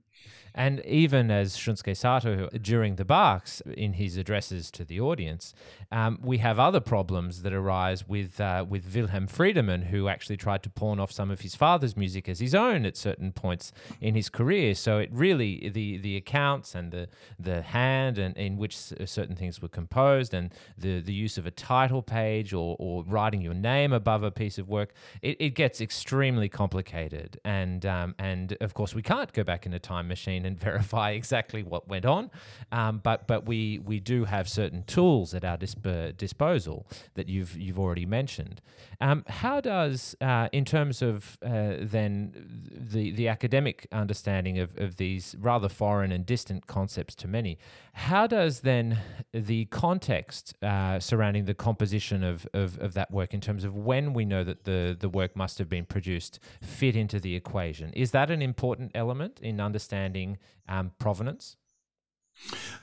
And 0.55 0.81
even 0.85 1.31
as 1.31 1.57
Shunsuke 1.57 1.95
Sato, 1.97 2.49
during 2.61 2.95
the 2.95 3.05
Bachs, 3.05 3.61
in 3.73 3.93
his 3.93 4.17
addresses 4.17 4.69
to 4.71 4.85
the 4.85 4.99
audience, 4.99 5.53
um, 5.91 6.19
we 6.21 6.37
have 6.39 6.59
other 6.59 6.79
problems 6.79 7.41
that 7.41 7.53
arise 7.53 8.07
with 8.07 8.39
uh, 8.39 8.65
with 8.67 8.93
Wilhelm 8.93 9.27
Friedemann, 9.27 9.85
who 9.85 10.07
actually 10.07 10.37
tried 10.37 10.63
to 10.63 10.69
pawn 10.69 10.99
off 10.99 11.11
some 11.11 11.31
of 11.31 11.41
his 11.41 11.55
father's 11.55 11.97
music 11.97 12.29
as 12.29 12.39
his 12.39 12.53
own 12.53 12.85
at 12.85 12.97
certain 12.97 13.31
points 13.31 13.71
in 13.99 14.15
his 14.15 14.29
career. 14.29 14.75
So 14.75 14.99
it 14.99 15.09
really 15.11 15.69
the 15.69 15.97
the 15.97 16.17
accounts 16.17 16.75
and 16.75 16.91
the 16.91 17.07
the 17.39 17.61
hand 17.61 18.17
and 18.17 18.35
in 18.37 18.57
which 18.57 18.75
certain 18.77 19.35
things 19.35 19.61
were 19.61 19.69
composed 19.69 20.33
and 20.33 20.53
the 20.77 21.01
the 21.01 21.13
use 21.13 21.37
of 21.37 21.45
a 21.45 21.51
title 21.51 22.01
page 22.01 22.53
or 22.53 22.75
or 22.79 23.03
writing 23.03 23.41
your 23.41 23.53
name 23.53 23.91
above 23.93 24.23
a 24.23 24.31
piece 24.31 24.57
of 24.57 24.69
work, 24.69 24.93
it, 25.21 25.37
it 25.39 25.49
gets 25.51 25.81
extremely 25.81 26.49
complicated. 26.49 27.39
And 27.43 27.85
um, 27.85 28.15
and 28.19 28.55
of 28.61 28.73
course 28.73 28.93
we 28.93 29.01
can't 29.01 29.31
go 29.33 29.43
back 29.43 29.65
in 29.65 29.73
a 29.73 29.79
time 29.79 30.07
machine 30.07 30.42
and 30.45 30.59
verify 30.69 31.11
exactly 31.11 31.63
what 31.63 31.87
went 31.87 32.05
on. 32.05 32.29
Um, 32.71 32.99
but 33.03 33.27
but 33.27 33.45
we 33.45 33.79
we 33.79 33.99
do 33.99 34.25
have 34.25 34.47
certain 34.49 34.83
tools 34.83 35.33
at 35.33 35.43
our 35.43 35.57
disp- 35.57 36.17
disposal 36.17 36.85
that 37.15 37.27
you've 37.29 37.57
you've 37.57 37.79
already 37.79 38.05
mentioned. 38.05 38.61
Um, 39.01 39.25
how 39.27 39.59
does, 39.59 40.15
uh, 40.21 40.49
in 40.51 40.65
terms 40.65 41.01
of 41.01 41.37
uh, 41.45 41.75
then 41.81 42.33
the 42.71 43.11
the 43.11 43.27
academic 43.27 43.87
understanding 43.91 44.59
of, 44.59 44.77
of 44.77 44.97
these 44.97 45.35
rather 45.39 45.69
foreign 45.69 46.11
and 46.11 46.25
distant 46.25 46.67
concepts 46.67 47.15
to 47.15 47.27
many, 47.27 47.57
how 47.93 48.27
does 48.27 48.61
then 48.61 48.99
the 49.33 49.65
context 49.65 50.55
uh, 50.63 50.99
surrounding 50.99 51.45
the 51.45 51.53
composition 51.53 52.23
of, 52.23 52.47
of, 52.53 52.79
of 52.79 52.93
that 52.93 53.11
work, 53.11 53.33
in 53.33 53.41
terms 53.41 53.63
of 53.63 53.75
when 53.75 54.13
we 54.13 54.25
know 54.25 54.43
that 54.43 54.63
the 54.63 54.95
the 54.97 55.09
work 55.09 55.35
must 55.35 55.57
have 55.57 55.69
been 55.69 55.85
produced, 55.85 56.39
fit 56.61 56.95
into 56.95 57.19
the 57.19 57.35
equation? 57.35 57.91
Is 57.93 58.11
that 58.11 58.31
an 58.31 58.41
important 58.41 58.91
element 58.95 59.39
in 59.41 59.59
understanding 59.59 60.32
um, 60.67 60.91
provenance? 60.99 61.57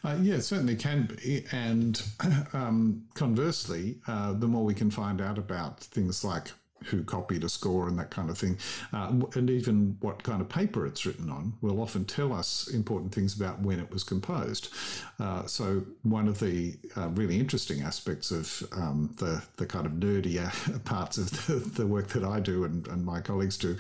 Uh, 0.04 0.16
yeah, 0.20 0.34
it 0.34 0.42
certainly 0.42 0.76
can 0.76 1.06
be. 1.06 1.44
And 1.52 2.00
um, 2.52 3.04
conversely, 3.14 3.98
uh, 4.06 4.32
the 4.32 4.48
more 4.48 4.64
we 4.64 4.74
can 4.74 4.90
find 4.90 5.20
out 5.20 5.38
about 5.38 5.80
things 5.80 6.24
like 6.24 6.52
who 6.86 7.02
copied 7.02 7.44
a 7.44 7.48
score 7.48 7.88
and 7.88 7.98
that 7.98 8.10
kind 8.10 8.30
of 8.30 8.38
thing, 8.38 8.58
uh, 8.92 9.12
and 9.34 9.50
even 9.50 9.96
what 10.00 10.22
kind 10.22 10.40
of 10.40 10.48
paper 10.48 10.86
it's 10.86 11.04
written 11.04 11.30
on, 11.30 11.54
will 11.60 11.80
often 11.80 12.04
tell 12.04 12.32
us 12.32 12.68
important 12.68 13.14
things 13.14 13.34
about 13.38 13.60
when 13.60 13.78
it 13.78 13.90
was 13.90 14.02
composed. 14.02 14.68
Uh, 15.18 15.44
so 15.46 15.82
one 16.02 16.28
of 16.28 16.40
the 16.40 16.74
uh, 16.96 17.08
really 17.08 17.38
interesting 17.38 17.82
aspects 17.82 18.30
of 18.30 18.62
um, 18.72 19.14
the 19.18 19.42
the 19.56 19.66
kind 19.66 19.86
of 19.86 19.92
nerdier 19.92 20.50
parts 20.84 21.18
of 21.18 21.30
the, 21.46 21.54
the 21.54 21.86
work 21.86 22.08
that 22.08 22.24
I 22.24 22.40
do 22.40 22.64
and, 22.64 22.86
and, 22.88 23.04
my 23.04 23.20
colleagues 23.20 23.56
do, 23.56 23.76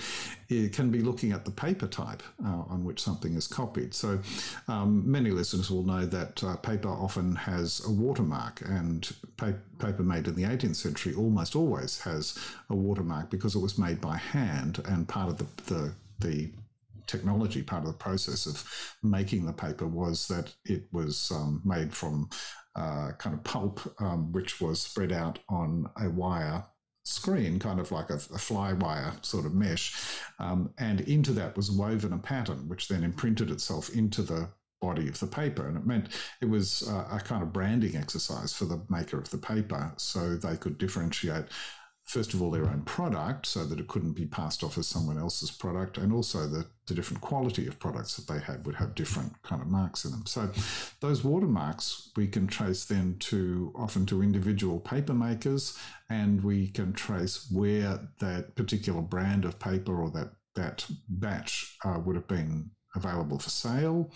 it 0.48 0.72
can 0.72 0.90
be 0.90 1.00
looking 1.00 1.32
at 1.32 1.44
the 1.44 1.50
paper 1.50 1.86
type 1.86 2.22
uh, 2.44 2.62
on 2.68 2.84
which 2.84 3.00
something 3.00 3.34
is 3.34 3.46
copied. 3.46 3.94
So 3.94 4.18
um, 4.66 5.08
many 5.10 5.30
listeners 5.30 5.70
will 5.70 5.84
know 5.84 6.06
that 6.06 6.42
uh, 6.42 6.56
paper 6.56 6.88
often 6.88 7.36
has 7.36 7.82
a 7.86 7.90
watermark, 7.90 8.62
and 8.62 9.10
pa- 9.36 9.52
paper 9.78 10.02
made 10.02 10.26
in 10.26 10.34
the 10.34 10.44
18th 10.44 10.76
century 10.76 11.14
almost 11.14 11.54
always 11.54 12.00
has 12.00 12.38
a 12.68 12.74
watermark 12.74 12.89
because 13.30 13.54
it 13.54 13.60
was 13.60 13.78
made 13.78 14.00
by 14.00 14.16
hand 14.16 14.82
and 14.86 15.08
part 15.08 15.28
of 15.28 15.38
the, 15.38 15.46
the, 15.72 15.94
the 16.20 16.50
technology, 17.06 17.62
part 17.62 17.82
of 17.82 17.88
the 17.88 17.94
process 17.98 18.46
of 18.46 18.96
making 19.02 19.44
the 19.44 19.52
paper 19.52 19.86
was 19.86 20.28
that 20.28 20.52
it 20.64 20.84
was 20.92 21.30
um, 21.34 21.60
made 21.64 21.92
from 21.92 22.28
uh, 22.76 23.12
kind 23.18 23.34
of 23.34 23.42
pulp, 23.44 23.80
um, 24.00 24.32
which 24.32 24.60
was 24.60 24.80
spread 24.80 25.12
out 25.12 25.38
on 25.48 25.88
a 26.00 26.08
wire 26.08 26.64
screen, 27.04 27.58
kind 27.58 27.80
of 27.80 27.90
like 27.90 28.10
a, 28.10 28.14
a 28.14 28.38
fly 28.38 28.72
wire 28.72 29.12
sort 29.22 29.44
of 29.44 29.54
mesh. 29.54 29.96
Um, 30.38 30.72
and 30.78 31.00
into 31.02 31.32
that 31.32 31.56
was 31.56 31.70
woven 31.70 32.12
a 32.12 32.18
pattern, 32.18 32.68
which 32.68 32.88
then 32.88 33.02
imprinted 33.02 33.50
itself 33.50 33.90
into 33.90 34.22
the 34.22 34.48
body 34.80 35.08
of 35.08 35.18
the 35.18 35.26
paper. 35.26 35.66
And 35.66 35.76
it 35.76 35.86
meant 35.86 36.08
it 36.40 36.48
was 36.48 36.88
uh, 36.88 37.08
a 37.10 37.20
kind 37.20 37.42
of 37.42 37.52
branding 37.52 37.96
exercise 37.96 38.52
for 38.52 38.64
the 38.64 38.80
maker 38.88 39.18
of 39.18 39.30
the 39.30 39.38
paper 39.38 39.92
so 39.96 40.36
they 40.36 40.56
could 40.56 40.78
differentiate 40.78 41.46
first 42.10 42.34
of 42.34 42.42
all, 42.42 42.50
their 42.50 42.66
own 42.66 42.82
product 42.82 43.46
so 43.46 43.64
that 43.64 43.78
it 43.78 43.86
couldn't 43.86 44.14
be 44.14 44.26
passed 44.26 44.64
off 44.64 44.76
as 44.76 44.86
someone 44.86 45.16
else's 45.16 45.50
product, 45.50 45.96
and 45.96 46.12
also 46.12 46.48
the, 46.48 46.66
the 46.86 46.94
different 46.94 47.22
quality 47.22 47.68
of 47.68 47.78
products 47.78 48.16
that 48.16 48.26
they 48.26 48.40
had 48.40 48.66
would 48.66 48.74
have 48.74 48.96
different 48.96 49.40
kind 49.42 49.62
of 49.62 49.68
marks 49.68 50.04
in 50.04 50.10
them. 50.10 50.26
So 50.26 50.50
those 51.00 51.22
watermarks 51.22 52.10
we 52.16 52.26
can 52.26 52.48
trace 52.48 52.84
then 52.84 53.16
to 53.20 53.72
often 53.76 54.06
to 54.06 54.22
individual 54.22 54.80
paper 54.80 55.14
makers, 55.14 55.78
and 56.08 56.42
we 56.42 56.68
can 56.68 56.92
trace 56.92 57.48
where 57.50 58.00
that 58.18 58.56
particular 58.56 59.02
brand 59.02 59.44
of 59.44 59.60
paper 59.60 60.02
or 60.02 60.10
that 60.10 60.32
that 60.56 60.84
batch 61.08 61.76
uh, 61.84 62.00
would 62.04 62.16
have 62.16 62.26
been 62.26 62.70
available 62.96 63.38
for 63.38 63.50
sale. 63.50 64.10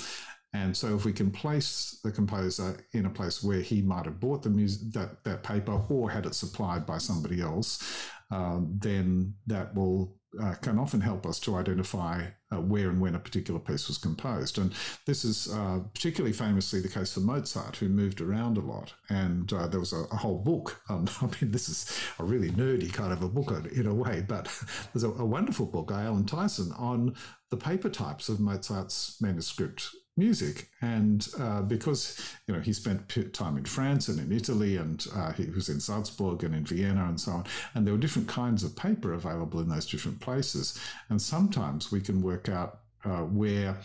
And 0.55 0.77
so, 0.77 0.95
if 0.95 1.05
we 1.05 1.13
can 1.13 1.33
place 1.33 1.99
the 2.05 2.13
composer 2.13 2.79
in 2.93 3.07
a 3.07 3.11
place 3.11 3.43
where 3.43 3.61
he 3.61 3.83
might 3.83 4.05
have 4.05 4.21
bought 4.21 4.45
the 4.45 4.51
music, 4.51 4.93
that, 4.93 5.25
that 5.25 5.43
paper 5.43 5.83
or 5.89 6.11
had 6.11 6.27
it 6.27 6.35
supplied 6.35 6.87
by 6.87 6.99
somebody 6.99 7.41
else, 7.41 8.09
uh, 8.31 8.61
then 8.63 9.35
that 9.47 9.75
will 9.75 10.17
uh, 10.41 10.55
can 10.55 10.79
often 10.79 11.01
help 11.01 11.27
us 11.27 11.39
to 11.39 11.57
identify 11.57 12.25
uh, 12.53 12.61
where 12.61 12.89
and 12.89 13.01
when 13.01 13.15
a 13.15 13.19
particular 13.19 13.61
piece 13.61 13.89
was 13.89 13.99
composed. 13.99 14.59
And 14.59 14.73
this 15.07 15.25
is 15.25 15.53
uh, 15.53 15.81
particularly 15.93 16.33
famously 16.33 16.81
the 16.81 16.89
case 16.89 17.13
for 17.13 17.21
Mozart, 17.21 17.77
who 17.77 17.89
moved 17.89 18.21
around 18.21 18.57
a 18.57 18.61
lot. 18.61 18.95
And 19.09 19.53
uh, 19.53 19.67
there 19.69 19.81
was 19.81 19.93
a, 19.93 20.05
a, 20.13 20.17
whole 20.17 20.39
book. 20.39 20.81
Um, 20.89 21.09
I 21.21 21.27
mean, 21.27 21.51
this 21.51 21.69
is 21.69 22.01
a 22.19 22.25
really 22.25 22.51
nerdy 22.51 22.93
kind 22.93 23.13
of 23.13 23.23
a 23.23 23.29
book 23.29 23.53
in 23.73 23.87
a 23.87 23.95
way, 23.95 24.25
but 24.27 24.47
there's 24.93 25.05
a, 25.05 25.11
a 25.11 25.25
wonderful 25.25 25.67
book 25.67 25.89
by 25.89 26.03
Alan 26.03 26.27
Tyson 26.27 26.73
on 26.77 27.15
the 27.51 27.57
paper 27.57 27.89
types 27.89 28.29
of 28.29 28.41
Mozart's 28.41 29.21
manuscript 29.21 29.91
music. 30.17 30.71
And 30.81 31.27
uh, 31.39 31.63
because 31.63 32.21
you 32.47 32.55
know 32.55 32.61
he 32.61 32.73
spent 32.73 33.33
time 33.33 33.57
in 33.57 33.65
France 33.65 34.09
and 34.09 34.19
in 34.19 34.37
Italy, 34.37 34.77
and 34.77 35.05
uh, 35.15 35.33
he 35.33 35.47
was 35.47 35.69
in 35.69 35.81
Salzburg 35.81 36.45
and 36.45 36.55
in 36.55 36.65
Vienna 36.65 37.05
and 37.05 37.21
so 37.21 37.33
on, 37.33 37.45
and 37.75 37.87
there 37.87 37.95
were 37.95 38.01
different 38.01 38.29
kinds 38.29 38.63
of 38.63 38.77
paper 38.77 39.13
available 39.13 39.61
in 39.61 39.69
those 39.69 39.87
different 39.87 40.21
places. 40.21 40.79
And 41.09 41.21
sometimes 41.21 41.91
we 41.91 42.01
can 42.01 42.23
work 42.23 42.49
out 42.49 42.81
uh, 43.05 43.23
where 43.23 43.77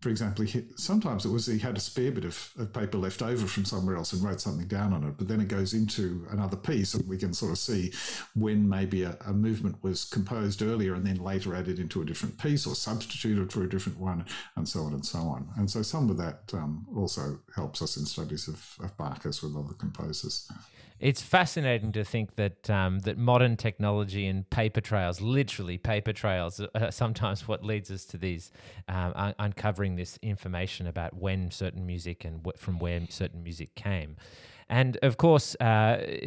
for 0.00 0.10
example, 0.10 0.44
he, 0.44 0.64
sometimes 0.76 1.24
it 1.24 1.30
was 1.30 1.46
he 1.46 1.58
had 1.58 1.76
a 1.76 1.80
spare 1.80 2.12
bit 2.12 2.24
of, 2.24 2.52
of, 2.58 2.72
paper 2.72 2.98
left 2.98 3.22
over 3.22 3.46
from 3.46 3.64
somewhere 3.64 3.96
else 3.96 4.12
and 4.12 4.22
wrote 4.22 4.40
something 4.40 4.68
down 4.68 4.92
on 4.92 5.02
it, 5.04 5.14
but 5.16 5.26
then 5.26 5.40
it 5.40 5.48
goes 5.48 5.72
into 5.72 6.26
another 6.30 6.56
piece 6.56 6.94
and 6.94 7.08
we 7.08 7.16
can 7.16 7.32
sort 7.32 7.52
of 7.52 7.58
see 7.58 7.92
when 8.34 8.68
maybe 8.68 9.02
a, 9.02 9.16
a 9.26 9.32
movement 9.32 9.82
was 9.82 10.04
composed 10.04 10.62
earlier 10.62 10.94
and 10.94 11.06
then 11.06 11.16
later 11.16 11.54
added 11.54 11.78
into 11.78 12.02
a 12.02 12.04
different 12.04 12.38
piece 12.38 12.66
or 12.66 12.74
substituted 12.74 13.50
for 13.50 13.64
a 13.64 13.68
different 13.68 13.98
one 13.98 14.24
and 14.56 14.68
so 14.68 14.82
on 14.82 14.92
and 14.92 15.04
so 15.04 15.18
on. 15.18 15.48
And 15.56 15.70
so 15.70 15.80
some 15.80 16.10
of 16.10 16.18
that 16.18 16.42
um, 16.52 16.86
also 16.94 17.40
helps 17.54 17.80
us 17.80 17.96
in 17.96 18.04
studies 18.04 18.48
of, 18.48 18.76
of 18.82 19.42
with 19.42 19.56
other 19.56 19.74
composers 19.74 20.50
it's 20.98 21.20
fascinating 21.20 21.92
to 21.92 22.04
think 22.04 22.36
that 22.36 22.70
um, 22.70 23.00
that 23.00 23.18
modern 23.18 23.56
technology 23.56 24.26
and 24.26 24.48
paper 24.48 24.80
trails, 24.80 25.20
literally 25.20 25.76
paper 25.76 26.12
trails, 26.12 26.60
are 26.74 26.90
sometimes 26.90 27.46
what 27.46 27.64
leads 27.64 27.90
us 27.90 28.04
to 28.06 28.18
these 28.18 28.50
um, 28.88 29.12
un- 29.14 29.34
uncovering 29.38 29.96
this 29.96 30.18
information 30.22 30.86
about 30.86 31.14
when 31.14 31.50
certain 31.50 31.84
music 31.84 32.24
and 32.24 32.40
wh- 32.46 32.58
from 32.58 32.78
where 32.78 33.00
certain 33.10 33.42
music 33.42 33.74
came. 33.74 34.16
And 34.68 34.96
of 35.02 35.16
course, 35.16 35.54
uh, 35.56 36.18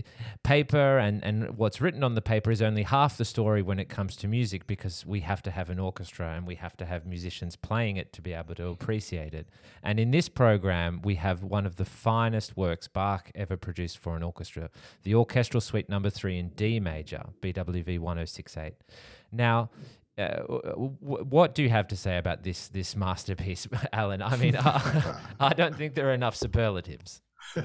paper 0.43 0.97
and, 0.97 1.23
and 1.23 1.57
what's 1.57 1.81
written 1.81 2.03
on 2.03 2.15
the 2.15 2.21
paper 2.21 2.51
is 2.51 2.61
only 2.61 2.83
half 2.83 3.17
the 3.17 3.25
story 3.25 3.61
when 3.61 3.79
it 3.79 3.89
comes 3.89 4.15
to 4.17 4.27
music 4.27 4.65
because 4.65 5.05
we 5.05 5.19
have 5.21 5.41
to 5.43 5.51
have 5.51 5.69
an 5.69 5.77
orchestra 5.77 6.33
and 6.35 6.47
we 6.47 6.55
have 6.55 6.77
to 6.77 6.85
have 6.85 7.05
musicians 7.05 7.57
playing 7.57 7.97
it 7.97 8.13
to 8.13 8.21
be 8.21 8.31
able 8.31 8.55
to 8.55 8.67
appreciate 8.67 9.33
it. 9.33 9.49
And 9.83 9.99
in 9.99 10.11
this 10.11 10.29
program, 10.29 11.01
we 11.03 11.15
have 11.15 11.43
one 11.43 11.65
of 11.65 11.75
the 11.75 11.85
finest 11.85 12.55
works 12.55 12.87
Bach 12.87 13.29
ever 13.35 13.57
produced 13.57 13.97
for 13.97 14.15
an 14.15 14.23
orchestra 14.23 14.69
the 15.03 15.15
Orchestral 15.15 15.61
Suite 15.61 15.89
Number 15.89 16.09
Three 16.09 16.37
in 16.37 16.49
D 16.49 16.79
major, 16.79 17.23
BWV 17.41 17.99
1068. 17.99 18.73
Now, 19.31 19.69
uh, 20.17 20.39
what 20.41 21.55
do 21.55 21.63
you 21.63 21.69
have 21.69 21.87
to 21.87 21.95
say 21.95 22.17
about 22.17 22.43
this 22.43 22.67
this 22.69 22.95
masterpiece, 22.95 23.67
Alan? 23.93 24.21
I 24.21 24.35
mean, 24.37 24.55
I, 24.59 25.15
I 25.39 25.53
don't 25.53 25.75
think 25.75 25.95
there 25.95 26.09
are 26.09 26.13
enough 26.13 26.35
superlatives. 26.35 27.21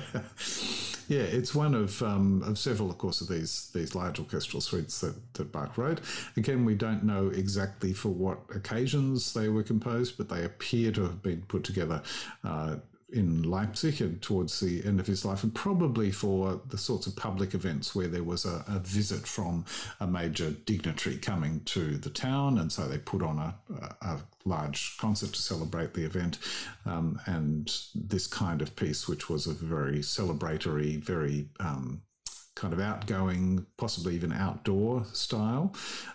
yeah, 1.08 1.20
it's 1.20 1.54
one 1.54 1.74
of 1.74 2.02
um, 2.02 2.42
of 2.42 2.58
several, 2.58 2.90
of 2.90 2.98
course, 2.98 3.20
of 3.20 3.28
these 3.28 3.70
these 3.74 3.94
large 3.94 4.18
orchestral 4.18 4.60
suites 4.60 5.00
that, 5.00 5.14
that 5.34 5.52
Bach 5.52 5.76
wrote. 5.76 6.00
Again, 6.36 6.64
we 6.64 6.74
don't 6.74 7.04
know 7.04 7.28
exactly 7.28 7.92
for 7.92 8.08
what 8.08 8.38
occasions 8.54 9.34
they 9.34 9.48
were 9.48 9.62
composed, 9.62 10.16
but 10.16 10.28
they 10.28 10.44
appear 10.44 10.92
to 10.92 11.02
have 11.02 11.22
been 11.22 11.42
put 11.42 11.64
together 11.64 12.02
uh, 12.44 12.76
in 13.14 13.42
Leipzig 13.42 14.00
and 14.00 14.20
towards 14.20 14.60
the 14.60 14.84
end 14.84 14.98
of 15.00 15.06
his 15.06 15.24
life, 15.24 15.42
and 15.44 15.54
probably 15.54 16.10
for 16.10 16.60
the 16.68 16.78
sorts 16.78 17.06
of 17.06 17.14
public 17.14 17.54
events 17.54 17.94
where 17.94 18.08
there 18.08 18.24
was 18.24 18.44
a, 18.44 18.64
a 18.66 18.80
visit 18.80 19.26
from 19.26 19.64
a 20.00 20.06
major 20.06 20.50
dignitary 20.50 21.16
coming 21.16 21.60
to 21.64 21.96
the 21.96 22.10
town, 22.10 22.58
and 22.58 22.72
so 22.72 22.86
they 22.88 22.98
put 22.98 23.22
on 23.22 23.38
a, 23.38 23.54
a 24.02 24.20
large 24.44 24.96
concert 24.98 25.32
to 25.32 25.40
celebrate 25.40 25.94
the 25.94 26.04
event. 26.04 26.38
Um, 26.84 27.20
and 27.26 27.72
this 27.94 28.26
kind 28.26 28.60
of 28.60 28.74
piece, 28.76 29.08
which 29.08 29.30
was 29.30 29.46
a 29.46 29.54
very 29.54 30.00
celebratory, 30.00 30.98
very 30.98 31.48
um, 31.60 32.02
kind 32.54 32.72
of 32.72 32.80
outgoing, 32.80 33.66
possibly 33.76 34.14
even 34.14 34.32
outdoor 34.32 35.04
style, 35.12 35.74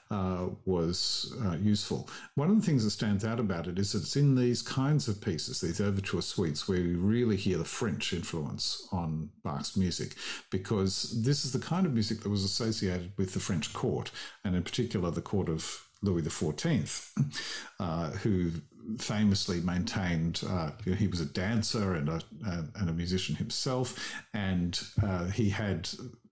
uh, 0.10 0.45
was 0.66 1.36
uh, 1.45 1.57
useful. 1.57 2.10
One 2.36 2.49
of 2.49 2.56
the 2.56 2.66
things 2.66 2.84
that 2.84 2.91
stands 2.91 3.26
out 3.26 3.40
about 3.40 3.68
it 3.68 3.78
is 3.78 3.94
it's 3.94 4.16
in 4.16 4.36
these 4.36 4.61
kinds 4.61 5.07
of 5.07 5.22
pieces, 5.22 5.61
these 5.61 5.82
overture 5.82 6.22
suites, 6.22 6.68
where 6.68 6.80
we 6.80 6.95
really 6.95 7.36
hear 7.36 7.57
the 7.57 7.66
French 7.66 8.14
influence 8.14 8.88
on 8.91 9.30
Bach's 9.44 9.76
music, 9.76 10.16
because 10.49 11.24
this 11.24 11.44
is 11.44 11.52
the 11.52 11.60
kind 11.60 11.86
of 11.86 11.94
music 11.94 12.22
that 12.22 12.30
was 12.30 12.44
associated 12.44 13.11
with 13.18 13.34
the 13.34 13.40
French 13.40 13.74
court, 13.74 14.11
and 14.44 14.56
in 14.56 14.64
particular 14.64 15.11
the 15.11 15.22
court 15.22 15.49
of 15.49 15.86
Louis 16.02 16.22
XIV, 16.22 17.36
uh, 17.80 18.11
who 18.11 18.52
famously 18.98 19.61
maintained 19.61 20.41
uh, 20.49 20.72
he 20.98 21.07
was 21.07 21.20
a 21.20 21.26
dancer 21.26 21.94
and 21.94 22.10
a, 22.10 22.22
and 22.76 22.90
a 22.90 22.94
musician 22.94 23.36
himself, 23.36 24.14
and 24.34 24.82
uh, 25.03 25.26
he 25.26 25.49
had 25.49 25.90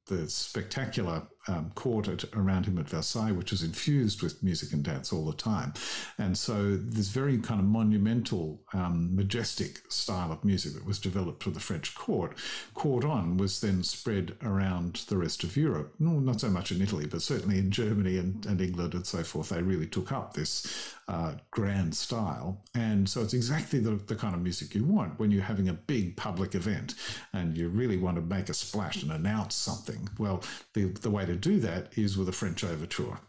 the 0.07 0.29
spectacular 0.29 1.23
um, 1.47 1.71
court 1.75 2.25
around 2.35 2.65
him 2.65 2.77
at 2.77 2.89
Versailles, 2.89 3.31
which 3.31 3.51
was 3.51 3.63
infused 3.63 4.21
with 4.21 4.43
music 4.43 4.73
and 4.73 4.83
dance 4.83 5.11
all 5.13 5.25
the 5.25 5.33
time. 5.33 5.73
And 6.17 6.37
so 6.37 6.75
this 6.77 7.09
very 7.09 7.37
kind 7.37 7.59
of 7.59 7.65
monumental, 7.65 8.61
um, 8.73 9.15
majestic 9.15 9.81
style 9.89 10.31
of 10.31 10.43
music 10.43 10.73
that 10.73 10.85
was 10.85 10.99
developed 10.99 11.43
for 11.43 11.51
the 11.51 11.59
French 11.59 11.95
court, 11.95 12.37
caught 12.73 13.05
on, 13.05 13.37
was 13.37 13.61
then 13.61 13.83
spread 13.83 14.35
around 14.43 15.05
the 15.07 15.17
rest 15.17 15.43
of 15.43 15.55
Europe. 15.57 15.93
not 15.99 16.41
so 16.41 16.49
much 16.49 16.71
in 16.71 16.81
Italy, 16.81 17.05
but 17.05 17.21
certainly 17.21 17.57
in 17.57 17.71
Germany 17.71 18.17
and, 18.17 18.45
and 18.45 18.61
England 18.61 18.93
and 18.93 19.05
so 19.05 19.23
forth. 19.23 19.49
They 19.49 19.61
really 19.61 19.87
took 19.87 20.11
up 20.11 20.33
this 20.33 20.95
uh, 21.07 21.33
grand 21.51 21.95
style. 21.95 22.61
And 22.75 23.07
so 23.07 23.21
it's 23.21 23.33
exactly 23.33 23.79
the, 23.79 23.91
the 23.91 24.15
kind 24.15 24.35
of 24.35 24.41
music 24.41 24.75
you 24.75 24.83
want 24.83 25.17
when 25.19 25.31
you're 25.31 25.43
having 25.43 25.69
a 25.69 25.73
big 25.73 26.17
public 26.17 26.53
event 26.53 26.95
and 27.33 27.57
you 27.57 27.69
really 27.69 27.97
want 27.97 28.17
to 28.17 28.21
make 28.21 28.49
a 28.49 28.53
splash 28.53 29.03
and 29.03 29.11
announce 29.11 29.55
something. 29.55 30.09
Well, 30.19 30.43
the, 30.73 30.85
the 30.85 31.09
way 31.09 31.25
to 31.25 31.36
do 31.37 31.59
that 31.61 31.97
is 31.97 32.17
with 32.17 32.29
a 32.29 32.33
French 32.33 32.63
overture. 32.63 33.19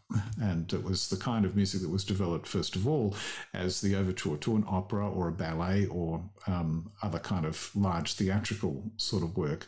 And 0.41 0.73
it 0.73 0.83
was 0.83 1.09
the 1.09 1.17
kind 1.17 1.45
of 1.45 1.55
music 1.55 1.83
that 1.83 1.91
was 1.91 2.05
developed, 2.05 2.47
first 2.47 2.77
of 2.77 2.89
all, 2.89 3.15
as 3.53 3.81
the 3.81 3.95
overture 3.95 4.37
to 4.39 4.57
an 4.57 4.65
opera 4.67 5.09
or 5.09 5.29
a 5.29 5.33
ballet 5.33 5.87
or 5.87 6.23
um, 6.47 6.91
other 7.03 7.19
kind 7.19 7.45
of 7.45 7.71
large 7.75 8.15
theatrical 8.15 8.91
sort 8.97 9.23
of 9.23 9.37
work. 9.37 9.67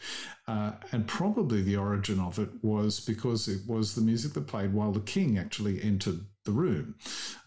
Uh, 0.49 0.73
and 0.93 1.07
probably 1.07 1.63
the 1.63 1.77
origin 1.77 2.19
of 2.19 2.39
it 2.39 2.49
was 2.63 3.01
because 3.01 3.49
it 3.49 3.61
was 3.67 3.95
the 3.95 4.01
music 4.01 4.33
that 4.33 4.47
played 4.47 4.73
while 4.73 4.93
the 4.93 5.01
king 5.01 5.39
actually 5.39 5.83
entered 5.83 6.21
the 6.45 6.53
room. 6.53 6.95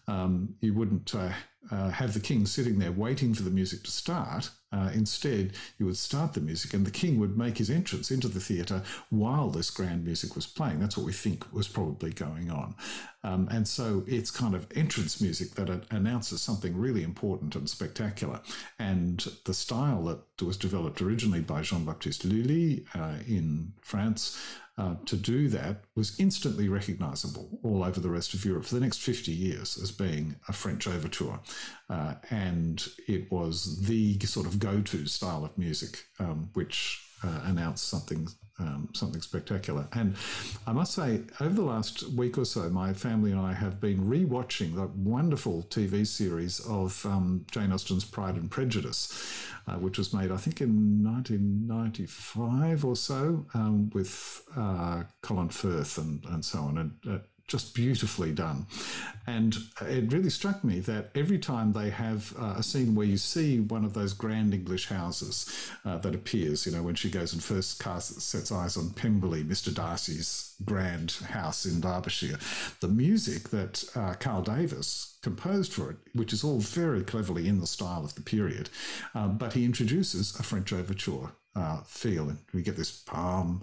Um, 0.06 0.54
you 0.60 0.74
wouldn't 0.74 1.14
uh, 1.14 1.32
uh, 1.70 1.90
have 1.90 2.14
the 2.14 2.20
king 2.20 2.46
sitting 2.46 2.78
there 2.78 2.92
waiting 2.92 3.34
for 3.34 3.42
the 3.42 3.50
music 3.50 3.82
to 3.84 3.90
start. 3.90 4.50
Uh, 4.74 4.90
instead, 4.92 5.52
you 5.78 5.86
would 5.86 5.96
start 5.96 6.32
the 6.32 6.40
music, 6.40 6.74
and 6.74 6.84
the 6.84 6.90
king 6.90 7.20
would 7.20 7.38
make 7.38 7.58
his 7.58 7.70
entrance 7.70 8.10
into 8.10 8.26
the 8.26 8.40
theatre 8.40 8.82
while 9.08 9.48
this 9.48 9.70
grand 9.70 10.04
music 10.04 10.34
was 10.34 10.46
playing. 10.46 10.80
That's 10.80 10.96
what 10.96 11.06
we 11.06 11.12
think 11.12 11.44
was 11.52 11.68
probably 11.68 12.10
going 12.10 12.50
on. 12.50 12.74
Um, 13.22 13.48
and 13.52 13.68
so 13.68 14.02
it's 14.06 14.30
kind 14.32 14.54
of 14.54 14.66
entrance 14.74 15.20
music 15.20 15.54
that 15.54 15.84
announces 15.90 16.42
something 16.42 16.76
really 16.76 17.04
important 17.04 17.54
and 17.54 17.70
spectacular. 17.70 18.40
And 18.78 19.24
the 19.44 19.54
style 19.54 20.02
that 20.06 20.42
was 20.44 20.56
developed 20.56 21.00
originally 21.00 21.40
by 21.40 21.62
Jean 21.62 21.84
Baptiste 21.84 22.24
Lully 22.24 22.84
uh, 22.94 23.18
in 23.28 23.72
France 23.80 24.36
uh, 24.76 24.96
to 25.06 25.16
do 25.16 25.48
that 25.48 25.84
was 25.94 26.18
instantly 26.18 26.68
recognizable 26.68 27.60
all 27.62 27.84
over 27.84 28.00
the 28.00 28.10
rest 28.10 28.34
of 28.34 28.44
Europe 28.44 28.64
for 28.64 28.74
the 28.74 28.80
next 28.80 28.98
50 28.98 29.30
years 29.30 29.78
as 29.80 29.92
being 29.92 30.36
a 30.48 30.52
French 30.52 30.88
overture. 30.88 31.38
Uh, 31.88 32.14
and 32.30 32.88
it 33.06 33.30
was 33.30 33.86
the 33.86 34.18
sort 34.20 34.46
of 34.46 34.58
go 34.58 34.80
to 34.80 35.06
style 35.06 35.44
of 35.44 35.56
music 35.56 36.06
um, 36.18 36.50
which 36.54 37.06
uh, 37.22 37.42
announced 37.44 37.88
something 37.88 38.28
um, 38.58 38.88
something 38.92 39.20
spectacular. 39.20 39.88
And 39.92 40.14
I 40.66 40.72
must 40.72 40.94
say, 40.94 41.22
over 41.40 41.54
the 41.54 41.62
last 41.62 42.08
week 42.10 42.38
or 42.38 42.44
so, 42.44 42.68
my 42.70 42.92
family 42.92 43.32
and 43.32 43.40
I 43.40 43.52
have 43.52 43.80
been 43.80 44.06
rewatching 44.06 44.74
the 44.74 44.86
wonderful 44.86 45.66
TV 45.70 46.06
series 46.06 46.60
of 46.60 47.04
um, 47.06 47.46
Jane 47.50 47.72
Austen's 47.72 48.04
Pride 48.04 48.36
and 48.36 48.50
Prejudice, 48.50 49.46
uh, 49.66 49.74
which 49.74 49.98
was 49.98 50.12
made, 50.12 50.30
I 50.30 50.36
think, 50.36 50.60
in 50.60 51.02
1995 51.04 52.84
or 52.84 52.96
so, 52.96 53.46
um, 53.54 53.90
with 53.90 54.42
uh, 54.56 55.04
Colin 55.22 55.48
Firth 55.48 55.98
and, 55.98 56.24
and 56.26 56.44
so 56.44 56.60
on. 56.60 56.78
And 56.78 56.92
uh, 57.08 57.18
just 57.46 57.74
beautifully 57.74 58.32
done. 58.32 58.66
And 59.26 59.56
it 59.82 60.12
really 60.12 60.30
struck 60.30 60.64
me 60.64 60.80
that 60.80 61.10
every 61.14 61.38
time 61.38 61.72
they 61.72 61.90
have 61.90 62.34
uh, 62.38 62.54
a 62.56 62.62
scene 62.62 62.94
where 62.94 63.06
you 63.06 63.18
see 63.18 63.60
one 63.60 63.84
of 63.84 63.92
those 63.92 64.14
grand 64.14 64.54
English 64.54 64.88
houses 64.88 65.70
uh, 65.84 65.98
that 65.98 66.14
appears, 66.14 66.64
you 66.66 66.72
know, 66.72 66.82
when 66.82 66.94
she 66.94 67.10
goes 67.10 67.32
and 67.32 67.42
first 67.42 67.82
casts, 67.82 68.22
sets 68.24 68.50
eyes 68.50 68.76
on 68.76 68.90
Pemberley, 68.90 69.44
Mr. 69.44 69.74
Darcy's 69.74 70.54
grand 70.64 71.12
house 71.28 71.66
in 71.66 71.80
Derbyshire, 71.80 72.38
the 72.80 72.88
music 72.88 73.50
that 73.50 73.84
uh, 73.94 74.14
Carl 74.14 74.42
Davis 74.42 75.18
composed 75.22 75.72
for 75.72 75.90
it, 75.90 75.96
which 76.14 76.32
is 76.32 76.44
all 76.44 76.60
very 76.60 77.02
cleverly 77.02 77.48
in 77.48 77.60
the 77.60 77.66
style 77.66 78.04
of 78.04 78.14
the 78.14 78.22
period, 78.22 78.70
um, 79.14 79.36
but 79.36 79.52
he 79.52 79.64
introduces 79.64 80.38
a 80.38 80.42
French 80.42 80.72
overture 80.72 81.32
uh, 81.56 81.80
feel, 81.82 82.28
and 82.28 82.38
we 82.52 82.62
get 82.62 82.76
this 82.76 82.90
palm 82.90 83.62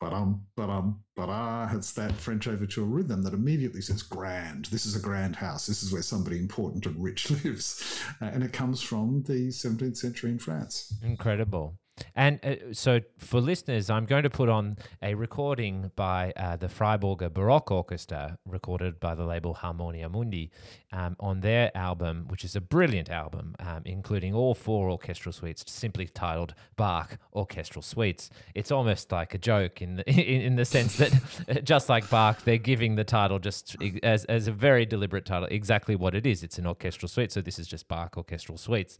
but-um, 0.00 0.44
but-um, 0.56 1.00
but-ah. 1.16 1.70
It's 1.74 1.92
that 1.92 2.12
French 2.12 2.46
overture 2.46 2.82
rhythm 2.84 3.22
that 3.22 3.34
immediately 3.34 3.80
says 3.80 4.02
grand. 4.02 4.66
This 4.66 4.86
is 4.86 4.96
a 4.96 5.00
grand 5.00 5.36
house. 5.36 5.66
This 5.66 5.82
is 5.82 5.92
where 5.92 6.02
somebody 6.02 6.38
important 6.38 6.86
and 6.86 7.02
rich 7.02 7.30
lives. 7.44 8.00
Uh, 8.20 8.26
and 8.26 8.42
it 8.42 8.52
comes 8.52 8.80
from 8.80 9.24
the 9.24 9.48
17th 9.48 9.96
century 9.96 10.30
in 10.30 10.38
France. 10.38 10.94
Incredible. 11.02 11.76
And 12.14 12.44
uh, 12.44 12.72
so, 12.72 13.00
for 13.18 13.40
listeners, 13.40 13.90
I'm 13.90 14.06
going 14.06 14.22
to 14.22 14.30
put 14.30 14.48
on 14.48 14.76
a 15.02 15.14
recording 15.14 15.90
by 15.96 16.32
uh, 16.36 16.56
the 16.56 16.68
Freiburger 16.68 17.32
Baroque 17.32 17.70
Orchestra, 17.70 18.38
recorded 18.46 19.00
by 19.00 19.14
the 19.14 19.24
label 19.24 19.54
Harmonia 19.54 20.08
Mundi, 20.08 20.50
um, 20.92 21.16
on 21.20 21.40
their 21.40 21.76
album, 21.76 22.26
which 22.28 22.44
is 22.44 22.56
a 22.56 22.60
brilliant 22.60 23.10
album, 23.10 23.54
um, 23.60 23.82
including 23.84 24.34
all 24.34 24.54
four 24.54 24.90
orchestral 24.90 25.32
suites, 25.32 25.64
simply 25.66 26.06
titled 26.06 26.54
Bach 26.76 27.18
Orchestral 27.34 27.82
Suites. 27.82 28.30
It's 28.54 28.70
almost 28.70 29.12
like 29.12 29.34
a 29.34 29.38
joke 29.38 29.82
in 29.82 29.96
the, 29.96 30.10
in, 30.10 30.42
in 30.42 30.56
the 30.56 30.64
sense 30.64 30.96
that, 30.96 31.64
just 31.64 31.88
like 31.88 32.08
Bach, 32.08 32.42
they're 32.44 32.58
giving 32.58 32.96
the 32.96 33.04
title 33.04 33.38
just 33.38 33.76
as, 34.02 34.24
as 34.26 34.48
a 34.48 34.52
very 34.52 34.86
deliberate 34.86 35.26
title, 35.26 35.48
exactly 35.50 35.96
what 35.96 36.14
it 36.14 36.26
is. 36.26 36.42
It's 36.42 36.58
an 36.58 36.66
orchestral 36.66 37.08
suite, 37.08 37.32
so 37.32 37.40
this 37.40 37.58
is 37.58 37.66
just 37.66 37.88
Bach 37.88 38.16
Orchestral 38.16 38.58
Suites. 38.58 38.98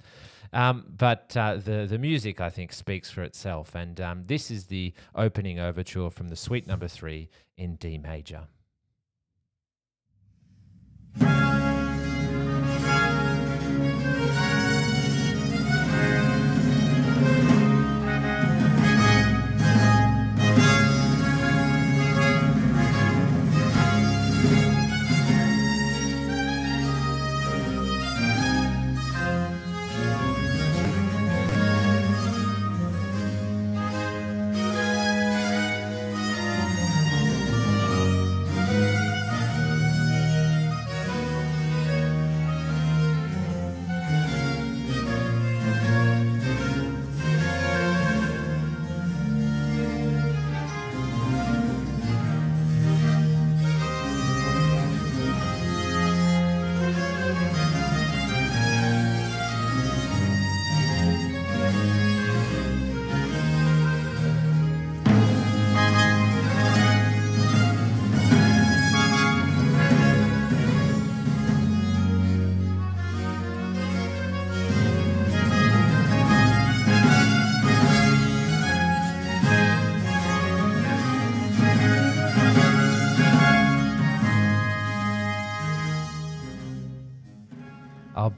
Um, 0.52 0.84
but 0.96 1.36
uh, 1.36 1.56
the 1.56 1.86
the 1.88 1.98
music, 1.98 2.40
I 2.40 2.50
think, 2.50 2.72
speaks 2.72 3.10
for 3.10 3.22
itself, 3.22 3.74
and 3.74 4.00
um, 4.00 4.24
this 4.26 4.50
is 4.50 4.66
the 4.66 4.94
opening 5.14 5.58
overture 5.58 6.10
from 6.10 6.28
the 6.28 6.36
Suite 6.36 6.66
Number 6.66 6.88
Three 6.88 7.28
in 7.56 7.76
D 7.76 7.98
major. 7.98 8.46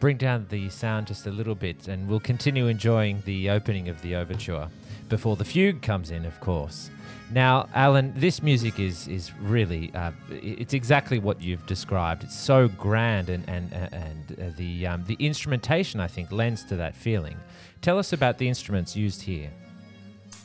Bring 0.00 0.16
down 0.16 0.46
the 0.48 0.68
sound 0.70 1.06
just 1.06 1.26
a 1.26 1.30
little 1.30 1.54
bit 1.54 1.86
and 1.86 2.08
we'll 2.08 2.18
continue 2.18 2.66
enjoying 2.66 3.22
the 3.26 3.50
opening 3.50 3.88
of 3.88 4.00
the 4.02 4.16
overture 4.16 4.68
before 5.08 5.36
the 5.36 5.44
fugue 5.44 5.82
comes 5.82 6.10
in, 6.10 6.24
of 6.24 6.40
course. 6.40 6.90
Now, 7.32 7.68
Alan, 7.74 8.12
this 8.16 8.42
music 8.42 8.80
is 8.80 9.06
is 9.06 9.30
really 9.40 9.92
uh, 9.94 10.10
it's 10.30 10.74
exactly 10.74 11.20
what 11.20 11.40
you've 11.40 11.64
described. 11.66 12.24
It's 12.24 12.36
so 12.36 12.66
grand, 12.66 13.28
and 13.28 13.48
and 13.48 13.72
and 13.72 14.32
uh, 14.32 14.56
the 14.56 14.86
um, 14.88 15.04
the 15.04 15.16
instrumentation 15.20 16.00
I 16.00 16.08
think 16.08 16.32
lends 16.32 16.64
to 16.64 16.76
that 16.76 16.96
feeling. 16.96 17.36
Tell 17.82 17.98
us 17.98 18.12
about 18.12 18.38
the 18.38 18.48
instruments 18.48 18.96
used 18.96 19.22
here. 19.22 19.50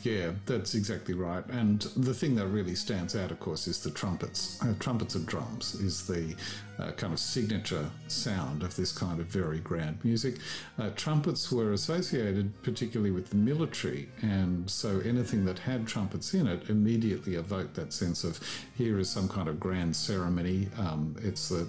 Yeah, 0.06 0.34
that's 0.45 0.76
exactly 0.76 1.15
right. 1.15 1.44
And 1.48 1.82
the 1.98 2.14
thing 2.14 2.36
that 2.36 2.45
really 2.45 2.76
stands 2.76 3.15
out, 3.15 3.32
of 3.32 3.40
course, 3.40 3.68
is 3.68 3.82
the 3.82 3.90
trumpets. 3.90 4.61
Uh, 4.61 4.76
trumpets 4.80 5.15
and 5.15 5.26
drums 5.26 5.73
is 5.76 6.06
the 6.06 6.36
uh, 6.77 6.91
kind 6.91 7.11
of 7.11 7.19
signature 7.19 7.90
sound 8.07 8.61
of 8.61 8.76
this 8.76 8.91
kind 8.91 9.19
of 9.19 9.26
very 9.26 9.60
grand 9.60 9.98
music. 10.03 10.38
Uh, 10.77 10.91
trumpets 10.95 11.52
were 11.52 11.73
associated 11.73 12.53
particularly 12.61 13.10
with 13.10 13.32
the 13.32 13.36
military, 13.36 14.07
and 14.22 14.69
so 14.69 14.99
anything 14.99 15.44
that 15.45 15.57
had 15.57 15.88
trumpets 15.88 16.36
in 16.36 16.45
it 16.45 16.69
immediately 16.69 17.34
evoked 17.36 17.73
that 17.73 17.91
sense 17.91 18.23
of 18.23 18.40
here 18.77 18.99
is 18.99 19.10
some 19.10 19.27
kind 19.27 19.48
of 19.48 19.60
grand 19.60 19.95
ceremony. 19.95 20.68
Um, 20.77 21.15
it's 21.23 21.49
the 21.49 21.68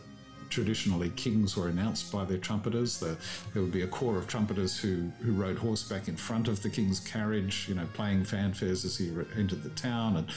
traditionally 0.50 1.10
kings 1.10 1.56
were 1.56 1.68
announced 1.68 2.12
by 2.12 2.24
their 2.24 2.38
trumpeters. 2.38 2.98
The, 2.98 3.16
there 3.52 3.62
would 3.62 3.72
be 3.72 3.82
a 3.82 3.86
corps 3.86 4.16
of 4.16 4.26
trumpeters 4.26 4.78
who, 4.78 5.10
who 5.22 5.32
rode 5.32 5.58
horseback 5.58 6.08
in 6.08 6.16
front 6.16 6.48
of 6.48 6.62
the 6.62 6.70
king's 6.70 7.00
carriage, 7.00 7.66
you 7.68 7.74
know, 7.74 7.86
playing 7.94 8.24
fanfares 8.24 8.84
as 8.84 8.96
he 8.96 9.10
re- 9.10 9.26
entered 9.36 9.62
the 9.62 9.70
town 9.70 10.16
and 10.16 10.28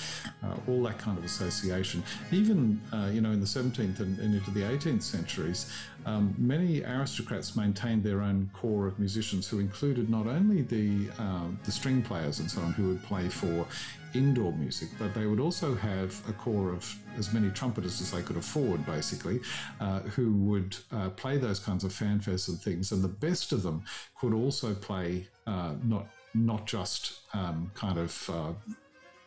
uh, 0.43 0.55
all 0.67 0.83
that 0.83 0.97
kind 0.97 1.17
of 1.17 1.23
association. 1.23 2.03
Even, 2.31 2.79
uh, 2.93 3.09
you 3.11 3.21
know, 3.21 3.31
in 3.31 3.39
the 3.39 3.45
17th 3.45 3.99
and, 3.99 4.17
and, 4.19 4.35
into 4.35 4.51
the 4.51 4.61
18th 4.61 5.03
centuries, 5.03 5.73
um, 6.05 6.33
many 6.37 6.83
aristocrats 6.83 7.55
maintained 7.55 8.03
their 8.03 8.21
own 8.21 8.49
corps 8.53 8.87
of 8.87 8.99
musicians 8.99 9.47
who 9.47 9.59
included 9.59 10.09
not 10.09 10.27
only 10.27 10.61
the, 10.61 11.09
uh, 11.19 11.45
the 11.65 11.71
string 11.71 12.01
players 12.01 12.39
and 12.39 12.49
so 12.49 12.61
on 12.61 12.73
who 12.73 12.87
would 12.87 13.03
play 13.03 13.27
for 13.27 13.65
indoor 14.13 14.51
music, 14.53 14.89
but 14.97 15.13
they 15.13 15.25
would 15.25 15.39
also 15.39 15.75
have 15.75 16.21
a 16.27 16.33
core 16.33 16.71
of 16.71 16.95
as 17.17 17.33
many 17.33 17.49
trumpeters 17.49 18.01
as 18.01 18.11
they 18.11 18.21
could 18.21 18.37
afford, 18.37 18.85
basically, 18.85 19.39
uh, 19.79 19.99
who 20.01 20.33
would 20.33 20.75
uh, 20.91 21.09
play 21.11 21.37
those 21.37 21.59
kinds 21.59 21.83
of 21.83 21.91
fanfares 21.91 22.47
and 22.47 22.59
things. 22.59 22.91
And 22.91 23.03
the 23.03 23.07
best 23.07 23.51
of 23.51 23.63
them 23.63 23.83
could 24.15 24.33
also 24.33 24.73
play 24.73 25.27
uh, 25.47 25.73
not 25.83 26.07
not 26.35 26.67
just 26.67 27.21
um, 27.33 27.71
kind 27.73 27.97
of 27.97 28.29
uh, 28.29 28.53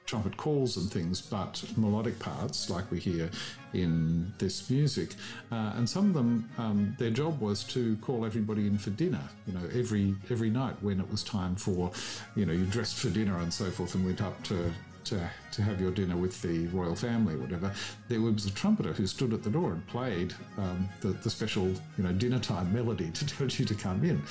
trumpet 0.06 0.36
calls 0.36 0.76
and 0.76 0.90
things, 0.90 1.20
but 1.22 1.62
melodic 1.76 2.18
parts 2.18 2.68
like 2.68 2.90
we 2.90 2.98
hear 2.98 3.30
in 3.72 4.32
this 4.38 4.68
music. 4.68 5.14
Uh, 5.50 5.72
and 5.76 5.88
some 5.88 6.08
of 6.08 6.14
them, 6.14 6.48
um, 6.58 6.94
their 6.98 7.10
job 7.10 7.40
was 7.40 7.64
to 7.64 7.96
call 7.96 8.24
everybody 8.24 8.66
in 8.66 8.78
for 8.78 8.90
dinner. 8.90 9.22
You 9.46 9.54
know, 9.54 9.68
every 9.74 10.14
every 10.30 10.50
night 10.50 10.74
when 10.82 11.00
it 11.00 11.10
was 11.10 11.22
time 11.22 11.56
for, 11.56 11.90
you 12.34 12.44
know, 12.46 12.52
you 12.52 12.66
dressed 12.66 12.96
for 12.96 13.10
dinner 13.10 13.38
and 13.38 13.52
so 13.52 13.70
forth, 13.70 13.94
and 13.94 14.04
went 14.04 14.20
up 14.20 14.42
to 14.44 14.72
to, 15.04 15.30
to 15.52 15.62
have 15.62 15.80
your 15.80 15.90
dinner 15.90 16.16
with 16.16 16.40
the 16.42 16.66
royal 16.68 16.94
family 16.94 17.34
or 17.34 17.38
whatever, 17.38 17.72
there 18.08 18.20
was 18.20 18.46
a 18.46 18.50
trumpeter 18.50 18.92
who 18.92 19.06
stood 19.06 19.32
at 19.32 19.42
the 19.42 19.50
door 19.50 19.72
and 19.72 19.86
played 19.86 20.34
um, 20.58 20.88
the, 21.00 21.08
the 21.08 21.30
special, 21.30 21.66
you 21.66 22.04
know, 22.04 22.12
dinner 22.12 22.38
time 22.38 22.72
melody 22.72 23.10
to 23.10 23.26
tell 23.36 23.46
you 23.46 23.64
to 23.64 23.74
come 23.74 24.04
in. 24.04 24.22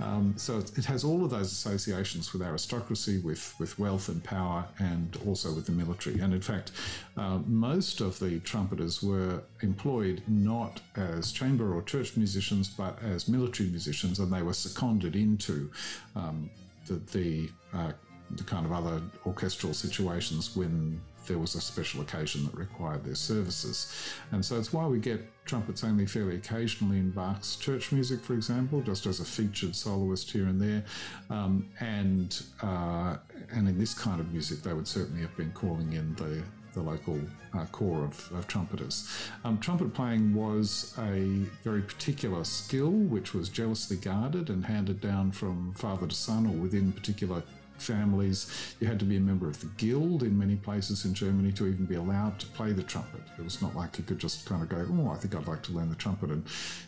Um, 0.00 0.34
so 0.36 0.58
it, 0.58 0.78
it, 0.78 0.84
has 0.84 1.04
all 1.04 1.24
of 1.24 1.30
those 1.30 1.50
associations 1.52 2.32
with 2.32 2.42
aristocracy, 2.42 3.18
with, 3.18 3.54
with 3.58 3.78
wealth 3.78 4.08
and 4.08 4.22
power, 4.22 4.64
and 4.78 5.18
also 5.26 5.52
with 5.52 5.66
the 5.66 5.72
military. 5.72 6.20
And 6.20 6.32
in 6.32 6.40
fact, 6.40 6.72
uh, 7.16 7.38
most 7.46 8.00
of 8.00 8.18
the 8.18 8.40
trumpeters 8.40 9.02
were 9.02 9.42
employed 9.62 10.22
not 10.28 10.80
as 10.96 11.32
chamber 11.32 11.74
or 11.74 11.82
church 11.82 12.16
musicians, 12.16 12.68
but 12.68 12.98
as 13.02 13.28
military 13.28 13.68
musicians, 13.68 14.18
and 14.18 14.32
they 14.32 14.42
were 14.42 14.52
seconded 14.52 15.16
into 15.16 15.70
um, 16.14 16.50
the, 16.86 16.94
the 17.12 17.50
uh, 17.74 17.92
the 18.30 18.44
kind 18.44 18.66
of 18.66 18.72
other 18.72 19.00
orchestral 19.24 19.74
situations 19.74 20.56
when 20.56 21.00
there 21.26 21.38
was 21.38 21.54
a 21.54 21.60
special 21.60 22.00
occasion 22.00 22.44
that 22.44 22.54
required 22.54 23.04
their 23.04 23.14
services. 23.14 23.92
And 24.30 24.44
so 24.44 24.58
it's 24.58 24.72
why 24.72 24.86
we 24.86 24.98
get 24.98 25.20
trumpets 25.44 25.84
only 25.84 26.06
fairly 26.06 26.36
occasionally 26.36 26.98
in 26.98 27.10
Bach's 27.10 27.56
church 27.56 27.92
music, 27.92 28.20
for 28.20 28.34
example, 28.34 28.80
just 28.80 29.06
as 29.06 29.20
a 29.20 29.24
featured 29.24 29.74
soloist 29.74 30.30
here 30.30 30.46
and 30.46 30.60
there. 30.60 30.84
Um, 31.30 31.68
and 31.80 32.42
uh, 32.62 33.16
and 33.50 33.68
in 33.68 33.78
this 33.78 33.94
kind 33.94 34.20
of 34.20 34.32
music, 34.32 34.62
they 34.62 34.72
would 34.72 34.88
certainly 34.88 35.22
have 35.22 35.36
been 35.36 35.52
calling 35.52 35.92
in 35.92 36.14
the 36.16 36.42
the 36.74 36.82
local 36.82 37.18
uh, 37.54 37.64
corps 37.66 38.04
of, 38.04 38.30
of 38.34 38.46
trumpeters. 38.46 39.08
Um, 39.44 39.58
trumpet 39.58 39.94
playing 39.94 40.34
was 40.34 40.94
a 40.98 41.42
very 41.64 41.80
particular 41.80 42.44
skill 42.44 42.90
which 42.90 43.34
was 43.34 43.48
jealously 43.48 43.96
guarded 43.96 44.50
and 44.50 44.64
handed 44.64 45.00
down 45.00 45.32
from 45.32 45.72
father 45.74 46.06
to 46.06 46.14
son 46.14 46.46
or 46.46 46.52
within 46.52 46.92
particular 46.92 47.42
families. 47.78 48.74
You 48.80 48.86
had 48.86 48.98
to 49.00 49.04
be 49.04 49.16
a 49.16 49.20
member 49.20 49.48
of 49.48 49.60
the 49.60 49.66
guild 49.76 50.22
in 50.22 50.36
many 50.36 50.56
places 50.56 51.04
in 51.04 51.14
Germany 51.14 51.52
to 51.52 51.66
even 51.66 51.86
be 51.86 51.94
allowed 51.94 52.38
to 52.40 52.46
play 52.46 52.72
the 52.72 52.82
trumpet. 52.82 53.20
It 53.38 53.44
was 53.44 53.60
not 53.62 53.74
like 53.74 53.98
you 53.98 54.04
could 54.04 54.18
just 54.18 54.46
kind 54.46 54.62
of 54.62 54.68
go, 54.68 54.86
oh, 54.90 55.10
I 55.10 55.16
think 55.16 55.34
I'd 55.34 55.46
like 55.46 55.62
to 55.64 55.72
learn 55.72 55.88
the 55.88 55.96
trumpet 55.96 56.30
and, 56.30 56.44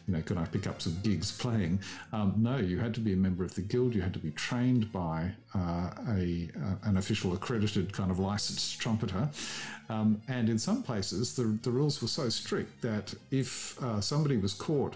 you 0.06 0.14
know, 0.14 0.22
can 0.22 0.38
I 0.38 0.44
pick 0.44 0.66
up 0.66 0.80
some 0.80 0.98
gigs 1.02 1.36
playing? 1.36 1.80
Um, 2.12 2.34
no, 2.36 2.56
you 2.58 2.78
had 2.78 2.94
to 2.94 3.00
be 3.00 3.12
a 3.12 3.16
member 3.16 3.44
of 3.44 3.54
the 3.54 3.62
guild. 3.62 3.94
You 3.94 4.02
had 4.02 4.12
to 4.14 4.18
be 4.18 4.30
trained 4.32 4.92
by 4.92 5.32
uh, 5.54 5.90
a, 6.08 6.50
uh, 6.56 6.88
an 6.88 6.96
official 6.96 7.32
accredited 7.34 7.92
kind 7.92 8.10
of 8.10 8.18
licensed 8.18 8.80
trumpeter. 8.80 9.28
Um, 9.88 10.20
and 10.28 10.48
in 10.48 10.58
some 10.58 10.82
places, 10.82 11.34
the, 11.34 11.58
the 11.62 11.70
rules 11.70 12.02
were 12.02 12.08
so 12.08 12.28
strict 12.28 12.82
that 12.82 13.14
if 13.30 13.82
uh, 13.82 14.00
somebody 14.00 14.36
was 14.36 14.52
caught 14.52 14.94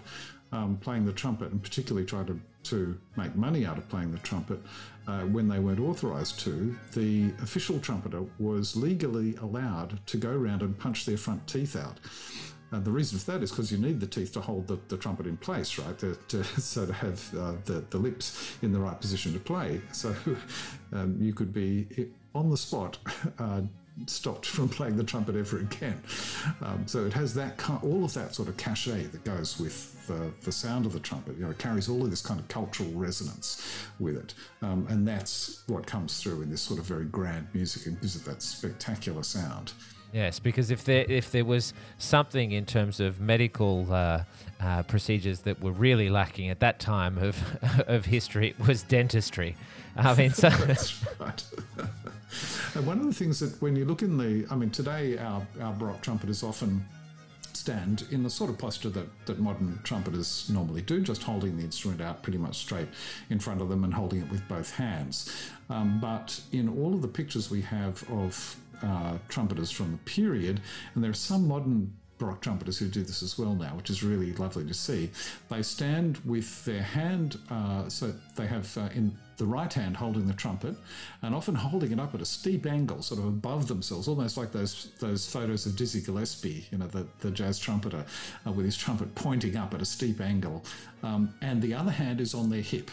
um, 0.53 0.77
playing 0.77 1.05
the 1.05 1.11
trumpet 1.11 1.51
and 1.51 1.61
particularly 1.61 2.05
tried 2.05 2.27
to, 2.27 2.39
to 2.63 2.97
make 3.17 3.35
money 3.35 3.65
out 3.65 3.77
of 3.77 3.89
playing 3.89 4.11
the 4.11 4.19
trumpet, 4.19 4.59
uh, 5.07 5.21
when 5.21 5.49
they 5.49 5.59
weren't 5.59 5.79
authorised 5.79 6.39
to, 6.41 6.75
the 6.93 7.33
official 7.41 7.79
trumpeter 7.79 8.23
was 8.39 8.75
legally 8.75 9.35
allowed 9.37 9.99
to 10.05 10.15
go 10.15 10.29
around 10.29 10.61
and 10.61 10.77
punch 10.79 11.05
their 11.05 11.17
front 11.17 11.45
teeth 11.47 11.75
out. 11.75 11.99
And 12.71 12.85
the 12.85 12.91
reason 12.91 13.19
for 13.19 13.31
that 13.31 13.43
is 13.43 13.51
because 13.51 13.71
you 13.71 13.77
need 13.77 13.99
the 13.99 14.07
teeth 14.07 14.31
to 14.33 14.41
hold 14.41 14.67
the, 14.67 14.79
the 14.87 14.97
trumpet 14.97 15.27
in 15.27 15.37
place, 15.37 15.77
right? 15.77 15.97
To, 15.99 16.15
to, 16.29 16.43
so 16.59 16.85
to 16.85 16.93
have 16.93 17.35
uh, 17.35 17.53
the, 17.65 17.83
the 17.89 17.97
lips 17.97 18.55
in 18.61 18.71
the 18.71 18.79
right 18.79 18.99
position 18.99 19.33
to 19.33 19.39
play. 19.39 19.81
So 19.91 20.15
um, 20.93 21.17
you 21.19 21.33
could 21.33 21.51
be 21.51 22.11
on 22.33 22.49
the 22.49 22.57
spot 22.57 22.97
uh, 23.39 23.61
stopped 24.07 24.45
from 24.45 24.69
playing 24.69 24.97
the 24.97 25.03
trumpet 25.03 25.35
ever 25.35 25.59
again. 25.59 26.01
Um, 26.61 26.87
so 26.87 27.05
it 27.05 27.13
has 27.13 27.33
that 27.35 27.61
all 27.83 28.03
of 28.03 28.13
that 28.13 28.33
sort 28.33 28.47
of 28.47 28.57
cachet 28.57 29.03
that 29.03 29.23
goes 29.23 29.59
with 29.59 30.07
the, 30.07 30.31
the 30.43 30.51
sound 30.51 30.85
of 30.85 30.93
the 30.93 30.99
trumpet. 30.99 31.37
You 31.37 31.45
know, 31.45 31.51
it 31.51 31.59
carries 31.59 31.87
all 31.87 32.03
of 32.03 32.09
this 32.09 32.21
kind 32.21 32.39
of 32.39 32.47
cultural 32.47 32.89
resonance 32.91 33.85
with 33.99 34.17
it, 34.17 34.33
um, 34.61 34.85
and 34.89 35.07
that's 35.07 35.63
what 35.67 35.85
comes 35.85 36.21
through 36.21 36.41
in 36.41 36.49
this 36.49 36.61
sort 36.61 36.79
of 36.79 36.85
very 36.85 37.05
grand 37.05 37.47
music 37.53 37.85
and 37.85 37.99
gives 38.01 38.15
it 38.15 38.25
that 38.25 38.41
spectacular 38.41 39.23
sound. 39.23 39.73
Yes, 40.13 40.37
because 40.37 40.69
if 40.69 40.83
there 40.85 41.05
if 41.09 41.31
there 41.31 41.43
was 41.43 41.73
something 41.97 42.51
in 42.51 42.65
terms 42.65 42.99
of 42.99 43.19
medical 43.19 43.91
uh, 43.91 44.23
uh, 44.61 44.83
procedures 44.83 45.39
that 45.41 45.59
were 45.59 45.71
really 45.71 46.09
lacking 46.09 46.49
at 46.49 46.59
that 46.59 46.79
time 46.79 47.17
of 47.17 47.35
of 47.87 48.05
history, 48.05 48.49
it 48.49 48.67
was 48.67 48.83
dentistry. 48.83 49.55
I 49.95 50.15
mean, 50.15 50.31
so 50.31 50.49
that's 50.67 51.03
right. 51.19 51.43
and 52.75 52.85
one 52.85 52.99
of 52.99 53.05
the 53.05 53.13
things 53.13 53.39
that 53.39 53.61
when 53.61 53.75
you 53.75 53.85
look 53.85 54.01
in 54.01 54.17
the, 54.17 54.45
I 54.51 54.55
mean, 54.55 54.69
today 54.69 55.17
our 55.17 55.45
our 55.61 55.73
baroque 55.73 56.01
trumpeters 56.01 56.43
often 56.43 56.85
stand 57.55 58.05
in 58.11 58.23
the 58.23 58.29
sort 58.29 58.49
of 58.49 58.57
posture 58.57 58.89
that, 58.89 59.07
that 59.25 59.39
modern 59.39 59.79
trumpeters 59.83 60.49
normally 60.49 60.81
do, 60.81 61.01
just 61.01 61.23
holding 61.23 61.55
the 61.55 61.63
instrument 61.63 62.01
out 62.01 62.21
pretty 62.23 62.37
much 62.37 62.57
straight 62.57 62.87
in 63.29 63.39
front 63.39 63.61
of 63.61 63.69
them 63.69 63.83
and 63.83 63.93
holding 63.93 64.21
it 64.21 64.29
with 64.29 64.45
both 64.47 64.71
hands. 64.71 65.33
Um, 65.69 65.99
but 66.01 66.39
in 66.51 66.67
all 66.67 66.93
of 66.93 67.01
the 67.01 67.07
pictures 67.07 67.49
we 67.49 67.61
have 67.61 68.03
of 68.09 68.57
uh, 68.81 69.17
trumpeters 69.29 69.71
from 69.71 69.91
the 69.91 69.97
period, 69.99 70.61
and 70.93 71.03
there 71.03 71.11
are 71.11 71.15
some 71.15 71.47
modern 71.47 71.93
Baroque 72.17 72.41
trumpeters 72.41 72.77
who 72.77 72.87
do 72.87 73.01
this 73.01 73.23
as 73.23 73.37
well 73.37 73.55
now, 73.55 73.75
which 73.75 73.89
is 73.89 74.03
really 74.03 74.33
lovely 74.33 74.65
to 74.65 74.73
see. 74.73 75.09
They 75.49 75.63
stand 75.63 76.19
with 76.25 76.63
their 76.63 76.81
hand, 76.81 77.37
uh, 77.49 77.89
so 77.89 78.13
they 78.35 78.47
have 78.47 78.77
uh, 78.77 78.89
in 78.93 79.17
the 79.37 79.45
right 79.45 79.73
hand 79.73 79.97
holding 79.97 80.27
the 80.27 80.33
trumpet, 80.33 80.75
and 81.21 81.33
often 81.35 81.55
holding 81.55 81.91
it 81.91 81.99
up 81.99 82.13
at 82.13 82.21
a 82.21 82.25
steep 82.25 82.65
angle, 82.65 83.01
sort 83.01 83.19
of 83.19 83.27
above 83.27 83.67
themselves, 83.67 84.07
almost 84.07 84.37
like 84.37 84.51
those 84.51 84.91
those 84.99 85.27
photos 85.27 85.65
of 85.65 85.75
Dizzy 85.75 86.01
Gillespie, 86.01 86.65
you 86.71 86.77
know, 86.77 86.87
the, 86.87 87.05
the 87.19 87.31
jazz 87.31 87.59
trumpeter, 87.59 88.05
uh, 88.45 88.51
with 88.51 88.65
his 88.65 88.77
trumpet 88.77 89.13
pointing 89.15 89.55
up 89.57 89.73
at 89.73 89.81
a 89.81 89.85
steep 89.85 90.21
angle, 90.21 90.63
um, 91.03 91.33
and 91.41 91.61
the 91.61 91.73
other 91.73 91.91
hand 91.91 92.21
is 92.21 92.33
on 92.33 92.49
their 92.49 92.61
hip, 92.61 92.91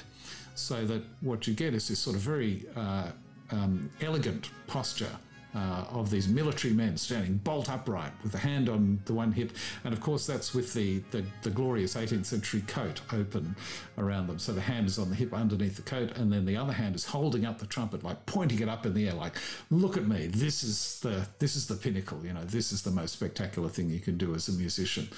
so 0.55 0.85
that 0.87 1.03
what 1.21 1.47
you 1.47 1.55
get 1.55 1.75
is 1.75 1.89
this 1.89 1.99
sort 1.99 2.17
of 2.17 2.23
very 2.23 2.65
uh, 2.77 3.11
um, 3.51 3.91
elegant 4.01 4.51
posture 4.67 5.17
uh, 5.55 5.85
of 5.91 6.11
these 6.11 6.29
military 6.29 6.73
men 6.73 6.97
standing 6.97 7.37
bolt 7.39 7.69
upright 7.69 8.13
with 8.23 8.33
the 8.33 8.39
hand 8.39 8.69
on 8.69 9.01
the 9.05 9.15
one 9.15 9.33
hip. 9.33 9.53
And 9.85 9.93
of 9.93 10.01
course, 10.01 10.27
that's 10.27 10.55
with 10.55 10.73
the, 10.75 10.99
the, 11.11 11.25
the, 11.43 11.51
glorious 11.51 11.95
18th 11.95 12.27
century 12.27 12.63
coat 12.67 13.01
open 13.13 13.57
around 13.99 14.29
them. 14.29 14.39
So 14.39 14.53
the 14.53 14.61
hand 14.61 14.87
is 14.87 14.99
on 14.99 15.11
the 15.11 15.17
hip 15.17 15.35
underneath 15.35 15.77
the 15.77 15.83
coat, 15.83 16.17
and 16.17 16.33
then 16.33 16.45
the 16.45 16.57
other 16.57 16.73
hand 16.73 16.95
is 16.95 17.05
holding 17.05 17.45
up 17.45 17.59
the 17.59 17.67
trumpet, 17.67 18.05
like 18.05 18.25
pointing 18.27 18.61
it 18.61 18.69
up 18.69 18.87
in 18.87 18.95
the 18.95 19.09
air, 19.09 19.15
like, 19.15 19.37
look 19.71 19.97
at 19.97 20.07
me, 20.07 20.29
this 20.29 20.63
is 20.63 21.01
the, 21.01 21.27
this 21.39 21.57
is 21.57 21.67
the 21.67 21.75
pinnacle, 21.75 22.25
you 22.25 22.33
know, 22.33 22.45
this 22.45 22.73
is 22.73 22.83
the 22.83 22.91
most 22.91 23.13
spectacular 23.13 23.69
thing 23.69 23.91
you 23.91 24.01
can 24.01 24.17
do 24.17 24.35
as 24.35 24.49
a 24.49 24.53
musician. 24.53 25.09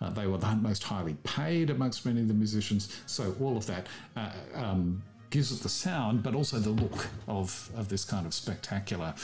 Uh, 0.00 0.10
they 0.10 0.26
were 0.26 0.38
the 0.38 0.54
most 0.56 0.84
highly 0.84 1.14
paid 1.24 1.70
amongst 1.70 2.06
many 2.06 2.20
of 2.20 2.28
the 2.28 2.34
musicians. 2.34 3.00
So 3.06 3.34
all 3.40 3.56
of 3.56 3.66
that. 3.66 3.86
Uh, 4.16 4.30
um, 4.54 5.02
gives 5.30 5.52
it 5.52 5.62
the 5.62 5.68
sound, 5.68 6.22
but 6.22 6.34
also 6.34 6.58
the 6.58 6.70
look 6.70 7.06
of, 7.28 7.70
of 7.76 7.88
this 7.88 8.04
kind 8.04 8.26
of 8.26 8.34
spectacular 8.34 9.14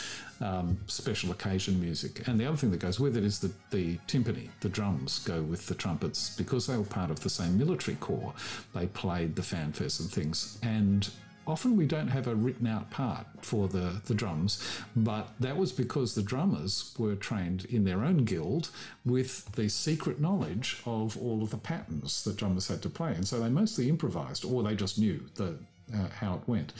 um, 0.41 0.79
special 0.87 1.33
occasion 1.33 1.81
music. 1.81 2.27
And 2.29 2.39
the 2.39 2.47
other 2.47 2.57
thing 2.57 2.71
that 2.71 2.81
goes 2.81 3.01
with 3.01 3.17
it 3.17 3.25
is 3.25 3.41
that 3.41 3.53
the 3.71 3.99
timpani, 4.07 4.49
the 4.61 4.69
drums, 4.69 5.19
go 5.21 5.43
with 5.43 5.67
the 5.67 5.75
trumpets 5.75 6.37
because 6.37 6.67
they 6.67 6.77
were 6.77 6.85
part 6.85 7.11
of 7.11 7.21
the 7.21 7.31
same 7.31 7.59
military 7.59 7.97
corps. 7.97 8.33
They 8.75 8.87
played 8.87 9.35
the 9.35 9.43
fanfares 9.43 10.01
and 10.01 10.11
things. 10.11 10.59
And 10.63 11.09
often 11.47 11.77
we 11.77 11.87
don't 11.87 12.09
have 12.09 12.29
a 12.29 12.35
written 12.35 12.67
out 12.67 12.91
part 12.91 13.27
for 13.41 13.69
the, 13.69 14.01
the 14.07 14.15
drums, 14.15 14.63
but 14.95 15.29
that 15.41 15.57
was 15.57 15.73
because 15.73 16.15
the 16.15 16.23
drummers 16.23 16.95
were 16.99 17.15
trained 17.17 17.65
in 17.67 17.85
their 17.85 18.05
own 18.05 18.25
guild 18.25 18.71
with 19.05 19.51
the 19.53 19.69
secret 19.69 20.21
knowledge 20.21 20.81
of 20.87 21.17
all 21.19 21.43
of 21.43 21.51
the 21.51 21.57
patterns 21.57 22.23
that 22.25 22.37
drummers 22.37 22.69
had 22.69 22.83
to 22.83 22.91
play. 22.91 23.13
And 23.13 23.27
so 23.27 23.41
they 23.41 23.49
mostly 23.49 23.89
improvised, 23.89 24.45
or 24.45 24.63
they 24.63 24.75
just 24.75 24.99
knew 24.99 25.21
the 25.35 25.59
uh, 25.95 26.09
how 26.21 26.35
it 26.35 26.41
went. 26.47 26.73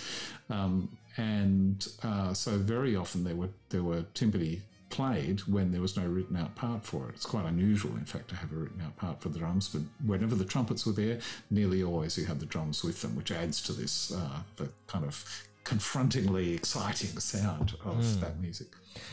Um, 0.51 0.97
and 1.17 1.87
uh, 2.03 2.35
so 2.35 2.59
very 2.59 2.95
often 2.95 3.25
there 3.25 3.37
were 3.37 3.49
there 3.71 3.83
were 3.83 4.03
timpani 4.15 4.61
played 4.89 5.41
when 5.41 5.73
there 5.73 5.81
was 5.81 5.97
no 5.97 6.07
written 6.07 6.37
out 6.37 6.55
part 6.55 6.85
for 6.85 7.09
it. 7.09 7.17
It's 7.17 7.27
quite 7.27 7.45
unusual, 7.45 7.97
in 7.97 8.05
fact, 8.05 8.29
to 8.29 8.37
have 8.37 8.53
a 8.53 8.55
written 8.55 8.81
out 8.81 8.97
part 8.97 9.21
for 9.21 9.29
the 9.29 9.39
drums. 9.39 9.69
But 9.69 9.83
whenever 10.07 10.35
the 10.35 10.45
trumpets 10.45 10.87
were 10.87 10.93
there, 10.93 11.19
nearly 11.51 11.83
always 11.83 12.17
you 12.17 12.27
had 12.27 12.41
the 12.41 12.47
drums 12.47 12.85
with 12.85 13.03
them, 13.03 13.17
which 13.17 13.33
adds 13.33 13.61
to 13.63 13.73
this 13.73 14.13
uh, 14.13 14.41
the 14.57 14.69
kind 14.87 15.05
of 15.05 15.25
confrontingly 15.65 16.55
exciting 16.55 17.19
sound 17.19 17.75
of 17.85 17.97
mm. 17.97 18.21
that 18.21 18.39
music. 18.41 18.69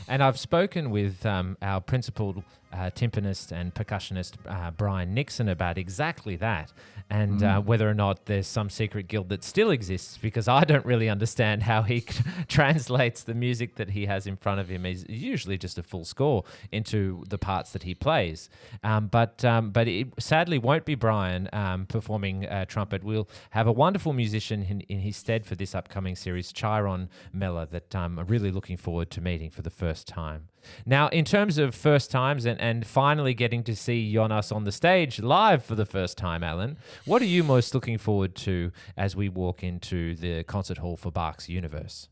And 0.08 0.24
I've 0.24 0.40
spoken 0.40 0.92
with 0.92 1.26
um, 1.26 1.58
our 1.62 1.82
principal 1.82 2.44
uh, 2.74 2.90
timpanist 2.90 3.52
and 3.52 3.74
percussionist 3.74 4.34
uh, 4.48 4.72
Brian 4.72 5.14
Nixon 5.14 5.48
about 5.48 5.78
exactly 5.78 6.36
that, 6.38 6.72
and 7.10 7.42
mm. 7.42 7.58
uh, 7.58 7.62
whether 7.62 7.88
or 7.88 7.94
not 7.94 8.26
there's 8.26 8.48
some 8.48 8.70
secret 8.70 9.08
guild 9.08 9.30
that 9.30 9.44
still 9.44 9.70
exists. 9.70 10.18
Because 10.18 10.48
I 10.48 10.64
don't 10.64 10.86
really 10.86 11.10
understand 11.10 11.64
how 11.64 11.84
he 11.84 12.02
translates 12.48 13.24
the 13.24 13.36
music 13.36 13.76
that 13.76 13.92
he 13.92 14.08
has 14.08 14.26
in 14.26 14.36
front 14.36 14.60
of 14.60 14.70
him. 14.70 14.86
Is 14.86 15.06
usually 15.08 15.58
just 15.58 15.78
a 15.78 15.84
full 15.84 16.06
score 16.06 16.44
into 16.72 17.24
the 17.30 17.38
parts 17.38 17.72
that 17.74 17.84
he 17.84 17.94
plays. 17.94 18.50
Um, 18.84 19.08
but 19.08 19.46
um, 19.46 19.70
but 19.70 19.88
it 19.88 20.08
sadly 20.20 20.58
won't 20.58 20.86
be 20.86 20.96
Brian 20.96 21.50
um, 21.54 21.86
performing 21.86 22.48
uh, 22.48 22.66
trumpet. 22.66 23.04
We'll 23.04 23.30
have 23.52 23.68
a 23.68 23.72
wonderful 23.72 24.14
musician 24.14 24.64
in, 24.64 24.82
in, 24.82 25.00
his 25.00 25.18
stead 25.18 25.46
for 25.46 25.56
this 25.56 25.76
upcoming 25.76 26.16
series, 26.16 26.52
Chiron 26.52 27.10
Meller, 27.32 27.68
that 27.68 27.96
um, 27.96 28.18
I'm 28.18 28.28
really 28.28 28.52
looking 28.52 28.78
forward 28.78 29.12
to 29.12 29.22
meeting 29.22 29.50
for 29.50 29.62
the 29.62 29.70
first 29.74 30.08
time. 30.08 30.48
Now, 30.86 31.10
in 31.10 31.26
terms 31.26 31.58
of 31.58 31.76
first 31.76 32.10
times 32.10 32.46
and, 32.46 32.60
and 32.60 32.86
finally 32.86 33.34
getting 33.34 33.64
to 33.64 33.76
see 33.76 34.14
Jonas 34.14 34.52
on 34.52 34.64
the 34.64 34.72
stage 34.72 35.20
live 35.20 35.64
for 35.64 35.76
the 35.76 35.86
first 35.86 36.18
time, 36.18 36.44
Alan, 36.44 36.78
what 37.06 37.22
are 37.22 37.26
you 37.26 37.44
most 37.44 37.74
looking 37.74 37.98
forward 37.98 38.36
to 38.36 38.72
as 38.96 39.16
we 39.16 39.30
walk 39.30 39.64
into 39.64 40.16
the 40.16 40.44
concert 40.44 40.78
hall 40.78 40.96
for 40.96 41.12
Bach's 41.12 41.50
universe? 41.50 42.08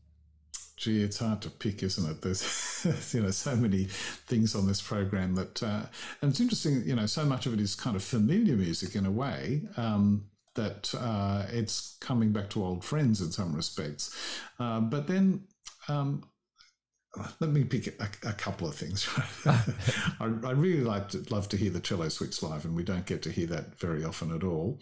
Gee, 0.76 1.02
it's 1.02 1.18
hard 1.18 1.40
to 1.42 1.50
pick, 1.50 1.82
isn't 1.82 2.10
it? 2.10 2.22
There's, 2.22 3.12
you 3.14 3.22
know, 3.22 3.30
so 3.30 3.54
many 3.54 3.84
things 3.84 4.54
on 4.54 4.66
this 4.66 4.82
program 4.82 5.34
that, 5.36 5.62
uh, 5.62 5.82
and 6.20 6.30
it's 6.30 6.40
interesting, 6.40 6.82
you 6.84 6.96
know, 6.96 7.06
so 7.06 7.24
much 7.24 7.46
of 7.46 7.54
it 7.54 7.60
is 7.60 7.74
kind 7.74 7.94
of 7.94 8.02
familiar 8.02 8.56
music 8.56 8.96
in 8.96 9.06
a 9.06 9.10
way. 9.10 9.62
Um, 9.76 10.26
that 10.54 10.94
uh, 10.98 11.46
it's 11.50 11.96
coming 12.00 12.32
back 12.32 12.50
to 12.50 12.62
old 12.62 12.84
friends 12.84 13.20
in 13.20 13.32
some 13.32 13.54
respects. 13.54 14.14
Uh, 14.58 14.80
but 14.80 15.06
then 15.06 15.44
um, 15.88 16.22
let 17.40 17.50
me 17.50 17.62
pick 17.64 17.88
a, 18.00 18.28
a 18.28 18.32
couple 18.32 18.66
of 18.66 18.74
things. 18.74 19.06
I, 19.46 19.60
I, 20.20 20.52
really 20.52 20.82
like 20.82 21.10
to, 21.10 21.22
love 21.30 21.46
to 21.50 21.58
hear 21.58 21.70
the 21.70 21.80
cello 21.80 22.08
suites 22.08 22.42
live, 22.42 22.64
and 22.64 22.74
we 22.74 22.84
don't 22.84 23.04
get 23.04 23.20
to 23.22 23.30
hear 23.30 23.46
that 23.48 23.78
very 23.78 24.02
often 24.02 24.34
at 24.34 24.42
all. 24.42 24.78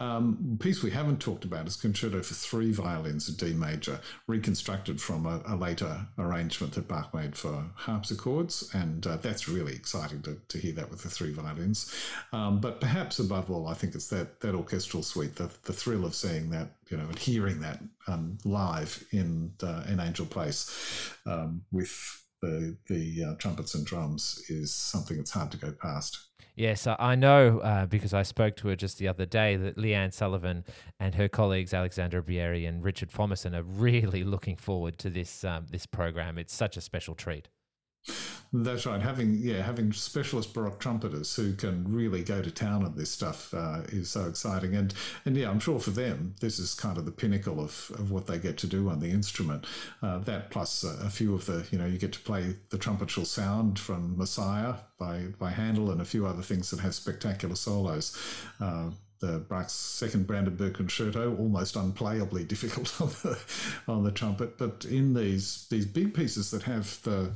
Um, 0.00 0.56
piece 0.60 0.82
we 0.82 0.90
haven't 0.90 1.20
talked 1.20 1.44
about 1.44 1.66
is 1.66 1.76
Concerto 1.76 2.22
for 2.22 2.34
Three 2.34 2.72
Violins 2.72 3.28
in 3.28 3.34
D 3.34 3.52
major, 3.54 4.00
reconstructed 4.26 4.98
from 5.00 5.26
a, 5.26 5.42
a 5.46 5.56
later 5.56 6.06
arrangement 6.18 6.72
that 6.74 6.88
Bach 6.88 7.12
made 7.12 7.36
for 7.36 7.64
harpsichords, 7.74 8.70
and 8.72 9.06
uh, 9.06 9.16
that's 9.18 9.46
really 9.46 9.74
exciting 9.74 10.22
to, 10.22 10.38
to 10.48 10.58
hear 10.58 10.72
that 10.72 10.90
with 10.90 11.02
the 11.02 11.10
three 11.10 11.32
violins. 11.32 11.94
Um, 12.32 12.60
but 12.60 12.80
perhaps 12.80 13.18
above 13.18 13.50
all, 13.50 13.68
I 13.68 13.74
think 13.74 13.94
it's 13.94 14.08
that 14.08 14.40
that 14.40 14.54
orchestral 14.54 15.02
suite, 15.02 15.36
the, 15.36 15.50
the 15.64 15.72
thrill 15.74 16.06
of 16.06 16.14
seeing 16.14 16.48
that, 16.50 16.68
you 16.90 16.96
know, 16.96 17.04
and 17.04 17.18
hearing 17.18 17.60
that 17.60 17.80
um, 18.06 18.38
live 18.44 19.04
in 19.12 19.52
uh, 19.62 19.84
in 19.88 20.00
Angel 20.00 20.26
Place 20.26 21.14
um, 21.26 21.62
with 21.72 22.24
the 22.42 22.76
the 22.88 23.24
uh, 23.24 23.34
trumpets 23.36 23.74
and 23.74 23.86
drums 23.86 24.42
is 24.48 24.74
something 24.74 25.16
that's 25.16 25.30
hard 25.30 25.50
to 25.52 25.56
go 25.56 25.72
past. 25.72 26.18
Yes, 26.56 26.86
I 26.86 27.16
know 27.16 27.58
uh, 27.58 27.86
because 27.86 28.14
I 28.14 28.22
spoke 28.22 28.54
to 28.56 28.68
her 28.68 28.76
just 28.76 28.98
the 28.98 29.08
other 29.08 29.26
day 29.26 29.56
that 29.56 29.76
Leanne 29.76 30.12
Sullivan 30.12 30.64
and 31.00 31.16
her 31.16 31.28
colleagues 31.28 31.74
Alexandra 31.74 32.22
Bieri 32.22 32.64
and 32.64 32.84
Richard 32.84 33.10
Fomison 33.10 33.56
are 33.56 33.64
really 33.64 34.22
looking 34.22 34.54
forward 34.54 34.96
to 34.98 35.10
this 35.10 35.42
um, 35.42 35.66
this 35.70 35.86
program. 35.86 36.38
It's 36.38 36.54
such 36.54 36.76
a 36.76 36.80
special 36.80 37.14
treat. 37.14 37.48
That's 38.56 38.86
right. 38.86 39.00
Having 39.00 39.38
yeah, 39.38 39.62
having 39.62 39.92
specialist 39.92 40.54
baroque 40.54 40.78
trumpeters 40.78 41.34
who 41.34 41.54
can 41.54 41.92
really 41.92 42.22
go 42.22 42.40
to 42.40 42.52
town 42.52 42.84
on 42.84 42.94
this 42.94 43.10
stuff 43.10 43.52
uh, 43.52 43.80
is 43.88 44.10
so 44.10 44.26
exciting. 44.26 44.76
And 44.76 44.94
and 45.24 45.36
yeah, 45.36 45.50
I'm 45.50 45.58
sure 45.58 45.80
for 45.80 45.90
them 45.90 46.36
this 46.40 46.60
is 46.60 46.72
kind 46.72 46.96
of 46.96 47.04
the 47.04 47.10
pinnacle 47.10 47.58
of, 47.58 47.90
of 47.98 48.12
what 48.12 48.28
they 48.28 48.38
get 48.38 48.56
to 48.58 48.68
do 48.68 48.88
on 48.88 49.00
the 49.00 49.10
instrument. 49.10 49.66
Uh, 50.00 50.18
that 50.18 50.50
plus 50.50 50.84
a, 50.84 51.04
a, 51.04 51.10
few 51.10 51.34
of 51.34 51.46
the 51.46 51.66
you 51.72 51.78
know 51.78 51.86
you 51.86 51.98
get 51.98 52.12
to 52.12 52.20
play 52.20 52.54
the 52.70 52.78
trumpet 52.78 53.10
shall 53.10 53.24
sound 53.24 53.76
from 53.76 54.16
Messiah 54.16 54.74
by 54.98 55.26
by 55.36 55.50
Handel 55.50 55.90
and 55.90 56.00
a 56.00 56.04
few 56.04 56.24
other 56.24 56.42
things 56.42 56.70
that 56.70 56.78
have 56.78 56.94
spectacular 56.94 57.56
solos. 57.56 58.16
Uh, 58.60 58.90
the 59.18 59.38
Bach's 59.38 59.72
second 59.72 60.26
Brandenburg 60.26 60.74
Concerto, 60.74 61.34
almost 61.36 61.76
unplayably 61.76 62.46
difficult 62.46 62.94
on 63.00 63.08
the, 63.08 63.38
on 63.88 64.04
the 64.04 64.12
trumpet. 64.12 64.58
But 64.58 64.84
in 64.84 65.14
these 65.14 65.66
these 65.70 65.86
big 65.86 66.14
pieces 66.14 66.52
that 66.52 66.62
have 66.62 67.02
the 67.02 67.32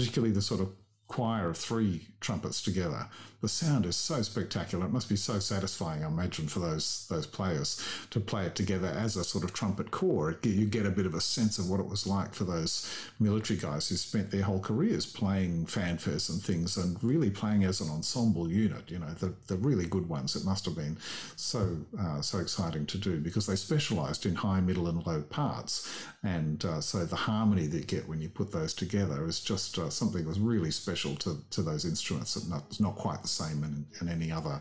particularly 0.00 0.32
the 0.32 0.42
sort 0.42 0.60
of 0.60 0.70
choir 1.08 1.50
of 1.50 1.56
three 1.56 2.08
trumpets 2.20 2.62
together 2.62 3.06
the 3.40 3.48
sound 3.48 3.86
is 3.86 3.96
so 3.96 4.20
spectacular. 4.22 4.86
It 4.86 4.92
must 4.92 5.08
be 5.08 5.16
so 5.16 5.38
satisfying, 5.38 6.04
I 6.04 6.08
imagine, 6.08 6.46
for 6.46 6.60
those 6.60 7.06
those 7.08 7.26
players 7.26 7.82
to 8.10 8.20
play 8.20 8.44
it 8.44 8.54
together 8.54 8.88
as 8.88 9.16
a 9.16 9.24
sort 9.24 9.44
of 9.44 9.52
trumpet 9.52 9.90
corps. 9.90 10.38
You 10.42 10.66
get 10.66 10.86
a 10.86 10.90
bit 10.90 11.06
of 11.06 11.14
a 11.14 11.20
sense 11.20 11.58
of 11.58 11.70
what 11.70 11.80
it 11.80 11.86
was 11.86 12.06
like 12.06 12.34
for 12.34 12.44
those 12.44 12.90
military 13.18 13.58
guys 13.58 13.88
who 13.88 13.96
spent 13.96 14.30
their 14.30 14.42
whole 14.42 14.60
careers 14.60 15.06
playing 15.06 15.66
fanfares 15.66 16.28
and 16.28 16.42
things, 16.42 16.76
and 16.76 17.02
really 17.02 17.30
playing 17.30 17.64
as 17.64 17.80
an 17.80 17.88
ensemble 17.90 18.50
unit. 18.50 18.90
You 18.90 18.98
know, 18.98 19.12
the 19.18 19.32
the 19.46 19.56
really 19.56 19.86
good 19.86 20.08
ones. 20.08 20.36
It 20.36 20.44
must 20.44 20.66
have 20.66 20.76
been 20.76 20.98
so 21.36 21.78
uh, 21.98 22.20
so 22.20 22.38
exciting 22.38 22.84
to 22.86 22.98
do 22.98 23.20
because 23.20 23.46
they 23.46 23.56
specialised 23.56 24.26
in 24.26 24.34
high, 24.34 24.60
middle, 24.60 24.86
and 24.86 25.06
low 25.06 25.22
parts, 25.22 26.04
and 26.22 26.62
uh, 26.64 26.80
so 26.82 27.06
the 27.06 27.16
harmony 27.16 27.66
that 27.68 27.78
you 27.78 27.84
get 27.84 28.08
when 28.08 28.20
you 28.20 28.28
put 28.28 28.52
those 28.52 28.74
together 28.74 29.24
is 29.26 29.40
just 29.40 29.78
uh, 29.78 29.88
something 29.88 30.22
that 30.22 30.28
was 30.28 30.40
really 30.40 30.70
special 30.70 31.16
to 31.16 31.42
to 31.50 31.62
those 31.62 31.86
instruments. 31.86 32.36
It's 32.36 32.46
not, 32.48 32.78
not 32.80 32.96
quite 32.96 33.22
the 33.22 33.29
same 33.30 33.64
in, 33.64 33.86
in 34.00 34.08
any 34.08 34.30
other 34.30 34.60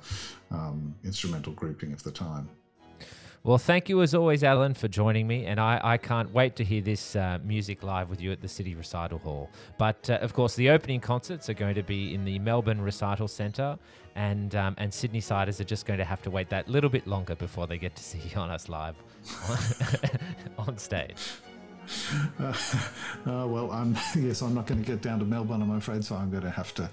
um, 0.52 0.96
instrumental 1.04 1.54
grouping 1.54 1.94
of 1.94 2.04
the 2.04 2.12
time. 2.12 2.50
Well, 3.44 3.58
thank 3.58 3.88
you 3.88 4.02
as 4.02 4.14
always, 4.14 4.44
Alan, 4.44 4.74
for 4.74 4.90
joining 4.90 5.26
me. 5.26 5.46
And 5.46 5.62
I, 5.62 5.80
I 5.82 5.98
can't 5.98 6.32
wait 6.34 6.58
to 6.58 6.64
hear 6.64 6.82
this 6.82 7.16
uh, 7.16 7.40
music 7.44 7.84
live 7.84 8.10
with 8.10 8.20
you 8.20 8.34
at 8.34 8.42
the 8.42 8.50
City 8.50 8.76
Recital 8.76 9.18
Hall. 9.18 9.50
But 9.78 10.10
uh, 10.10 10.16
of 10.16 10.34
course, 10.34 10.56
the 10.56 10.70
opening 10.70 11.00
concerts 11.00 11.50
are 11.50 11.54
going 11.54 11.76
to 11.76 11.84
be 11.84 12.14
in 12.14 12.26
the 12.26 12.38
Melbourne 12.40 12.82
Recital 12.82 13.30
Centre, 13.30 13.80
and, 14.16 14.56
um, 14.56 14.76
and 14.78 14.94
Sydney 14.94 15.22
Siders 15.22 15.62
are 15.62 15.66
just 15.66 15.86
going 15.86 16.00
to 16.00 16.06
have 16.06 16.22
to 16.24 16.30
wait 16.30 16.50
that 16.50 16.68
little 16.68 16.90
bit 16.90 17.08
longer 17.08 17.36
before 17.36 17.66
they 17.66 17.78
get 17.78 17.96
to 17.96 18.04
see 18.04 18.20
Jonas 18.28 18.68
live 18.68 18.96
on 20.58 20.78
stage. 20.78 21.16
Uh, 22.40 22.44
uh, 23.26 23.48
well, 23.48 23.72
I'm 23.72 23.96
yes, 24.16 24.42
I'm 24.42 24.54
not 24.54 24.68
going 24.68 24.84
to 24.84 24.86
get 24.86 25.02
down 25.02 25.20
to 25.20 25.26
Melbourne, 25.26 25.62
I'm 25.62 25.72
afraid, 25.72 26.04
so 26.04 26.16
I'm 26.16 26.30
going 26.30 26.44
to 26.44 26.50
have 26.50 26.74
to 26.76 26.90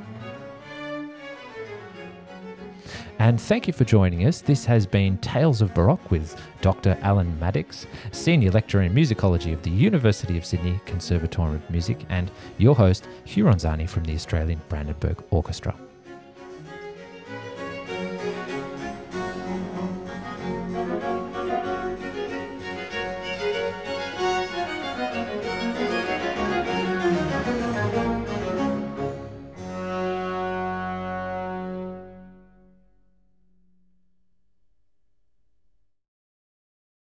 And 3.18 3.40
thank 3.40 3.66
you 3.66 3.72
for 3.72 3.84
joining 3.84 4.26
us. 4.26 4.43
This 4.43 4.66
has 4.66 4.86
been 4.86 5.16
Tales 5.18 5.62
of 5.62 5.72
Baroque 5.72 6.10
with 6.10 6.38
Dr. 6.60 6.98
Alan 7.01 7.38
Maddox, 7.40 7.86
Senior 8.12 8.51
Lecturer 8.51 8.82
in 8.82 8.94
Musicology 8.94 9.55
of 9.55 9.62
the 9.62 9.70
University 9.70 10.36
of 10.36 10.44
Sydney 10.44 10.78
Conservatorium 10.84 11.56
of 11.56 11.70
Music, 11.70 12.05
and 12.10 12.30
your 12.59 12.74
host, 12.74 13.09
Hugh 13.24 13.47
from 13.47 14.05
the 14.05 14.14
Australian 14.14 14.60
Brandenburg 14.68 15.24
Orchestra. 15.30 15.74